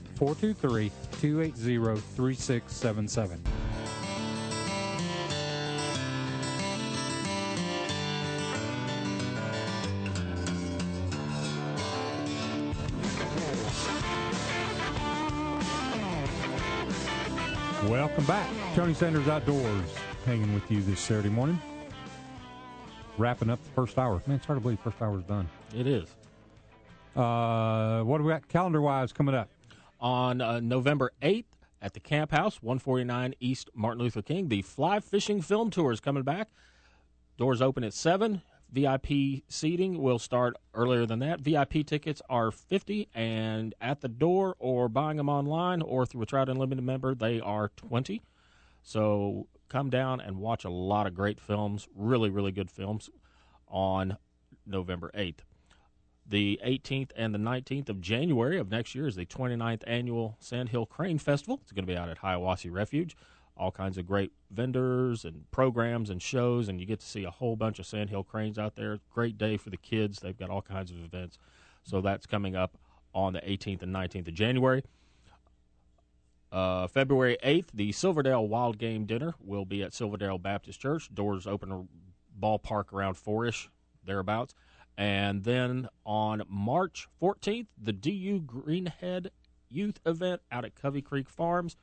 423 0.21 0.91
280 1.19 1.99
3677. 2.15 3.41
Welcome 17.89 18.25
back. 18.25 18.47
Tony 18.75 18.93
Sanders 18.93 19.27
Outdoors 19.27 19.65
hanging 20.27 20.53
with 20.53 20.69
you 20.69 20.83
this 20.83 20.99
Saturday 20.99 21.29
morning. 21.29 21.59
Wrapping 23.17 23.49
up 23.49 23.57
the 23.63 23.71
first 23.71 23.97
hour. 23.97 24.21
Man, 24.27 24.37
it's 24.37 24.45
hard 24.45 24.57
to 24.57 24.61
believe 24.61 24.77
the 24.83 24.91
first 24.91 25.01
hour's 25.01 25.23
done. 25.23 25.49
It 25.75 25.87
is. 25.87 26.15
Uh, 27.15 28.03
what 28.03 28.19
do 28.19 28.23
we 28.23 28.31
got 28.31 28.47
calendar 28.47 28.81
wise 28.81 29.11
coming 29.11 29.33
up? 29.33 29.49
On 30.01 30.41
uh, 30.41 30.59
November 30.59 31.11
8th 31.21 31.45
at 31.81 31.93
the 31.93 31.99
Camp 31.99 32.31
House, 32.31 32.61
149 32.61 33.35
East 33.39 33.69
Martin 33.75 34.01
Luther 34.03 34.23
King, 34.23 34.49
the 34.49 34.63
Fly 34.63 34.99
Fishing 34.99 35.41
Film 35.41 35.69
Tour 35.69 35.91
is 35.91 35.99
coming 35.99 36.23
back. 36.23 36.49
Doors 37.37 37.61
open 37.61 37.83
at 37.83 37.93
7. 37.93 38.41
VIP 38.71 39.43
seating 39.49 40.01
will 40.01 40.17
start 40.17 40.55
earlier 40.73 41.05
than 41.05 41.19
that. 41.19 41.41
VIP 41.41 41.85
tickets 41.85 42.21
are 42.29 42.51
50 42.51 43.09
and 43.13 43.75
at 43.81 44.01
the 44.01 44.07
door 44.07 44.55
or 44.59 44.87
buying 44.87 45.17
them 45.17 45.29
online 45.29 45.81
or 45.81 46.05
through 46.05 46.21
a 46.21 46.25
Trout 46.25 46.49
Unlimited 46.49 46.83
member, 46.83 47.13
they 47.13 47.39
are 47.39 47.69
20. 47.75 48.21
So 48.81 49.47
come 49.67 49.89
down 49.89 50.21
and 50.21 50.37
watch 50.37 50.63
a 50.63 50.69
lot 50.69 51.05
of 51.05 51.13
great 51.13 51.39
films, 51.39 51.87
really, 51.95 52.29
really 52.29 52.51
good 52.51 52.71
films 52.71 53.09
on 53.67 54.17
November 54.65 55.11
8th. 55.13 55.39
The 56.31 56.61
18th 56.65 57.11
and 57.17 57.35
the 57.35 57.39
19th 57.39 57.89
of 57.89 57.99
January 57.99 58.57
of 58.57 58.71
next 58.71 58.95
year 58.95 59.05
is 59.05 59.17
the 59.17 59.25
29th 59.25 59.83
annual 59.85 60.37
Sandhill 60.39 60.85
Crane 60.85 61.17
Festival. 61.17 61.59
It's 61.61 61.73
going 61.73 61.85
to 61.85 61.91
be 61.91 61.97
out 61.97 62.07
at 62.07 62.19
Hiwassee 62.19 62.71
Refuge. 62.71 63.17
All 63.57 63.69
kinds 63.69 63.97
of 63.97 64.07
great 64.07 64.31
vendors 64.49 65.25
and 65.25 65.51
programs 65.51 66.09
and 66.09 66.21
shows, 66.21 66.69
and 66.69 66.79
you 66.79 66.85
get 66.85 67.01
to 67.01 67.05
see 67.05 67.25
a 67.25 67.29
whole 67.29 67.57
bunch 67.57 67.79
of 67.79 67.85
Sandhill 67.85 68.23
cranes 68.23 68.57
out 68.57 68.77
there. 68.77 68.99
Great 69.13 69.37
day 69.37 69.57
for 69.57 69.71
the 69.71 69.77
kids. 69.77 70.19
They've 70.19 70.37
got 70.37 70.49
all 70.49 70.61
kinds 70.61 70.89
of 70.89 71.03
events. 71.03 71.37
So 71.83 71.99
that's 71.99 72.25
coming 72.25 72.55
up 72.55 72.77
on 73.13 73.33
the 73.33 73.41
18th 73.41 73.81
and 73.81 73.93
19th 73.93 74.29
of 74.29 74.33
January. 74.33 74.85
Uh, 76.49 76.87
February 76.87 77.37
8th, 77.43 77.67
the 77.73 77.91
Silverdale 77.91 78.47
Wild 78.47 78.77
Game 78.77 79.03
Dinner 79.03 79.35
will 79.43 79.65
be 79.65 79.83
at 79.83 79.93
Silverdale 79.93 80.37
Baptist 80.37 80.79
Church. 80.79 81.13
Doors 81.13 81.45
open 81.45 81.89
ballpark 82.41 82.93
around 82.93 83.15
4 83.15 83.47
ish, 83.47 83.69
thereabouts. 84.05 84.55
And 84.97 85.43
then 85.43 85.87
on 86.05 86.43
March 86.47 87.07
14th, 87.21 87.67
the 87.81 87.93
DU 87.93 88.41
Greenhead 88.41 89.29
Youth 89.69 89.99
Event 90.05 90.41
out 90.51 90.65
at 90.65 90.75
Covey 90.75 91.01
Creek 91.01 91.29
Farms, 91.29 91.75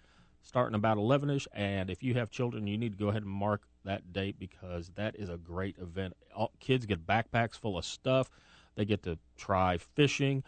starting 0.42 0.74
about 0.74 0.98
11 0.98 1.30
ish. 1.30 1.48
And 1.52 1.90
if 1.90 2.02
you 2.02 2.14
have 2.14 2.30
children, 2.30 2.66
you 2.66 2.78
need 2.78 2.92
to 2.92 2.98
go 2.98 3.08
ahead 3.08 3.22
and 3.22 3.30
mark 3.30 3.62
that 3.84 4.12
date 4.12 4.38
because 4.38 4.90
that 4.96 5.16
is 5.16 5.28
a 5.28 5.38
great 5.38 5.76
event. 5.78 6.14
All, 6.36 6.52
kids 6.60 6.86
get 6.86 7.06
backpacks 7.06 7.58
full 7.58 7.78
of 7.78 7.84
stuff, 7.84 8.30
they 8.74 8.84
get 8.84 9.02
to 9.04 9.18
try 9.36 9.78
fishing, 9.78 10.44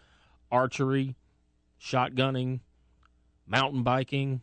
archery, 0.51 1.15
shotgunning, 1.81 2.59
mountain 3.47 3.83
biking, 3.83 4.41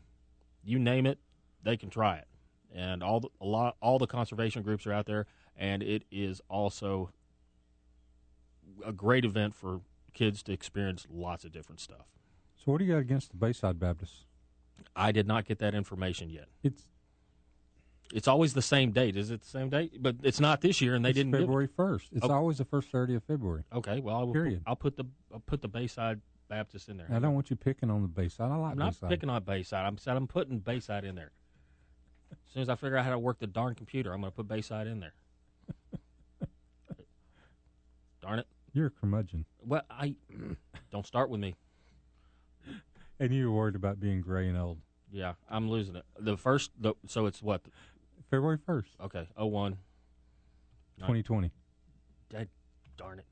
you 0.64 0.78
name 0.78 1.06
it, 1.06 1.18
they 1.62 1.76
can 1.76 1.90
try 1.90 2.16
it. 2.16 2.26
And 2.74 3.02
all 3.02 3.20
the, 3.20 3.28
a 3.40 3.46
lot, 3.46 3.76
all 3.80 3.98
the 3.98 4.06
conservation 4.06 4.62
groups 4.62 4.86
are 4.86 4.92
out 4.92 5.06
there, 5.06 5.26
and 5.56 5.82
it 5.82 6.04
is 6.10 6.40
also 6.50 7.10
a 8.84 8.92
great 8.92 9.24
event 9.24 9.54
for 9.54 9.80
kids 10.14 10.42
to 10.44 10.52
experience 10.52 11.06
lots 11.10 11.44
of 11.44 11.52
different 11.52 11.80
stuff. 11.80 12.06
So, 12.56 12.72
what 12.72 12.78
do 12.78 12.84
you 12.84 12.92
got 12.92 12.98
against 12.98 13.30
the 13.30 13.36
Bayside 13.36 13.78
Baptists? 13.78 14.24
I 14.96 15.12
did 15.12 15.26
not 15.26 15.44
get 15.44 15.58
that 15.60 15.74
information 15.74 16.30
yet. 16.30 16.48
It's 16.62 16.86
It's 18.14 18.26
always 18.26 18.54
the 18.54 18.62
same 18.62 18.90
date. 18.92 19.16
Is 19.16 19.30
it 19.30 19.42
the 19.42 19.46
same 19.48 19.68
date? 19.68 20.02
But 20.02 20.16
it's 20.22 20.40
not 20.40 20.60
this 20.62 20.80
year, 20.80 20.94
and 20.94 21.04
they 21.04 21.12
didn't. 21.12 21.32
give 21.32 21.40
it. 21.40 21.42
February 21.44 21.66
first. 21.66 22.08
It's 22.12 22.24
Oh. 22.24 22.30
always 22.32 22.56
the 22.58 22.64
first 22.64 22.90
Saturday 22.90 23.14
of 23.14 23.22
February. 23.24 23.64
Okay, 23.72 24.00
well, 24.00 24.16
I 24.16 24.22
will 24.22 24.32
Period. 24.32 24.62
I'll 24.66 24.76
put 24.76 24.96
the 24.96 25.04
I'll 25.32 25.40
put 25.40 25.60
the 25.60 25.68
Bayside 25.68 26.20
Baptist 26.48 26.88
in 26.88 26.96
there. 26.96 27.06
I 27.10 27.18
don't 27.18 27.34
want 27.34 27.50
you 27.50 27.56
picking 27.56 27.90
on 27.90 28.00
the 28.02 28.08
Bayside. 28.08 28.50
I 28.50 28.56
like 28.56 28.72
I'm 28.72 28.78
not 28.78 28.92
Bayside. 28.94 29.10
picking 29.10 29.28
on 29.30 29.42
Bayside. 29.44 29.84
I'm 29.84 29.98
said 29.98 30.16
I'm 30.16 30.26
putting 30.26 30.58
Bayside 30.60 31.04
in 31.04 31.14
there. 31.16 31.32
As 32.32 32.52
soon 32.54 32.62
as 32.62 32.68
I 32.70 32.74
figure 32.76 32.96
out 32.96 33.04
how 33.04 33.10
to 33.10 33.18
work 33.18 33.38
the 33.40 33.46
darn 33.46 33.74
computer, 33.74 34.12
I'm 34.14 34.20
going 34.20 34.32
to 34.32 34.36
put 34.36 34.48
Bayside 34.48 34.86
in 34.86 35.00
there. 35.00 35.12
darn 38.22 38.38
it! 38.40 38.46
You're 38.72 38.86
a 38.86 38.90
curmudgeon, 38.90 39.44
Well, 39.64 39.82
I 39.90 40.14
don't 40.92 41.06
start 41.06 41.30
with 41.30 41.40
me. 41.40 41.54
and 43.18 43.32
you're 43.34 43.50
worried 43.50 43.74
about 43.74 43.98
being 44.00 44.20
gray 44.20 44.48
and 44.48 44.56
old. 44.58 44.78
Yeah, 45.10 45.34
I'm 45.50 45.70
losing 45.70 45.96
it. 45.96 46.04
The 46.18 46.36
first, 46.36 46.70
the, 46.78 46.94
so 47.06 47.26
it's 47.26 47.42
what? 47.42 47.62
February 48.30 48.58
first, 48.64 48.90
Okay, 49.02 49.26
oh 49.36 49.46
one. 49.46 49.78
Right. 51.00 51.06
twenty 51.06 51.22
twenty. 51.22 51.50
Dead, 52.28 52.48
darn 52.98 53.20
it. 53.20 53.24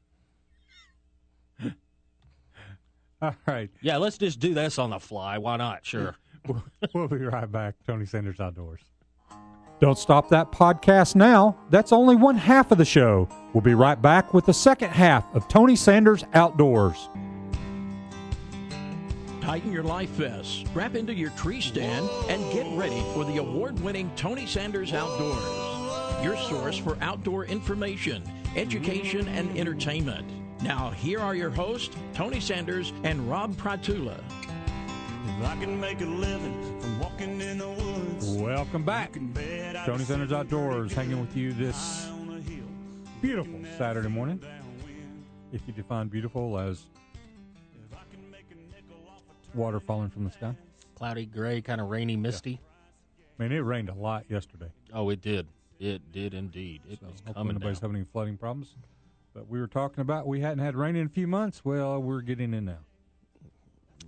All 3.22 3.34
right, 3.47 3.70
Yeah, 3.80 3.97
let's 3.99 4.18
just 4.18 4.41
do 4.41 4.55
this 4.55 4.78
on 4.78 4.91
the 4.91 4.99
fly. 5.01 5.39
Why 5.39 5.57
not? 5.57 5.84
Sure. 5.87 6.16
we'll 6.95 7.09
be 7.09 7.16
right 7.18 7.51
back. 7.51 7.74
Tony 7.87 8.07
Sanders 8.07 8.41
Outdoors. 8.41 8.80
Don't 9.79 9.99
stop 9.99 10.31
that 10.31 10.53
podcast 10.53 11.16
now. 11.16 11.57
That's 11.68 11.93
only 11.93 12.16
one 12.16 12.37
half 12.37 12.72
of 12.72 12.79
the 12.79 12.85
show. 12.85 13.29
We'll 13.53 13.61
be 13.61 13.74
right 13.74 14.01
back 14.01 14.33
with 14.33 14.47
the 14.47 14.55
second 14.55 14.91
half 14.91 15.35
of 15.35 15.49
Tony 15.49 15.77
Sanders 15.77 16.24
Outdoors. 16.33 17.11
Tighten 19.43 19.70
your 19.70 19.83
life 19.83 20.09
vests, 20.11 20.64
strap 20.70 20.95
into 20.95 21.14
your 21.14 21.31
tree 21.31 21.61
stand, 21.61 22.09
and 22.29 22.43
get 22.53 22.66
ready 22.77 23.01
for 23.12 23.24
the 23.24 23.37
award 23.37 23.79
winning 23.81 24.11
Tony 24.16 24.47
Sanders 24.47 24.93
Outdoors, 24.93 26.24
your 26.24 26.37
source 26.37 26.77
for 26.79 26.97
outdoor 27.01 27.45
information, 27.45 28.24
education, 28.57 29.29
and 29.29 29.57
entertainment. 29.57 30.27
Now, 30.62 30.91
here 30.91 31.20
are 31.20 31.35
your 31.35 31.51
hosts, 31.51 31.95
Tony 32.14 32.41
Sanders 32.41 32.93
and 33.05 33.31
Rob 33.31 33.57
Pratula. 33.57 34.18
If 35.39 35.45
I 35.45 35.57
can 35.61 35.79
make 35.79 36.01
a 36.01 36.07
living 36.07 36.81
from 36.81 36.99
walking 36.99 37.41
in 37.41 37.59
the 37.59 37.68
woods, 37.68 38.29
Welcome 38.29 38.85
back. 38.85 39.16
Tony 39.85 40.05
Sanders 40.05 40.33
Outdoors 40.33 40.93
hanging 40.93 41.21
with 41.21 41.37
you 41.37 41.53
this 41.53 42.05
high 42.07 42.11
on 42.12 42.29
a 42.37 42.41
hill, 42.41 42.64
beautiful 43.21 43.61
Saturday 43.77 44.09
morning. 44.09 44.41
If 45.53 45.62
you 45.67 45.73
define 45.73 46.09
beautiful 46.09 46.59
as 46.59 46.83
If 47.91 47.97
I 47.97 48.03
can 48.11 48.31
make 48.31 48.47
a 48.51 48.55
nickel 48.75 48.97
off 49.09 49.23
a 49.55 49.57
water 49.57 49.81
falling 49.81 50.11
from 50.11 50.25
the 50.25 50.31
sky. 50.31 50.55
Cloudy, 50.97 51.27
gray, 51.27 51.61
kind 51.61 51.81
of 51.81 51.89
rainy, 51.89 52.17
misty. 52.17 52.61
I 53.39 53.43
mean, 53.43 53.53
it 53.53 53.59
rained 53.61 53.89
a 53.89 53.95
lot 53.95 54.25
yesterday. 54.29 54.71
Oh, 54.93 55.11
it 55.11 55.21
did. 55.21 55.47
It 55.79 56.11
did 56.12 56.35
indeed. 56.35 56.83
It 56.91 57.01
So 57.01 57.07
was 57.07 57.21
coming 57.35 57.55
nobody's 57.55 57.79
down. 57.81 57.91
having 57.91 57.97
any 58.03 58.07
flooding 58.12 58.37
problems. 58.39 58.75
But 59.35 59.49
we 59.49 59.61
were 59.61 59.67
talking 59.67 60.01
about 60.01 60.27
we 60.27 60.41
hadn't 60.41 60.64
had 60.64 60.75
rain 60.75 60.97
in 60.97 61.07
a 61.07 61.11
few 61.11 61.27
months. 61.27 61.64
Well, 61.64 62.01
we're 62.01 62.23
getting 62.23 62.55
in 62.55 62.64
now. 62.64 62.79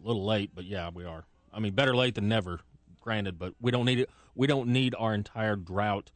A 0.03 0.07
little 0.07 0.25
late, 0.25 0.51
but 0.55 0.65
yeah, 0.65 0.91
we 0.93 1.05
are. 1.05 1.25
I 1.53 1.61
mean, 1.61 1.75
better 1.75 1.95
late 1.95 2.15
than 2.15 2.29
never. 2.29 2.61
Granted, 3.01 3.39
but 3.39 3.55
we 3.61 3.71
don't 3.71 3.85
need 3.87 4.01
it. 4.01 4.11
We 4.39 4.47
don't 4.47 4.69
need 4.69 4.95
our 4.97 5.15
entire 5.15 5.57
drought 5.57 6.13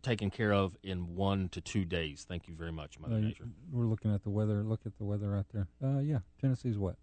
taken 0.00 0.30
care 0.30 0.52
of 0.54 0.78
in 0.82 1.14
one 1.14 1.50
to 1.50 1.60
two 1.60 1.84
days. 1.84 2.24
Thank 2.26 2.48
you 2.48 2.54
very 2.54 2.72
much, 2.72 2.98
Mother 2.98 3.16
Uh, 3.16 3.20
Nature. 3.20 3.48
we're 3.70 3.84
looking 3.84 4.14
at 4.14 4.22
the 4.22 4.30
weather. 4.30 4.64
Look 4.64 4.80
at 4.86 4.96
the 4.96 5.04
weather 5.04 5.36
out 5.36 5.44
there. 5.52 5.68
Uh, 5.82 5.98
yeah, 5.98 6.20
Tennessee's 6.40 6.78
wet. 6.78 6.96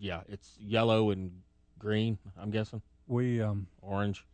Yeah, 0.00 0.22
it's 0.26 0.56
yellow 0.58 1.10
and 1.10 1.42
green. 1.78 2.18
I'm 2.38 2.50
guessing 2.50 2.80
We 3.06 3.42
um, 3.42 3.66
orange. 3.82 4.24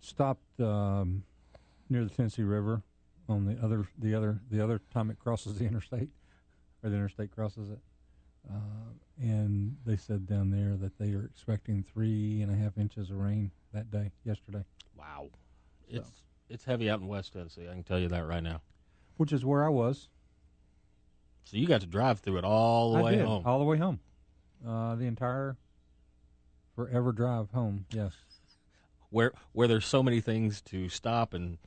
stopped 0.00 0.58
um, 0.60 1.24
near 1.90 2.04
the 2.04 2.10
Tennessee 2.10 2.42
River 2.42 2.82
on 3.28 3.44
the 3.44 3.62
other 3.62 3.86
the 3.98 4.14
other 4.14 4.40
the 4.50 4.62
other 4.64 4.80
time 4.90 5.10
it 5.10 5.18
crosses 5.18 5.58
the 5.58 5.66
interstate 5.70 6.08
or 6.82 6.88
the 6.88 6.96
interstate 6.96 7.30
crosses 7.32 7.68
it. 7.68 7.80
Uh, 8.50 8.56
and 9.20 9.76
they 9.86 9.96
said 9.96 10.26
down 10.26 10.50
there 10.50 10.76
that 10.76 10.98
they 10.98 11.12
are 11.14 11.24
expecting 11.24 11.82
three 11.92 12.42
and 12.42 12.50
a 12.52 12.54
half 12.56 12.76
inches 12.76 13.10
of 13.10 13.16
rain 13.16 13.50
that 13.72 13.90
day 13.90 14.10
yesterday, 14.24 14.64
Wow, 14.96 15.28
it's 15.88 16.10
it's 16.48 16.64
heavy 16.64 16.88
out 16.90 17.00
in 17.00 17.06
West 17.08 17.32
Tennessee. 17.32 17.66
I 17.68 17.72
can 17.72 17.82
tell 17.84 17.98
you 17.98 18.08
that 18.08 18.26
right 18.26 18.42
now. 18.42 18.60
which 19.16 19.32
is 19.32 19.44
where 19.44 19.64
I 19.64 19.68
was. 19.68 20.08
So 21.44 21.56
you 21.56 21.66
got 21.66 21.80
to 21.82 21.86
drive 21.86 22.20
through 22.20 22.38
it 22.38 22.44
all 22.44 22.92
the 22.94 22.98
I 22.98 23.02
way 23.02 23.16
did, 23.16 23.24
home. 23.26 23.42
all 23.46 23.58
the 23.58 23.64
way 23.64 23.76
home, 23.76 24.00
uh, 24.66 24.94
the 24.96 25.04
entire 25.04 25.56
forever 26.74 27.12
drive 27.12 27.50
home. 27.50 27.86
Yes. 27.92 28.12
where 29.10 29.32
where 29.52 29.68
there's 29.68 29.86
so 29.86 30.02
many 30.02 30.20
things 30.20 30.60
to 30.62 30.88
stop 30.88 31.34
and 31.34 31.58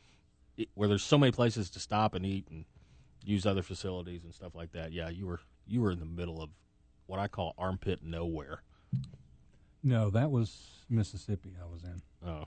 where 0.74 0.88
there's 0.90 1.04
so 1.04 1.18
many 1.18 1.32
places 1.32 1.70
to 1.72 1.80
stop 1.80 2.14
and 2.16 2.26
eat 2.26 2.48
and 2.50 2.66
use 3.24 3.46
other 3.46 3.62
facilities 3.62 4.24
and 4.24 4.34
stuff 4.34 4.56
like 4.56 4.72
that. 4.72 4.92
Yeah, 4.92 5.10
you 5.10 5.28
were 5.28 5.40
you 5.68 5.82
were 5.82 5.92
in 5.92 6.00
the 6.00 6.06
middle 6.06 6.42
of 6.42 6.50
what 7.08 7.20
I 7.20 7.28
call 7.28 7.56
armpit 7.58 8.04
nowhere. 8.04 8.62
No, 9.84 10.10
that 10.12 10.32
was 10.32 10.86
Mississippi. 10.90 11.54
I 11.62 11.66
was 11.72 11.84
in. 11.84 12.02
Oh, 12.28 12.46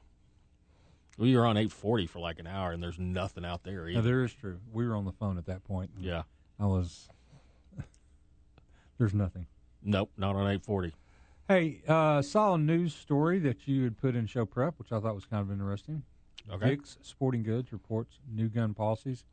we 1.18 1.36
were 1.36 1.46
on 1.46 1.56
840 1.56 2.06
for 2.06 2.18
like 2.18 2.38
an 2.38 2.46
hour, 2.46 2.72
and 2.72 2.82
there's 2.82 2.98
nothing 2.98 3.44
out 3.44 3.62
there. 3.64 3.88
Either. 3.88 4.00
No, 4.00 4.02
there 4.06 4.24
is 4.24 4.32
true. 4.32 4.58
We 4.72 4.86
were 4.86 4.94
on 4.94 5.04
the 5.04 5.12
phone 5.12 5.38
at 5.38 5.46
that 5.46 5.64
point. 5.64 5.90
yeah, 5.98 6.22
I 6.58 6.66
was. 6.66 7.08
There's 8.98 9.14
nothing. 9.14 9.46
nope, 9.82 10.10
not 10.16 10.30
on 10.36 10.42
840. 10.42 10.94
Hey, 11.48 11.82
uh, 11.88 12.22
saw 12.22 12.54
a 12.54 12.58
news 12.58 12.94
story 12.94 13.38
that 13.40 13.66
you 13.66 13.82
had 13.84 13.96
put 13.96 14.14
in 14.14 14.26
show 14.26 14.44
prep, 14.44 14.78
which 14.78 14.92
I 14.92 15.00
thought 15.00 15.14
was 15.14 15.24
kind 15.24 15.42
of 15.42 15.50
interesting. 15.50 16.02
Okay. 16.52 16.70
Dick's 16.70 16.98
Sporting 17.02 17.42
Goods 17.42 17.72
reports 17.72 18.18
new 18.30 18.48
gun 18.48 18.72
policies 18.74 19.24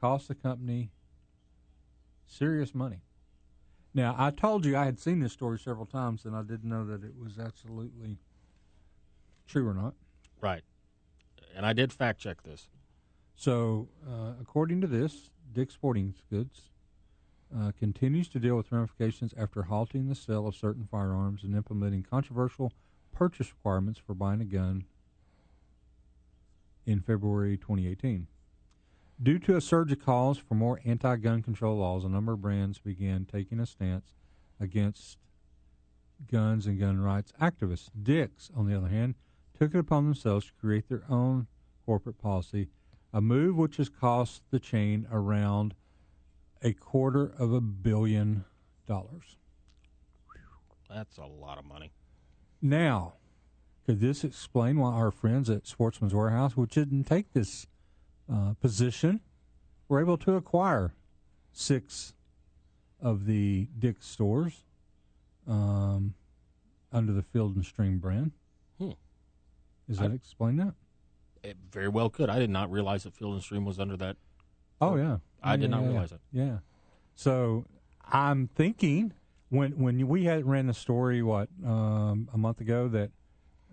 cost 0.00 0.28
the 0.28 0.34
company 0.34 0.90
serious 2.26 2.74
money. 2.74 3.00
Now, 3.96 4.14
I 4.18 4.30
told 4.30 4.66
you 4.66 4.76
I 4.76 4.84
had 4.84 5.00
seen 5.00 5.20
this 5.20 5.32
story 5.32 5.58
several 5.58 5.86
times, 5.86 6.26
and 6.26 6.36
I 6.36 6.42
didn't 6.42 6.68
know 6.68 6.84
that 6.84 7.02
it 7.02 7.14
was 7.18 7.38
absolutely 7.38 8.18
true 9.46 9.66
or 9.66 9.72
not. 9.72 9.94
Right, 10.38 10.62
and 11.56 11.64
I 11.64 11.72
did 11.72 11.94
fact 11.94 12.20
check 12.20 12.42
this. 12.42 12.68
So, 13.36 13.88
uh, 14.06 14.32
according 14.38 14.82
to 14.82 14.86
this, 14.86 15.30
Dick's 15.50 15.72
Sporting 15.72 16.14
Goods 16.28 16.68
uh, 17.58 17.72
continues 17.78 18.28
to 18.28 18.38
deal 18.38 18.54
with 18.58 18.70
ramifications 18.70 19.32
after 19.34 19.62
halting 19.62 20.08
the 20.10 20.14
sale 20.14 20.46
of 20.46 20.54
certain 20.54 20.86
firearms 20.90 21.42
and 21.42 21.54
implementing 21.54 22.02
controversial 22.02 22.74
purchase 23.14 23.50
requirements 23.50 23.98
for 23.98 24.12
buying 24.12 24.42
a 24.42 24.44
gun 24.44 24.84
in 26.84 27.00
February 27.00 27.56
2018. 27.56 28.26
Due 29.22 29.38
to 29.38 29.56
a 29.56 29.60
surge 29.60 29.90
of 29.92 30.04
calls 30.04 30.36
for 30.36 30.54
more 30.54 30.80
anti 30.84 31.16
gun 31.16 31.42
control 31.42 31.78
laws, 31.78 32.04
a 32.04 32.08
number 32.08 32.32
of 32.32 32.42
brands 32.42 32.78
began 32.78 33.24
taking 33.24 33.58
a 33.58 33.66
stance 33.66 34.12
against 34.60 35.16
guns 36.30 36.66
and 36.66 36.78
gun 36.78 37.00
rights 37.00 37.32
activists. 37.40 37.88
Dick's, 38.02 38.50
on 38.54 38.66
the 38.66 38.76
other 38.76 38.88
hand, 38.88 39.14
took 39.58 39.74
it 39.74 39.78
upon 39.78 40.04
themselves 40.04 40.46
to 40.46 40.52
create 40.60 40.88
their 40.88 41.04
own 41.08 41.46
corporate 41.86 42.18
policy, 42.18 42.68
a 43.12 43.22
move 43.22 43.56
which 43.56 43.78
has 43.78 43.88
cost 43.88 44.42
the 44.50 44.60
chain 44.60 45.06
around 45.10 45.74
a 46.62 46.74
quarter 46.74 47.32
of 47.38 47.52
a 47.52 47.60
billion 47.60 48.44
dollars. 48.86 49.36
That's 50.90 51.16
a 51.16 51.24
lot 51.24 51.58
of 51.58 51.64
money. 51.64 51.90
Now, 52.60 53.14
could 53.86 54.00
this 54.00 54.24
explain 54.24 54.78
why 54.78 54.92
our 54.92 55.10
friends 55.10 55.48
at 55.48 55.66
Sportsman's 55.66 56.14
Warehouse, 56.14 56.56
which 56.56 56.74
didn't 56.74 57.04
take 57.04 57.32
this 57.32 57.66
uh, 58.32 58.54
position, 58.60 59.20
were 59.88 60.00
able 60.00 60.16
to 60.18 60.34
acquire 60.34 60.94
six 61.52 62.14
of 63.00 63.26
the 63.26 63.68
Dick's 63.78 64.06
stores 64.06 64.64
um, 65.46 66.14
under 66.92 67.12
the 67.12 67.22
Field 67.22 67.56
and 67.56 67.64
Stream 67.64 67.98
brand? 67.98 68.32
Hmm. 68.78 68.90
Does 69.88 69.98
that 69.98 70.10
I- 70.10 70.14
explain 70.14 70.56
that? 70.56 70.74
It 71.42 71.56
very 71.70 71.88
well 71.88 72.10
could. 72.10 72.28
I 72.28 72.40
did 72.40 72.50
not 72.50 72.72
realize 72.72 73.04
that 73.04 73.14
Field 73.14 73.34
and 73.34 73.42
Stream 73.42 73.64
was 73.64 73.78
under 73.78 73.96
that. 73.98 74.16
Oh 74.80 74.96
yeah, 74.96 75.18
I 75.42 75.56
did 75.56 75.70
not 75.70 75.82
yeah, 75.82 75.88
realize 75.88 76.10
it. 76.10 76.20
Yeah. 76.32 76.58
So 77.14 77.66
I'm 78.04 78.48
thinking 78.48 79.12
when 79.48 79.78
when 79.78 80.08
we 80.08 80.24
had 80.24 80.44
ran 80.44 80.66
the 80.66 80.74
story 80.74 81.22
what 81.22 81.48
um, 81.64 82.28
a 82.34 82.38
month 82.38 82.60
ago 82.60 82.88
that 82.88 83.10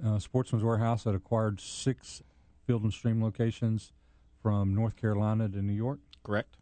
uh, 0.05 0.19
Sportsman's 0.19 0.63
Warehouse 0.63 1.05
had 1.05 1.15
acquired 1.15 1.59
six 1.59 2.21
Field 2.67 2.83
and 2.83 2.93
Stream 2.93 3.23
locations 3.23 3.91
from 4.43 4.75
North 4.75 4.97
Carolina 4.97 5.49
to 5.49 5.61
New 5.61 5.73
York. 5.73 5.99
Correct. 6.23 6.57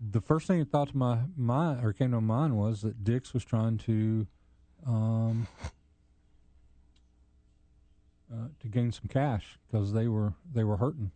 The 0.00 0.20
first 0.20 0.46
thing 0.46 0.60
that 0.60 0.70
thought 0.70 0.88
to 0.90 0.96
my 0.96 1.18
mind 1.36 1.84
or 1.84 1.92
came 1.92 2.12
to 2.12 2.20
my 2.20 2.34
mind 2.40 2.56
was 2.56 2.82
that 2.82 3.02
Dick's 3.02 3.34
was 3.34 3.44
trying 3.44 3.76
to 3.78 4.26
um, 4.86 5.48
uh, 8.32 8.46
to 8.60 8.68
gain 8.68 8.92
some 8.92 9.08
cash 9.08 9.58
because 9.66 9.92
they 9.92 10.06
were 10.06 10.34
they 10.54 10.62
were 10.62 10.76
hurting. 10.76 11.10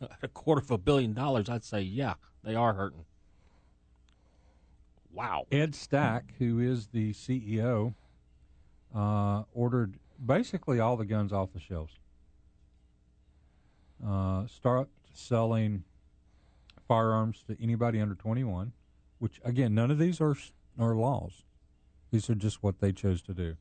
a 0.22 0.28
quarter 0.28 0.60
of 0.60 0.70
a 0.70 0.78
billion 0.78 1.14
dollars, 1.14 1.48
I'd 1.48 1.64
say, 1.64 1.80
yeah, 1.80 2.14
they 2.44 2.54
are 2.54 2.74
hurting. 2.74 3.04
Wow. 5.12 5.46
Ed 5.50 5.74
Stack, 5.74 6.34
who 6.38 6.60
is 6.60 6.88
the 6.88 7.12
CEO, 7.12 7.94
uh, 8.94 9.42
ordered 9.52 9.98
basically 10.24 10.78
all 10.78 10.96
the 10.96 11.04
guns 11.04 11.32
off 11.32 11.52
the 11.52 11.60
shelves. 11.60 11.94
Uh, 14.06 14.46
start 14.46 14.88
selling 15.12 15.84
firearms 16.88 17.42
to 17.46 17.56
anybody 17.62 18.00
under 18.00 18.14
21, 18.14 18.72
which 19.18 19.40
again, 19.44 19.74
none 19.74 19.90
of 19.90 19.98
these 19.98 20.20
are 20.20 20.36
are 20.78 20.94
laws. 20.94 21.42
These 22.10 22.30
are 22.30 22.34
just 22.34 22.62
what 22.62 22.80
they 22.80 22.92
chose 22.92 23.22
to 23.22 23.34
do. 23.34 23.56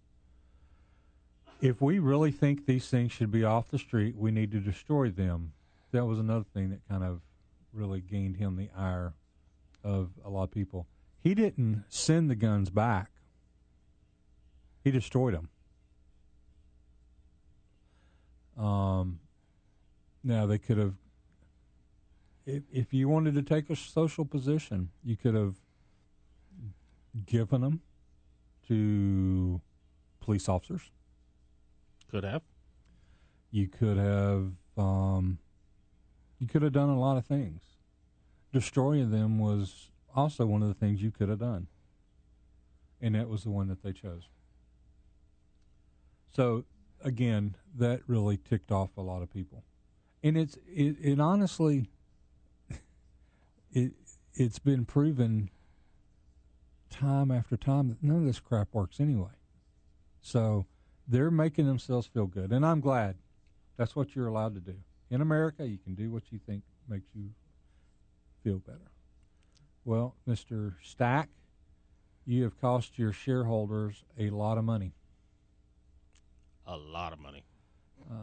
If 1.62 1.82
we 1.82 2.00
really 2.00 2.32
think 2.32 2.66
these 2.66 2.88
things 2.88 3.12
should 3.12 3.32
be 3.32 3.44
off 3.44 3.70
the 3.70 3.78
street, 3.78 4.16
we 4.16 4.32
need 4.32 4.52
to 4.54 4.60
destroy 4.60 5.10
them. 5.10 5.52
That 5.92 6.06
was 6.06 6.20
another 6.20 6.46
thing 6.54 6.70
that 6.70 6.88
kind 6.88 7.04
of 7.04 7.22
really 7.74 8.00
gained 8.00 8.38
him 8.38 8.56
the 8.56 8.70
ire 8.76 9.14
of 9.84 10.12
a 10.24 10.30
lot 10.30 10.44
of 10.44 10.52
people. 10.52 10.88
He 11.20 11.36
didn't 11.36 11.84
send 11.90 12.30
the 12.30 12.36
guns 12.36 12.70
back. 12.70 13.12
He 14.84 14.92
destroyed 14.92 15.34
them. 15.34 15.50
Um, 18.64 19.20
now 20.24 20.46
they 20.46 20.58
could 20.58 20.78
have, 20.78 20.96
if 22.46 22.64
if 22.72 22.94
you 22.94 23.08
wanted 23.08 23.36
to 23.36 23.42
take 23.42 23.70
a 23.70 23.76
social 23.76 24.26
position, 24.26 24.90
you 25.04 25.16
could 25.16 25.36
have 25.36 25.56
given 27.26 27.62
them 27.62 27.82
to 28.68 29.62
police 30.20 30.48
officers. 30.48 30.92
Could 32.10 32.24
have. 32.24 32.42
You 33.52 33.68
could 33.68 33.98
have, 33.98 34.52
um, 34.78 35.40
you 36.38 36.48
could 36.48 36.62
have 36.62 36.72
done 36.72 36.90
a 36.90 37.00
lot 37.00 37.18
of 37.18 37.26
things. 37.26 37.62
Destroying 38.54 39.12
them 39.12 39.40
was 39.40 39.90
also 40.16 40.46
one 40.46 40.62
of 40.62 40.68
the 40.68 40.74
things 40.74 41.02
you 41.02 41.12
could 41.12 41.30
have 41.30 41.40
done, 41.40 41.68
and 43.02 43.16
that 43.16 43.30
was 43.30 43.44
the 43.44 43.50
one 43.50 43.68
that 43.68 43.84
they 43.84 43.92
chose. 43.92 44.28
So 46.36 46.66
again, 47.04 47.56
that 47.76 48.02
really 48.08 48.38
ticked 48.38 48.72
off 48.72 48.98
a 48.98 49.02
lot 49.02 49.22
of 49.22 49.32
people, 49.32 49.64
and 50.24 50.38
it's 50.38 50.58
it, 50.68 50.98
it 51.02 51.20
honestly, 51.20 51.90
it 53.72 53.94
it's 54.34 54.60
been 54.60 54.86
proven 54.86 55.50
time 56.90 57.32
after 57.32 57.56
time 57.56 57.90
that 57.90 58.04
none 58.04 58.18
of 58.18 58.26
this 58.26 58.40
crap 58.40 58.70
works 58.74 59.00
anyway. 59.00 59.32
So 60.22 60.66
they're 61.08 61.32
making 61.32 61.66
themselves 61.66 62.08
feel 62.08 62.26
good, 62.26 62.52
and 62.52 62.66
I'm 62.66 62.82
glad. 62.82 63.16
That's 63.78 63.96
what 63.96 64.16
you're 64.16 64.28
allowed 64.28 64.56
to 64.56 64.62
do 64.62 64.76
in 65.10 65.22
America. 65.22 65.66
You 65.66 65.78
can 65.78 65.96
do 65.96 66.12
what 66.12 66.32
you 66.32 66.40
think 66.46 66.64
makes 66.88 67.08
you 67.16 67.30
feel 68.44 68.60
better. 68.60 68.92
Well, 69.86 70.16
Mr. 70.28 70.74
Stack, 70.84 71.30
you 72.26 72.44
have 72.44 72.60
cost 72.60 73.00
your 73.00 73.14
shareholders 73.14 74.04
a 74.18 74.30
lot 74.30 74.58
of 74.58 74.66
money. 74.66 74.94
A 76.68 76.76
lot 76.76 77.14
of 77.14 77.20
money. 77.20 77.46
Uh, 78.10 78.16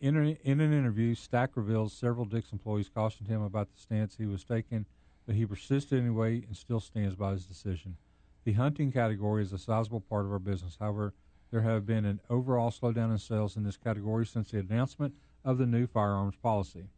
In, 0.00 0.16
a, 0.16 0.38
in 0.44 0.60
an 0.60 0.72
interview, 0.72 1.14
Stack 1.14 1.50
reveals 1.56 1.92
several 1.92 2.24
Dick's 2.24 2.52
employees 2.52 2.88
cautioned 2.88 3.28
him 3.28 3.42
about 3.42 3.68
the 3.70 3.78
stance 3.78 4.16
he 4.16 4.24
was 4.24 4.44
taking, 4.44 4.86
but 5.26 5.34
he 5.34 5.44
persisted 5.44 6.00
anyway 6.00 6.42
and 6.46 6.56
still 6.56 6.80
stands 6.80 7.14
by 7.14 7.32
his 7.32 7.44
decision. 7.44 7.96
The 8.44 8.54
hunting 8.54 8.92
category 8.92 9.42
is 9.42 9.52
a 9.52 9.58
sizable 9.58 10.00
part 10.00 10.24
of 10.24 10.32
our 10.32 10.38
business. 10.38 10.78
However, 10.80 11.12
there 11.50 11.60
have 11.60 11.84
been 11.84 12.06
an 12.06 12.20
overall 12.30 12.70
slowdown 12.70 13.12
in 13.12 13.18
sales 13.18 13.56
in 13.56 13.62
this 13.62 13.76
category 13.76 14.24
since 14.24 14.50
the 14.50 14.60
announcement 14.60 15.14
of 15.44 15.58
the 15.58 15.66
new 15.66 15.86
firearms 15.86 16.36
policy. 16.36 16.88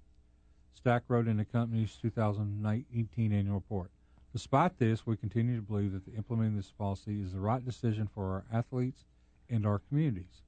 Stack 0.75 1.03
wrote 1.09 1.27
in 1.27 1.39
the 1.39 1.45
company's 1.45 1.97
2018 1.97 3.33
annual 3.33 3.55
report. 3.57 3.91
Despite 4.33 4.79
this, 4.79 5.05
we 5.07 5.17
continue 5.17 5.57
to 5.57 5.63
believe 5.63 5.93
that 5.93 6.05
the 6.05 6.15
implementing 6.15 6.57
this 6.57 6.71
policy 6.71 7.21
is 7.21 7.33
the 7.33 7.41
right 7.41 7.65
decision 7.65 8.09
for 8.15 8.25
our 8.27 8.45
athletes 8.53 9.05
and 9.51 9.67
our 9.67 9.81
communities. 9.89 10.43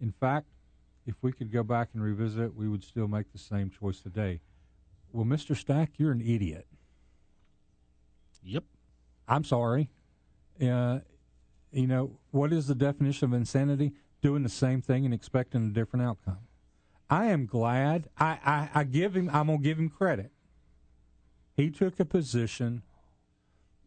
In 0.00 0.12
fact, 0.12 0.46
if 1.08 1.14
we 1.22 1.32
could 1.32 1.50
go 1.50 1.62
back 1.62 1.88
and 1.94 2.02
revisit 2.02 2.38
it, 2.38 2.54
we 2.54 2.68
would 2.68 2.84
still 2.84 3.08
make 3.08 3.32
the 3.32 3.38
same 3.38 3.70
choice 3.70 3.98
today. 4.00 4.40
Well, 5.10 5.24
Mr. 5.24 5.56
Stack, 5.56 5.92
you're 5.96 6.12
an 6.12 6.20
idiot. 6.20 6.66
Yep. 8.44 8.64
I'm 9.26 9.42
sorry. 9.42 9.88
Uh, 10.60 10.98
you 11.72 11.86
know, 11.86 12.18
what 12.30 12.52
is 12.52 12.66
the 12.66 12.74
definition 12.74 13.24
of 13.24 13.32
insanity? 13.32 13.92
Doing 14.20 14.42
the 14.42 14.50
same 14.50 14.82
thing 14.82 15.06
and 15.06 15.14
expecting 15.14 15.64
a 15.64 15.70
different 15.70 16.04
outcome. 16.04 16.40
I 17.08 17.26
am 17.26 17.46
glad. 17.46 18.10
I, 18.18 18.38
I, 18.44 18.80
I 18.80 18.84
give 18.84 19.16
him. 19.16 19.30
I'm 19.32 19.46
gonna 19.46 19.58
give 19.58 19.78
him 19.78 19.88
credit. 19.88 20.30
He 21.56 21.70
took 21.70 21.98
a 21.98 22.04
position, 22.04 22.82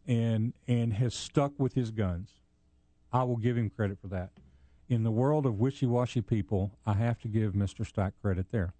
and 0.08 0.54
and 0.66 0.94
has 0.94 1.14
stuck 1.14 1.52
with 1.56 1.74
his 1.74 1.92
guns. 1.92 2.32
I 3.12 3.22
will 3.22 3.36
give 3.36 3.56
him 3.56 3.70
credit 3.70 3.98
for 4.00 4.08
that. 4.08 4.30
In 4.92 5.04
the 5.04 5.10
world 5.10 5.46
of 5.46 5.58
wishy-washy 5.58 6.20
people, 6.20 6.72
I 6.84 6.92
have 6.92 7.18
to 7.20 7.28
give 7.28 7.54
Mr. 7.54 7.86
Stack 7.86 8.12
credit 8.20 8.50
there. 8.50 8.74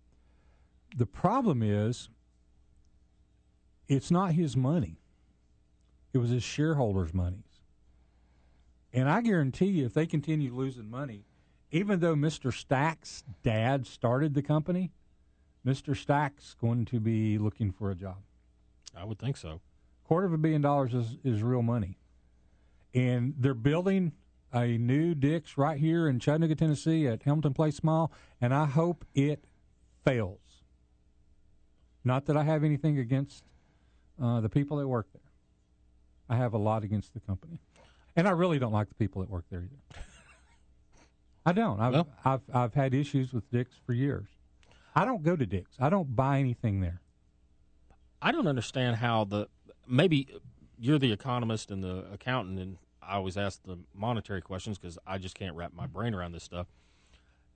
The 0.94 1.06
problem 1.06 1.62
is, 1.62 2.10
it's 3.88 4.10
not 4.10 4.32
his 4.32 4.54
money. 4.54 4.98
It 6.12 6.18
was 6.18 6.28
his 6.28 6.42
shareholders' 6.42 7.14
monies. 7.14 7.62
And 8.92 9.08
I 9.08 9.22
guarantee 9.22 9.68
you, 9.68 9.86
if 9.86 9.94
they 9.94 10.04
continue 10.04 10.54
losing 10.54 10.90
money, 10.90 11.24
even 11.70 12.00
though 12.00 12.14
Mr. 12.14 12.52
Stack's 12.52 13.24
dad 13.42 13.86
started 13.86 14.34
the 14.34 14.42
company, 14.42 14.92
Mr. 15.66 15.96
Stack's 15.96 16.54
going 16.60 16.84
to 16.84 17.00
be 17.00 17.38
looking 17.38 17.72
for 17.72 17.90
a 17.90 17.94
job. 17.94 18.18
I 18.94 19.06
would 19.06 19.18
think 19.18 19.38
so. 19.38 19.62
Quarter 20.04 20.26
of 20.26 20.34
a 20.34 20.36
billion 20.36 20.60
dollars 20.60 20.92
is, 20.92 21.16
is 21.24 21.42
real 21.42 21.62
money. 21.62 21.96
And 22.92 23.32
they're 23.38 23.54
building 23.54 24.12
a 24.52 24.78
new 24.78 25.14
Dick's 25.14 25.56
right 25.56 25.78
here 25.78 26.08
in 26.08 26.18
Chattanooga, 26.18 26.54
Tennessee 26.54 27.06
at 27.06 27.22
Hamilton 27.22 27.54
Place 27.54 27.82
Mall, 27.82 28.12
and 28.40 28.52
I 28.54 28.66
hope 28.66 29.04
it 29.14 29.44
fails. 30.04 30.38
Not 32.04 32.26
that 32.26 32.36
I 32.36 32.42
have 32.44 32.64
anything 32.64 32.98
against 32.98 33.44
uh, 34.22 34.40
the 34.40 34.48
people 34.48 34.76
that 34.78 34.88
work 34.88 35.06
there. 35.12 35.22
I 36.28 36.36
have 36.36 36.52
a 36.54 36.58
lot 36.58 36.84
against 36.84 37.14
the 37.14 37.20
company. 37.20 37.58
And 38.16 38.26
I 38.28 38.32
really 38.32 38.58
don't 38.58 38.72
like 38.72 38.88
the 38.88 38.94
people 38.94 39.22
that 39.22 39.30
work 39.30 39.44
there 39.50 39.60
either. 39.64 40.02
I 41.46 41.52
don't. 41.52 41.80
I've, 41.80 41.92
Well- 41.92 42.08
I've 42.24 42.40
I've 42.52 42.74
had 42.74 42.94
issues 42.94 43.32
with 43.32 43.50
Dick's 43.50 43.74
for 43.86 43.92
years. 43.92 44.28
I 44.94 45.04
don't 45.04 45.22
go 45.22 45.34
to 45.36 45.46
Dick's. 45.46 45.76
I 45.80 45.88
don't 45.88 46.14
buy 46.14 46.38
anything 46.38 46.80
there. 46.80 47.00
I 48.20 48.30
don't 48.30 48.46
understand 48.46 48.96
how 48.96 49.24
the 49.24 49.48
maybe 49.88 50.28
you're 50.78 50.98
the 50.98 51.12
economist 51.12 51.70
and 51.70 51.82
the 51.82 52.04
accountant, 52.12 52.58
and 52.60 52.76
I 53.12 53.16
always 53.16 53.36
ask 53.36 53.62
the 53.64 53.78
monetary 53.94 54.40
questions 54.40 54.78
because 54.78 54.98
I 55.06 55.18
just 55.18 55.34
can't 55.34 55.54
wrap 55.54 55.74
my 55.74 55.86
brain 55.86 56.14
around 56.14 56.32
this 56.32 56.44
stuff. 56.44 56.66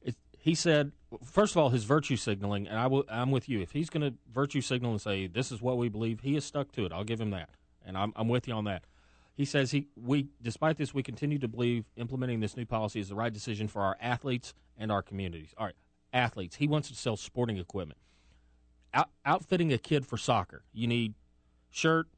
It, 0.02 0.14
he 0.38 0.54
said, 0.54 0.92
first 1.24 1.54
of 1.54 1.56
all, 1.56 1.70
his 1.70 1.84
virtue 1.84 2.16
signaling, 2.16 2.68
and 2.68 2.78
I'm 3.08 3.30
with 3.30 3.48
you. 3.48 3.62
If 3.62 3.70
he's 3.70 3.88
going 3.88 4.02
to 4.02 4.18
virtue 4.30 4.60
signal 4.60 4.90
and 4.90 5.00
say 5.00 5.26
this 5.26 5.50
is 5.50 5.62
what 5.62 5.78
we 5.78 5.88
believe, 5.88 6.20
he 6.20 6.34
has 6.34 6.44
stuck 6.44 6.72
to 6.72 6.84
it. 6.84 6.92
I'll 6.92 7.04
give 7.04 7.18
him 7.18 7.30
that, 7.30 7.48
and 7.86 7.96
I'm, 7.96 8.12
I'm 8.16 8.28
with 8.28 8.46
you 8.46 8.52
on 8.52 8.64
that. 8.64 8.84
He 9.34 9.46
says 9.46 9.70
he 9.70 9.88
we 9.96 10.28
despite 10.42 10.76
this 10.76 10.92
we 10.92 11.02
continue 11.02 11.38
to 11.38 11.48
believe 11.48 11.86
implementing 11.96 12.40
this 12.40 12.54
new 12.54 12.66
policy 12.66 13.00
is 13.00 13.08
the 13.08 13.14
right 13.14 13.32
decision 13.32 13.66
for 13.66 13.80
our 13.80 13.96
athletes 13.98 14.52
and 14.76 14.92
our 14.92 15.00
communities. 15.00 15.54
All 15.56 15.64
right, 15.64 15.74
athletes. 16.12 16.56
He 16.56 16.68
wants 16.68 16.88
to 16.88 16.94
sell 16.94 17.16
sporting 17.16 17.56
equipment. 17.56 17.98
Out, 18.92 19.08
outfitting 19.24 19.72
a 19.72 19.78
kid 19.78 20.06
for 20.06 20.18
soccer, 20.18 20.64
you 20.74 20.86
need 20.86 21.14
shirt, 21.70 22.08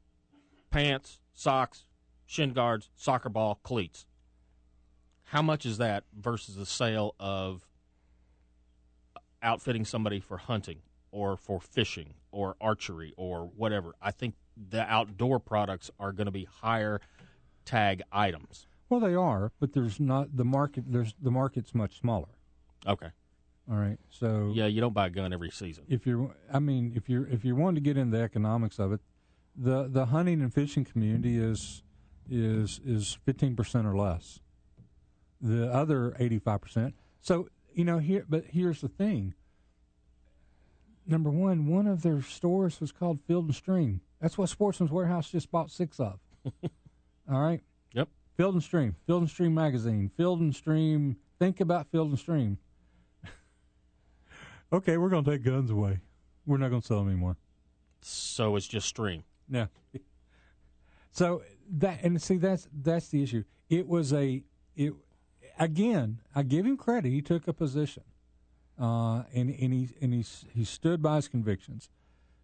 pants, 0.71 1.19
socks, 1.33 1.85
shin 2.29 2.53
guards, 2.53 2.91
soccer 2.95 3.27
ball, 3.27 3.59
cleats. 3.63 4.05
How 5.23 5.41
much 5.41 5.65
is 5.65 5.79
that 5.79 6.03
versus 6.15 6.55
the 6.55 6.65
sale 6.65 7.15
of 7.19 7.65
outfitting 9.41 9.83
somebody 9.83 10.19
for 10.19 10.37
hunting 10.37 10.79
or 11.11 11.35
for 11.35 11.59
fishing 11.59 12.13
or 12.31 12.55
archery 12.61 13.13
or 13.17 13.45
whatever? 13.55 13.95
I 13.99 14.11
think 14.11 14.35
the 14.55 14.81
outdoor 14.83 15.39
products 15.39 15.89
are 15.99 16.11
going 16.11 16.25
to 16.25 16.31
be 16.31 16.45
higher 16.45 17.01
tag 17.65 18.03
items. 18.11 18.67
Well, 18.89 18.99
they 18.99 19.15
are, 19.15 19.51
but 19.59 19.73
there's 19.73 19.99
not 19.99 20.37
the 20.37 20.45
market. 20.45 20.83
There's 20.87 21.15
the 21.19 21.31
market's 21.31 21.73
much 21.73 21.99
smaller. 21.99 22.29
Okay. 22.87 23.09
All 23.71 23.77
right, 23.77 23.99
so 24.09 24.51
Yeah, 24.55 24.65
you 24.65 24.81
don't 24.81 24.93
buy 24.95 25.07
a 25.07 25.09
gun 25.11 25.31
every 25.31 25.51
season. 25.51 25.85
if 25.87 26.05
you're, 26.07 26.35
I 26.51 26.57
mean, 26.59 26.93
if 26.95 27.07
you're 27.09 27.27
if 27.27 27.43
you're 27.45 27.55
wanting 27.55 27.75
to 27.75 27.81
get 27.81 27.97
into 27.97 28.17
the 28.17 28.23
economics 28.23 28.77
of 28.79 28.91
it, 28.93 28.99
the 29.55 29.87
the 29.87 30.07
hunting 30.07 30.41
and 30.41 30.51
fishing 30.51 30.83
community 30.85 31.37
is 31.37 31.83
is 32.29 32.79
is 32.85 33.17
fifteen 33.25 33.55
percent 33.55 33.87
or 33.87 33.95
less. 33.95 34.39
The 35.41 35.71
other 35.71 36.15
eighty 36.19 36.39
five 36.39 36.61
percent. 36.61 36.95
So 37.21 37.49
you 37.73 37.83
know 37.83 37.99
here, 37.99 38.25
but 38.27 38.45
here's 38.49 38.81
the 38.81 38.87
thing. 38.87 39.33
Number 41.05 41.29
one, 41.31 41.65
one 41.67 41.87
of 41.87 42.03
their 42.03 42.21
stores 42.21 42.79
was 42.79 42.91
called 42.91 43.19
Field 43.25 43.45
and 43.45 43.55
Stream. 43.55 44.01
That's 44.21 44.37
what 44.37 44.49
Sportsman's 44.49 44.91
Warehouse 44.91 45.31
just 45.31 45.49
bought 45.49 45.71
six 45.71 45.99
of. 45.99 46.19
All 47.31 47.41
right. 47.41 47.61
Yep. 47.93 48.09
Field 48.37 48.53
and 48.53 48.63
Stream, 48.63 48.95
Field 49.07 49.21
and 49.21 49.29
Stream 49.29 49.53
magazine, 49.53 50.11
Field 50.15 50.39
and 50.39 50.55
Stream. 50.55 51.17
Think 51.39 51.59
about 51.61 51.87
Field 51.91 52.09
and 52.09 52.19
Stream. 52.19 52.57
okay, 54.73 54.97
we're 54.97 55.09
going 55.09 55.23
to 55.23 55.31
take 55.31 55.43
guns 55.43 55.71
away. 55.71 55.99
We're 56.45 56.57
not 56.57 56.69
going 56.69 56.81
to 56.81 56.87
sell 56.87 56.99
them 56.99 57.09
anymore. 57.09 57.37
So 58.01 58.55
it's 58.55 58.67
just 58.67 58.87
stream. 58.87 59.23
No. 59.47 59.67
So 61.11 61.41
that 61.77 61.99
and 62.03 62.21
see 62.21 62.37
that's 62.37 62.67
that's 62.73 63.09
the 63.09 63.23
issue. 63.23 63.43
It 63.69 63.87
was 63.87 64.13
a 64.13 64.43
it 64.75 64.93
again. 65.57 66.21
I 66.35 66.43
give 66.43 66.65
him 66.65 66.77
credit. 66.77 67.09
He 67.09 67.21
took 67.21 67.47
a 67.47 67.53
position, 67.53 68.03
uh, 68.79 69.23
and 69.33 69.49
and 69.49 69.73
he 69.73 69.89
and 70.01 70.13
he 70.13 70.25
he 70.53 70.63
stood 70.63 71.01
by 71.01 71.17
his 71.17 71.27
convictions. 71.27 71.89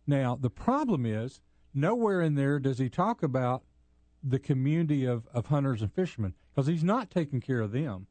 Now 0.07 0.37
the 0.39 0.49
problem 0.49 1.05
is 1.05 1.41
nowhere 1.73 2.21
in 2.21 2.35
there 2.35 2.59
does 2.59 2.77
he 2.77 2.89
talk 2.89 3.23
about 3.23 3.63
the 4.23 4.39
community 4.39 5.05
of, 5.05 5.27
of 5.33 5.47
hunters 5.47 5.81
and 5.81 5.93
fishermen 5.93 6.33
because 6.53 6.67
he's 6.67 6.83
not 6.83 7.11
taking 7.11 7.41
care 7.41 7.61
of 7.61 7.71
them. 7.71 8.07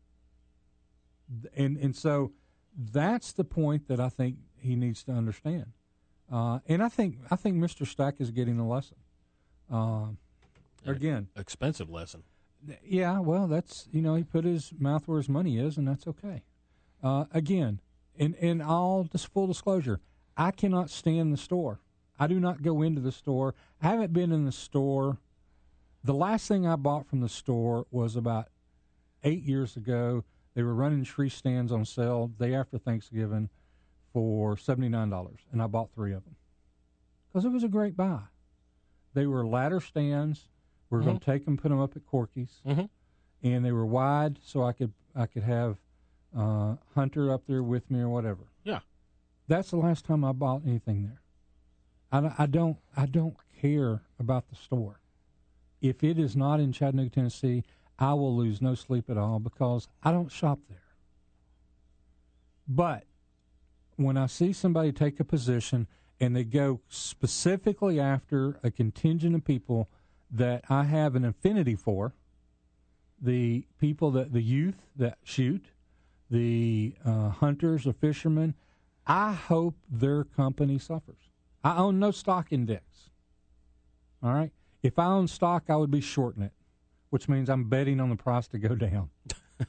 And 1.57 1.77
and 1.77 1.97
so 1.97 2.33
that's 2.77 3.33
the 3.33 3.45
point 3.45 3.89
that 3.89 4.01
I 4.01 4.09
think 4.09 4.37
he 4.59 4.77
needs 4.77 5.05
to 5.05 5.12
understand. 5.12 5.73
Uh, 6.31 6.61
and 6.67 6.83
I 6.83 6.89
think 6.89 7.19
I 7.31 7.37
think 7.37 7.57
Mr. 7.57 7.87
Stack 7.87 8.17
is 8.19 8.31
getting 8.31 8.59
a 8.59 8.69
lesson. 8.69 8.97
Um, 9.71 10.19
again, 10.93 11.28
Expensive 11.37 11.91
lesson. 11.91 12.22
yeah, 12.85 13.18
well, 13.20 13.47
that's 13.47 13.89
you 13.93 14.03
know 14.03 14.14
he 14.14 14.24
put 14.24 14.45
his 14.45 14.72
mouth 14.78 15.07
where 15.07 15.18
his 15.18 15.28
money 15.28 15.59
is, 15.59 15.76
and 15.76 15.87
that's 15.87 16.07
okay. 16.07 16.43
Uh, 17.03 17.24
again, 17.32 17.80
in 18.16 18.35
in 18.35 18.61
all 18.61 19.05
this 19.05 19.24
full 19.24 19.47
disclosure, 19.47 20.01
I 20.37 20.51
cannot 20.51 20.91
stand 20.91 21.32
the 21.32 21.37
store. 21.37 21.80
I 22.18 22.26
do 22.26 22.39
not 22.39 22.62
go 22.62 22.80
into 22.82 23.01
the 23.01 23.12
store. 23.12 23.55
I 23.82 23.89
haven't 23.89 24.12
been 24.12 24.32
in 24.32 24.45
the 24.45 24.53
store. 24.53 25.18
The 26.05 26.14
last 26.14 26.47
thing 26.49 26.66
I 26.66 26.76
bought 26.76 27.07
from 27.07 27.20
the 27.20 27.28
store 27.28 27.87
was 27.91 28.14
about 28.14 28.49
eight 29.24 29.43
years 29.43 29.76
ago. 29.76 30.24
They 30.55 30.62
were 30.62 30.74
running 30.74 31.03
tree 31.05 31.28
stands 31.30 31.72
on 31.72 31.85
sale 31.85 32.28
day 32.28 32.55
after 32.55 32.78
Thanksgiving 32.78 33.49
for 34.12 34.57
seventy 34.57 34.89
nine 34.89 35.11
dollars, 35.11 35.41
and 35.51 35.61
I 35.61 35.66
bought 35.66 35.93
three 35.93 36.12
of 36.12 36.24
them 36.24 36.37
because 37.28 37.45
it 37.45 37.51
was 37.51 37.64
a 37.64 37.68
great 37.68 37.97
buy. 37.97 38.20
They 39.12 39.26
were 39.26 39.47
ladder 39.47 39.80
stands. 39.80 40.49
We 40.91 40.99
are 40.99 41.03
going 41.03 41.18
to 41.18 41.24
take 41.24 41.45
them, 41.45 41.57
put 41.57 41.70
them 41.70 41.80
up 41.80 41.97
at 41.97 42.07
Corky's, 42.07 42.61
Mhm. 42.64 42.89
and 43.43 43.64
they 43.64 43.72
were 43.72 43.87
wide, 43.87 44.39
so 44.43 44.62
I 44.62 44.72
could 44.72 44.93
I 45.14 45.26
could 45.26 45.43
have 45.45 45.78
uh, 46.37 46.76
Hunter 46.95 47.32
up 47.32 47.47
there 47.47 47.62
with 47.62 47.91
me 47.91 48.01
or 48.01 48.09
whatever. 48.09 48.43
Yeah. 48.64 48.80
That's 49.47 49.70
the 49.70 49.76
last 49.76 50.05
time 50.05 50.24
I 50.24 50.32
bought 50.32 50.62
anything 50.66 51.05
there. 51.05 51.20
I, 52.11 52.35
I 52.43 52.47
don't 52.47 52.78
I 52.97 53.07
don't 53.07 53.37
care 53.61 54.03
about 54.18 54.49
the 54.49 54.57
store. 54.57 55.01
If 55.80 56.03
it 56.03 56.18
is 56.18 56.35
not 56.37 56.61
in 56.61 56.72
Chattanooga, 56.72 57.11
Tennessee, 57.11 57.62
I 57.99 58.14
will 58.14 58.37
lose 58.37 58.61
no 58.62 58.74
sleep 58.74 59.09
at 59.11 59.16
all 59.18 59.39
because 59.39 59.89
I 60.03 60.11
don't 60.12 60.30
shop 60.32 60.59
there. 60.68 60.78
But 62.66 63.05
when 63.97 64.16
I 64.16 64.26
see 64.26 64.53
somebody 64.53 64.93
take 64.93 65.20
a 65.20 65.24
position 65.24 65.87
and 66.20 66.35
they 66.35 66.45
go 66.45 66.80
specifically 66.89 68.01
after 68.01 68.59
a 68.62 68.70
contingent 68.70 69.35
of 69.35 69.45
people 69.45 69.89
that 70.35 70.64
I 70.68 70.85
have 70.85 71.14
an 71.14 71.24
affinity 71.24 71.76
for, 71.76 72.12
the 73.20 73.64
people 73.80 74.11
that 74.12 74.32
the 74.32 74.43
youth 74.43 74.82
that 74.97 75.18
shoot, 75.22 75.66
the 76.30 76.95
uh, 77.05 77.30
hunters 77.30 77.87
or 77.87 77.93
fishermen, 77.93 78.55
I 79.07 79.32
hope 79.32 79.76
their 79.89 80.24
company 80.24 80.78
suffers. 80.78 81.30
I 81.62 81.76
own 81.76 81.99
no 81.99 82.11
stock 82.11 82.53
in 82.53 82.66
Dick's. 82.66 83.11
All 84.22 84.32
right. 84.35 84.51
If 84.82 84.99
I 84.99 85.07
own 85.07 85.28
stock, 85.28 85.64
I 85.68 85.76
would 85.76 85.91
be 85.91 86.01
shorting 86.01 86.43
it, 86.43 86.53
which 87.11 87.28
means 87.28 87.49
I'm 87.49 87.68
betting 87.68 88.01
on 88.01 88.09
the 88.11 88.16
price 88.16 88.49
to 88.49 88.59
go 88.59 88.74
down. 88.74 89.11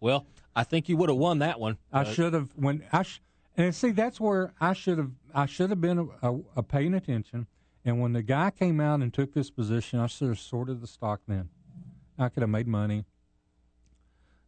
Well, 0.00 0.26
I 0.54 0.64
think 0.64 0.88
you 0.90 0.98
would 0.98 1.08
have 1.08 1.16
won 1.16 1.38
that 1.38 1.58
one. 1.58 1.78
I 1.90 2.02
Uh, 2.02 2.04
should 2.04 2.34
have 2.34 2.50
when 2.56 2.84
I 2.92 3.04
sh- 3.04 3.22
and 3.56 3.74
see 3.74 3.90
that's 3.90 4.20
where 4.20 4.52
I 4.60 4.74
should 4.74 4.98
have 4.98 5.10
I 5.34 5.46
should 5.46 5.70
have 5.70 5.80
been 5.80 5.98
a, 6.20 6.30
a, 6.32 6.40
a 6.56 6.62
paying 6.62 6.92
attention. 6.92 7.46
And 7.84 8.00
when 8.00 8.12
the 8.14 8.22
guy 8.22 8.50
came 8.50 8.80
out 8.80 9.00
and 9.00 9.12
took 9.12 9.34
this 9.34 9.50
position, 9.50 9.98
I 10.00 10.06
should 10.06 10.28
have 10.28 10.38
sorted 10.38 10.80
the 10.80 10.86
stock 10.86 11.20
then. 11.28 11.50
I 12.18 12.28
could 12.28 12.42
have 12.42 12.50
made 12.50 12.66
money 12.66 13.04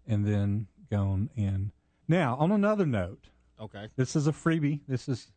and 0.07 0.25
then 0.25 0.69
gone 0.91 1.31
in. 1.37 1.73
Now, 2.09 2.37
on 2.37 2.53
another 2.53 2.87
note, 2.87 3.29
Okay. 3.61 3.89
this 3.97 4.15
is 4.17 4.27
a 4.27 4.33
freebie. 4.33 4.81
This 4.87 5.09
is 5.09 5.33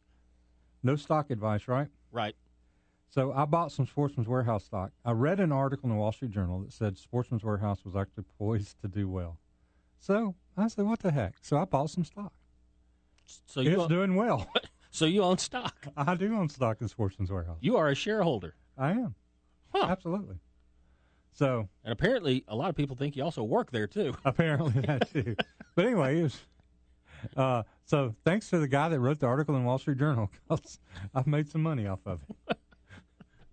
no 0.84 0.95
stock 0.95 1.30
advice, 1.30 1.68
right? 1.68 1.88
Right. 2.12 2.36
So 3.10 3.34
I 3.34 3.45
bought 3.45 3.72
some 3.72 3.88
Sportsman's 3.88 4.28
Warehouse 4.28 4.66
stock. 4.66 4.91
I 5.04 5.12
read 5.12 5.39
an 5.39 5.52
article 5.52 5.89
in 5.89 5.95
the 5.95 6.00
Wall 6.00 6.12
Street 6.12 6.32
Journal 6.32 6.60
that 6.62 6.72
said 6.72 6.97
Sportsman's 6.97 7.43
Warehouse 7.43 7.84
was 7.84 7.95
actually 7.95 8.26
poised 8.38 8.80
to 8.82 8.88
do 8.88 9.10
well. 9.10 9.38
So 10.00 10.36
I 10.56 10.68
said, 10.68 10.86
what 10.86 11.00
the 11.00 11.12
heck? 11.12 11.34
So 11.41 11.58
I 11.58 11.66
bought 11.66 11.89
some 11.89 12.06
stock. 12.06 12.32
So 13.47 13.62
It's 13.62 13.88
doing 13.88 14.16
well. 14.16 14.47
so 14.91 15.05
you 15.05 15.23
own 15.23 15.37
stock. 15.37 15.87
I 15.97 16.15
do 16.15 16.35
own 16.35 16.49
stock 16.49 16.81
in 16.81 16.87
Sportsman's 16.87 17.31
Warehouse. 17.31 17.57
You 17.61 17.77
are 17.77 17.89
a 17.89 17.95
shareholder. 17.95 18.55
I 18.77 18.91
am. 18.91 19.15
Huh. 19.73 19.87
Absolutely. 19.89 20.37
So 21.33 21.69
And 21.83 21.91
apparently, 21.93 22.43
a 22.47 22.55
lot 22.55 22.69
of 22.69 22.75
people 22.75 22.95
think 22.95 23.15
you 23.15 23.23
also 23.23 23.43
work 23.43 23.71
there 23.71 23.87
too. 23.87 24.13
apparently 24.25 24.81
that 24.81 25.11
too. 25.11 25.35
but 25.75 25.85
anyway, 25.85 26.19
it 26.19 26.23
was. 26.23 26.39
Uh, 27.35 27.63
so 27.85 28.15
thanks 28.23 28.49
to 28.49 28.59
the 28.59 28.67
guy 28.67 28.87
that 28.89 28.99
wrote 28.99 29.19
the 29.19 29.25
article 29.27 29.55
in 29.55 29.63
Wall 29.65 29.77
Street 29.77 29.97
Journal, 29.97 30.29
'cause 30.49 30.79
I've 31.13 31.27
made 31.27 31.49
some 31.49 31.61
money 31.61 31.85
off 31.87 31.99
of 32.05 32.21
it. 32.49 32.57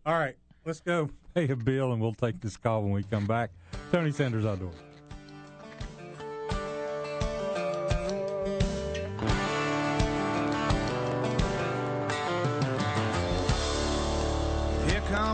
All 0.04 0.14
right, 0.18 0.36
let's 0.64 0.80
go 0.80 1.10
pay 1.34 1.48
a 1.48 1.56
bill, 1.56 1.92
and 1.92 2.00
we'll 2.00 2.14
take 2.14 2.40
this 2.40 2.56
call 2.56 2.82
when 2.82 2.92
we 2.92 3.02
come 3.02 3.26
back. 3.26 3.50
Tony 3.90 4.12
Sanders 4.12 4.44
Outdoors. 4.46 4.74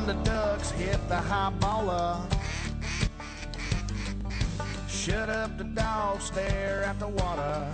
Here 0.05 0.15
the 0.15 0.25
ducks, 0.25 0.71
hit 0.73 0.99
the 1.09 1.17
high 1.17 1.53
baller. 1.61 2.21
Shut 4.89 5.29
up 5.29 5.57
the 5.57 5.63
dog, 5.63 6.21
stare 6.21 6.83
at 6.83 6.99
the 6.99 7.07
water. 7.07 7.69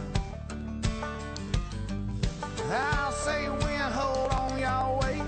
I'll 2.70 3.12
say 3.12 3.48
when, 3.48 3.80
hold 3.80 4.30
on, 4.32 4.58
y'all 4.58 5.00
wait. 5.00 5.22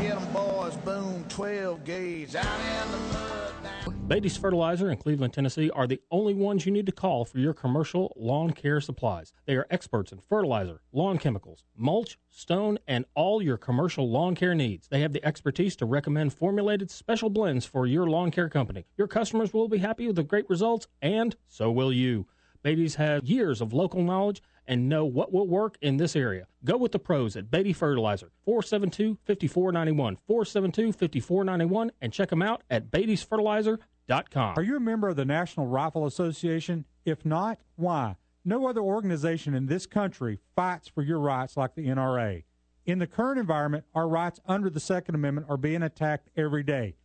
Hit 0.00 0.16
'em 0.16 0.32
boys, 0.32 0.76
boom, 0.76 1.26
12 1.28 1.84
gauge, 1.84 2.34
out 2.36 2.46
in 2.46 2.92
the 2.92 2.98
mud. 3.12 3.43
Beatty's 4.06 4.36
Fertilizer 4.36 4.90
in 4.90 4.98
Cleveland, 4.98 5.32
Tennessee 5.32 5.70
are 5.70 5.86
the 5.86 6.02
only 6.10 6.34
ones 6.34 6.66
you 6.66 6.72
need 6.72 6.84
to 6.84 6.92
call 6.92 7.24
for 7.24 7.38
your 7.38 7.54
commercial 7.54 8.12
lawn 8.16 8.52
care 8.52 8.78
supplies. 8.78 9.32
They 9.46 9.56
are 9.56 9.66
experts 9.70 10.12
in 10.12 10.18
fertilizer, 10.18 10.82
lawn 10.92 11.16
chemicals, 11.16 11.64
mulch, 11.74 12.18
stone, 12.28 12.78
and 12.86 13.06
all 13.14 13.40
your 13.40 13.56
commercial 13.56 14.10
lawn 14.10 14.34
care 14.34 14.54
needs. 14.54 14.88
They 14.88 15.00
have 15.00 15.14
the 15.14 15.24
expertise 15.24 15.74
to 15.76 15.86
recommend 15.86 16.34
formulated 16.34 16.90
special 16.90 17.30
blends 17.30 17.64
for 17.64 17.86
your 17.86 18.06
lawn 18.06 18.30
care 18.30 18.50
company. 18.50 18.84
Your 18.98 19.08
customers 19.08 19.54
will 19.54 19.68
be 19.68 19.78
happy 19.78 20.06
with 20.06 20.16
the 20.16 20.22
great 20.22 20.50
results, 20.50 20.86
and 21.00 21.34
so 21.48 21.70
will 21.70 21.90
you. 21.90 22.26
Beatty's 22.62 22.96
has 22.96 23.22
years 23.22 23.62
of 23.62 23.72
local 23.72 24.02
knowledge 24.02 24.42
and 24.66 24.86
know 24.86 25.06
what 25.06 25.32
will 25.32 25.48
work 25.48 25.78
in 25.80 25.96
this 25.96 26.14
area. 26.14 26.46
Go 26.62 26.76
with 26.76 26.92
the 26.92 26.98
pros 26.98 27.36
at 27.36 27.50
Beatty 27.50 27.72
Fertilizer, 27.72 28.32
472-5491, 28.46 30.16
472-5491, 30.28 31.90
and 32.02 32.12
check 32.12 32.28
them 32.28 32.42
out 32.42 32.62
at 32.68 32.90
beattysfertilizer.com. 32.90 33.78
Are 34.56 34.62
you 34.62 34.76
a 34.76 34.80
member 34.80 35.08
of 35.08 35.16
the 35.16 35.24
National 35.24 35.66
Rifle 35.66 36.06
Association? 36.06 36.84
If 37.04 37.24
not, 37.24 37.58
why? 37.76 38.16
No 38.44 38.66
other 38.66 38.82
organization 38.82 39.54
in 39.54 39.66
this 39.66 39.86
country 39.86 40.40
fights 40.54 40.88
for 40.88 41.02
your 41.02 41.18
rights 41.18 41.56
like 41.56 41.74
the 41.74 41.86
NRA. 41.86 42.44
In 42.84 42.98
the 42.98 43.06
current 43.06 43.38
environment, 43.40 43.84
our 43.94 44.06
rights 44.06 44.40
under 44.46 44.68
the 44.68 44.80
Second 44.80 45.14
Amendment 45.14 45.46
are 45.48 45.56
being 45.56 45.82
attacked 45.82 46.28
every 46.36 46.62
day. 46.62 46.96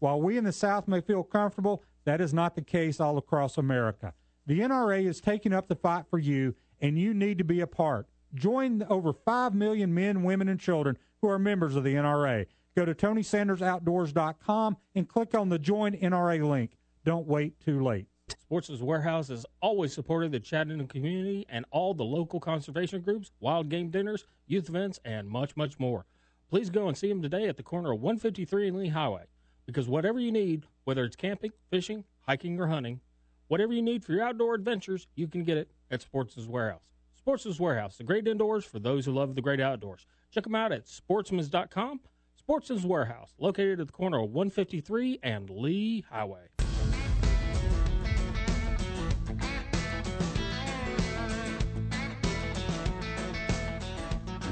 While 0.00 0.20
we 0.20 0.36
in 0.36 0.42
the 0.42 0.52
South 0.52 0.88
may 0.88 1.00
feel 1.00 1.22
comfortable, 1.22 1.84
that 2.04 2.20
is 2.20 2.34
not 2.34 2.56
the 2.56 2.62
case 2.62 2.98
all 2.98 3.18
across 3.18 3.56
America. 3.56 4.14
The 4.46 4.60
NRA 4.60 5.06
is 5.06 5.20
taking 5.20 5.52
up 5.52 5.68
the 5.68 5.76
fight 5.76 6.06
for 6.10 6.18
you, 6.18 6.56
and 6.80 6.98
you 6.98 7.14
need 7.14 7.38
to 7.38 7.44
be 7.44 7.60
a 7.60 7.66
part. 7.68 8.08
Join 8.34 8.78
the 8.78 8.88
over 8.88 9.12
5 9.12 9.54
million 9.54 9.94
men, 9.94 10.24
women, 10.24 10.48
and 10.48 10.58
children 10.58 10.98
who 11.20 11.28
are 11.28 11.38
members 11.38 11.76
of 11.76 11.84
the 11.84 11.94
NRA. 11.94 12.46
Go 12.78 12.84
to 12.84 12.94
TonySandersOutdoors.com 12.94 14.76
and 14.94 15.08
click 15.08 15.34
on 15.34 15.48
the 15.48 15.58
Join 15.58 15.96
NRA 15.96 16.48
link. 16.48 16.76
Don't 17.04 17.26
wait 17.26 17.58
too 17.58 17.82
late. 17.82 18.06
Sportsman's 18.40 18.84
Warehouse 18.84 19.26
has 19.26 19.44
always 19.60 19.92
supported 19.92 20.30
the 20.30 20.38
Chattanooga 20.38 20.86
community 20.86 21.44
and 21.48 21.64
all 21.72 21.92
the 21.92 22.04
local 22.04 22.38
conservation 22.38 23.00
groups, 23.00 23.32
wild 23.40 23.68
game 23.68 23.90
dinners, 23.90 24.26
youth 24.46 24.68
events, 24.68 25.00
and 25.04 25.28
much, 25.28 25.56
much 25.56 25.80
more. 25.80 26.06
Please 26.48 26.70
go 26.70 26.86
and 26.86 26.96
see 26.96 27.08
them 27.08 27.20
today 27.20 27.48
at 27.48 27.56
the 27.56 27.64
corner 27.64 27.90
of 27.90 28.00
153 28.00 28.68
and 28.68 28.76
Lee 28.76 28.88
Highway. 28.90 29.24
Because 29.66 29.88
whatever 29.88 30.20
you 30.20 30.30
need, 30.30 30.64
whether 30.84 31.02
it's 31.02 31.16
camping, 31.16 31.50
fishing, 31.70 32.04
hiking, 32.28 32.60
or 32.60 32.68
hunting, 32.68 33.00
whatever 33.48 33.72
you 33.72 33.82
need 33.82 34.04
for 34.04 34.12
your 34.12 34.22
outdoor 34.22 34.54
adventures, 34.54 35.08
you 35.16 35.26
can 35.26 35.42
get 35.42 35.56
it 35.56 35.68
at 35.90 36.02
Sportsman's 36.02 36.48
Warehouse. 36.48 36.82
Sportsman's 37.16 37.58
Warehouse, 37.58 37.96
the 37.96 38.04
great 38.04 38.28
indoors 38.28 38.64
for 38.64 38.78
those 38.78 39.04
who 39.04 39.10
love 39.10 39.34
the 39.34 39.42
great 39.42 39.60
outdoors. 39.60 40.06
Check 40.30 40.44
them 40.44 40.54
out 40.54 40.70
at 40.70 40.86
sportsmans.com. 40.86 42.02
Sportsman's 42.48 42.86
Warehouse, 42.86 43.34
located 43.38 43.78
at 43.78 43.88
the 43.88 43.92
corner 43.92 44.22
of 44.22 44.30
153 44.30 45.18
and 45.22 45.50
Lee 45.50 46.02
Highway. 46.10 46.46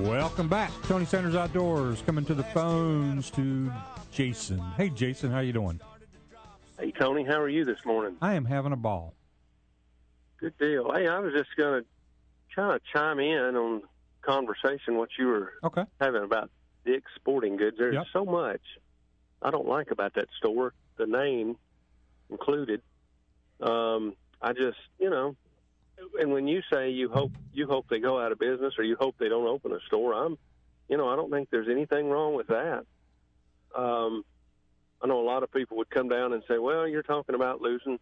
Welcome 0.01 0.49
back, 0.49 0.71
Tony 0.83 1.07
Sanders 1.07 1.35
Outdoors. 1.35 2.03
Coming 2.03 2.25
to 2.27 2.35
the 2.35 2.43
phones 2.45 3.31
to 3.31 3.73
Jason. 4.13 4.59
Hey, 4.77 4.91
Jason, 4.91 5.31
how 5.31 5.39
you 5.41 5.55
doing? 5.55 5.81
Hey, 6.79 6.93
Tony, 6.93 7.25
how 7.25 7.41
are 7.41 7.49
you 7.49 7.65
this 7.65 7.79
morning? 7.87 8.17
I 8.21 8.35
am 8.35 8.45
having 8.45 8.73
a 8.73 8.77
ball. 8.77 9.15
Good 10.39 10.53
deal. 10.59 10.93
Hey, 10.93 11.09
I 11.09 11.19
was 11.21 11.33
just 11.33 11.49
going 11.57 11.83
to 11.83 11.87
kind 12.55 12.75
of 12.77 12.83
chime 12.93 13.19
in 13.21 13.57
on 13.57 13.83
conversation 14.21 14.99
what 14.99 15.09
you 15.19 15.29
were 15.29 15.53
Okay. 15.65 15.85
having 15.99 16.23
about 16.23 16.51
Dick's 16.87 17.11
Sporting 17.17 17.57
Goods. 17.57 17.77
There's 17.79 17.95
Yep. 17.95 18.07
so 18.13 18.25
much 18.25 18.63
I 19.43 19.51
don't 19.51 19.69
like 19.69 19.91
about 19.91 20.15
that 20.15 20.29
store, 20.39 20.73
the 20.97 21.07
name 21.07 21.59
included. 22.31 22.81
Um, 23.61 24.15
I 24.41 24.53
just, 24.55 24.79
you 24.99 25.11
know, 25.11 25.37
and 26.19 26.33
when 26.33 26.49
you 26.49 26.63
say 26.73 26.91
you 26.91 27.09
hope 27.11 27.33
you 27.53 27.67
hope 27.67 27.87
they 27.89 27.99
go 28.01 28.19
out 28.21 28.33
of 28.33 28.39
business 28.39 28.75
or 28.79 28.85
you 28.85 28.97
hope 28.99 29.17
they 29.19 29.29
don't 29.29 29.47
open 29.47 29.73
a 29.73 29.81
store, 29.87 30.15
I'm, 30.15 30.39
you 30.89 30.97
know, 30.97 31.09
I 31.09 31.17
don't 31.17 31.31
think 31.31 31.51
there's 31.51 31.69
anything 31.69 32.09
wrong 32.09 32.35
with 32.35 32.49
that. 32.49 32.85
Um, 33.75 34.25
I 35.03 35.07
know 35.07 35.21
a 35.21 35.29
lot 35.29 35.43
of 35.43 35.53
people 35.53 35.77
would 35.79 35.91
come 35.91 36.09
down 36.09 36.33
and 36.33 36.43
say, 36.49 36.59
"Well, 36.59 36.87
you're 36.89 37.03
talking 37.03 37.35
about 37.35 37.61
losing, 37.61 37.99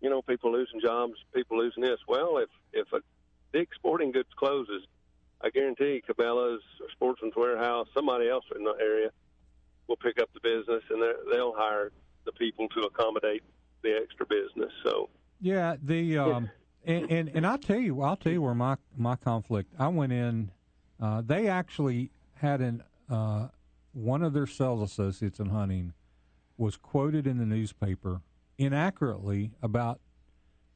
you 0.00 0.08
know, 0.10 0.22
people 0.22 0.52
losing 0.52 0.80
jobs, 0.80 1.14
people 1.34 1.58
losing 1.58 1.82
this." 1.82 1.98
Well, 2.06 2.38
if 2.38 2.48
if 2.72 2.92
a 2.92 3.00
big 3.52 3.68
sporting 3.74 4.12
goods 4.12 4.28
closes, 4.36 4.84
I 5.42 5.50
guarantee 5.50 6.02
Cabela's 6.08 6.62
or 6.80 6.90
Sportsman's 6.92 7.34
Warehouse, 7.36 7.88
somebody 7.94 8.28
else 8.28 8.44
in 8.56 8.64
the 8.64 8.74
area 8.80 9.10
will 9.86 9.96
pick 9.96 10.20
up 10.20 10.30
the 10.34 10.40
business 10.40 10.82
and 10.90 11.02
they'll 11.30 11.54
hire 11.54 11.92
the 12.24 12.32
people 12.32 12.68
to 12.70 12.80
accommodate 12.82 13.42
the 13.82 13.96
extra 14.02 14.26
business. 14.26 14.72
So, 14.82 15.08
Yeah, 15.40 15.76
the 15.82 16.18
um, 16.18 16.50
and, 16.84 17.10
and 17.10 17.30
and 17.34 17.46
I'll 17.46 17.58
tell 17.58 17.78
you, 17.78 18.02
I'll 18.02 18.16
tell 18.16 18.32
you 18.32 18.42
where 18.42 18.54
my 18.54 18.76
my 18.96 19.16
conflict. 19.16 19.72
I 19.78 19.88
went 19.88 20.12
in. 20.12 20.50
Uh, 21.00 21.22
they 21.24 21.48
actually 21.48 22.10
had 22.34 22.60
an 22.60 22.82
uh, 23.10 23.48
one 23.92 24.22
of 24.22 24.32
their 24.32 24.46
sales 24.46 24.82
associates 24.90 25.40
in 25.40 25.46
hunting 25.46 25.92
was 26.56 26.76
quoted 26.76 27.26
in 27.26 27.38
the 27.38 27.44
newspaper 27.44 28.22
inaccurately 28.58 29.50
about 29.62 30.00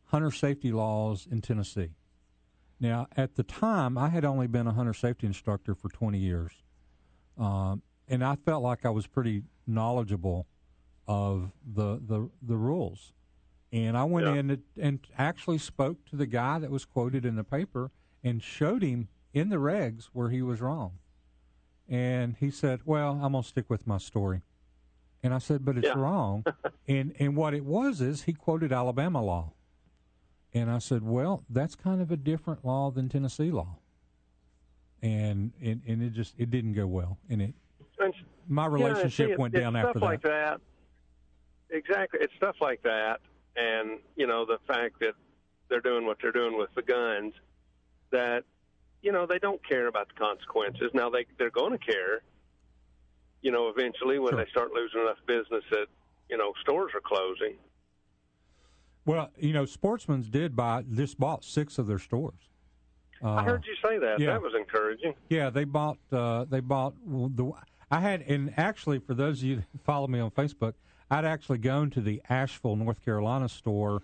hunter 0.07 0.31
safety 0.31 0.73
laws 0.73 1.27
in 1.31 1.41
Tennessee. 1.41 1.91
Now, 2.81 3.09
at 3.17 3.35
the 3.37 3.43
time, 3.43 3.99
I 3.99 4.09
had 4.09 4.25
only 4.25 4.47
been 4.47 4.67
a 4.67 4.73
hunter 4.73 4.95
safety 4.95 5.27
instructor 5.27 5.75
for 5.75 5.91
20 5.91 6.19
years, 6.19 6.53
um, 7.37 7.83
and 8.09 8.25
I 8.25 8.37
felt 8.37 8.63
like 8.63 8.87
I 8.87 8.91
was 8.91 9.07
pretty 9.07 9.43
knowledgeable 9.67 10.47
of 11.07 11.53
the 11.75 12.01
the, 12.05 12.31
the 12.43 12.57
rules. 12.57 13.13
And 13.73 13.97
I 13.97 14.05
went 14.05 14.27
Yeah. 14.27 14.35
in 14.35 14.51
and, 14.51 14.63
and 14.81 15.01
actually 15.17 15.59
spoke 15.59 16.05
to 16.07 16.17
the 16.17 16.27
guy 16.27 16.59
that 16.59 16.71
was 16.71 16.85
quoted 16.85 17.25
in 17.25 17.37
the 17.37 17.45
paper 17.45 17.91
and 18.25 18.43
showed 18.43 18.83
him 18.83 19.09
in 19.33 19.49
the 19.51 19.57
regs 19.57 20.07
where 20.13 20.31
he 20.31 20.43
was 20.43 20.61
wrong. 20.61 20.99
And 21.89 22.37
he 22.41 22.51
said, 22.51 22.81
"Well, 22.85 23.13
I'm 23.23 23.33
gonna 23.33 23.43
stick 23.43 23.69
with 23.69 23.87
my 23.87 23.99
story." 23.99 24.43
And 25.23 25.35
I 25.35 25.39
said, 25.39 25.65
"But 25.65 25.77
it's 25.77 25.87
Yeah. 25.87 25.99
wrong." 25.99 26.45
and 26.89 27.15
and 27.21 27.37
what 27.37 27.53
it 27.53 27.65
was 27.65 28.01
is 28.01 28.23
he 28.23 28.33
quoted 28.33 28.73
Alabama 28.73 29.23
law. 29.23 29.53
And 30.53 30.71
I 30.71 30.79
said, 30.79 31.03
"Well, 31.03 31.45
that's 31.49 31.75
kind 31.77 32.01
of 32.03 32.11
a 32.11 32.17
different 32.17 32.65
law 32.65 32.91
than 32.91 33.09
Tennessee 33.09 33.51
law." 33.51 33.77
And 35.03 35.53
and, 35.63 35.81
and 35.87 36.03
it 36.03 36.13
just 36.13 36.35
it 36.39 36.51
didn't 36.51 36.73
go 36.75 36.87
well, 36.87 37.19
and 37.29 37.41
it 37.41 37.55
and 37.99 38.13
my 38.49 38.65
Yeah, 38.67 38.71
relationship 38.73 39.31
see, 39.31 39.37
went 39.37 39.55
it's 39.55 39.63
down 39.63 39.75
stuff 39.75 39.89
after 39.89 39.99
like 40.01 40.23
that. 40.23 40.61
that. 41.71 41.77
Exactly, 41.77 42.19
it's 42.23 42.35
stuff 42.37 42.57
like 42.61 42.83
that, 42.83 43.21
and 43.57 44.01
you 44.17 44.27
know 44.27 44.45
the 44.45 44.59
fact 44.67 44.99
that 45.01 45.13
they're 45.69 45.81
doing 45.81 46.05
what 46.05 46.19
they're 46.21 46.33
doing 46.33 46.59
with 46.59 46.71
the 46.75 46.83
guns, 46.83 47.33
that 48.11 48.43
you 49.03 49.13
know 49.13 49.25
they 49.27 49.39
don't 49.39 49.65
care 49.67 49.87
about 49.87 50.09
the 50.09 50.15
consequences. 50.15 50.91
Now 50.95 51.09
they 51.11 51.27
they're 51.39 51.51
going 51.51 51.73
to 51.73 51.79
care, 51.79 52.23
you 53.41 53.53
know, 53.53 53.69
eventually 53.69 54.19
when 54.19 54.33
Sure. 54.33 54.45
they 54.45 54.51
start 54.51 54.73
losing 54.75 55.01
enough 55.01 55.19
business 55.27 55.63
that 55.71 55.87
you 56.29 56.37
know 56.37 56.53
stores 56.61 56.91
are 56.95 57.01
closing. 57.01 57.57
Well, 59.07 59.31
you 59.39 59.53
know, 59.53 59.65
Sportsman's 59.65 60.29
did 60.29 60.55
buy 60.55 60.85
just 60.93 61.19
bought 61.19 61.45
six 61.45 61.79
of 61.79 61.87
their 61.87 61.99
stores. 61.99 62.51
Uh, 63.23 63.35
I 63.35 63.43
heard 63.45 63.65
you 63.67 63.75
say 63.83 63.99
that. 63.99 64.19
yeah. 64.19 64.33
That 64.33 64.43
was 64.43 64.55
encouraging. 64.55 65.15
Yeah, 65.29 65.51
they 65.51 65.65
bought. 65.65 65.99
Uh, 66.13 66.45
they 66.45 66.61
bought 66.61 66.95
the. 67.07 67.53
I 67.91 68.01
had, 68.01 68.23
and 68.23 68.55
actually, 68.57 68.99
for 68.99 69.15
those 69.15 69.39
of 69.39 69.45
you 69.45 69.57
that 69.57 69.65
follow 69.85 70.07
me 70.07 70.21
on 70.21 70.31
Facebook, 70.31 70.75
I'd 71.11 71.25
actually 71.25 71.59
gone 71.59 71.91
to 71.91 72.01
the 72.01 72.23
Asheville, 72.29 72.77
North 72.77 73.05
Carolina 73.05 73.49
store 73.49 74.03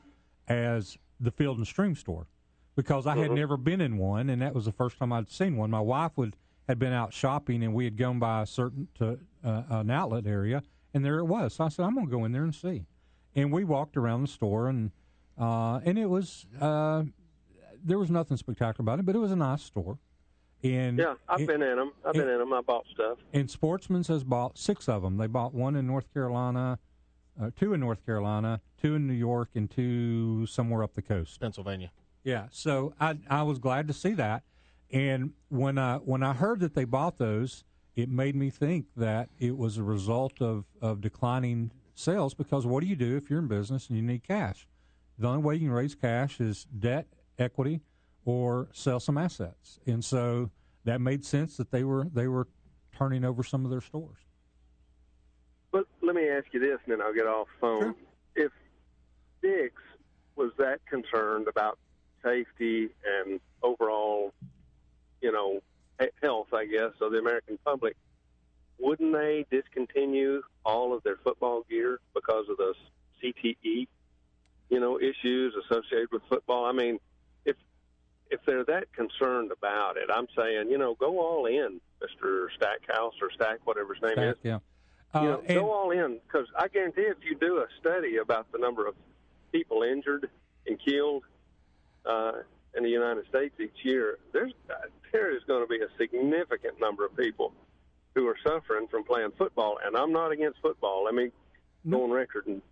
as 0.48 0.98
the 1.20 1.30
Field 1.30 1.58
and 1.58 1.66
Stream 1.66 1.94
store 1.94 2.26
because 2.74 3.06
I 3.06 3.16
had 3.16 3.30
never 3.30 3.56
been 3.56 3.80
in 3.80 3.96
one, 3.96 4.28
and 4.28 4.42
that 4.42 4.54
was 4.54 4.66
the 4.66 4.72
first 4.72 4.98
time 4.98 5.12
I'd 5.12 5.30
seen 5.30 5.56
one. 5.56 5.70
My 5.70 5.80
wife 5.80 6.12
would 6.16 6.36
had 6.68 6.78
been 6.78 6.92
out 6.92 7.12
shopping, 7.12 7.62
and 7.62 7.72
we 7.72 7.84
had 7.84 7.96
gone 7.96 8.18
by 8.18 8.42
a 8.42 8.46
certain 8.46 8.88
to 8.96 9.18
uh, 9.44 9.62
an 9.70 9.90
outlet 9.90 10.26
area, 10.26 10.62
and 10.92 11.04
there 11.04 11.18
it 11.18 11.24
was. 11.24 11.54
So 11.54 11.64
I 11.64 11.68
said, 11.68 11.84
I'm 11.84 11.94
going 11.94 12.06
to 12.06 12.12
go 12.12 12.24
in 12.24 12.32
there 12.32 12.42
and 12.42 12.54
see. 12.54 12.84
And 13.36 13.52
we 13.52 13.64
walked 13.64 13.96
around 13.98 14.22
the 14.22 14.28
store, 14.28 14.68
and 14.68 14.90
uh, 15.38 15.80
and 15.84 15.98
it 15.98 16.06
was 16.06 16.46
uh, 16.60 17.04
there 17.84 17.98
was 17.98 18.10
nothing 18.10 18.36
spectacular 18.38 18.82
about 18.82 18.98
it, 18.98 19.04
but 19.06 19.14
it 19.14 19.18
was 19.18 19.30
a 19.30 19.36
nice 19.36 19.62
store. 19.62 19.98
And 20.64 20.98
Yeah, 20.98 21.14
I've 21.28 21.40
it- 21.42 21.46
been 21.46 21.62
in 21.62 21.76
them. 21.76 21.92
I've 22.04 22.14
been 22.14 22.28
in 22.28 22.38
them. 22.38 22.52
I 22.54 22.62
bought 22.62 22.86
stuff. 22.92 23.18
and 23.34 23.50
Sportsman's 23.50 24.08
has 24.08 24.24
bought 24.24 24.56
six 24.58 24.88
of 24.88 25.02
them. 25.02 25.18
They 25.18 25.26
bought 25.26 25.52
one 25.52 25.76
in 25.76 25.86
North 25.86 26.12
Carolina, 26.14 26.78
uh, 27.40 27.50
two 27.54 27.74
in 27.74 27.80
North 27.80 28.04
Carolina, 28.06 28.62
two 28.80 28.94
in 28.94 29.06
New 29.06 29.12
York, 29.12 29.50
and 29.54 29.70
two 29.70 30.46
somewhere 30.46 30.82
up 30.82 30.94
the 30.94 31.02
coast. 31.02 31.38
Pennsylvania. 31.38 31.90
Yeah, 32.24 32.46
so 32.50 32.94
I 32.98 33.18
I 33.28 33.42
was 33.42 33.58
glad 33.58 33.86
to 33.88 33.92
see 33.94 34.14
that, 34.14 34.44
and 34.90 35.32
when 35.50 35.76
I 35.76 35.96
when 35.98 36.22
I 36.22 36.32
heard 36.32 36.60
that 36.60 36.74
they 36.74 36.84
bought 36.84 37.18
those, 37.18 37.64
it 37.94 38.08
made 38.08 38.34
me 38.34 38.48
think 38.48 38.86
that 38.96 39.28
it 39.38 39.58
was 39.58 39.76
a 39.76 39.82
result 39.82 40.40
of 40.40 40.64
of 40.80 41.02
declining 41.02 41.70
sales. 41.96 42.34
Because 42.34 42.64
what 42.66 42.82
do 42.82 42.86
you 42.86 42.96
do 42.96 43.16
if 43.16 43.28
you're 43.28 43.40
in 43.40 43.48
business 43.48 43.88
and 43.88 43.96
you 43.96 44.02
need 44.02 44.22
cash? 44.22 44.68
The 45.18 45.26
only 45.26 45.42
way 45.42 45.54
you 45.54 45.68
can 45.68 45.70
raise 45.70 45.94
cash 45.94 46.40
is 46.40 46.64
debt, 46.78 47.06
equity, 47.38 47.80
or 48.24 48.68
sell 48.72 49.00
some 49.00 49.16
assets, 49.16 49.80
and 49.86 50.04
so 50.04 50.50
that 50.84 51.00
made 51.00 51.24
sense 51.24 51.56
that 51.56 51.70
they 51.70 51.84
were 51.84 52.04
they 52.12 52.28
were 52.28 52.48
turning 52.96 53.24
over 53.24 53.42
some 53.42 53.64
of 53.64 53.70
their 53.70 53.80
stores. 53.80 54.18
But 55.72 55.86
let 56.02 56.14
me 56.14 56.28
ask 56.28 56.46
you 56.52 56.60
this, 56.60 56.78
and 56.84 56.92
then 56.92 57.02
I'll 57.02 57.14
get 57.14 57.26
off 57.26 57.48
the 57.54 57.60
phone. 57.60 57.94
If 58.34 58.52
Dick's 59.42 59.82
was 60.34 60.50
that 60.58 60.84
concerned 60.86 61.48
about 61.48 61.78
safety 62.22 62.88
and 63.06 63.40
overall, 63.62 64.34
you 65.20 65.32
know, 65.32 65.60
health, 66.22 66.48
I 66.52 66.66
guess, 66.66 66.92
of 67.00 67.12
the 67.12 67.18
American 67.18 67.58
public, 67.64 67.96
wouldn't 68.78 69.12
they 69.12 69.46
discontinue 69.50 70.42
all 70.64 70.94
of 70.94 71.02
their 71.02 71.16
football 71.24 71.64
gear 71.68 72.00
because 72.14 72.46
of 72.48 72.56
the 72.56 72.74
CTE, 73.22 73.88
you 74.68 74.80
know, 74.80 74.98
issues 75.00 75.54
associated 75.64 76.10
with 76.12 76.22
football? 76.28 76.64
I 76.64 76.72
mean, 76.72 76.98
if 77.44 77.56
if 78.30 78.40
they're 78.46 78.64
that 78.64 78.92
concerned 78.92 79.52
about 79.52 79.96
it, 79.96 80.10
I'm 80.12 80.26
saying, 80.36 80.70
you 80.70 80.78
know, 80.78 80.94
go 80.94 81.18
all 81.20 81.46
in, 81.46 81.80
Mister 82.00 82.50
Stackhouse 82.56 83.14
or 83.22 83.30
Stack, 83.32 83.58
whatever 83.64 83.94
his 83.94 84.02
name 84.02 84.18
is 84.18 84.36
Stack, 84.40 84.44
yeah. 84.44 84.58
you 85.14 85.20
Uh, 85.20 85.22
know, 85.32 85.38
and- 85.46 85.58
go 85.60 85.70
all 85.72 85.90
in 85.90 86.20
because 86.26 86.46
I 86.58 86.68
guarantee 86.68 87.02
if 87.02 87.18
you 87.24 87.36
do 87.36 87.58
a 87.58 87.66
study 87.80 88.16
about 88.18 88.50
the 88.52 88.58
number 88.58 88.86
of 88.86 88.94
people 89.52 89.82
injured 89.82 90.28
and 90.66 90.78
killed 90.84 91.22
uh, 92.04 92.32
in 92.76 92.82
the 92.82 92.90
United 92.90 93.26
States 93.28 93.54
each 93.58 93.84
year, 93.84 94.18
there's 94.32 94.52
there 95.12 95.34
is 95.34 95.42
going 95.44 95.62
to 95.62 95.68
be 95.68 95.80
a 95.80 95.88
significant 95.96 96.78
number 96.78 97.06
of 97.06 97.16
people 97.16 97.52
who 98.16 98.26
are 98.26 98.36
suffering 98.42 98.88
from 98.88 99.04
playing 99.04 99.30
football. 99.38 99.78
And 99.84 99.94
I'm 99.94 100.10
not 100.10 100.32
against 100.32 100.58
football. 100.60 101.04
Let 101.04 101.14
me 101.14 101.30
go 101.88 102.02
on 102.02 102.10
record 102.10 102.46
and 102.46 102.62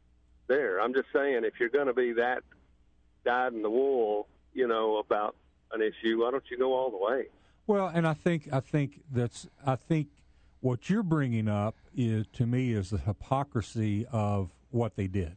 there. 0.49 0.81
I'm 0.81 0.95
just 0.95 1.07
saying 1.13 1.43
if 1.45 1.61
you're 1.61 1.69
going 1.69 1.87
to 1.87 1.95
be 1.95 2.15
that 2.15 2.43
dyed 3.25 3.53
in 3.53 3.63
the 3.63 3.71
wool, 3.71 4.27
you 4.55 4.67
know, 4.67 4.97
about 4.97 5.37
an 5.73 5.83
issue, 5.83 6.23
why 6.23 6.31
don't 6.31 6.43
you 6.51 6.59
go 6.59 6.73
all 6.73 6.91
the 6.91 6.97
way? 6.97 7.27
Well, 7.67 7.89
and 7.89 8.07
I 8.07 8.15
think 8.15 8.49
I 8.53 8.61
think 8.61 9.03
that's 9.13 9.47
I 9.65 9.77
think 9.77 10.09
what 10.61 10.89
you're 10.89 11.03
bringing 11.03 11.49
up 11.49 11.77
is 11.95 12.27
to 12.35 12.47
me 12.47 12.73
is 12.73 12.91
the 12.91 12.99
hypocrisy 12.99 14.07
of 14.11 14.51
what 14.71 14.97
they 14.97 15.07
did. 15.07 15.37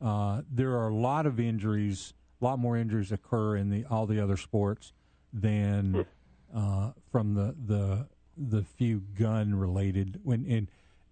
Uh, 0.00 0.42
there 0.50 0.72
are 0.78 0.88
a 0.88 0.94
lot 0.94 1.26
of 1.26 1.38
injuries, 1.38 2.14
a 2.40 2.44
lot 2.44 2.58
more 2.58 2.76
injuries 2.76 3.12
occur 3.12 3.56
in 3.56 3.70
the 3.70 3.84
all 3.90 4.06
the 4.06 4.22
other 4.22 4.36
sports 4.36 4.92
than 5.32 6.06
uh, 6.54 6.92
from 7.10 7.34
the 7.34 7.54
the 7.66 8.06
the 8.36 8.62
few 8.62 9.00
gun 9.18 9.54
related. 9.54 10.20
When 10.22 10.44
and 10.48 10.68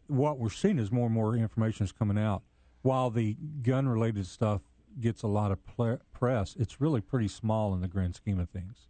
what 0.06 0.38
we're 0.38 0.50
seeing 0.50 0.78
is 0.78 0.92
more 0.92 1.06
and 1.06 1.14
more 1.14 1.36
information 1.36 1.84
is 1.84 1.92
coming 1.92 2.18
out. 2.18 2.42
While 2.82 3.10
the 3.10 3.36
gun 3.62 3.88
related 3.88 4.26
stuff 4.26 4.60
gets 5.00 5.22
a 5.22 5.26
lot 5.26 5.50
of 5.50 5.64
ple- 5.64 6.00
press, 6.12 6.54
it's 6.58 6.80
really 6.80 7.00
pretty 7.00 7.28
small 7.28 7.74
in 7.74 7.80
the 7.80 7.88
grand 7.88 8.14
scheme 8.14 8.38
of 8.38 8.50
things. 8.50 8.88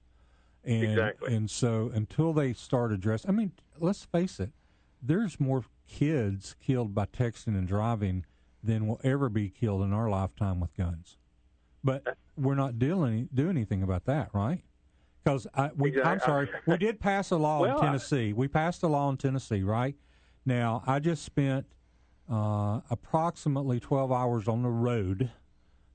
And, 0.64 0.84
Exactly. 0.84 1.34
And 1.34 1.50
so 1.50 1.90
until 1.94 2.32
they 2.32 2.52
start 2.52 2.90
addressing, 2.92 3.30
I 3.30 3.32
mean, 3.32 3.52
let's 3.78 4.04
face 4.04 4.40
it, 4.40 4.50
there's 5.00 5.38
more 5.38 5.64
kids 5.86 6.56
killed 6.60 6.94
by 6.94 7.06
texting 7.06 7.48
and 7.48 7.68
driving 7.68 8.24
than 8.62 8.86
will 8.86 9.00
ever 9.04 9.28
be 9.28 9.50
killed 9.50 9.82
in 9.82 9.92
our 9.92 10.08
lifetime 10.08 10.58
with 10.58 10.74
guns. 10.74 11.18
But 11.82 12.16
we're 12.36 12.54
not 12.54 12.78
dealing 12.78 13.28
doing 13.32 13.50
anything 13.50 13.82
about 13.82 14.06
that, 14.06 14.30
right? 14.32 14.62
Because 15.24 15.46
we, 15.76 16.02
I'm 16.02 16.20
sorry, 16.20 16.48
we 16.66 16.76
did 16.76 17.00
pass 17.00 17.30
a 17.30 17.36
law 17.36 17.60
Well, 17.62 17.70
in 17.78 17.82
I- 17.82 17.86
Tennessee. 17.86 18.32
We 18.32 18.46
passed 18.46 18.82
a 18.82 18.88
law 18.88 19.08
in 19.10 19.16
Tennessee, 19.16 19.62
right? 19.62 19.94
Now 20.44 20.82
I 20.86 20.98
just 20.98 21.24
spent 21.24 21.66
uh, 22.30 22.80
approximately 22.90 23.80
12 23.80 24.12
hours 24.12 24.48
on 24.48 24.62
the 24.62 24.68
road 24.70 25.30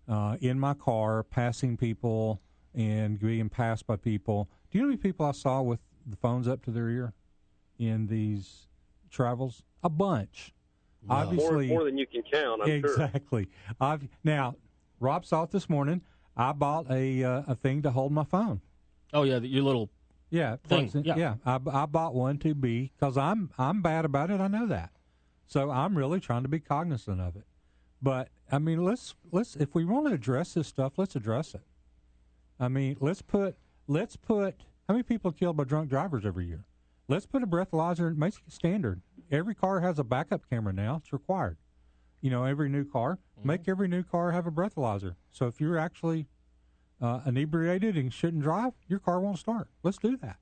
uh, 0.07 0.37
in 0.41 0.59
my 0.59 0.73
car, 0.73 1.21
passing 1.23 1.77
people 1.77 2.41
and 2.73 3.19
being 3.19 3.49
passed 3.49 3.85
by 3.85 3.95
people. 3.97 4.49
Do 4.71 4.77
you 4.77 4.83
know 4.83 4.87
how 4.87 4.89
many 4.89 5.01
people 5.01 5.25
I 5.27 5.31
saw 5.31 5.61
with 5.61 5.79
the 6.07 6.15
phones 6.15 6.47
up 6.47 6.63
to 6.65 6.71
their 6.71 6.89
ear 6.89 7.13
in 7.77 8.07
these 8.07 8.67
travels? 9.11 9.61
A 9.83 9.89
bunch. 9.89 10.53
More, 11.03 11.17
Obviously, 11.17 11.67
more 11.67 11.83
than 11.85 11.97
you 11.97 12.05
can 12.07 12.23
count, 12.23 12.61
I'm 12.63 12.81
sure. 12.81 12.89
exactly. 12.91 13.47
I've 13.79 14.07
now 14.23 14.55
Rob 14.99 15.25
saw 15.25 15.43
it 15.43 15.51
this 15.51 15.69
morning. 15.69 16.01
I 16.35 16.51
bought 16.51 16.91
a 16.91 17.23
uh, 17.23 17.43
a 17.47 17.55
thing 17.55 17.81
to 17.83 17.91
hold 17.91 18.11
my 18.11 18.25
phone. 18.25 18.59
Oh 19.13 19.23
yeah, 19.23 19.39
the- 19.39 19.47
your 19.47 19.63
little 19.63 19.89
Yeah, 20.29 20.57
Thing, 20.57 20.89
in- 20.93 21.03
yeah. 21.03 21.35
I, 21.45 21.59
I 21.71 21.85
bought 21.85 22.13
one 22.13 22.37
to 22.39 22.53
be 22.53 22.91
because 22.99 23.17
I'm 23.17 23.49
I'm 23.57 23.81
bad 23.81 24.05
about 24.05 24.29
it. 24.31 24.39
I 24.39 24.47
know 24.47 24.67
that, 24.67 24.91
so 25.47 25.71
I'm 25.71 25.97
really 25.97 26.19
trying 26.19 26.43
to 26.43 26.49
be 26.49 26.59
cognizant 26.59 27.19
of 27.19 27.35
it. 27.35 27.45
But 28.01 28.29
I 28.51 28.59
mean, 28.59 28.83
let's 28.83 29.15
let's 29.31 29.55
if 29.55 29.73
we 29.73 29.85
want 29.85 30.07
to 30.07 30.13
address 30.13 30.53
this 30.53 30.67
stuff, 30.67 30.93
let's 30.97 31.15
address 31.15 31.53
it. 31.55 31.61
I 32.59 32.67
mean, 32.67 32.97
let's 32.99 33.21
put 33.21 33.57
let's 33.87 34.15
put 34.15 34.55
how 34.87 34.93
many 34.93 35.03
people 35.03 35.29
are 35.31 35.33
killed 35.33 35.57
by 35.57 35.63
drunk 35.63 35.89
drivers 35.89 36.25
every 36.25 36.45
year? 36.45 36.65
Let's 37.07 37.25
put 37.25 37.41
a 37.43 37.47
breathalyzer. 37.47 38.15
Make 38.15 38.35
it 38.35 38.51
standard. 38.53 39.01
Every 39.31 39.55
car 39.55 39.79
has 39.81 39.97
a 39.99 40.03
backup 40.03 40.47
camera 40.49 40.73
now. 40.73 40.97
It's 40.97 41.11
required. 41.13 41.57
You 42.21 42.29
know, 42.29 42.43
every 42.43 42.69
new 42.69 42.85
car. 42.85 43.17
Mm-hmm. 43.39 43.47
Make 43.47 43.67
every 43.67 43.87
new 43.87 44.03
car 44.03 44.31
have 44.31 44.45
a 44.45 44.51
breathalyzer. 44.51 45.15
So 45.31 45.47
if 45.47 45.59
you're 45.59 45.77
actually 45.77 46.27
uh, 47.01 47.21
inebriated 47.25 47.95
and 47.95 48.13
shouldn't 48.13 48.43
drive, 48.43 48.73
your 48.87 48.99
car 48.99 49.19
won't 49.19 49.37
start. 49.39 49.67
Let's 49.83 49.97
do 49.97 50.17
that. 50.17 50.37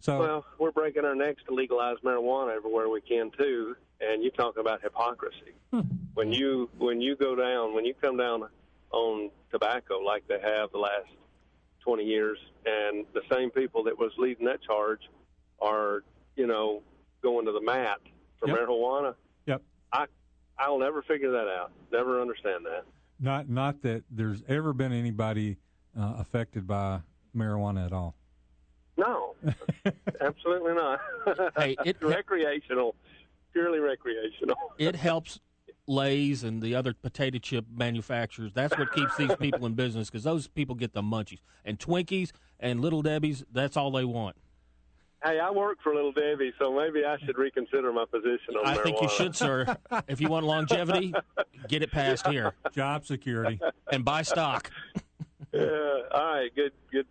So 0.00 0.18
Well, 0.20 0.44
we're 0.58 0.70
breaking 0.70 1.04
our 1.04 1.14
necks 1.14 1.42
to 1.48 1.54
legalize 1.54 1.96
marijuana 2.04 2.54
everywhere 2.54 2.88
we 2.88 3.00
can 3.00 3.30
too, 3.36 3.76
and 4.00 4.22
you 4.22 4.30
talk 4.30 4.56
about 4.56 4.80
hypocrisy. 4.82 5.54
when 6.14 6.32
you 6.32 6.70
when 6.78 7.00
you 7.00 7.16
go 7.16 7.34
down, 7.34 7.74
when 7.74 7.84
you 7.84 7.94
come 7.94 8.16
down 8.16 8.44
on 8.92 9.30
tobacco 9.50 9.98
like 9.98 10.26
they 10.28 10.40
have 10.40 10.70
the 10.72 10.78
last 10.78 11.08
twenty 11.80 12.04
years, 12.04 12.38
and 12.64 13.04
the 13.12 13.22
same 13.30 13.50
people 13.50 13.82
that 13.84 13.98
was 13.98 14.12
leading 14.18 14.46
that 14.46 14.62
charge 14.62 15.00
are, 15.60 16.04
you 16.36 16.46
know, 16.46 16.80
going 17.22 17.44
to 17.46 17.52
the 17.52 17.60
mat 17.60 17.98
for 18.38 18.48
Yep. 18.48 18.56
marijuana. 18.56 19.14
Yep. 19.46 19.62
I 19.92 20.06
I'll 20.60 20.78
never 20.78 21.02
figure 21.02 21.32
that 21.32 21.48
out. 21.48 21.72
Never 21.92 22.20
understand 22.20 22.64
that. 22.66 22.84
Not 23.20 23.48
not 23.48 23.82
that 23.82 24.04
there's 24.10 24.42
ever 24.48 24.72
been 24.72 24.92
anybody 24.92 25.56
uh, 25.98 26.14
affected 26.18 26.66
by 26.66 27.00
marijuana 27.36 27.86
at 27.86 27.92
all. 27.92 28.14
No, 28.96 29.34
absolutely 30.20 30.74
not. 30.74 31.00
Hey, 31.56 31.76
it- 31.84 31.96
recreational, 32.02 32.94
purely 33.52 33.78
recreational. 33.78 34.56
it 34.78 34.96
helps 34.96 35.40
Lay's 35.86 36.42
and 36.44 36.60
the 36.60 36.74
other 36.74 36.92
potato 36.94 37.38
chip 37.38 37.64
manufacturers. 37.74 38.52
That's 38.52 38.76
what 38.76 38.92
keeps 38.92 39.16
these 39.16 39.34
people 39.36 39.66
in 39.66 39.74
business 39.74 40.10
because 40.10 40.24
those 40.24 40.48
people 40.48 40.74
get 40.74 40.92
the 40.92 41.02
munchies 41.02 41.38
and 41.64 41.78
Twinkies 41.78 42.30
and 42.60 42.80
Little 42.80 43.02
Debbie's. 43.02 43.44
That's 43.52 43.76
all 43.76 43.90
they 43.90 44.04
want. 44.04 44.36
Hey, 45.24 45.40
I 45.40 45.50
work 45.50 45.78
for 45.82 45.94
Little 45.94 46.12
Debbie, 46.12 46.52
so 46.60 46.72
maybe 46.72 47.04
I 47.04 47.16
should 47.24 47.36
reconsider 47.38 47.92
my 47.92 48.04
position 48.04 48.54
on 48.56 48.66
I 48.66 48.76
marijuana. 48.76 48.82
think 48.84 49.02
you 49.02 49.08
should, 49.08 49.34
sir. 49.34 49.76
If 50.08 50.20
you 50.20 50.28
want 50.28 50.46
longevity, 50.46 51.12
get 51.68 51.82
it 51.82 51.90
passed 51.90 52.26
here 52.28 52.52
Job 52.72 53.04
security. 53.04 53.58
and 53.90 54.04
buy 54.04 54.22
stock. 54.22 54.70
Yeah. 55.52 55.60
All 56.12 56.24
right. 56.34 56.54
Good. 56.54 56.72
Good 56.92 57.06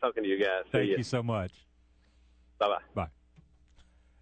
talking 0.00 0.22
to 0.24 0.28
you 0.28 0.38
guys. 0.40 0.64
See 0.66 0.70
Thank 0.72 0.90
ya. 0.90 0.96
you 0.96 1.04
so 1.04 1.22
much. 1.22 1.52
Bye 2.58 2.66
bye. 2.68 2.78
Bye. 2.94 3.08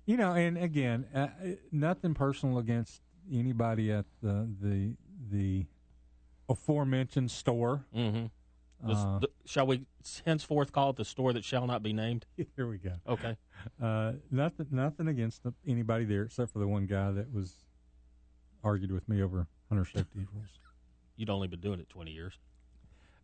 You 0.07 0.17
know, 0.17 0.33
and 0.33 0.59
again, 0.59 1.07
uh, 1.15 1.29
nothing 1.73 2.15
personal 2.15 2.59
against 2.59 3.01
anybody 3.33 3.91
at 3.93 4.05
the 4.23 4.49
the 4.61 4.97
the 5.31 5.67
aforementioned 6.49 7.31
store. 7.31 7.85
Mm-hmm. 7.97 8.27
Uh, 8.87 9.21
shall 9.45 9.67
we 9.67 9.85
henceforth 10.25 10.73
call 10.73 10.91
it 10.91 10.97
the 10.97 11.05
store 11.05 11.33
that 11.33 11.45
shall 11.45 11.67
not 11.67 11.83
be 11.83 11.93
named? 11.93 12.27
Here 12.57 12.69
we 12.69 12.79
go. 12.79 12.93
Okay. 13.09 13.37
Uh, 13.83 14.13
nothing, 14.31 14.67
nothing 14.71 15.09
against 15.09 15.43
the, 15.43 15.53
anybody 15.67 16.05
there 16.05 16.23
except 16.23 16.53
for 16.53 16.61
the 16.61 16.69
one 16.69 16.87
guy 16.87 17.11
that 17.11 17.33
was 17.33 17.55
argued 18.63 18.93
with 18.93 19.09
me 19.09 19.23
over 19.23 19.47
hunter 19.69 19.85
safety 19.85 20.27
rules. 20.33 20.49
You'd 21.17 21.31
only 21.31 21.49
been 21.49 21.61
doing 21.61 21.81
it 21.81 21.89
20 21.89 22.13
years. 22.13 22.35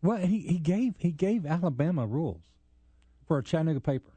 Well, 0.01 0.17
he, 0.17 0.39
he 0.39 0.57
gave 0.59 0.95
he 0.97 1.11
gave 1.11 1.45
Alabama 1.45 2.05
rules 2.05 2.43
for 3.25 3.37
a 3.39 3.43
Chattanooga 3.43 3.79
paper. 3.79 4.11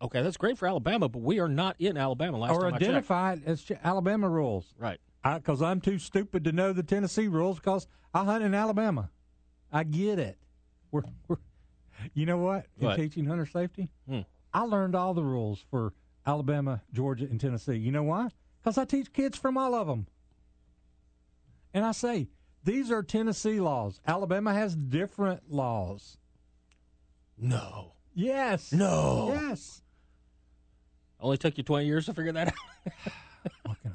Okay, 0.00 0.22
that's 0.22 0.36
great 0.36 0.58
for 0.58 0.68
Alabama, 0.68 1.08
but 1.08 1.22
we 1.22 1.40
are 1.40 1.48
not 1.48 1.74
in 1.78 1.96
Alabama. 1.96 2.38
Last 2.38 2.52
or 2.52 2.60
time 2.62 2.66
I 2.66 2.70
checked. 2.78 2.82
identify 2.82 3.32
it 3.32 3.40
as 3.46 3.62
ch- 3.62 3.72
Alabama 3.82 4.28
rules. 4.28 4.74
Right. 4.78 5.00
Because 5.24 5.60
I'm 5.60 5.80
too 5.80 5.98
stupid 5.98 6.44
to 6.44 6.52
know 6.52 6.72
the 6.72 6.82
Tennessee 6.82 7.26
rules 7.28 7.56
because 7.58 7.88
I 8.14 8.24
hunt 8.24 8.44
in 8.44 8.54
Alabama. 8.54 9.10
I 9.72 9.84
get 9.84 10.18
it. 10.18 10.38
We're, 10.92 11.02
we're, 11.28 11.36
you 12.14 12.26
know 12.26 12.38
what? 12.38 12.66
In 12.80 12.86
What? 12.86 12.96
teaching 12.96 13.26
hunter 13.26 13.46
safety, 13.46 13.88
Hmm. 14.08 14.20
I 14.54 14.60
learned 14.62 14.94
all 14.94 15.12
the 15.14 15.24
rules 15.24 15.64
for 15.70 15.92
Alabama, 16.26 16.80
Georgia, 16.92 17.24
and 17.24 17.40
Tennessee. 17.40 17.74
You 17.76 17.90
know 17.92 18.04
why? 18.04 18.28
Because 18.62 18.78
I 18.78 18.84
teach 18.84 19.12
kids 19.12 19.36
from 19.36 19.58
all 19.58 19.74
of 19.74 19.86
them. 19.86 20.06
And 21.74 21.84
I 21.84 21.92
say, 21.92 22.28
these 22.64 22.90
are 22.90 23.02
Tennessee 23.02 23.60
laws. 23.60 24.00
Alabama 24.06 24.54
has 24.54 24.74
different 24.74 25.50
laws. 25.50 26.16
No. 27.36 27.92
Yes. 28.14 28.72
No. 28.72 29.30
Yes. 29.34 29.82
Only 31.20 31.36
took 31.36 31.58
you 31.58 31.64
20 31.64 31.84
years 31.86 32.06
to 32.06 32.14
figure 32.14 32.32
that 32.32 32.48
out. 32.48 33.74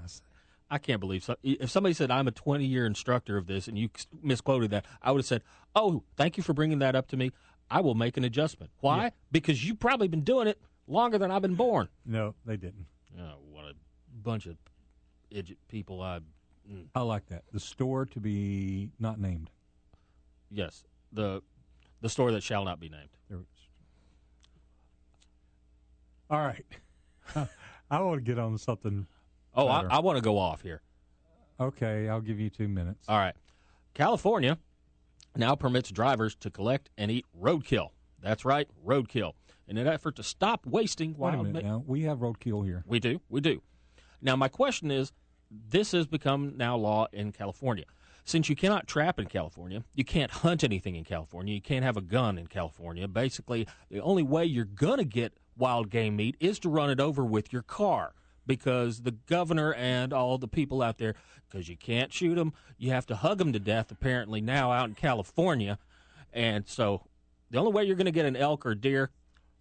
I 0.71 0.77
can't 0.77 1.01
believe 1.01 1.23
so. 1.23 1.35
If 1.43 1.69
somebody 1.69 1.93
said 1.93 2.09
I'm 2.09 2.27
a 2.27 2.31
20 2.31 2.65
year 2.65 2.85
instructor 2.85 3.37
of 3.37 3.45
this 3.45 3.67
and 3.67 3.77
you 3.77 3.89
misquoted 4.23 4.71
that, 4.71 4.85
I 5.01 5.11
would 5.11 5.19
have 5.19 5.25
said, 5.25 5.43
"Oh, 5.75 6.03
thank 6.15 6.37
you 6.37 6.43
for 6.43 6.53
bringing 6.53 6.79
that 6.79 6.95
up 6.95 7.09
to 7.09 7.17
me. 7.17 7.31
I 7.69 7.81
will 7.81 7.93
make 7.93 8.15
an 8.15 8.23
adjustment." 8.23 8.71
Why? 8.79 9.03
Yeah. 9.03 9.09
Because 9.31 9.65
you've 9.67 9.79
probably 9.79 10.07
been 10.07 10.23
doing 10.23 10.47
it 10.47 10.59
longer 10.87 11.17
than 11.17 11.29
I've 11.29 11.41
been 11.41 11.55
born. 11.55 11.89
No, 12.05 12.35
they 12.45 12.55
didn't. 12.55 12.85
Oh, 13.19 13.35
what 13.51 13.65
a 13.65 13.73
bunch 14.23 14.45
of 14.45 14.55
idiot 15.29 15.59
people! 15.67 16.01
I 16.01 16.21
mm. 16.71 16.85
I 16.95 17.01
like 17.01 17.27
that. 17.27 17.43
The 17.51 17.59
store 17.59 18.05
to 18.05 18.19
be 18.21 18.89
not 18.97 19.19
named. 19.19 19.51
yes, 20.49 20.85
the 21.11 21.43
the 21.99 22.09
store 22.09 22.31
that 22.31 22.43
shall 22.43 22.63
not 22.63 22.79
be 22.79 22.87
named. 22.89 23.09
All 26.31 26.39
right. 26.39 26.65
I 27.91 27.99
want 27.99 28.19
to 28.19 28.21
get 28.21 28.39
on 28.39 28.57
something. 28.57 29.05
Oh, 29.53 29.67
I. 29.67 29.83
I 29.83 29.99
want 29.99 30.17
to 30.17 30.21
go 30.23 30.37
off 30.37 30.61
here. 30.61 30.81
Okay, 31.59 32.09
I'll 32.09 32.21
give 32.21 32.39
you 32.39 32.49
two 32.49 32.67
minutes. 32.67 33.05
All 33.07 33.17
right. 33.17 33.35
California 33.93 34.57
now 35.35 35.55
permits 35.55 35.91
drivers 35.91 36.35
to 36.35 36.49
collect 36.49 36.89
and 36.97 37.11
eat 37.11 37.25
roadkill. 37.39 37.89
That's 38.21 38.45
right, 38.45 38.67
roadkill. 38.85 39.33
In 39.67 39.77
an 39.77 39.87
effort 39.87 40.15
to 40.17 40.23
stop 40.23 40.65
wasting 40.65 41.11
Wait 41.11 41.19
wild 41.19 41.35
a 41.35 41.43
minute 41.43 41.63
ma- 41.63 41.71
now. 41.71 41.83
We 41.85 42.01
have 42.03 42.19
roadkill 42.19 42.65
here. 42.65 42.83
We 42.87 42.99
do. 42.99 43.21
We 43.29 43.41
do. 43.41 43.61
Now, 44.21 44.35
my 44.35 44.47
question 44.47 44.91
is 44.91 45.11
this 45.49 45.91
has 45.91 46.07
become 46.07 46.53
now 46.57 46.77
law 46.77 47.07
in 47.13 47.31
California. 47.31 47.85
Since 48.23 48.49
you 48.49 48.55
cannot 48.55 48.87
trap 48.87 49.19
in 49.19 49.25
California, 49.25 49.83
you 49.95 50.03
can't 50.03 50.31
hunt 50.31 50.63
anything 50.63 50.95
in 50.95 51.03
California, 51.03 51.53
you 51.53 51.61
can't 51.61 51.83
have 51.83 51.97
a 51.97 52.01
gun 52.01 52.37
in 52.37 52.47
California. 52.47 53.07
Basically, 53.07 53.67
the 53.89 53.99
only 54.01 54.23
way 54.23 54.45
you're 54.45 54.65
going 54.65 54.99
to 54.99 55.05
get 55.05 55.33
wild 55.57 55.89
game 55.89 56.15
meat 56.15 56.35
is 56.39 56.59
to 56.59 56.69
run 56.69 56.89
it 56.89 56.99
over 56.99 57.25
with 57.25 57.51
your 57.51 57.63
car 57.63 58.13
because 58.45 59.01
the 59.01 59.11
governor 59.11 59.73
and 59.73 60.13
all 60.13 60.37
the 60.37 60.47
people 60.47 60.81
out 60.81 60.97
there, 60.97 61.15
because 61.49 61.69
you 61.69 61.77
can't 61.77 62.11
shoot 62.11 62.35
them, 62.35 62.53
you 62.77 62.91
have 62.91 63.05
to 63.07 63.15
hug 63.15 63.37
them 63.37 63.53
to 63.53 63.59
death, 63.59 63.91
apparently, 63.91 64.41
now 64.41 64.71
out 64.71 64.89
in 64.89 64.95
California. 64.95 65.77
And 66.33 66.67
so 66.67 67.03
the 67.49 67.57
only 67.57 67.71
way 67.71 67.83
you're 67.83 67.95
going 67.95 68.05
to 68.05 68.11
get 68.11 68.25
an 68.25 68.35
elk 68.35 68.65
or 68.65 68.75
deer, 68.75 69.11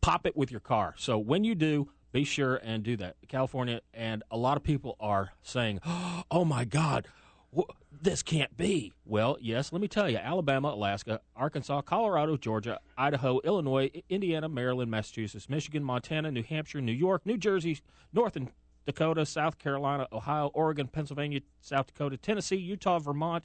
pop 0.01 0.27
it 0.27 0.37
with 0.37 0.51
your 0.51 0.61
car. 0.61 0.95
So 0.97 1.19
when 1.19 1.45
you 1.45 1.55
do, 1.55 1.91
be 2.13 2.25
sure 2.25 2.57
and 2.57 2.83
do 2.83 2.97
that. 2.97 3.17
California 3.29 3.81
and 3.95 4.23
a 4.31 4.37
lot 4.37 4.57
of 4.57 4.63
people 4.63 4.97
are 4.99 5.33
saying, 5.43 5.81
"Oh 6.31 6.45
my 6.45 6.65
God, 6.65 7.07
wh- 7.57 7.71
this 7.93 8.23
can't 8.23 8.57
be." 8.57 8.93
Well, 9.05 9.37
yes, 9.41 9.73
let 9.73 9.81
me 9.81 9.89
tell 9.89 10.11
you: 10.11 10.17
Alabama, 10.17 10.69
Alaska, 10.69 11.21
Arkansas, 11.37 11.83
Colorado, 11.83 12.37
Georgia, 12.37 12.81
Idaho, 12.99 13.41
Illinois, 13.45 13.91
Indiana, 14.09 14.49
Maryland, 14.49 14.91
Massachusetts, 14.91 15.49
Michigan, 15.49 15.85
Montana, 15.85 16.31
New 16.33 16.43
Hampshire, 16.43 16.81
New 16.81 16.93
York, 16.93 17.25
New 17.25 17.37
Jersey, 17.37 17.79
North 18.13 18.35
and 18.35 18.51
Dakota, 18.87 19.25
South 19.27 19.59
Carolina, 19.59 20.07
Ohio, 20.13 20.51
Oregon, 20.55 20.89
Pennsylvania, 20.89 21.41
South 21.61 21.87
Dakota, 21.89 22.17
Tennessee, 22.17 22.57
Utah, 22.57 22.99
Vermont, 22.99 23.45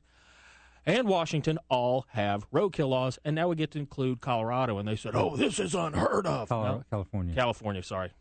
and 0.85 1.07
Washington 1.07 1.57
all 1.69 2.05
have 2.09 2.49
roadkill 2.51 2.89
laws, 2.89 3.17
and 3.25 3.35
now 3.35 3.47
we 3.47 3.55
get 3.55 3.71
to 3.71 3.79
include 3.79 4.21
Colorado. 4.21 4.77
And 4.77 4.87
they 4.87 4.95
said, 4.95 5.15
"Oh, 5.15 5.35
this 5.35 5.59
is 5.59 5.73
unheard 5.75 6.25
of." 6.27 6.49
Colorado, 6.49 6.77
No, 6.77 6.83
California. 6.89 7.33
California, 7.35 7.83
sorry. 7.83 8.11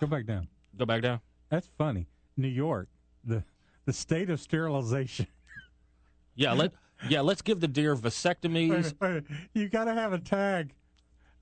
Go 0.00 0.06
back 0.06 0.26
down. 0.26 0.48
Go 0.76 0.86
back 0.86 1.02
down. 1.02 1.20
That's 1.50 1.68
funny. 1.78 2.06
New 2.36 2.48
York, 2.48 2.88
the 3.24 3.44
the 3.84 3.92
state 3.92 4.30
of 4.30 4.40
sterilization. 4.40 5.26
Yeah, 6.38 6.52
let 6.52 6.72
yeah, 7.08 7.22
let's 7.22 7.40
give 7.40 7.60
the 7.60 7.68
deer 7.68 7.96
vasectomies. 7.96 8.92
you 9.54 9.70
got 9.70 9.84
to 9.84 9.94
have 9.94 10.12
a 10.12 10.18
tag. 10.18 10.74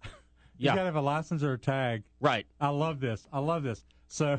You 0.05 0.11
Yeah. 0.67 0.75
got 0.77 0.83
to 0.83 0.85
have 0.87 0.95
a 0.95 1.01
license 1.01 1.43
or 1.43 1.55
a 1.55 1.59
tag. 1.59 2.05
Right. 2.21 2.47
I 2.61 2.69
love 2.69 3.01
this. 3.01 3.27
I 3.33 3.41
love 3.41 3.65
this. 3.65 3.85
So 4.15 4.39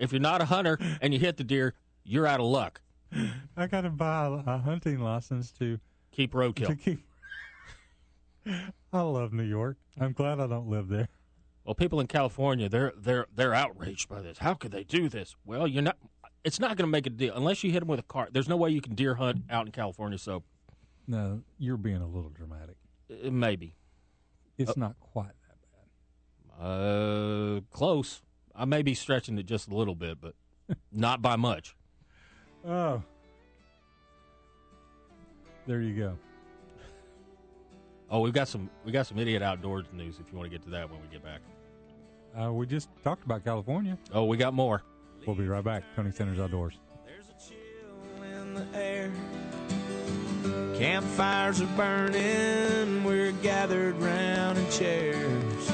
If 0.00 0.10
you're 0.10 0.20
not 0.20 0.42
a 0.42 0.44
hunter 0.44 0.76
and 1.00 1.14
you 1.14 1.20
hit 1.20 1.36
the 1.36 1.44
deer, 1.44 1.74
you're 2.02 2.26
out 2.26 2.40
of 2.40 2.46
luck. 2.46 2.80
I 3.56 3.68
got 3.68 3.82
to 3.82 3.90
buy 3.90 4.26
a, 4.26 4.32
a 4.54 4.58
hunting 4.58 4.98
license 4.98 5.52
to 5.52 5.78
Keep 6.10 6.32
to 6.32 6.36
roadkill. 6.36 6.80
keep. 6.80 6.98
I 8.92 9.00
love 9.00 9.32
New 9.32 9.44
York. 9.44 9.76
I'm 10.00 10.12
glad 10.12 10.40
I 10.40 10.48
don't 10.48 10.68
live 10.68 10.88
there. 10.88 11.08
Well, 11.64 11.74
people 11.76 12.00
in 12.00 12.08
California, 12.08 12.68
they're 12.68 12.92
they're 12.96 13.26
they're 13.34 13.54
outraged 13.54 14.08
by 14.08 14.20
this. 14.20 14.38
How 14.38 14.54
could 14.54 14.70
they 14.72 14.82
do 14.84 15.08
this? 15.08 15.34
Well, 15.46 15.66
you're 15.68 15.82
not. 15.82 15.96
It's 16.44 16.58
not 16.60 16.70
going 16.76 16.86
to 16.86 16.90
make 16.90 17.06
a 17.06 17.10
deal 17.10 17.34
unless 17.36 17.62
you 17.64 17.70
hit 17.70 17.80
them 17.80 17.88
with 17.88 18.00
a 18.00 18.04
car. 18.04 18.28
There's 18.32 18.48
no 18.48 18.56
way 18.56 18.70
you 18.70 18.80
can 18.80 18.94
deer 18.96 19.14
hunt 19.14 19.42
out 19.48 19.64
in 19.66 19.72
California. 19.72 20.18
So 20.18 20.42
No, 21.06 21.40
you're 21.58 21.76
being 21.78 22.02
a 22.02 22.06
little 22.06 22.30
dramatic. 22.30 22.76
uh, 23.10 23.30
maybe 23.30 23.76
It's 24.58 24.76
not 24.76 24.98
quite 25.00 25.32
that 25.48 26.60
bad. 26.60 26.66
uh, 26.66 27.60
close. 27.70 28.20
I 28.56 28.64
may 28.64 28.82
be 28.82 28.94
stretching 28.94 29.38
it 29.38 29.46
just 29.46 29.68
a 29.68 29.74
little 29.74 29.94
bit, 29.94 30.18
but 30.20 30.34
not 30.92 31.22
by 31.22 31.36
much. 31.36 31.76
Oh. 32.66 33.02
There 35.66 35.80
you 35.80 35.94
go. 35.94 36.18
Oh, 38.10 38.20
we've 38.20 38.32
got 38.32 38.48
some 38.48 38.70
we 38.84 38.92
got 38.92 39.06
some 39.06 39.18
idiot 39.18 39.42
outdoors 39.42 39.86
news. 39.92 40.18
If 40.20 40.30
you 40.30 40.38
want 40.38 40.50
to 40.50 40.56
get 40.56 40.62
to 40.64 40.70
that 40.70 40.90
when 40.90 41.00
we 41.00 41.08
get 41.08 41.24
back. 41.24 41.40
Uh, 42.38 42.52
we 42.52 42.66
just 42.66 42.88
talked 43.02 43.24
about 43.24 43.44
California. 43.44 43.96
Oh, 44.12 44.24
we 44.24 44.36
got 44.36 44.54
more. 44.54 44.82
We'll 45.26 45.36
be 45.36 45.46
right 45.46 45.64
back. 45.64 45.84
Tony 45.96 46.10
Sanders 46.10 46.38
Outdoors. 46.38 46.74
There's 47.06 47.28
a 47.28 47.48
chill 47.48 48.40
in 48.40 48.54
the 48.54 48.66
air. 48.76 49.10
Campfires 50.76 51.62
are 51.62 51.66
burning. 51.76 53.04
We're 53.04 53.32
gathered 53.32 53.96
round 53.96 54.58
in 54.58 54.70
chairs. 54.70 55.73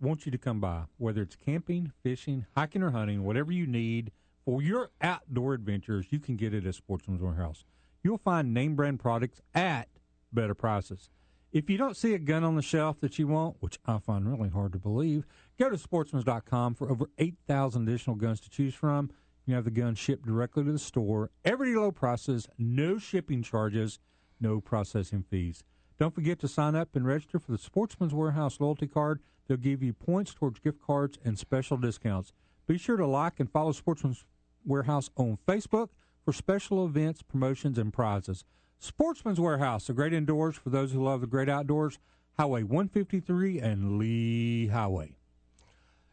want 0.00 0.26
you 0.26 0.32
to 0.32 0.38
come 0.38 0.58
by. 0.58 0.82
Whether 0.98 1.22
it's 1.22 1.36
camping, 1.36 1.92
fishing, 2.02 2.46
hiking, 2.56 2.82
or 2.82 2.90
hunting, 2.90 3.22
whatever 3.22 3.52
you 3.52 3.68
need 3.68 4.10
for 4.44 4.60
your 4.60 4.90
outdoor 5.00 5.54
adventures, 5.54 6.06
you 6.10 6.18
can 6.18 6.34
get 6.34 6.52
it 6.52 6.66
at 6.66 6.74
Sportsman's 6.74 7.22
Warehouse. 7.22 7.64
You'll 8.02 8.18
find 8.18 8.52
name 8.52 8.74
brand 8.74 8.98
products 8.98 9.40
at 9.54 9.86
better 10.32 10.54
prices. 10.54 11.08
If 11.52 11.70
you 11.70 11.78
don't 11.78 11.96
see 11.96 12.14
a 12.14 12.18
gun 12.18 12.42
on 12.42 12.56
the 12.56 12.62
shelf 12.62 12.98
that 13.00 13.16
you 13.16 13.28
want, 13.28 13.58
which 13.60 13.78
I 13.86 13.98
find 13.98 14.28
really 14.28 14.50
hard 14.50 14.72
to 14.72 14.78
believe, 14.78 15.24
go 15.56 15.70
to 15.70 15.76
sportsmans.com 15.76 16.74
for 16.74 16.90
over 16.90 17.10
8,000 17.16 17.88
additional 17.88 18.16
guns 18.16 18.40
to 18.40 18.50
choose 18.50 18.74
from. 18.74 19.12
You 19.46 19.54
have 19.54 19.64
the 19.64 19.70
gun 19.70 19.94
shipped 19.94 20.26
directly 20.26 20.64
to 20.64 20.72
the 20.72 20.78
store, 20.78 21.30
everyday 21.44 21.76
low 21.78 21.92
prices, 21.92 22.48
no 22.58 22.98
shipping 22.98 23.42
charges, 23.42 23.98
no 24.40 24.60
processing 24.60 25.24
fees. 25.28 25.62
Don't 25.98 26.14
forget 26.14 26.38
to 26.40 26.48
sign 26.48 26.74
up 26.74 26.94
and 26.94 27.06
register 27.06 27.38
for 27.38 27.52
the 27.52 27.58
Sportsman's 27.58 28.14
Warehouse 28.14 28.60
loyalty 28.60 28.86
card. 28.86 29.20
They'll 29.46 29.56
give 29.56 29.82
you 29.82 29.92
points 29.92 30.32
towards 30.32 30.60
gift 30.60 30.80
cards 30.80 31.18
and 31.24 31.38
special 31.38 31.76
discounts. 31.76 32.32
Be 32.66 32.78
sure 32.78 32.96
to 32.96 33.06
like 33.06 33.40
and 33.40 33.50
follow 33.50 33.72
Sportsman's 33.72 34.24
Warehouse 34.64 35.10
on 35.16 35.38
Facebook 35.46 35.88
for 36.24 36.32
special 36.32 36.86
events, 36.86 37.22
promotions, 37.22 37.76
and 37.76 37.92
prizes. 37.92 38.44
Sportsman's 38.78 39.40
Warehouse, 39.40 39.88
the 39.88 39.92
great 39.92 40.14
indoors 40.14 40.56
for 40.56 40.70
those 40.70 40.92
who 40.92 41.02
love 41.02 41.20
the 41.20 41.26
great 41.26 41.48
outdoors. 41.48 41.98
Highway 42.38 42.62
153 42.62 43.58
and 43.58 43.98
Lee 43.98 44.68
Highway. 44.68 45.19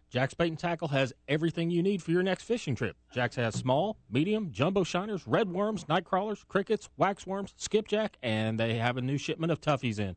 Jack's 0.09 0.33
Bait 0.33 0.47
and 0.47 0.57
Tackle 0.57 0.87
has 0.87 1.11
everything 1.27 1.69
you 1.69 1.83
need 1.83 2.01
for 2.01 2.11
your 2.11 2.23
next 2.23 2.43
fishing 2.43 2.75
trip. 2.75 2.95
Jack's 3.11 3.35
has 3.35 3.55
small, 3.55 3.97
medium, 4.09 4.51
jumbo 4.51 4.85
shiners, 4.85 5.27
red 5.27 5.49
worms, 5.49 5.87
night 5.89 6.05
crawlers, 6.05 6.45
crickets, 6.47 6.87
waxworms, 6.97 7.53
skipjack, 7.57 8.17
and 8.23 8.57
they 8.57 8.75
have 8.75 8.95
a 8.95 9.01
new 9.01 9.17
shipment 9.17 9.51
of 9.51 9.59
toughies 9.59 9.99
in. 9.99 10.15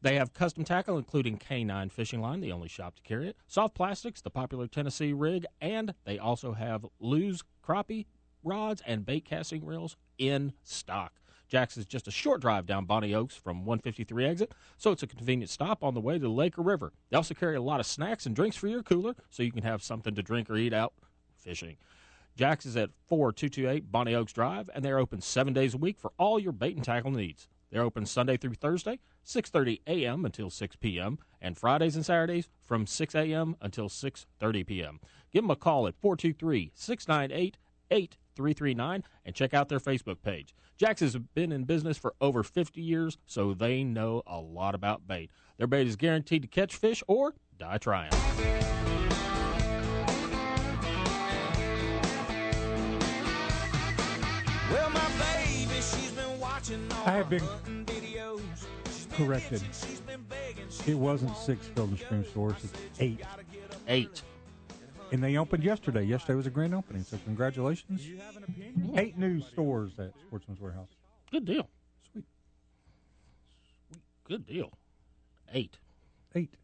They 0.00 0.16
have 0.16 0.32
custom 0.32 0.64
tackle, 0.64 0.98
including 0.98 1.38
K9 1.38 1.92
Fishing 1.92 2.20
Line, 2.20 2.40
the 2.40 2.50
only 2.50 2.66
shop 2.66 2.96
to 2.96 3.02
carry 3.02 3.28
it, 3.28 3.36
soft 3.46 3.76
plastics, 3.76 4.20
the 4.20 4.30
popular 4.30 4.66
Tennessee 4.66 5.12
rig, 5.12 5.46
and 5.60 5.94
they 6.04 6.18
also 6.18 6.54
have 6.54 6.84
Lew's 6.98 7.44
crappie 7.64 8.06
rods 8.42 8.82
and 8.84 9.06
bait 9.06 9.24
casting 9.24 9.64
reels 9.64 9.96
in 10.18 10.52
stock. 10.64 11.12
Jack's 11.52 11.76
is 11.76 11.84
just 11.84 12.08
a 12.08 12.10
short 12.10 12.40
drive 12.40 12.64
down 12.64 12.86
Bonnie 12.86 13.12
Oaks 13.12 13.36
from 13.36 13.66
153 13.66 14.24
exit, 14.24 14.54
so 14.78 14.90
it's 14.90 15.02
a 15.02 15.06
convenient 15.06 15.50
stop 15.50 15.84
on 15.84 15.92
the 15.92 16.00
way 16.00 16.14
to 16.14 16.20
the 16.20 16.30
lake 16.30 16.56
or 16.56 16.62
river. 16.62 16.94
They 17.10 17.16
also 17.18 17.34
carry 17.34 17.56
a 17.56 17.60
lot 17.60 17.78
of 17.78 17.84
snacks 17.84 18.24
and 18.24 18.34
drinks 18.34 18.56
for 18.56 18.68
your 18.68 18.82
cooler, 18.82 19.14
so 19.28 19.42
you 19.42 19.52
can 19.52 19.62
have 19.62 19.82
something 19.82 20.14
to 20.14 20.22
drink 20.22 20.48
or 20.48 20.56
eat 20.56 20.72
out 20.72 20.94
fishing. 21.36 21.76
Jack's 22.36 22.64
is 22.64 22.74
at 22.74 22.88
4228 23.06 23.92
Bonnie 23.92 24.14
Oaks 24.14 24.32
Drive, 24.32 24.70
and 24.74 24.82
they're 24.82 24.98
open 24.98 25.20
seven 25.20 25.52
days 25.52 25.74
a 25.74 25.76
week 25.76 26.00
for 26.00 26.12
all 26.16 26.40
your 26.40 26.52
bait 26.52 26.74
and 26.74 26.82
tackle 26.86 27.10
needs. 27.10 27.48
They're 27.70 27.82
open 27.82 28.06
Sunday 28.06 28.38
through 28.38 28.54
Thursday, 28.54 29.00
6:30 29.22 29.82
a.m. 29.86 30.24
until 30.24 30.48
6 30.48 30.76
p.m., 30.76 31.18
and 31.38 31.58
Fridays 31.58 31.96
and 31.96 32.06
Saturdays 32.06 32.48
from 32.64 32.86
6 32.86 33.14
a.m. 33.14 33.56
until 33.60 33.90
6:30 33.90 34.66
p.m. 34.66 35.00
Give 35.30 35.44
them 35.44 35.50
a 35.50 35.56
call 35.56 35.86
at 35.86 36.00
423-698-8339 37.92 39.02
and 39.24 39.34
check 39.34 39.54
out 39.54 39.68
their 39.68 39.80
Facebook 39.80 40.22
page. 40.22 40.54
Jack's 40.76 41.00
has 41.00 41.16
been 41.16 41.52
in 41.52 41.64
business 41.64 41.96
for 41.96 42.14
over 42.20 42.42
50 42.42 42.80
years, 42.80 43.18
so 43.26 43.54
they 43.54 43.84
know 43.84 44.22
a 44.26 44.38
lot 44.40 44.74
about 44.74 45.06
bait. 45.06 45.30
Their 45.58 45.66
bait 45.66 45.86
is 45.86 45.96
guaranteed 45.96 46.42
to 46.42 46.48
catch 46.48 46.76
fish 46.76 47.02
or 47.06 47.34
die 47.58 47.78
trying. 47.78 48.10
Well, 54.70 54.90
my 54.90 55.10
baby, 55.18 55.74
she's 55.74 56.12
been 56.12 56.40
watching 56.40 56.80
all 56.92 57.06
I 57.06 57.10
have 57.10 57.28
been 57.28 57.40
videos. 57.84 58.40
She's 58.86 59.06
been 59.06 59.26
corrected. 59.26 59.62
she's 59.72 60.00
been 60.00 60.22
begging, 60.22 60.64
she's 60.70 60.88
It 60.88 60.94
wasn't 60.94 61.36
six 61.36 61.66
Field 61.68 61.90
and 61.90 61.98
Stream 61.98 62.24
stores; 62.24 62.56
it's 62.64 62.72
eight, 62.98 63.20
Eight. 63.86 64.22
And 65.12 65.22
they 65.22 65.36
opened 65.36 65.62
yesterday. 65.62 66.02
Yesterday 66.02 66.34
was 66.34 66.46
a 66.46 66.50
grand 66.50 66.74
opening, 66.74 67.04
so 67.04 67.18
congratulations! 67.24 68.02
Eight 68.96 69.16
new 69.18 69.40
stores 69.40 69.92
at 69.98 70.12
Sportsman's 70.26 70.60
Warehouse. 70.60 70.88
Good 71.30 71.44
deal. 71.44 71.68
Sweet, 72.10 72.24
Good 74.24 74.46
deal. 74.46 74.72
Eight. 75.52 75.76
eight. 76.34 76.54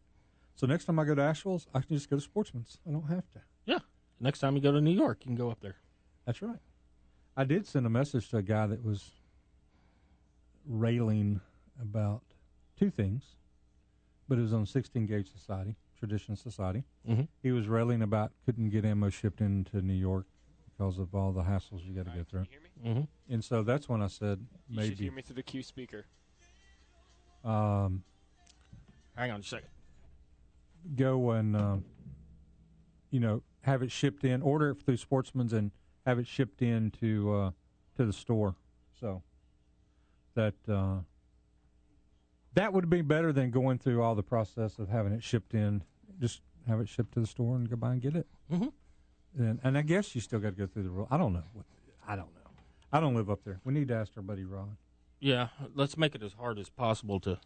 So 0.55 0.67
next 0.67 0.85
time 0.85 0.99
I 0.99 1.05
go 1.05 1.15
to 1.15 1.21
Asheville's, 1.21 1.67
I 1.73 1.79
can 1.81 1.95
just 1.95 2.09
go 2.09 2.17
to 2.17 2.21
Sportsman's. 2.21 2.79
I 2.87 2.91
don't 2.91 3.07
have 3.07 3.29
to. 3.31 3.41
Yeah. 3.65 3.79
Next 4.19 4.39
time 4.39 4.55
you 4.55 4.61
go 4.61 4.71
to 4.71 4.81
New 4.81 4.91
York, 4.91 5.19
you 5.21 5.27
can 5.27 5.35
go 5.35 5.49
up 5.51 5.59
there. 5.61 5.77
That's 6.25 6.41
right. 6.41 6.59
I 7.37 7.45
did 7.45 7.65
send 7.65 7.85
a 7.85 7.89
message 7.89 8.29
to 8.29 8.37
a 8.37 8.41
guy 8.41 8.67
that 8.67 8.83
was 8.83 9.11
railing 10.67 11.39
about 11.81 12.23
two 12.77 12.89
things, 12.89 13.23
but 14.27 14.37
it 14.37 14.41
was 14.41 14.53
on 14.53 14.65
16 14.65 15.05
Gauge 15.05 15.31
Society, 15.31 15.75
Tradition 15.99 16.35
Society. 16.35 16.83
Mhm. 17.07 17.27
He 17.43 17.51
was 17.51 17.67
railing 17.67 18.01
about 18.01 18.31
couldn't 18.45 18.69
get 18.69 18.85
ammo 18.85 19.09
shipped 19.09 19.41
into 19.41 19.81
New 19.81 19.93
York 19.93 20.25
because 20.65 20.97
of 20.97 21.13
all 21.13 21.31
the 21.33 21.43
hassles 21.43 21.83
you 21.85 21.93
got 21.93 22.05
to 22.05 22.11
go 22.17 22.23
through. 22.23 22.45
Can 22.45 22.53
you 22.53 22.59
hear 22.59 22.93
me? 22.95 23.01
Mm-hmm. 23.01 23.33
And 23.33 23.43
so 23.43 23.63
that's 23.63 23.89
when 23.89 24.01
I 24.01 24.07
said 24.07 24.45
You 24.69 24.85
should 24.85 24.97
hear 24.99 25.11
me 25.11 25.21
through 25.21 25.35
the 25.35 25.43
Q 25.43 25.61
speaker. 25.61 26.05
um, 27.43 28.03
Hang 29.15 29.31
on 29.31 29.41
a 29.41 29.43
second. 29.43 29.67
go 30.95 31.31
and 31.31 31.55
um, 31.57 31.85
you 33.11 33.19
know 33.19 33.43
have 33.61 33.81
it 33.83 33.91
shipped 33.91 34.23
in, 34.23 34.41
order 34.41 34.69
it 34.69 34.81
through 34.81 34.95
Sportsman's, 34.97 35.51
and 35.51 35.71
have 36.05 36.17
it 36.19 36.27
shipped 36.27 36.61
in 36.61 36.91
to 36.91 37.33
uh, 37.33 37.51
to 37.97 38.05
the 38.05 38.13
store. 38.13 38.55
So 38.97 39.21
that 40.35 40.53
uh, 40.69 40.99
that 42.53 42.73
would 42.73 42.89
be 42.89 43.01
better 43.01 43.31
than 43.31 43.51
going 43.51 43.77
through 43.77 44.01
all 44.01 44.15
the 44.15 44.23
process 44.23 44.79
of 44.79 44.89
having 44.89 45.13
it 45.13 45.23
shipped 45.23 45.53
in. 45.53 45.83
Just 46.19 46.41
have 46.67 46.79
it 46.79 46.89
shipped 46.89 47.13
to 47.13 47.19
the 47.19 47.27
store 47.27 47.55
and 47.55 47.69
go 47.69 47.75
by 47.75 47.93
and 47.93 48.01
get 48.01 48.15
it. 48.15 48.27
Mhm. 48.51 48.71
And, 49.37 49.59
and 49.63 49.77
I 49.77 49.81
guess 49.83 50.15
you 50.15 50.21
still 50.21 50.39
got 50.39 50.49
to 50.49 50.55
go 50.55 50.65
through 50.67 50.83
the 50.83 50.89
rule. 50.89 51.07
I 51.11 51.17
don't 51.17 51.33
know. 51.33 51.43
What, 51.53 51.65
I 52.07 52.15
don't 52.15 52.33
know. 52.33 52.51
I 52.91 52.99
don't 52.99 53.15
live 53.15 53.29
up 53.29 53.43
there. 53.43 53.59
We 53.63 53.73
need 53.73 53.87
to 53.89 53.95
ask 53.95 54.11
our 54.17 54.23
buddy 54.23 54.43
Rod. 54.43 54.75
Yeah, 55.19 55.49
let's 55.75 55.97
make 55.97 56.15
it 56.15 56.23
as 56.23 56.33
hard 56.33 56.57
as 56.57 56.69
possible 56.69 57.19
to 57.21 57.37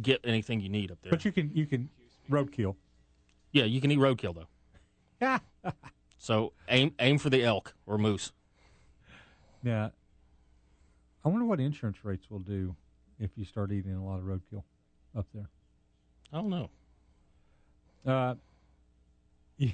get 0.00 0.20
anything 0.24 0.60
you 0.60 0.68
need 0.68 0.90
up 0.90 0.98
there. 1.02 1.10
But 1.10 1.24
you 1.24 1.32
can 1.32 1.50
you 1.54 1.66
can 1.66 1.88
roadkill. 2.30 2.76
yeah, 3.50 3.64
you 3.64 3.80
can 3.80 3.90
eat 3.90 3.98
roadkill 3.98 4.34
though. 4.34 4.48
Yeah. 5.20 5.38
So 6.18 6.52
aim 6.68 6.94
aim 7.00 7.18
for 7.18 7.30
the 7.30 7.42
elk 7.42 7.74
or 7.84 7.98
moose. 7.98 8.30
Yeah. 9.64 9.88
I 11.24 11.28
wonder 11.28 11.44
what 11.44 11.58
insurance 11.58 12.04
rates 12.04 12.30
will 12.30 12.38
do 12.38 12.76
if 13.22 13.30
you 13.36 13.44
start 13.44 13.72
eating 13.72 13.94
a 13.94 14.04
lot 14.04 14.18
of 14.18 14.24
roadkill 14.24 14.64
up 15.16 15.26
there. 15.34 15.48
I 16.32 16.38
don't 16.38 16.50
know. 16.50 16.70
Uh, 18.06 18.34
you, 19.56 19.70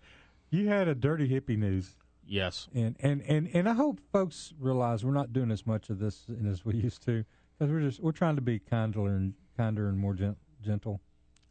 you 0.50 0.68
had 0.68 0.86
a 0.88 0.94
dirty 0.94 1.28
hippie 1.28 1.56
news, 1.58 1.96
Yes. 2.26 2.68
and, 2.74 2.96
and, 3.00 3.22
and, 3.22 3.48
and 3.54 3.68
I 3.68 3.72
hope 3.72 4.00
folks 4.12 4.52
realize 4.58 5.04
we're 5.04 5.12
not 5.12 5.32
doing 5.32 5.50
as 5.50 5.66
much 5.66 5.88
of 5.90 5.98
this 5.98 6.26
as 6.48 6.64
we 6.64 6.74
used 6.76 7.02
to 7.06 7.24
because 7.58 7.72
we're 7.72 7.80
just 7.80 8.00
we're 8.00 8.12
trying 8.12 8.36
to 8.36 8.42
be 8.42 8.58
kinder 8.58 9.06
and 9.06 9.34
kinder 9.56 9.88
and 9.88 9.98
more 9.98 10.14
gen- 10.14 10.36
gentle. 10.62 11.00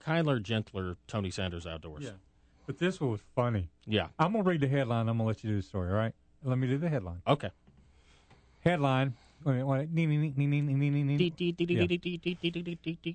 Kindler, 0.05 0.39
gentler 0.39 0.97
Tony 1.07 1.29
Sanders 1.31 1.65
outdoors. 1.67 2.03
Yeah. 2.03 2.11
But 2.65 2.77
this 2.77 3.01
one 3.01 3.11
was 3.11 3.21
funny. 3.35 3.69
Yeah. 3.85 4.07
I'm 4.19 4.31
gonna 4.33 4.43
read 4.43 4.61
the 4.61 4.67
headline. 4.67 5.09
I'm 5.09 5.17
gonna 5.17 5.27
let 5.27 5.43
you 5.43 5.49
do 5.49 5.55
the 5.57 5.61
story. 5.63 5.89
All 5.89 5.95
right. 5.97 6.13
Let 6.43 6.57
me 6.57 6.67
do 6.67 6.77
the 6.77 6.87
headline. 6.89 7.21
Okay. 7.27 7.49
Headline. 8.59 9.15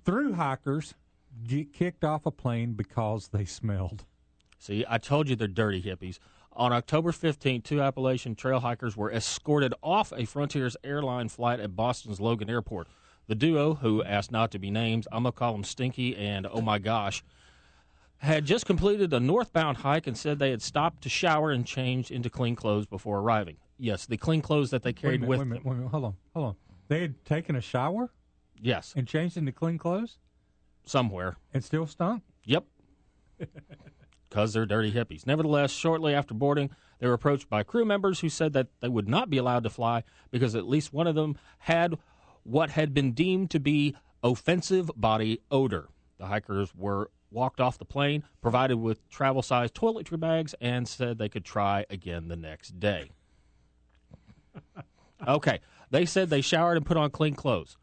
Through 0.04 0.34
hikers 0.34 0.94
get 1.46 1.72
kicked 1.72 2.04
off 2.04 2.26
a 2.26 2.30
plane 2.30 2.72
because 2.72 3.28
they 3.28 3.44
smelled. 3.44 4.04
See, 4.58 4.84
I 4.88 4.98
told 4.98 5.28
you 5.28 5.36
they're 5.36 5.48
dirty 5.48 5.82
hippies. 5.82 6.18
On 6.52 6.72
October 6.72 7.10
15, 7.12 7.62
two 7.62 7.82
Appalachian 7.82 8.36
trail 8.36 8.60
hikers 8.60 8.96
were 8.96 9.10
escorted 9.12 9.74
off 9.82 10.12
a 10.12 10.24
Frontiers 10.24 10.76
airline 10.84 11.28
flight 11.28 11.60
at 11.60 11.74
Boston's 11.74 12.20
Logan 12.20 12.48
Airport. 12.48 12.86
The 13.26 13.34
duo, 13.34 13.74
who 13.74 14.04
asked 14.04 14.30
not 14.30 14.50
to 14.52 14.58
be 14.58 14.70
named, 14.70 15.08
I'm 15.10 15.24
going 15.24 15.32
to 15.32 15.38
call 15.38 15.52
them 15.52 15.64
Stinky 15.64 16.16
and 16.16 16.46
Oh 16.50 16.60
My 16.60 16.78
Gosh, 16.78 17.24
had 18.18 18.44
just 18.44 18.66
completed 18.66 19.12
a 19.12 19.20
northbound 19.20 19.78
hike 19.78 20.06
and 20.06 20.16
said 20.16 20.38
they 20.38 20.50
had 20.50 20.62
stopped 20.62 21.02
to 21.02 21.08
shower 21.08 21.50
and 21.50 21.66
changed 21.66 22.10
into 22.10 22.30
clean 22.30 22.54
clothes 22.54 22.86
before 22.86 23.18
arriving. 23.18 23.56
Yes, 23.78 24.06
the 24.06 24.16
clean 24.16 24.40
clothes 24.40 24.70
that 24.70 24.82
they 24.82 24.92
carried 24.92 25.20
minute, 25.20 25.28
with 25.30 25.38
wait 25.40 25.46
minute, 25.48 25.62
them. 25.64 25.70
wait 25.70 25.74
a 25.74 25.78
minute. 25.78 25.90
Hold 25.90 26.04
on, 26.04 26.14
hold 26.34 26.46
on. 26.46 26.56
They 26.88 27.00
had 27.00 27.24
taken 27.24 27.56
a 27.56 27.60
shower 27.60 28.12
Yes, 28.60 28.94
and 28.96 29.06
changed 29.08 29.36
into 29.36 29.52
clean 29.52 29.78
clothes 29.78 30.18
somewhere. 30.86 31.36
and 31.52 31.62
still 31.64 31.86
stunk. 31.86 32.22
Yep. 32.44 32.64
Because 34.28 34.52
they're 34.52 34.66
dirty 34.66 34.90
hippies. 34.90 35.28
Nevertheless, 35.28 35.70
shortly 35.70 36.12
after 36.12 36.34
boarding, 36.34 36.70
they 36.98 37.06
were 37.06 37.12
approached 37.12 37.48
by 37.48 37.62
crew 37.62 37.84
members 37.84 38.18
who 38.18 38.28
said 38.28 38.52
that 38.54 38.66
they 38.80 38.88
would 38.88 39.08
not 39.08 39.30
be 39.30 39.36
allowed 39.36 39.62
to 39.62 39.70
fly 39.70 40.02
because 40.32 40.56
at 40.56 40.66
least 40.66 40.92
one 40.92 41.06
of 41.06 41.14
them 41.14 41.38
had 41.58 41.94
what 42.42 42.70
had 42.70 42.92
been 42.92 43.12
deemed 43.12 43.52
to 43.52 43.60
be 43.60 43.94
offensive 44.24 44.90
body 44.96 45.38
odor. 45.52 45.86
The 46.18 46.26
hikers 46.26 46.74
were 46.74 47.12
walked 47.30 47.60
off 47.60 47.78
the 47.78 47.84
plane, 47.84 48.24
provided 48.42 48.76
with 48.78 49.08
travel 49.08 49.40
sized 49.40 49.74
toiletry 49.74 50.18
bags, 50.18 50.52
and 50.60 50.88
said 50.88 51.18
they 51.18 51.28
could 51.28 51.44
try 51.44 51.86
again 51.88 52.26
the 52.26 52.34
next 52.36 52.80
day. 52.80 53.12
Okay. 55.26 55.60
They 55.90 56.06
said 56.06 56.28
they 56.28 56.40
showered 56.40 56.76
and 56.76 56.84
put 56.84 56.96
on 56.96 57.10
clean 57.10 57.34
clothes. 57.34 57.76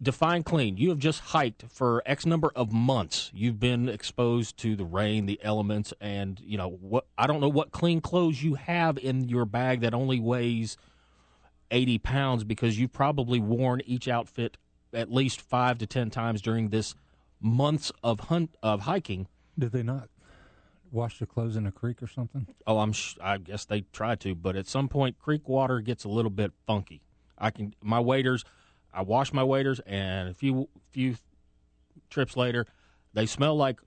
Define 0.00 0.44
clean. 0.44 0.76
You 0.76 0.90
have 0.90 0.98
just 0.98 1.20
hiked 1.20 1.64
for 1.68 2.02
X 2.06 2.24
number 2.24 2.52
of 2.54 2.72
months. 2.72 3.32
You've 3.34 3.58
been 3.58 3.88
exposed 3.88 4.56
to 4.58 4.76
the 4.76 4.84
rain, 4.84 5.26
the 5.26 5.40
elements, 5.42 5.92
and 6.00 6.38
you 6.40 6.56
know 6.56 6.68
what? 6.68 7.06
I 7.16 7.26
don't 7.26 7.40
know 7.40 7.48
what 7.48 7.72
clean 7.72 8.00
clothes 8.00 8.42
you 8.42 8.54
have 8.54 8.96
in 8.98 9.28
your 9.28 9.44
bag 9.44 9.80
that 9.80 9.94
only 9.94 10.20
weighs 10.20 10.76
eighty 11.72 11.98
pounds 11.98 12.44
because 12.44 12.78
you've 12.78 12.92
probably 12.92 13.40
worn 13.40 13.80
each 13.86 14.06
outfit 14.06 14.56
at 14.92 15.10
least 15.10 15.40
five 15.40 15.78
to 15.78 15.86
ten 15.86 16.10
times 16.10 16.40
during 16.40 16.68
this 16.68 16.94
months 17.40 17.90
of 18.02 18.20
hunt 18.20 18.54
of 18.62 18.82
hiking. 18.82 19.26
Did 19.58 19.72
they 19.72 19.82
not 19.82 20.10
wash 20.90 21.18
their 21.18 21.26
clothes 21.26 21.56
in 21.56 21.66
a 21.66 21.72
creek 21.72 22.02
or 22.02 22.06
something? 22.06 22.46
Oh, 22.66 22.78
I'm. 22.78 22.92
Sh- 22.92 23.16
I 23.20 23.38
guess 23.38 23.64
they 23.64 23.82
try 23.92 24.14
to, 24.16 24.34
but 24.34 24.56
at 24.56 24.66
some 24.66 24.88
point, 24.88 25.18
creek 25.18 25.48
water 25.48 25.80
gets 25.80 26.04
a 26.04 26.08
little 26.08 26.30
bit 26.30 26.52
funky. 26.66 27.02
I 27.36 27.50
can 27.50 27.74
my 27.82 28.00
waders. 28.00 28.44
I 28.92 29.02
wash 29.02 29.32
my 29.32 29.44
waders, 29.44 29.80
and 29.80 30.28
a 30.28 30.34
few 30.34 30.68
few 30.90 31.16
trips 32.10 32.36
later, 32.36 32.66
they 33.14 33.26
smell 33.26 33.56
like 33.56 33.80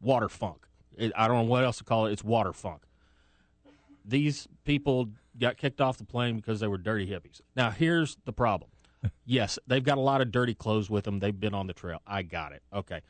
water 0.00 0.28
funk. 0.28 0.66
It, 0.96 1.12
I 1.16 1.28
don't 1.28 1.36
know 1.36 1.50
what 1.50 1.64
else 1.64 1.78
to 1.78 1.84
call 1.84 2.06
it. 2.06 2.12
It's 2.12 2.24
water 2.24 2.52
funk. 2.52 2.82
These 4.04 4.48
people 4.64 5.10
got 5.38 5.56
kicked 5.56 5.80
off 5.80 5.96
the 5.96 6.04
plane 6.04 6.36
because 6.36 6.60
they 6.60 6.66
were 6.66 6.78
dirty 6.78 7.06
hippies. 7.06 7.40
Now, 7.56 7.70
here's 7.70 8.16
the 8.24 8.32
problem. 8.32 8.70
yes, 9.24 9.58
they've 9.66 9.82
got 9.82 9.98
a 9.98 10.00
lot 10.02 10.20
of 10.20 10.30
dirty 10.30 10.54
clothes 10.54 10.90
with 10.90 11.04
them. 11.04 11.20
They've 11.20 11.38
been 11.38 11.54
on 11.54 11.66
the 11.66 11.72
trail. 11.72 12.00
I 12.06 12.22
got 12.22 12.52
it. 12.52 12.62
Okay. 12.72 13.00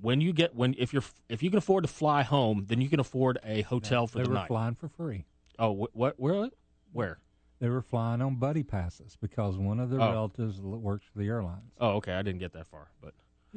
When 0.00 0.20
you 0.20 0.32
get 0.32 0.54
when 0.54 0.74
if 0.78 0.92
you're 0.92 1.02
if 1.28 1.42
you 1.42 1.50
can 1.50 1.58
afford 1.58 1.84
to 1.84 1.88
fly 1.88 2.22
home, 2.22 2.64
then 2.68 2.80
you 2.80 2.88
can 2.88 3.00
afford 3.00 3.38
a 3.44 3.62
hotel 3.62 4.06
for 4.06 4.18
they 4.18 4.24
the 4.24 4.30
were 4.30 4.44
flying 4.46 4.74
for 4.74 4.88
free. 4.88 5.24
Oh, 5.58 5.74
wh- 5.74 5.96
what? 5.96 6.14
Where? 6.18 6.48
Where? 6.92 7.18
They 7.60 7.68
were 7.68 7.82
flying 7.82 8.22
on 8.22 8.36
buddy 8.36 8.62
passes 8.62 9.18
because 9.20 9.58
one 9.58 9.80
of 9.80 9.90
their 9.90 10.00
Oh. 10.00 10.10
relatives 10.12 10.58
works 10.60 11.04
for 11.12 11.18
the 11.18 11.26
airlines. 11.28 11.72
Oh, 11.78 11.90
okay. 11.96 12.14
I 12.14 12.22
didn't 12.22 12.40
get 12.40 12.52
that 12.54 12.66
far, 12.66 12.88
but 13.02 13.12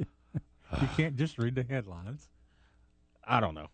You 0.81 0.87
can't 0.97 1.15
just 1.15 1.37
read 1.37 1.55
the 1.55 1.63
headlines. 1.63 2.27
I 3.25 3.39
don't 3.39 3.53
know. 3.55 3.69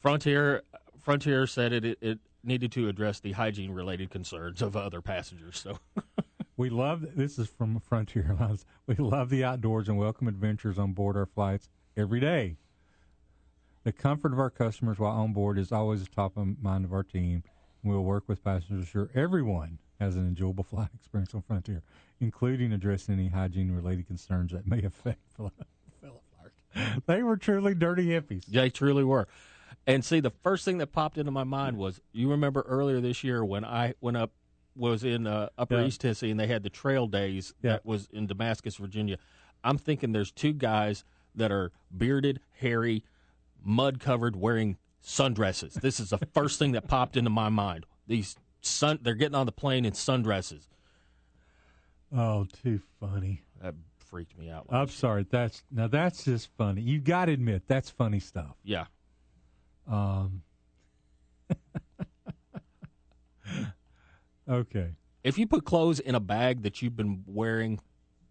Frontier 0.00 0.62
Frontier 0.98 1.46
said 1.46 1.72
it, 1.72 1.84
it, 1.84 1.98
it 2.00 2.18
needed 2.42 2.72
to 2.72 2.88
address 2.88 3.20
the 3.20 3.32
hygiene 3.32 3.70
related 3.72 4.10
concerns 4.10 4.62
of 4.62 4.76
other 4.76 5.00
passengers. 5.02 5.58
So 5.58 5.78
We 6.60 6.68
love 6.68 7.16
this 7.16 7.38
is 7.38 7.48
from 7.48 7.80
Frontier 7.80 8.36
Airlines. 8.38 8.66
We 8.86 8.94
love 8.96 9.30
the 9.30 9.42
outdoors 9.42 9.88
and 9.88 9.96
welcome 9.96 10.28
adventures 10.28 10.78
on 10.78 10.92
board 10.92 11.16
our 11.16 11.24
flights 11.24 11.70
every 11.96 12.20
day. 12.20 12.58
The 13.84 13.92
comfort 13.92 14.34
of 14.34 14.38
our 14.38 14.50
customers 14.50 14.98
while 14.98 15.12
on 15.12 15.32
board 15.32 15.58
is 15.58 15.72
always 15.72 16.04
the 16.04 16.14
top 16.14 16.36
of 16.36 16.62
mind 16.62 16.84
of 16.84 16.92
our 16.92 17.02
team. 17.02 17.44
We'll 17.82 18.04
work 18.04 18.24
with 18.26 18.44
passengers 18.44 18.68
to 18.68 18.74
ensure 19.00 19.10
everyone 19.14 19.78
has 19.98 20.16
an 20.16 20.28
enjoyable 20.28 20.64
flight 20.64 20.90
experience 20.94 21.34
on 21.34 21.40
Frontier, 21.40 21.82
including 22.20 22.74
addressing 22.74 23.14
any 23.14 23.28
hygiene 23.28 23.72
related 23.72 24.06
concerns 24.06 24.52
that 24.52 24.66
may 24.66 24.82
affect 24.82 25.20
fellow 25.34 25.52
flyers. 26.02 27.00
They 27.06 27.22
were 27.22 27.38
truly 27.38 27.74
dirty 27.74 28.08
hippies. 28.08 28.44
they 28.44 28.68
truly 28.68 29.02
were. 29.02 29.28
And 29.86 30.04
see, 30.04 30.20
the 30.20 30.28
first 30.28 30.66
thing 30.66 30.76
that 30.76 30.88
popped 30.88 31.16
into 31.16 31.30
my 31.30 31.44
mind 31.44 31.78
was 31.78 32.02
you 32.12 32.30
remember 32.30 32.60
earlier 32.68 33.00
this 33.00 33.24
year 33.24 33.42
when 33.42 33.64
I 33.64 33.94
went 34.02 34.18
up 34.18 34.32
was 34.76 35.04
in 35.04 35.26
uh, 35.26 35.48
Upper 35.58 35.80
Yeah. 35.80 35.86
East 35.86 36.00
Tennessee 36.00 36.30
and 36.30 36.38
they 36.40 36.46
had 36.46 36.62
the 36.62 36.70
trail 36.70 37.06
days 37.06 37.52
Yeah. 37.62 37.72
that 37.72 37.86
was 37.86 38.08
in 38.12 38.26
Damascus, 38.26 38.76
Virginia. 38.76 39.16
I'm 39.64 39.78
thinking 39.78 40.12
there's 40.12 40.32
two 40.32 40.52
guys 40.52 41.04
that 41.34 41.52
are 41.52 41.72
bearded, 41.96 42.40
hairy, 42.58 43.04
mud 43.62 44.00
covered, 44.00 44.36
wearing 44.36 44.78
sundresses. 45.04 45.74
This 45.74 46.00
is 46.00 46.10
the 46.10 46.18
first 46.34 46.58
thing 46.58 46.72
that 46.72 46.88
popped 46.88 47.16
into 47.16 47.30
my 47.30 47.48
mind. 47.48 47.86
These 48.06 48.36
sun, 48.62 48.98
they're 49.02 49.14
getting 49.14 49.34
on 49.34 49.46
the 49.46 49.52
plane 49.52 49.84
in 49.84 49.92
sundresses. 49.92 50.66
Oh, 52.14 52.46
too 52.62 52.80
funny. 52.98 53.42
That 53.62 53.74
freaked 53.98 54.36
me 54.38 54.50
out. 54.50 54.66
I'm 54.70 54.88
sorry. 54.88 55.24
That's 55.30 55.62
now 55.70 55.86
that's 55.86 56.24
just 56.24 56.48
funny. 56.56 56.80
You 56.80 56.98
got 56.98 57.26
to 57.26 57.32
admit 57.32 57.62
that's 57.68 57.90
funny 57.90 58.18
stuff. 58.18 58.56
Yeah. 58.64 58.86
Um, 59.88 60.42
okay. 64.50 64.90
If 65.22 65.38
you 65.38 65.46
put 65.46 65.64
clothes 65.64 66.00
in 66.00 66.14
a 66.14 66.20
bag 66.20 66.62
that 66.62 66.80
you've 66.80 66.96
been 66.96 67.22
wearing 67.26 67.78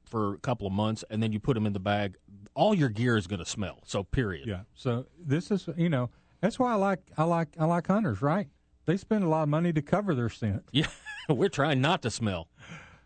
for 0.05 0.33
a 0.33 0.37
couple 0.39 0.65
of 0.65 0.73
months 0.73 1.03
and 1.09 1.21
then 1.21 1.31
you 1.31 1.39
put 1.39 1.53
them 1.53 1.65
in 1.65 1.73
the 1.73 1.79
bag, 1.79 2.17
all 2.55 2.73
your 2.73 2.89
gear 2.89 3.15
is 3.15 3.27
going 3.27 3.39
to 3.39 3.45
smell. 3.45 3.79
So, 3.85 4.03
period. 4.03 4.47
Yeah. 4.47 4.61
So 4.73 5.05
this 5.23 5.51
is 5.51 5.69
you 5.77 5.89
know 5.89 6.09
that's 6.41 6.57
why 6.57 6.71
I 6.71 6.75
like 6.75 6.99
I 7.17 7.23
like 7.23 7.49
I 7.59 7.65
like 7.65 7.87
hunters. 7.87 8.21
Right? 8.21 8.47
They 8.85 8.97
spend 8.97 9.23
a 9.23 9.27
lot 9.27 9.43
of 9.43 9.49
money 9.49 9.71
to 9.73 9.81
cover 9.81 10.15
their 10.15 10.29
scent. 10.29 10.63
Yeah. 10.71 10.87
We're 11.29 11.49
trying 11.49 11.79
not 11.79 12.01
to 12.01 12.09
smell. 12.09 12.47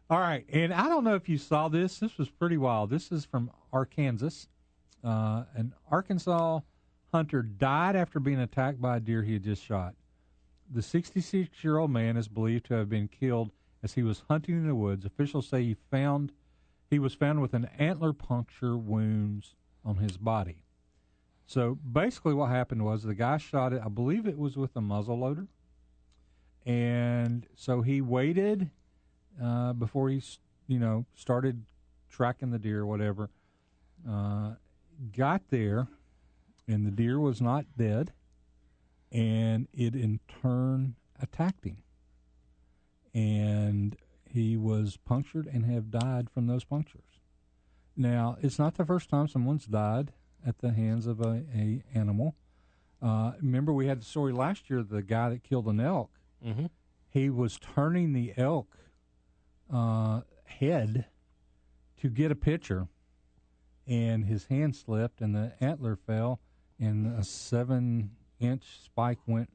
All 0.09 0.19
right. 0.19 0.45
And 0.47 0.73
I 0.73 0.87
don't 0.87 1.03
know 1.03 1.15
if 1.15 1.27
you 1.27 1.37
saw 1.37 1.67
this. 1.67 1.99
This 1.99 2.17
was 2.17 2.29
pretty 2.29 2.55
wild. 2.55 2.89
This 2.89 3.11
is 3.11 3.25
from 3.25 3.51
Arkansas. 3.73 4.47
Uh, 5.03 5.43
an 5.55 5.73
Arkansas 5.91 6.61
hunter 7.11 7.41
died 7.41 7.97
after 7.97 8.21
being 8.21 8.39
attacked 8.39 8.81
by 8.81 8.97
a 8.97 8.99
deer 9.01 9.23
he 9.23 9.33
had 9.33 9.43
just 9.43 9.61
shot. 9.61 9.95
The 10.73 10.81
66 10.81 11.63
year 11.63 11.77
old 11.77 11.91
man 11.91 12.17
is 12.17 12.27
believed 12.27 12.65
to 12.65 12.73
have 12.73 12.89
been 12.89 13.07
killed 13.07 13.51
as 13.83 13.93
he 13.93 14.01
was 14.01 14.23
hunting 14.27 14.55
in 14.55 14.67
the 14.67 14.73
woods. 14.73 15.05
Officials 15.05 15.47
say 15.47 15.61
he 15.61 15.75
found 15.91 16.31
he 16.89 16.97
was 16.97 17.13
found 17.13 17.41
with 17.41 17.53
an 17.53 17.69
antler 17.77 18.13
puncture 18.13 18.75
wounds 18.77 19.55
on 19.85 19.97
his 19.97 20.17
body. 20.17 20.63
So 21.45 21.75
basically, 21.75 22.33
what 22.33 22.49
happened 22.49 22.85
was 22.85 23.03
the 23.03 23.13
guy 23.13 23.37
shot 23.37 23.73
it. 23.73 23.81
I 23.83 23.89
believe 23.89 24.25
it 24.25 24.37
was 24.37 24.57
with 24.57 24.75
a 24.75 24.81
muzzle 24.81 25.19
loader, 25.19 25.47
and 26.65 27.45
so 27.55 27.81
he 27.81 28.01
waited 28.01 28.69
uh, 29.41 29.73
before 29.73 30.09
he, 30.09 30.23
you 30.67 30.79
know, 30.79 31.05
started 31.15 31.65
tracking 32.09 32.51
the 32.51 32.59
deer, 32.59 32.81
or 32.81 32.85
whatever. 32.85 33.29
Uh, 34.09 34.53
got 35.15 35.41
there, 35.49 35.87
and 36.67 36.85
the 36.85 36.91
deer 36.91 37.19
was 37.19 37.41
not 37.41 37.65
dead, 37.77 38.13
and 39.13 39.67
it 39.73 39.95
in 39.95 40.19
turn 40.41 40.95
attacked 41.21 41.63
him, 41.63 41.77
and 43.13 43.95
he 44.29 44.57
was 44.57 44.97
punctured 45.05 45.47
and 45.47 45.65
have 45.65 45.91
died 45.91 46.29
from 46.29 46.47
those 46.47 46.63
punctures. 46.63 47.19
Now, 47.95 48.37
it's 48.41 48.57
not 48.57 48.75
the 48.75 48.85
first 48.85 49.09
time 49.09 49.27
someone's 49.27 49.65
died 49.65 50.11
at 50.45 50.57
the 50.59 50.71
hands 50.73 51.05
of 51.05 51.21
a, 51.21 51.43
a 51.55 51.83
animal. 51.93 52.35
Uh, 53.01 53.33
remember, 53.39 53.71
we 53.71 53.85
had 53.87 54.01
the 54.01 54.05
story 54.05 54.33
last 54.33 54.69
year. 54.69 54.81
The 54.81 55.03
guy 55.03 55.29
that 55.29 55.43
killed 55.43 55.67
an 55.67 55.79
elk, 55.79 56.09
Mm-hmm. 56.45 56.65
he 57.09 57.29
was 57.29 57.57
turning 57.57 58.11
the 58.11 58.33
elk 58.35 58.75
uh, 59.71 60.21
head 60.45 61.05
to 62.01 62.09
get 62.09 62.31
a 62.31 62.35
picture, 62.35 62.87
and 63.87 64.25
his 64.25 64.45
hand 64.47 64.75
slipped, 64.75 65.21
and 65.21 65.33
the 65.35 65.53
antler 65.61 65.95
fell, 65.95 66.41
and 66.79 67.07
a 67.17 67.23
seven-inch 68.43 68.63
spike 68.85 69.19
went 69.25 69.49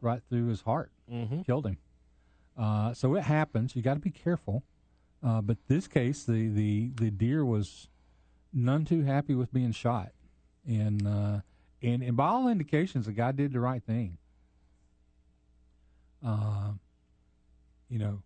right 0.00 0.20
through 0.28 0.46
his 0.48 0.62
heart, 0.62 0.90
Mm-hmm. 1.12 1.42
killed 1.42 1.66
him. 1.66 1.76
Uh, 2.56 2.94
so 2.94 3.14
it 3.14 3.22
happens. 3.24 3.76
You 3.76 3.82
got 3.82 3.94
to 3.94 4.00
be 4.00 4.10
careful. 4.10 4.62
Uh, 5.22 5.42
but 5.42 5.58
this 5.68 5.86
case, 5.86 6.24
the, 6.24 6.48
the, 6.48 6.90
the 6.94 7.10
deer 7.10 7.44
was 7.44 7.88
none 8.54 8.84
too 8.86 9.02
happy 9.02 9.34
with 9.34 9.52
being 9.52 9.72
shot, 9.72 10.12
and 10.66 11.06
uh, 11.06 11.40
and 11.82 12.02
and 12.02 12.16
by 12.16 12.28
all 12.28 12.48
indications, 12.48 13.06
the 13.06 13.12
guy 13.12 13.32
did 13.32 13.52
the 13.52 13.60
right 13.60 13.82
thing. 13.82 14.16
Uh, 16.24 16.72
you 17.90 17.98
know, 17.98 18.22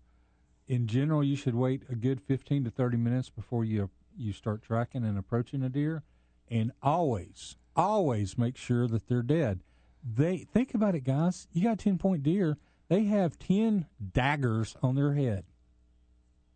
in 0.66 0.86
general, 0.86 1.22
you 1.24 1.34
should 1.36 1.54
wait 1.54 1.82
a 1.88 1.94
good 1.94 2.20
15 2.20 2.64
to 2.64 2.70
30 2.70 2.96
minutes 2.96 3.30
before 3.30 3.64
you 3.64 3.90
you 4.16 4.32
start 4.32 4.62
tracking 4.62 5.04
and 5.04 5.16
approaching 5.18 5.62
a 5.62 5.68
deer, 5.68 6.02
and 6.50 6.72
always, 6.82 7.54
always 7.76 8.36
make 8.36 8.56
sure 8.56 8.86
that 8.88 9.06
they're 9.08 9.22
dead. 9.22 9.60
They 10.02 10.38
think 10.38 10.74
about 10.74 10.94
it, 10.94 11.04
guys. 11.04 11.46
You 11.52 11.62
got 11.64 11.78
10 11.78 11.98
point 11.98 12.22
deer. 12.22 12.56
They 12.88 13.04
have 13.04 13.38
10 13.38 13.86
daggers 14.14 14.74
on 14.82 14.94
their 14.94 15.12
head, 15.12 15.44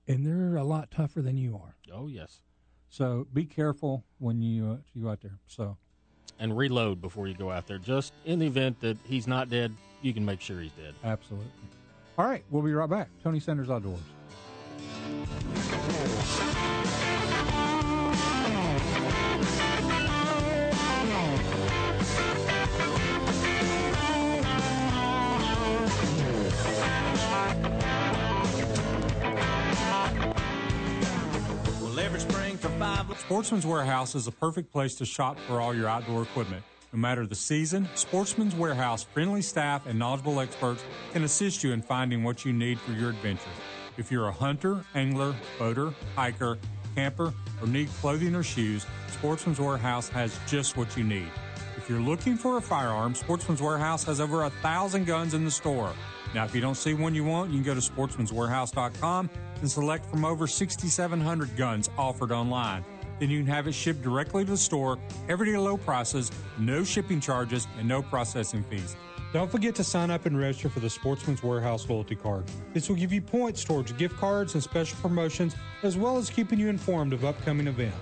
and 0.08 0.24
they're 0.24 0.56
a 0.56 0.64
lot 0.64 0.90
tougher 0.90 1.20
than 1.20 1.36
you 1.36 1.56
are. 1.62 1.76
Oh, 1.92 2.06
yes. 2.08 2.40
So 2.88 3.26
be 3.32 3.44
careful 3.44 4.04
when 4.18 4.40
you 4.42 4.66
uh, 4.70 4.76
you 4.94 5.02
go 5.04 5.10
out 5.10 5.20
there. 5.20 5.38
So 5.46 5.76
And 6.38 6.56
reload 6.56 7.00
before 7.00 7.26
you 7.28 7.34
go 7.34 7.50
out 7.50 7.66
there. 7.66 7.78
Just 7.78 8.12
in 8.24 8.38
the 8.38 8.46
event 8.46 8.80
that 8.80 8.96
he's 9.04 9.26
not 9.26 9.50
dead, 9.50 9.74
you 10.02 10.12
can 10.14 10.24
make 10.24 10.40
sure 10.40 10.60
he's 10.60 10.72
dead. 10.72 10.94
absolutely. 11.04 11.50
All 12.18 12.26
right, 12.26 12.44
we'll 12.50 12.62
be 12.62 12.72
right 12.72 12.88
back. 12.90 13.08
Tony 13.22 13.40
Sanders 13.40 13.70
Outdoors. 13.70 13.98
Sportsman's 33.22 33.64
Warehouse 33.64 34.16
is 34.16 34.26
a 34.26 34.32
perfect 34.32 34.72
place 34.72 34.96
to 34.96 35.04
shop 35.04 35.38
for 35.46 35.60
all 35.60 35.72
your 35.72 35.88
outdoor 35.88 36.24
equipment. 36.24 36.64
No 36.92 36.98
matter 36.98 37.24
the 37.24 37.36
season, 37.36 37.88
Sportsman's 37.94 38.56
Warehouse 38.56 39.04
friendly 39.04 39.42
staff 39.42 39.86
and 39.86 39.96
knowledgeable 39.96 40.40
experts 40.40 40.82
can 41.12 41.22
assist 41.22 41.62
you 41.62 41.70
in 41.70 41.82
finding 41.82 42.24
what 42.24 42.44
you 42.44 42.52
need 42.52 42.80
for 42.80 42.90
your 42.90 43.10
adventure. 43.10 43.48
If 43.96 44.10
you're 44.10 44.26
a 44.26 44.32
hunter, 44.32 44.84
angler, 44.96 45.36
boater, 45.56 45.94
hiker, 46.16 46.58
camper, 46.96 47.32
or 47.60 47.68
need 47.68 47.88
clothing 48.00 48.34
or 48.34 48.42
shoes, 48.42 48.84
Sportsman's 49.12 49.60
Warehouse 49.60 50.08
has 50.08 50.36
just 50.48 50.76
what 50.76 50.96
you 50.96 51.04
need. 51.04 51.30
If 51.76 51.88
you're 51.88 52.00
looking 52.00 52.36
for 52.36 52.56
a 52.56 52.60
firearm, 52.60 53.14
Sportsman's 53.14 53.62
Warehouse 53.62 54.02
has 54.04 54.20
over 54.20 54.42
a 54.42 54.50
thousand 54.50 55.06
guns 55.06 55.32
in 55.32 55.44
the 55.44 55.50
store. 55.50 55.92
Now, 56.34 56.44
if 56.44 56.56
you 56.56 56.60
don't 56.60 56.74
see 56.74 56.92
one 56.92 57.14
you 57.14 57.24
want, 57.24 57.52
you 57.52 57.62
can 57.62 57.64
go 57.64 57.80
to 57.80 57.92
sportsmanswarehouse.com 57.92 59.30
and 59.60 59.70
select 59.70 60.06
from 60.06 60.24
over 60.24 60.48
6,700 60.48 61.56
guns 61.56 61.88
offered 61.96 62.32
online. 62.32 62.84
Then 63.22 63.30
you 63.30 63.38
can 63.38 63.46
have 63.52 63.68
it 63.68 63.72
shipped 63.72 64.02
directly 64.02 64.44
to 64.44 64.50
the 64.50 64.56
store, 64.56 64.98
everyday 65.28 65.56
low 65.56 65.76
prices, 65.76 66.32
no 66.58 66.82
shipping 66.82 67.20
charges, 67.20 67.68
and 67.78 67.86
no 67.86 68.02
processing 68.02 68.64
fees. 68.64 68.96
Don't 69.32 69.48
forget 69.48 69.76
to 69.76 69.84
sign 69.84 70.10
up 70.10 70.26
and 70.26 70.36
register 70.36 70.68
for 70.68 70.80
the 70.80 70.90
Sportsman's 70.90 71.40
Warehouse 71.40 71.88
loyalty 71.88 72.16
card. 72.16 72.46
This 72.74 72.88
will 72.88 72.96
give 72.96 73.12
you 73.12 73.22
points 73.22 73.62
towards 73.62 73.92
gift 73.92 74.16
cards 74.16 74.54
and 74.54 74.62
special 74.64 74.98
promotions, 75.00 75.54
as 75.84 75.96
well 75.96 76.16
as 76.16 76.30
keeping 76.30 76.58
you 76.58 76.68
informed 76.68 77.12
of 77.12 77.24
upcoming 77.24 77.68
events. 77.68 77.94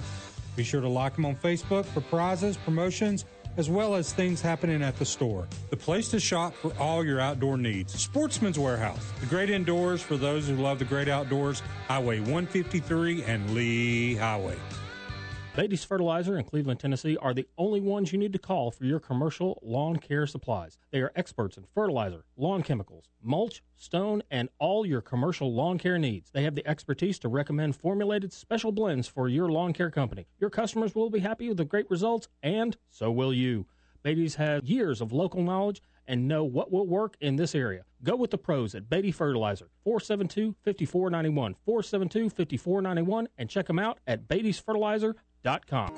Be 0.56 0.64
sure 0.64 0.80
to 0.80 0.88
like 0.88 1.16
them 1.16 1.26
on 1.26 1.36
Facebook 1.36 1.84
for 1.84 2.00
prizes, 2.00 2.56
promotions, 2.56 3.26
as 3.58 3.68
well 3.68 3.96
as 3.96 4.14
things 4.14 4.40
happening 4.40 4.82
at 4.82 4.98
the 4.98 5.04
store. 5.04 5.46
The 5.68 5.76
place 5.76 6.08
to 6.12 6.18
shop 6.18 6.54
for 6.54 6.72
all 6.78 7.04
your 7.04 7.20
outdoor 7.20 7.58
needs. 7.58 7.92
Sportsman's 8.02 8.58
Warehouse, 8.58 9.12
the 9.20 9.26
great 9.26 9.50
indoors 9.50 10.00
for 10.00 10.16
those 10.16 10.48
who 10.48 10.56
love 10.56 10.78
the 10.78 10.86
great 10.86 11.08
outdoors. 11.08 11.62
Highway 11.88 12.20
153 12.20 13.24
and 13.24 13.50
Lee 13.50 14.14
Highway. 14.14 14.56
Beatty's 15.56 15.82
Fertilizer 15.82 16.38
in 16.38 16.44
Cleveland, 16.44 16.78
Tennessee 16.78 17.16
are 17.16 17.34
the 17.34 17.48
only 17.58 17.80
ones 17.80 18.12
you 18.12 18.18
need 18.20 18.32
to 18.32 18.38
call 18.38 18.70
for 18.70 18.84
your 18.84 19.00
commercial 19.00 19.58
lawn 19.62 19.96
care 19.96 20.24
supplies. 20.24 20.78
They 20.92 21.00
are 21.00 21.10
experts 21.16 21.56
in 21.56 21.64
fertilizer, 21.74 22.24
lawn 22.36 22.62
chemicals, 22.62 23.08
mulch, 23.20 23.60
stone, 23.74 24.22
and 24.30 24.48
all 24.60 24.86
your 24.86 25.00
commercial 25.00 25.52
lawn 25.52 25.76
care 25.76 25.98
needs. 25.98 26.30
They 26.30 26.44
have 26.44 26.54
the 26.54 26.66
expertise 26.68 27.18
to 27.18 27.28
recommend 27.28 27.74
formulated 27.74 28.32
special 28.32 28.70
blends 28.70 29.08
for 29.08 29.28
your 29.28 29.50
lawn 29.50 29.72
care 29.72 29.90
company. 29.90 30.28
Your 30.38 30.50
customers 30.50 30.94
will 30.94 31.10
be 31.10 31.18
happy 31.18 31.48
with 31.48 31.56
the 31.56 31.64
great 31.64 31.90
results, 31.90 32.28
and 32.44 32.76
so 32.88 33.10
will 33.10 33.34
you. 33.34 33.66
Beatty's 34.04 34.36
has 34.36 34.62
years 34.62 35.00
of 35.00 35.12
local 35.12 35.42
knowledge 35.42 35.82
and 36.06 36.28
know 36.28 36.44
what 36.44 36.70
will 36.70 36.86
work 36.86 37.16
in 37.20 37.36
this 37.36 37.56
area. 37.56 37.84
Go 38.04 38.14
with 38.14 38.30
the 38.30 38.38
pros 38.38 38.74
at 38.74 38.88
Beatty 38.88 39.10
Fertilizer, 39.10 39.68
472 39.82 40.54
5491, 40.62 41.56
472 41.64 42.30
5491, 42.30 43.28
and 43.36 43.50
check 43.50 43.66
them 43.66 43.80
out 43.80 43.98
at 44.06 44.28
Beatty'sFertilizer.com. 45.44 45.92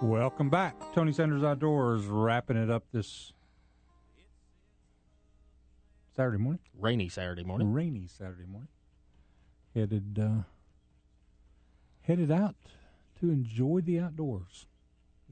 Welcome 0.00 0.48
back. 0.48 0.76
Tony 0.94 1.12
Sanders 1.12 1.42
Outdoors 1.42 2.06
wrapping 2.06 2.56
it 2.56 2.70
up 2.70 2.84
this 2.92 3.32
Saturday 6.14 6.38
morning. 6.38 6.60
Rainy 6.78 7.08
Saturday 7.08 7.42
morning. 7.42 7.72
Rainy 7.72 8.06
Saturday 8.06 8.46
morning. 8.46 8.68
Headed 9.74 10.18
uh, 10.20 10.42
headed 12.02 12.30
out 12.30 12.54
to 13.20 13.30
enjoy 13.30 13.80
the 13.80 13.98
outdoors. 13.98 14.66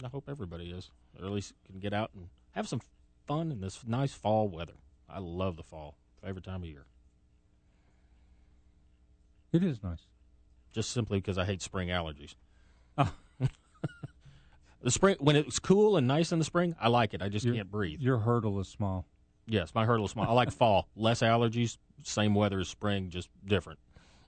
I 0.04 0.08
hope 0.08 0.28
everybody 0.28 0.70
is, 0.70 0.90
or 1.18 1.24
at 1.24 1.32
least 1.32 1.54
can 1.64 1.78
get 1.78 1.94
out 1.94 2.10
and 2.14 2.28
have 2.52 2.68
some 2.68 2.80
fun 3.26 3.52
in 3.52 3.60
this 3.60 3.80
nice 3.86 4.12
fall 4.12 4.48
weather. 4.48 4.74
I 5.08 5.20
love 5.20 5.56
the 5.56 5.62
fall. 5.62 5.96
Favorite 6.22 6.44
time 6.44 6.62
of 6.62 6.68
year. 6.68 6.86
It 9.56 9.64
is 9.64 9.82
nice. 9.82 10.00
Just 10.72 10.90
simply 10.90 11.18
because 11.18 11.38
I 11.38 11.46
hate 11.46 11.62
spring 11.62 11.88
allergies. 11.88 12.34
Oh. 12.98 13.10
the 14.82 14.90
spring 14.90 15.16
when 15.18 15.34
it's 15.34 15.58
cool 15.58 15.96
and 15.96 16.06
nice 16.06 16.30
in 16.32 16.38
the 16.38 16.44
spring, 16.44 16.76
I 16.78 16.88
like 16.88 17.14
it. 17.14 17.22
I 17.22 17.30
just 17.30 17.46
Your- 17.46 17.54
can't 17.54 17.70
breathe. 17.70 18.00
Your 18.00 18.18
hurdle 18.18 18.60
is 18.60 18.68
small. 18.68 19.06
Yes, 19.46 19.74
my 19.74 19.86
hurdle 19.86 20.04
is 20.04 20.10
small. 20.10 20.28
I 20.28 20.32
like 20.32 20.50
fall. 20.62 20.88
Less 20.94 21.20
allergies, 21.20 21.78
same 22.02 22.34
weather 22.34 22.60
as 22.60 22.68
spring, 22.68 23.08
just 23.08 23.30
different. 23.46 23.78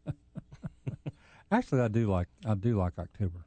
Actually, 1.51 1.83
I 1.83 1.89
do 1.89 2.07
like 2.11 2.29
I 2.47 2.55
do 2.55 2.77
like 2.79 2.95
October. 2.99 3.45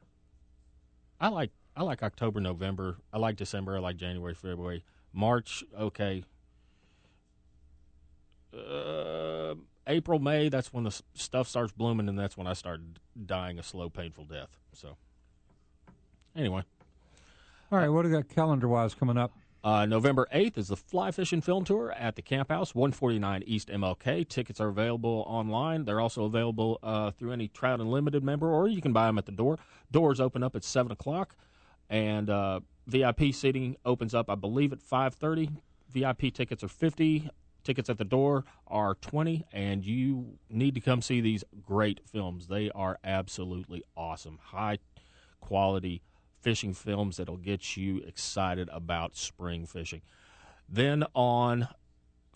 I 1.20 1.28
like 1.28 1.50
I 1.76 1.82
like 1.82 2.04
October, 2.04 2.40
November. 2.40 2.98
I 3.12 3.18
like 3.18 3.34
December. 3.36 3.76
I 3.76 3.80
like 3.80 3.96
January, 3.96 4.34
February, 4.34 4.84
March. 5.12 5.64
Okay. 5.76 6.24
Uh, 8.56 9.54
April, 9.86 10.18
May. 10.18 10.48
That's 10.48 10.72
when 10.72 10.84
the 10.84 11.02
stuff 11.14 11.48
starts 11.48 11.72
blooming, 11.72 12.08
and 12.08 12.18
that's 12.18 12.36
when 12.36 12.46
I 12.46 12.52
start 12.52 12.80
dying 13.26 13.58
a 13.58 13.62
slow, 13.62 13.88
painful 13.90 14.24
death. 14.24 14.56
So, 14.72 14.96
anyway, 16.36 16.62
All 17.70 17.78
right, 17.78 17.88
what 17.88 18.02
do 18.02 18.08
we 18.08 18.14
got 18.14 18.28
calendar 18.28 18.68
wise 18.68 18.94
coming 18.94 19.16
up? 19.18 19.32
uh, 19.64 19.86
November 19.86 20.26
eighth 20.32 20.58
is 20.58 20.68
the 20.68 20.76
Fly 20.76 21.10
Fishing 21.12 21.40
Film 21.40 21.64
Tour 21.64 21.92
at 21.92 22.16
the 22.16 22.22
Camp 22.22 22.48
House, 22.48 22.74
one 22.74 22.90
forty 22.92 23.18
nine 23.18 23.42
East 23.46 23.68
MLK. 23.68 24.28
Tickets 24.28 24.60
are 24.60 24.68
available 24.68 25.24
online. 25.28 25.84
They're 25.84 26.00
also 26.00 26.24
available 26.24 26.78
uh, 26.82 27.10
through 27.12 27.32
any 27.32 27.48
Trout 27.48 27.80
Unlimited 27.80 28.24
member, 28.24 28.48
or 28.52 28.66
you 28.68 28.80
can 28.82 28.92
buy 28.92 29.06
them 29.06 29.18
at 29.18 29.26
the 29.26 29.32
door. 29.32 29.58
Doors 29.90 30.20
open 30.20 30.42
up 30.42 30.56
at 30.56 30.64
seven 30.64 30.90
o'clock, 30.90 31.36
and 31.88 32.28
uh, 32.28 32.60
VIP 32.86 33.32
seating 33.32 33.76
opens 33.84 34.14
up, 34.14 34.28
I 34.28 34.34
believe, 34.34 34.72
at 34.72 34.80
five 34.82 35.14
thirty. 35.14 35.50
VIP 35.90 36.32
tickets 36.34 36.64
are 36.64 36.68
fifty. 36.68 37.28
Tickets 37.64 37.88
at 37.88 37.98
the 37.98 38.04
door 38.04 38.44
are 38.66 38.94
twenty, 38.96 39.44
and 39.52 39.84
you 39.84 40.38
need 40.50 40.74
to 40.74 40.80
come 40.80 41.02
see 41.02 41.20
these 41.20 41.44
great 41.60 42.00
films. 42.04 42.46
They 42.48 42.70
are 42.70 42.98
absolutely 43.04 43.82
awesome, 43.96 44.38
high 44.42 44.78
quality 45.40 46.02
fishing 46.40 46.74
films 46.74 47.16
that'll 47.16 47.36
get 47.36 47.76
you 47.76 47.98
excited 47.98 48.68
about 48.72 49.16
spring 49.16 49.64
fishing. 49.66 50.02
Then 50.68 51.04
on 51.14 51.68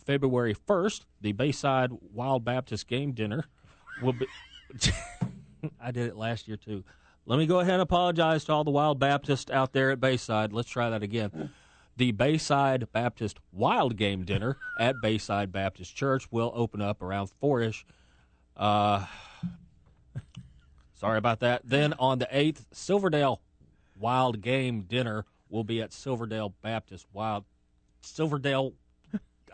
February 0.05 0.55
1st, 0.55 1.05
the 1.20 1.32
Bayside 1.32 1.90
Wild 2.12 2.44
Baptist 2.44 2.86
Game 2.86 3.12
Dinner 3.12 3.44
will 4.03 4.12
be. 4.12 4.27
I 5.81 5.90
did 5.90 6.07
it 6.07 6.16
last 6.16 6.47
year 6.47 6.57
too. 6.57 6.85
Let 7.24 7.39
me 7.39 7.47
go 7.47 7.59
ahead 7.59 7.74
and 7.74 7.82
apologize 7.82 8.44
to 8.44 8.53
all 8.53 8.62
the 8.62 8.70
Wild 8.70 9.01
Baptists 9.01 9.51
out 9.51 9.73
there 9.73 9.90
at 9.90 10.01
Bayside. 10.01 10.53
Let's 10.53 10.69
try 10.69 10.90
that 10.90 11.03
again. 11.03 11.51
The 11.97 12.12
Bayside 12.12 12.93
Baptist 12.93 13.39
Wild 13.52 13.97
Game 13.97 14.24
Dinner 14.24 14.59
at 14.81 14.97
Bayside 15.02 15.51
Baptist 15.51 15.97
Church 15.97 16.31
will 16.31 16.52
open 16.55 16.82
up 16.82 17.02
around 17.02 17.31
four 17.40 17.62
ish. 17.62 17.86
Uh, 18.56 19.06
sorry 20.94 21.18
about 21.18 21.40
that. 21.40 21.62
Then 21.64 21.94
on 21.94 22.18
the 22.18 22.28
8th, 22.32 22.66
Silverdale 22.73 23.40
Wild 23.98 24.43
Game 24.43 24.82
Dinner 24.82 25.24
will 25.48 25.64
be 25.64 25.81
at 25.81 25.93
Silverdale 25.93 26.55
Baptist 26.62 27.06
Wild. 27.12 27.44
Silverdale, 28.01 28.74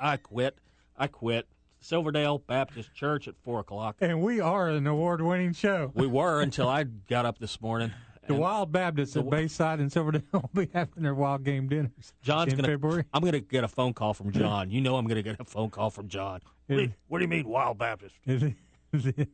I 0.00 0.16
quit. 0.16 0.58
I 0.96 1.06
quit. 1.06 1.46
Silverdale 1.80 2.38
Baptist 2.38 2.94
Church 2.94 3.26
at 3.26 3.34
4 3.42 3.60
o'clock. 3.60 3.96
And 4.00 4.22
we 4.22 4.40
are 4.40 4.68
an 4.68 4.86
award 4.86 5.20
winning 5.20 5.52
show. 5.52 5.90
We 5.94 6.06
were 6.06 6.40
until 6.40 6.68
I 6.68 6.84
got 6.84 7.26
up 7.26 7.38
this 7.38 7.60
morning. 7.60 7.92
The 8.26 8.34
and 8.34 8.42
Wild 8.42 8.70
Baptists 8.70 9.16
at 9.16 9.28
Bayside 9.28 9.80
and 9.80 9.90
Silverdale 9.90 10.22
will 10.32 10.50
be 10.54 10.68
having 10.72 11.02
their 11.02 11.14
wild 11.14 11.42
game 11.42 11.68
dinners 11.68 11.90
John's 12.22 12.52
in 12.52 12.58
gonna. 12.58 12.68
February. 12.68 13.04
I'm 13.12 13.24
gonna 13.24 13.40
get 13.40 13.64
a 13.64 13.68
phone 13.68 13.92
call 13.92 14.14
from 14.14 14.30
John. 14.30 14.70
You 14.70 14.80
know 14.80 14.96
I'm 14.96 15.06
gonna 15.06 15.22
get 15.22 15.40
a 15.40 15.44
phone 15.44 15.70
call 15.70 15.90
from 15.90 16.08
John. 16.08 16.40
What 16.68 16.76
do 16.76 16.82
you, 16.82 16.92
what 17.08 17.18
do 17.18 17.24
you 17.24 17.28
mean, 17.28 17.48
Wild 17.48 17.78
Baptist? 17.78 18.14
and 18.26 19.26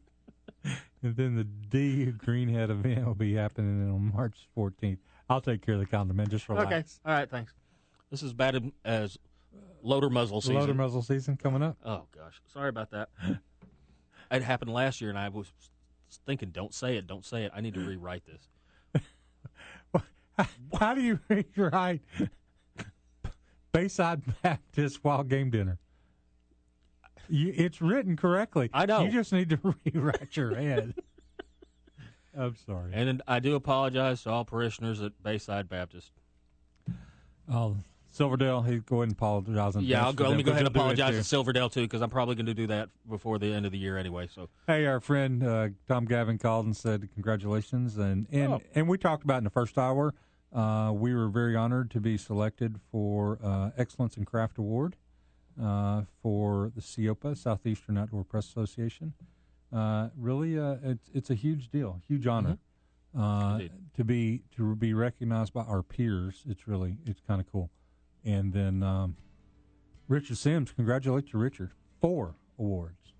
then 1.03 1.37
the 1.37 1.45
D 1.45 2.13
Greenhead 2.13 2.71
event 2.71 3.07
will 3.07 3.15
be 3.15 3.35
happening 3.35 3.91
on 3.91 4.13
March 4.15 4.49
14th. 4.57 4.99
I'll 5.29 5.43
take 5.43 5.61
care 5.65 5.75
of 5.75 5.81
the 5.81 5.87
calendar, 5.87 6.15
man. 6.15 6.29
Just 6.29 6.49
relax. 6.49 6.67
Okay. 6.67 6.85
All 7.05 7.13
right. 7.19 7.31
Thanks. 7.31 7.53
This 8.11 8.23
is 8.23 8.33
bad 8.33 8.73
as 8.87 9.19
loader 9.83 10.09
muzzle 10.09 10.41
season. 10.41 10.57
Loader 10.57 10.75
muzzle 10.75 11.03
season 11.03 11.37
coming 11.37 11.63
up. 11.63 11.77
Oh 11.85 12.05
gosh, 12.17 12.41
sorry 12.53 12.71
about 12.71 12.91
that. 12.93 13.11
it 14.31 14.43
happened 14.43 14.73
last 14.73 15.03
year, 15.03 15.11
and 15.11 15.19
I 15.19 15.29
was 15.29 15.53
thinking, 16.27 16.51
"Don't 16.51 16.73
say 16.73 16.97
it, 16.97 17.07
don't 17.07 17.25
say 17.25 17.45
it." 17.45 17.53
I 17.55 17.61
need 17.61 17.75
to 17.75 17.81
rewrite 17.81 18.25
this. 18.25 18.49
How 20.79 20.95
do 20.95 21.01
you 21.03 21.19
rewrite 21.29 22.01
Bayside 23.73 24.23
Baptist 24.43 25.03
Wild 25.05 25.29
Game 25.29 25.51
Dinner? 25.51 25.79
You, 27.29 27.53
it's 27.55 27.81
written 27.83 28.17
correctly. 28.17 28.71
I 28.73 28.87
know. 28.87 29.03
You 29.05 29.11
just 29.11 29.33
need 29.33 29.51
to 29.51 29.59
rewrite 29.85 30.37
your 30.37 30.55
head. 30.55 30.95
I'm 32.37 32.55
sorry. 32.67 32.93
And 32.95 33.21
I 33.27 33.41
do 33.41 33.55
apologize 33.55 34.23
to 34.23 34.31
all 34.31 34.45
parishioners 34.45 35.03
at 35.03 35.23
Bayside 35.23 35.69
Baptist. 35.69 36.13
Oh, 37.51 37.77
Silverdale, 38.11 38.63
he 38.63 38.79
go 38.79 38.97
ahead 38.97 39.09
and 39.09 39.13
apologize. 39.13 39.77
Yeah, 39.81 40.05
I'll 40.05 40.13
go. 40.13 40.29
Let 40.29 40.37
me 40.37 40.43
go 40.43 40.53
ahead 40.53 40.65
and 40.67 40.75
'cause 40.75 40.75
they'll 40.75 40.89
do 40.89 41.01
it 41.01 41.03
apologize 41.03 41.15
to 41.17 41.25
Silverdale 41.25 41.69
too, 41.69 41.83
because 41.83 42.01
I'm 42.01 42.11
probably 42.11 42.35
going 42.37 42.47
to 42.47 42.55
do 42.55 42.67
that 42.69 42.89
before 43.09 43.39
the 43.39 43.53
end 43.53 43.67
of 43.67 43.73
the 43.73 43.79
year 43.79 43.99
anyway. 43.99 44.29
So 44.35 44.49
Hey, 44.67 44.87
our 44.87 45.01
friend 45.01 45.43
uh, 45.43 45.69
Tom 45.87 46.05
Gavin 46.07 46.39
called 46.39 46.65
and 46.67 46.77
said 46.77 47.09
congratulations, 47.13 47.99
and 47.99 48.27
and, 48.33 48.55
Oh. 48.55 48.63
and 48.75 48.89
we 48.89 48.97
talked 48.99 49.25
about 49.25 49.39
in 49.39 49.45
the 49.45 49.51
first 49.51 49.77
hour. 49.77 50.15
Uh, 50.53 50.93
we 50.95 51.15
were 51.15 51.29
very 51.29 51.55
honored 51.55 51.91
to 51.91 52.01
be 52.01 52.17
selected 52.17 52.81
for 52.91 53.39
uh, 53.43 53.71
Excellence 53.77 54.17
in 54.17 54.25
Craft 54.25 54.59
Award 54.59 54.97
uh, 55.63 56.03
for 56.23 56.73
the 56.75 56.81
SEOPA 56.81 57.37
Southeastern 57.37 57.99
Outdoor 57.99 58.25
Press 58.25 58.49
Association. 58.49 59.13
Uh, 59.73 60.09
really, 60.17 60.59
uh, 60.59 60.77
it's 60.83 61.11
it's 61.13 61.31
a 61.31 61.35
huge 61.35 61.69
deal, 61.69 62.01
huge 62.09 62.27
honor 62.27 62.57
uh, 63.19 63.59
Indeed. 63.61 63.73
to 63.97 64.05
be 64.05 64.43
to 64.57 64.75
be 64.77 64.95
recognized 64.95 65.53
by 65.53 65.63
our 65.63 65.83
peers. 65.83 66.43
It's 66.49 66.67
really 66.67 66.97
it's 67.05 67.21
kind 67.21 67.41
of 67.41 67.51
cool. 67.53 67.71
And 68.25 68.53
then 68.53 68.83
um, 68.83 69.17
Richard 70.09 70.39
Simms, 70.39 70.73
congratulate 70.73 71.29
to 71.31 71.39
Richard, 71.39 71.73
four 72.01 72.37
awards 72.59 73.13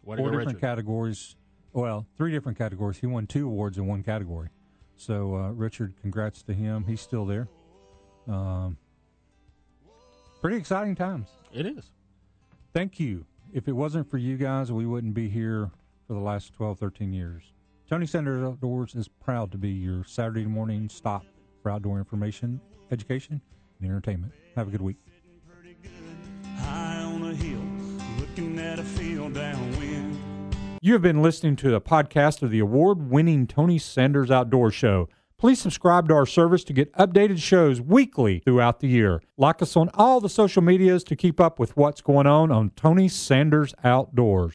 to 0.00 0.04
four 0.04 0.16
different 0.16 0.46
Richard. 0.46 0.60
categories. 0.60 1.34
Well, 1.72 2.06
three 2.16 2.30
different 2.30 2.56
categories. 2.56 2.98
He 2.98 3.06
won 3.06 3.26
two 3.26 3.46
awards 3.46 3.76
in 3.76 3.86
one 3.86 4.02
category. 4.02 4.48
So, 4.98 5.36
uh, 5.36 5.50
Richard, 5.52 5.94
congrats 6.02 6.42
to 6.42 6.52
him. 6.52 6.84
He's 6.86 7.00
still 7.00 7.24
there. 7.24 7.48
Um, 8.26 8.76
pretty 10.40 10.56
exciting 10.56 10.96
times. 10.96 11.28
It 11.52 11.66
is. 11.66 11.92
Thank 12.74 12.98
you. 12.98 13.24
If 13.52 13.68
it 13.68 13.72
wasn't 13.72 14.10
for 14.10 14.18
you 14.18 14.36
guys, 14.36 14.70
we 14.72 14.86
wouldn't 14.86 15.14
be 15.14 15.28
here 15.28 15.70
for 16.06 16.14
the 16.14 16.20
last 16.20 16.52
12, 16.54 16.80
13 16.80 17.12
years. 17.12 17.44
Tony 17.88 18.06
Sanders 18.06 18.44
Outdoors 18.44 18.94
is 18.96 19.08
proud 19.08 19.52
to 19.52 19.56
be 19.56 19.70
your 19.70 20.04
Saturday 20.04 20.44
morning 20.44 20.88
stop 20.88 21.24
for 21.62 21.70
outdoor 21.70 21.98
information, 21.98 22.60
education, 22.90 23.40
and 23.80 23.88
entertainment. 23.88 24.32
Have 24.56 24.68
a 24.68 24.70
good 24.70 24.82
week. 24.82 24.96
High 26.58 27.02
on 27.02 27.22
a 27.22 27.34
hill, 27.34 27.62
looking 28.18 28.58
at 28.58 28.78
a 28.80 28.84
field 28.84 29.34
downwind. 29.34 30.27
You 30.88 30.94
have 30.94 31.02
been 31.02 31.20
listening 31.20 31.56
to 31.56 31.70
the 31.70 31.82
podcast 31.82 32.40
of 32.40 32.50
the 32.50 32.60
award 32.60 33.10
winning 33.10 33.46
Tony 33.46 33.78
Sanders 33.78 34.30
Outdoor 34.30 34.70
Show. 34.70 35.10
Please 35.36 35.60
subscribe 35.60 36.08
to 36.08 36.14
our 36.14 36.24
service 36.24 36.64
to 36.64 36.72
get 36.72 36.90
updated 36.94 37.42
shows 37.42 37.78
weekly 37.78 38.38
throughout 38.38 38.80
the 38.80 38.88
year. 38.88 39.20
Like 39.36 39.60
us 39.60 39.76
on 39.76 39.90
all 39.92 40.18
the 40.18 40.30
social 40.30 40.62
medias 40.62 41.04
to 41.04 41.14
keep 41.14 41.40
up 41.40 41.58
with 41.58 41.76
what's 41.76 42.00
going 42.00 42.26
on 42.26 42.50
on 42.50 42.70
Tony 42.70 43.06
Sanders 43.06 43.74
Outdoors. 43.84 44.54